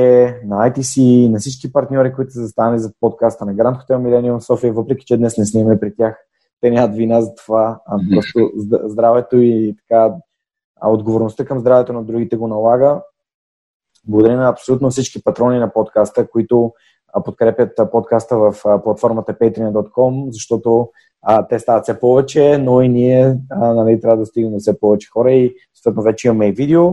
на 0.45 0.69
ITC, 0.69 1.27
на 1.29 1.39
всички 1.39 1.73
партньори, 1.73 2.13
които 2.13 2.31
са 2.31 2.41
застанали 2.41 2.79
за 2.79 2.91
подкаста 2.99 3.45
на 3.45 3.55
Grand 3.55 3.85
Hotel 3.85 3.97
Millennium 3.97 4.39
София, 4.39 4.73
въпреки 4.73 5.05
че 5.05 5.17
днес 5.17 5.37
не 5.37 5.45
снимаме 5.45 5.79
при 5.79 5.95
тях. 5.95 6.17
Те 6.61 6.71
нямат 6.71 6.95
вина 6.95 7.21
за 7.21 7.35
това, 7.35 7.81
а 7.85 7.99
просто 8.13 8.51
здравето 8.83 9.37
и 9.37 9.75
така, 9.77 10.13
а 10.81 10.89
отговорността 10.89 11.45
към 11.45 11.59
здравето 11.59 11.93
на 11.93 12.03
другите 12.03 12.35
го 12.35 12.47
налага. 12.47 13.01
Благодаря 14.07 14.37
на 14.37 14.49
абсолютно 14.49 14.89
всички 14.89 15.23
патрони 15.23 15.59
на 15.59 15.73
подкаста, 15.73 16.27
които 16.29 16.73
подкрепят 17.25 17.71
подкаста 17.91 18.37
в 18.37 18.53
платформата 18.83 19.33
patreon.com, 19.33 20.29
защото 20.31 20.89
а, 21.21 21.47
те 21.47 21.59
стават 21.59 21.83
все 21.83 21.99
повече, 21.99 22.57
но 22.57 22.81
и 22.81 22.89
ние 22.89 23.37
а, 23.49 23.73
нали, 23.73 24.01
трябва 24.01 24.17
да 24.17 24.25
стигнем 24.25 24.59
все 24.59 24.79
повече 24.79 25.09
хора 25.09 25.31
и 25.31 25.55
съответно 25.73 26.03
вече 26.03 26.27
имаме 26.27 26.47
и 26.47 26.51
видео. 26.51 26.91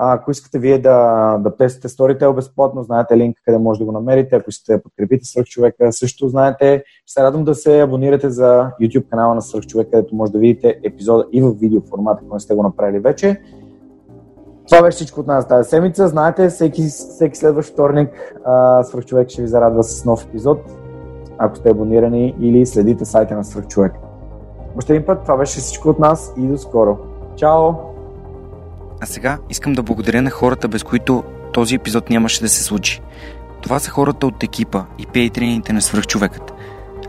А, 0.00 0.14
ако 0.14 0.30
искате 0.30 0.58
вие 0.58 0.78
да, 0.78 1.38
да 1.38 1.56
тестите 1.56 1.88
Storytel 1.88 2.34
безплатно, 2.34 2.82
знаете 2.82 3.16
линк 3.16 3.36
къде 3.44 3.58
може 3.58 3.78
да 3.78 3.84
го 3.84 3.92
намерите. 3.92 4.36
Ако 4.36 4.50
искате 4.50 4.76
да 4.76 4.82
подкрепите 4.82 5.24
Свърх 5.24 5.46
човека, 5.46 5.92
също 5.92 6.28
знаете. 6.28 6.84
Ще 7.06 7.12
се 7.12 7.22
радвам 7.22 7.44
да 7.44 7.54
се 7.54 7.80
абонирате 7.80 8.30
за 8.30 8.70
YouTube 8.82 9.08
канала 9.08 9.34
на 9.34 9.42
Свърх 9.42 9.66
човека, 9.66 9.90
където 9.90 10.14
може 10.14 10.32
да 10.32 10.38
видите 10.38 10.80
епизода 10.84 11.26
и 11.32 11.42
в 11.42 11.54
видео 11.60 11.80
формат, 11.80 12.18
ако 12.22 12.34
не 12.34 12.40
сте 12.40 12.54
го 12.54 12.62
направили 12.62 12.98
вече. 12.98 13.40
Това 14.70 14.82
беше 14.82 14.96
всичко 14.96 15.20
от 15.20 15.26
нас 15.26 15.48
тази 15.48 15.68
седмица. 15.68 16.08
Знаете, 16.08 16.48
всеки, 16.48 16.82
всеки 16.82 17.38
следващ 17.38 17.72
вторник 17.72 18.34
Свърхчовек 18.82 19.28
ще 19.28 19.42
ви 19.42 19.48
зарадва 19.48 19.84
с 19.84 20.04
нов 20.04 20.24
епизод, 20.24 20.58
ако 21.38 21.56
сте 21.56 21.70
абонирани 21.70 22.34
или 22.40 22.66
следите 22.66 23.04
сайта 23.04 23.36
на 23.36 23.44
Свърхчовек. 23.44 23.92
Още 24.78 24.92
един 24.92 25.06
път, 25.06 25.22
това 25.22 25.36
беше 25.36 25.60
всичко 25.60 25.88
от 25.88 25.98
нас 25.98 26.32
и 26.38 26.46
до 26.46 26.58
скоро. 26.58 26.98
Чао! 27.36 27.68
А 29.00 29.06
сега 29.06 29.38
искам 29.50 29.72
да 29.72 29.82
благодаря 29.82 30.22
на 30.22 30.30
хората, 30.30 30.68
без 30.68 30.82
които 30.82 31.24
този 31.52 31.74
епизод 31.74 32.10
нямаше 32.10 32.40
да 32.40 32.48
се 32.48 32.62
случи. 32.62 33.02
Това 33.62 33.78
са 33.78 33.90
хората 33.90 34.26
от 34.26 34.42
екипа 34.42 34.84
и 34.98 35.06
пейтрините 35.06 35.72
на 35.72 35.82
свръхчовекът. 35.82 36.52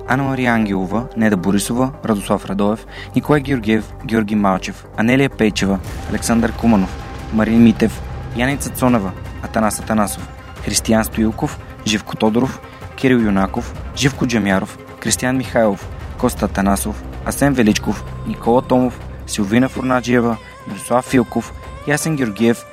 Анна 0.08 0.24
Мария 0.24 0.52
Ангелова, 0.54 1.08
Неда 1.18 1.38
Борисова, 1.38 1.92
Радослав 2.06 2.46
Радоев, 2.46 2.88
Николай 3.16 3.42
Георгиев, 3.42 3.94
Георги 4.06 4.36
Малчев, 4.36 4.88
Анелия 4.98 5.30
Пейчева, 5.30 5.80
Александър 6.10 6.54
Куманов, 6.60 7.09
Марин 7.34 7.64
Митев, 7.64 8.02
Яница 8.36 8.70
Цонева, 8.70 9.12
Атанас 9.44 9.80
Атанасов, 9.80 10.28
Християн 10.66 11.04
Стоилков, 11.04 11.60
Живко 11.86 12.18
Тодоров, 12.18 12.62
Кирил 12.96 13.20
Юнаков, 13.20 13.74
Живко 13.96 14.26
Джамяров, 14.28 14.78
Кристиян 15.00 15.38
Михайлов, 15.38 15.88
Коста 16.18 16.48
Танасов, 16.48 17.04
Асен 17.26 17.54
Величков, 17.54 18.04
Никола 18.28 18.62
Томов, 18.62 19.00
Силвина 19.28 19.70
Фурнаджиева, 19.70 20.38
Мирослав 20.68 21.06
Филков, 21.06 21.54
Ясен 21.88 22.16
Георгиев, 22.16 22.66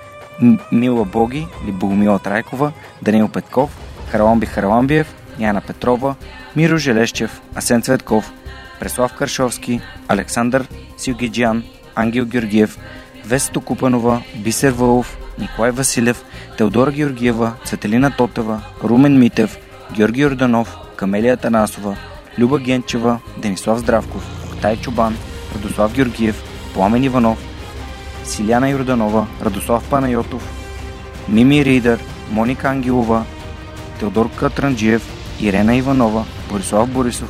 Мила 0.72 1.04
Боги 1.04 1.48
или 1.64 1.72
Богомила 1.72 2.18
Трайкова, 2.18 2.72
Данил 3.02 3.28
Петков, 3.28 3.70
Хараламби 4.10 4.46
Хараламбиев, 4.46 5.06
Яна 5.38 5.60
Петрова, 5.60 6.14
Миро 6.56 6.78
Желещев, 6.78 7.40
Асен 7.54 7.82
Цветков, 7.82 8.32
Преслав 8.80 9.16
Каршовски, 9.16 9.80
Александър 10.08 10.68
Силгиджан, 10.96 11.64
Ангел 11.94 12.26
Георгиев, 12.26 12.78
Весто 13.26 13.60
Купанова, 13.60 14.22
Бисер 14.36 14.72
Вълов, 14.72 15.18
Николай 15.38 15.70
Василев, 15.70 16.24
Теодора 16.58 16.90
Георгиева, 16.92 17.52
Цветелина 17.64 18.10
Тотева, 18.16 18.60
Румен 18.84 19.18
Митев, 19.18 19.58
Георги 19.92 20.26
Орданов, 20.26 20.76
Камелия 20.96 21.36
Танасова, 21.36 21.96
Люба 22.38 22.58
Генчева, 22.58 23.18
Денислав 23.38 23.78
Здравков, 23.78 24.52
Октай 24.52 24.76
Чубан, 24.76 25.16
Радослав 25.54 25.94
Георгиев, 25.94 26.42
Пламен 26.74 27.04
Иванов, 27.04 27.38
Силяна 28.24 28.70
Йорданова, 28.70 29.26
Радослав 29.44 29.90
Панайотов, 29.90 30.48
Мими 31.28 31.64
Ридър, 31.64 31.98
Моника 32.32 32.68
Ангелова, 32.68 33.24
Теодор 34.00 34.30
Катранджиев, 34.30 35.02
Ирена 35.40 35.76
Иванова, 35.76 36.24
Борислав 36.50 36.88
Борисов, 36.88 37.28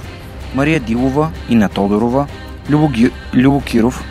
Мария 0.54 0.80
Дилова, 0.80 1.30
Ина 1.48 1.68
Тодорова, 1.68 2.26
Любо, 2.70 2.88
Ги... 2.88 3.10
Любо 3.34 3.60
Киров, 3.60 4.04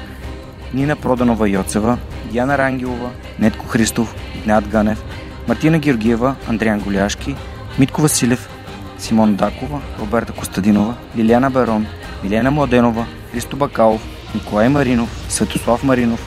Нина 0.76 0.96
Проданова 0.96 1.48
Йоцева, 1.48 1.98
Диана 2.32 2.58
Рангелова, 2.58 3.10
Нетко 3.40 3.68
Христов, 3.68 4.16
Игнат 4.36 4.68
Ганев, 4.68 5.04
Мартина 5.48 5.80
Георгиева, 5.80 6.36
Андриан 6.48 6.80
Голяшки, 6.80 7.36
Митко 7.80 8.02
Василев, 8.02 8.50
Симон 8.98 9.36
Дакова, 9.36 9.82
Роберта 10.00 10.34
Костадинова, 10.34 10.96
Лиляна 11.18 11.50
Барон, 11.50 11.86
Милена 12.24 12.52
Младенова, 12.52 13.06
Христо 13.32 13.58
Бакалов, 13.58 14.02
Николай 14.34 14.70
Маринов, 14.70 15.26
Светослав 15.30 15.84
Маринов, 15.84 16.20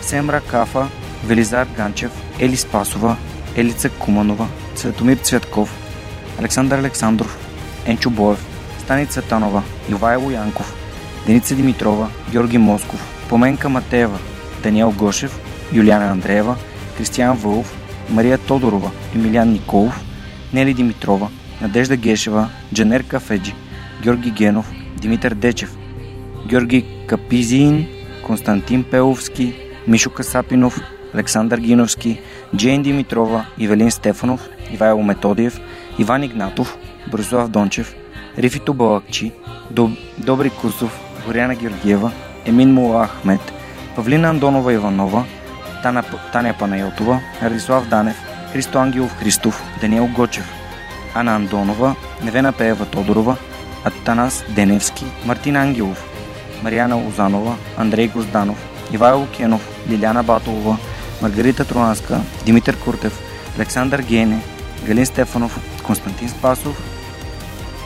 Семра 0.00 0.40
Кафа, 0.40 0.86
Велизар 1.24 1.66
Ганчев, 1.76 2.12
Ели 2.40 2.56
Спасова, 2.56 3.16
Елица 3.56 3.90
Куманова, 3.90 4.46
Цветомир 4.74 5.16
Цветков, 5.16 5.70
Александър 6.38 6.78
Александров, 6.78 7.38
Енчо 7.86 8.10
Боев, 8.10 8.46
Станица 8.78 9.22
Танова, 9.22 9.62
Ивайло 9.90 10.30
Янков, 10.30 10.74
Деница 11.26 11.54
Димитрова, 11.54 12.08
Георги 12.30 12.58
Москов, 12.58 13.11
Поменка 13.32 13.68
Матеева, 13.68 14.18
Даниел 14.62 14.92
Гошев, 14.92 15.40
Юлиана 15.72 16.06
Андреева, 16.06 16.56
Кристиян 16.96 17.36
Вълов, 17.36 17.76
Мария 18.10 18.38
Тодорова, 18.38 18.90
Емилиан 19.14 19.52
Николов, 19.52 20.04
Нели 20.52 20.74
Димитрова, 20.74 21.28
Надежда 21.62 21.96
Гешева, 21.96 22.48
Джанер 22.74 23.04
Кафеджи, 23.04 23.54
Георги 24.02 24.30
Генов, 24.30 24.72
Димитър 24.96 25.34
Дечев, 25.34 25.76
Георги 26.46 26.84
Капизин, 27.06 27.86
Константин 28.26 28.84
Пеловски, 28.84 29.54
Мишо 29.88 30.10
Касапинов, 30.10 30.80
Александър 31.14 31.58
Гиновски, 31.58 32.20
Джейн 32.56 32.82
Димитрова, 32.82 33.46
Ивелин 33.58 33.90
Стефанов, 33.90 34.48
Ивайло 34.72 35.02
Методиев, 35.02 35.60
Иван 35.98 36.22
Игнатов, 36.22 36.76
Борислав 37.10 37.48
Дончев, 37.48 37.94
Рифито 38.38 38.74
Балакчи, 38.74 39.32
Доб... 39.70 39.90
Добри 40.18 40.50
Кусов, 40.50 41.00
Горяна 41.26 41.54
Георгиева, 41.54 42.10
Емин 42.46 42.74
Мула 42.74 43.02
Ахмет, 43.04 43.52
Павлина 43.96 44.30
Андонова 44.30 44.72
Иванова, 44.72 45.24
Тана... 45.82 46.04
Таня 46.32 46.54
Панайотова, 46.58 47.20
Радислав 47.42 47.88
Данев, 47.88 48.16
Христо 48.52 48.78
Ангелов 48.78 49.16
Христов, 49.18 49.62
Даниел 49.80 50.06
Гочев, 50.06 50.44
Ана 51.14 51.34
Андонова, 51.36 51.94
Невена 52.22 52.52
Пеева 52.52 52.86
Тодорова, 52.86 53.36
Атанас 53.84 54.44
Деневски, 54.48 55.04
Мартин 55.24 55.56
Ангелов, 55.56 56.04
Марияна 56.62 56.96
Лозанова, 56.96 57.56
Андрей 57.76 58.08
Гозданов, 58.08 58.58
Ивайло 58.92 59.26
Кенов, 59.26 59.68
Лиляна 59.88 60.22
Батолова, 60.22 60.76
Маргарита 61.22 61.64
Тронанска, 61.64 62.20
Димитър 62.44 62.76
Куртев, 62.76 63.18
Александър 63.56 64.02
Гене, 64.02 64.42
Галин 64.86 65.06
Стефанов, 65.06 65.82
Константин 65.82 66.28
Спасов, 66.28 66.91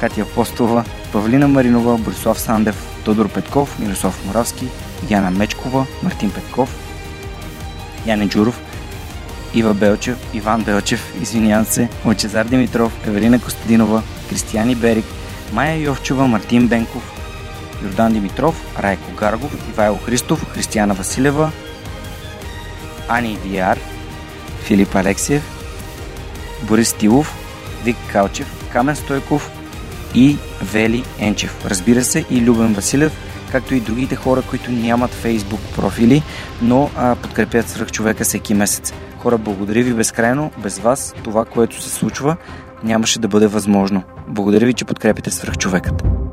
Катя 0.00 0.22
Апостова, 0.22 0.84
Павлина 1.12 1.48
Маринова, 1.48 1.98
Борислав 1.98 2.38
Сандев, 2.40 2.76
Тодор 3.04 3.28
Петков, 3.28 3.78
Мирослав 3.78 4.26
Моравски, 4.26 4.68
Яна 5.10 5.30
Мечкова, 5.30 5.86
Мартин 6.02 6.30
Петков, 6.30 6.68
Яне 8.06 8.28
Джуров, 8.28 8.60
Ива 9.54 9.74
Белчев, 9.74 10.16
Иван 10.34 10.62
Белчев, 10.62 11.14
извинявам 11.22 11.64
се, 11.64 11.88
Лачезар 12.04 12.44
Димитров, 12.44 12.92
Евелина 13.06 13.40
Костадинова, 13.40 14.02
Кристияни 14.28 14.74
Берик, 14.74 15.04
Майя 15.52 15.76
Йовчева, 15.76 16.26
Мартин 16.26 16.68
Бенков, 16.68 17.12
Йордан 17.82 18.12
Димитров, 18.12 18.54
Райко 18.78 19.12
Гаргов, 19.18 19.68
Ивайло 19.70 19.98
Христов, 19.98 20.52
Християна 20.54 20.94
Василева, 20.94 21.50
Ани 23.08 23.38
Виар, 23.44 23.78
Филип 24.64 24.94
Алексиев, 24.94 25.42
Борис 26.62 26.92
Тилов, 26.92 27.34
Вик 27.84 27.96
Калчев, 28.12 28.46
Камен 28.72 28.96
Стойков 28.96 29.50
и 30.16 30.36
Вели 30.72 31.04
Енчев. 31.18 31.64
Разбира 31.66 32.04
се 32.04 32.24
и 32.30 32.40
Любен 32.40 32.72
Василев, 32.72 33.12
както 33.52 33.74
и 33.74 33.80
другите 33.80 34.16
хора, 34.16 34.42
които 34.42 34.70
нямат 34.70 35.10
фейсбук 35.10 35.60
профили, 35.76 36.22
но 36.62 36.90
а, 36.96 37.16
подкрепят 37.16 37.68
свръх 37.68 37.92
човека 37.92 38.24
всеки 38.24 38.54
месец. 38.54 38.92
Хора, 39.18 39.38
благодаря 39.38 39.82
ви 39.82 39.94
безкрайно. 39.94 40.50
Без 40.62 40.78
вас 40.78 41.14
това, 41.24 41.44
което 41.44 41.82
се 41.82 41.90
случва, 41.90 42.36
нямаше 42.84 43.18
да 43.18 43.28
бъде 43.28 43.46
възможно. 43.46 44.02
Благодаря 44.28 44.66
ви, 44.66 44.74
че 44.74 44.84
подкрепите 44.84 45.30
свръх 45.30 45.56
човекът. 45.56 46.25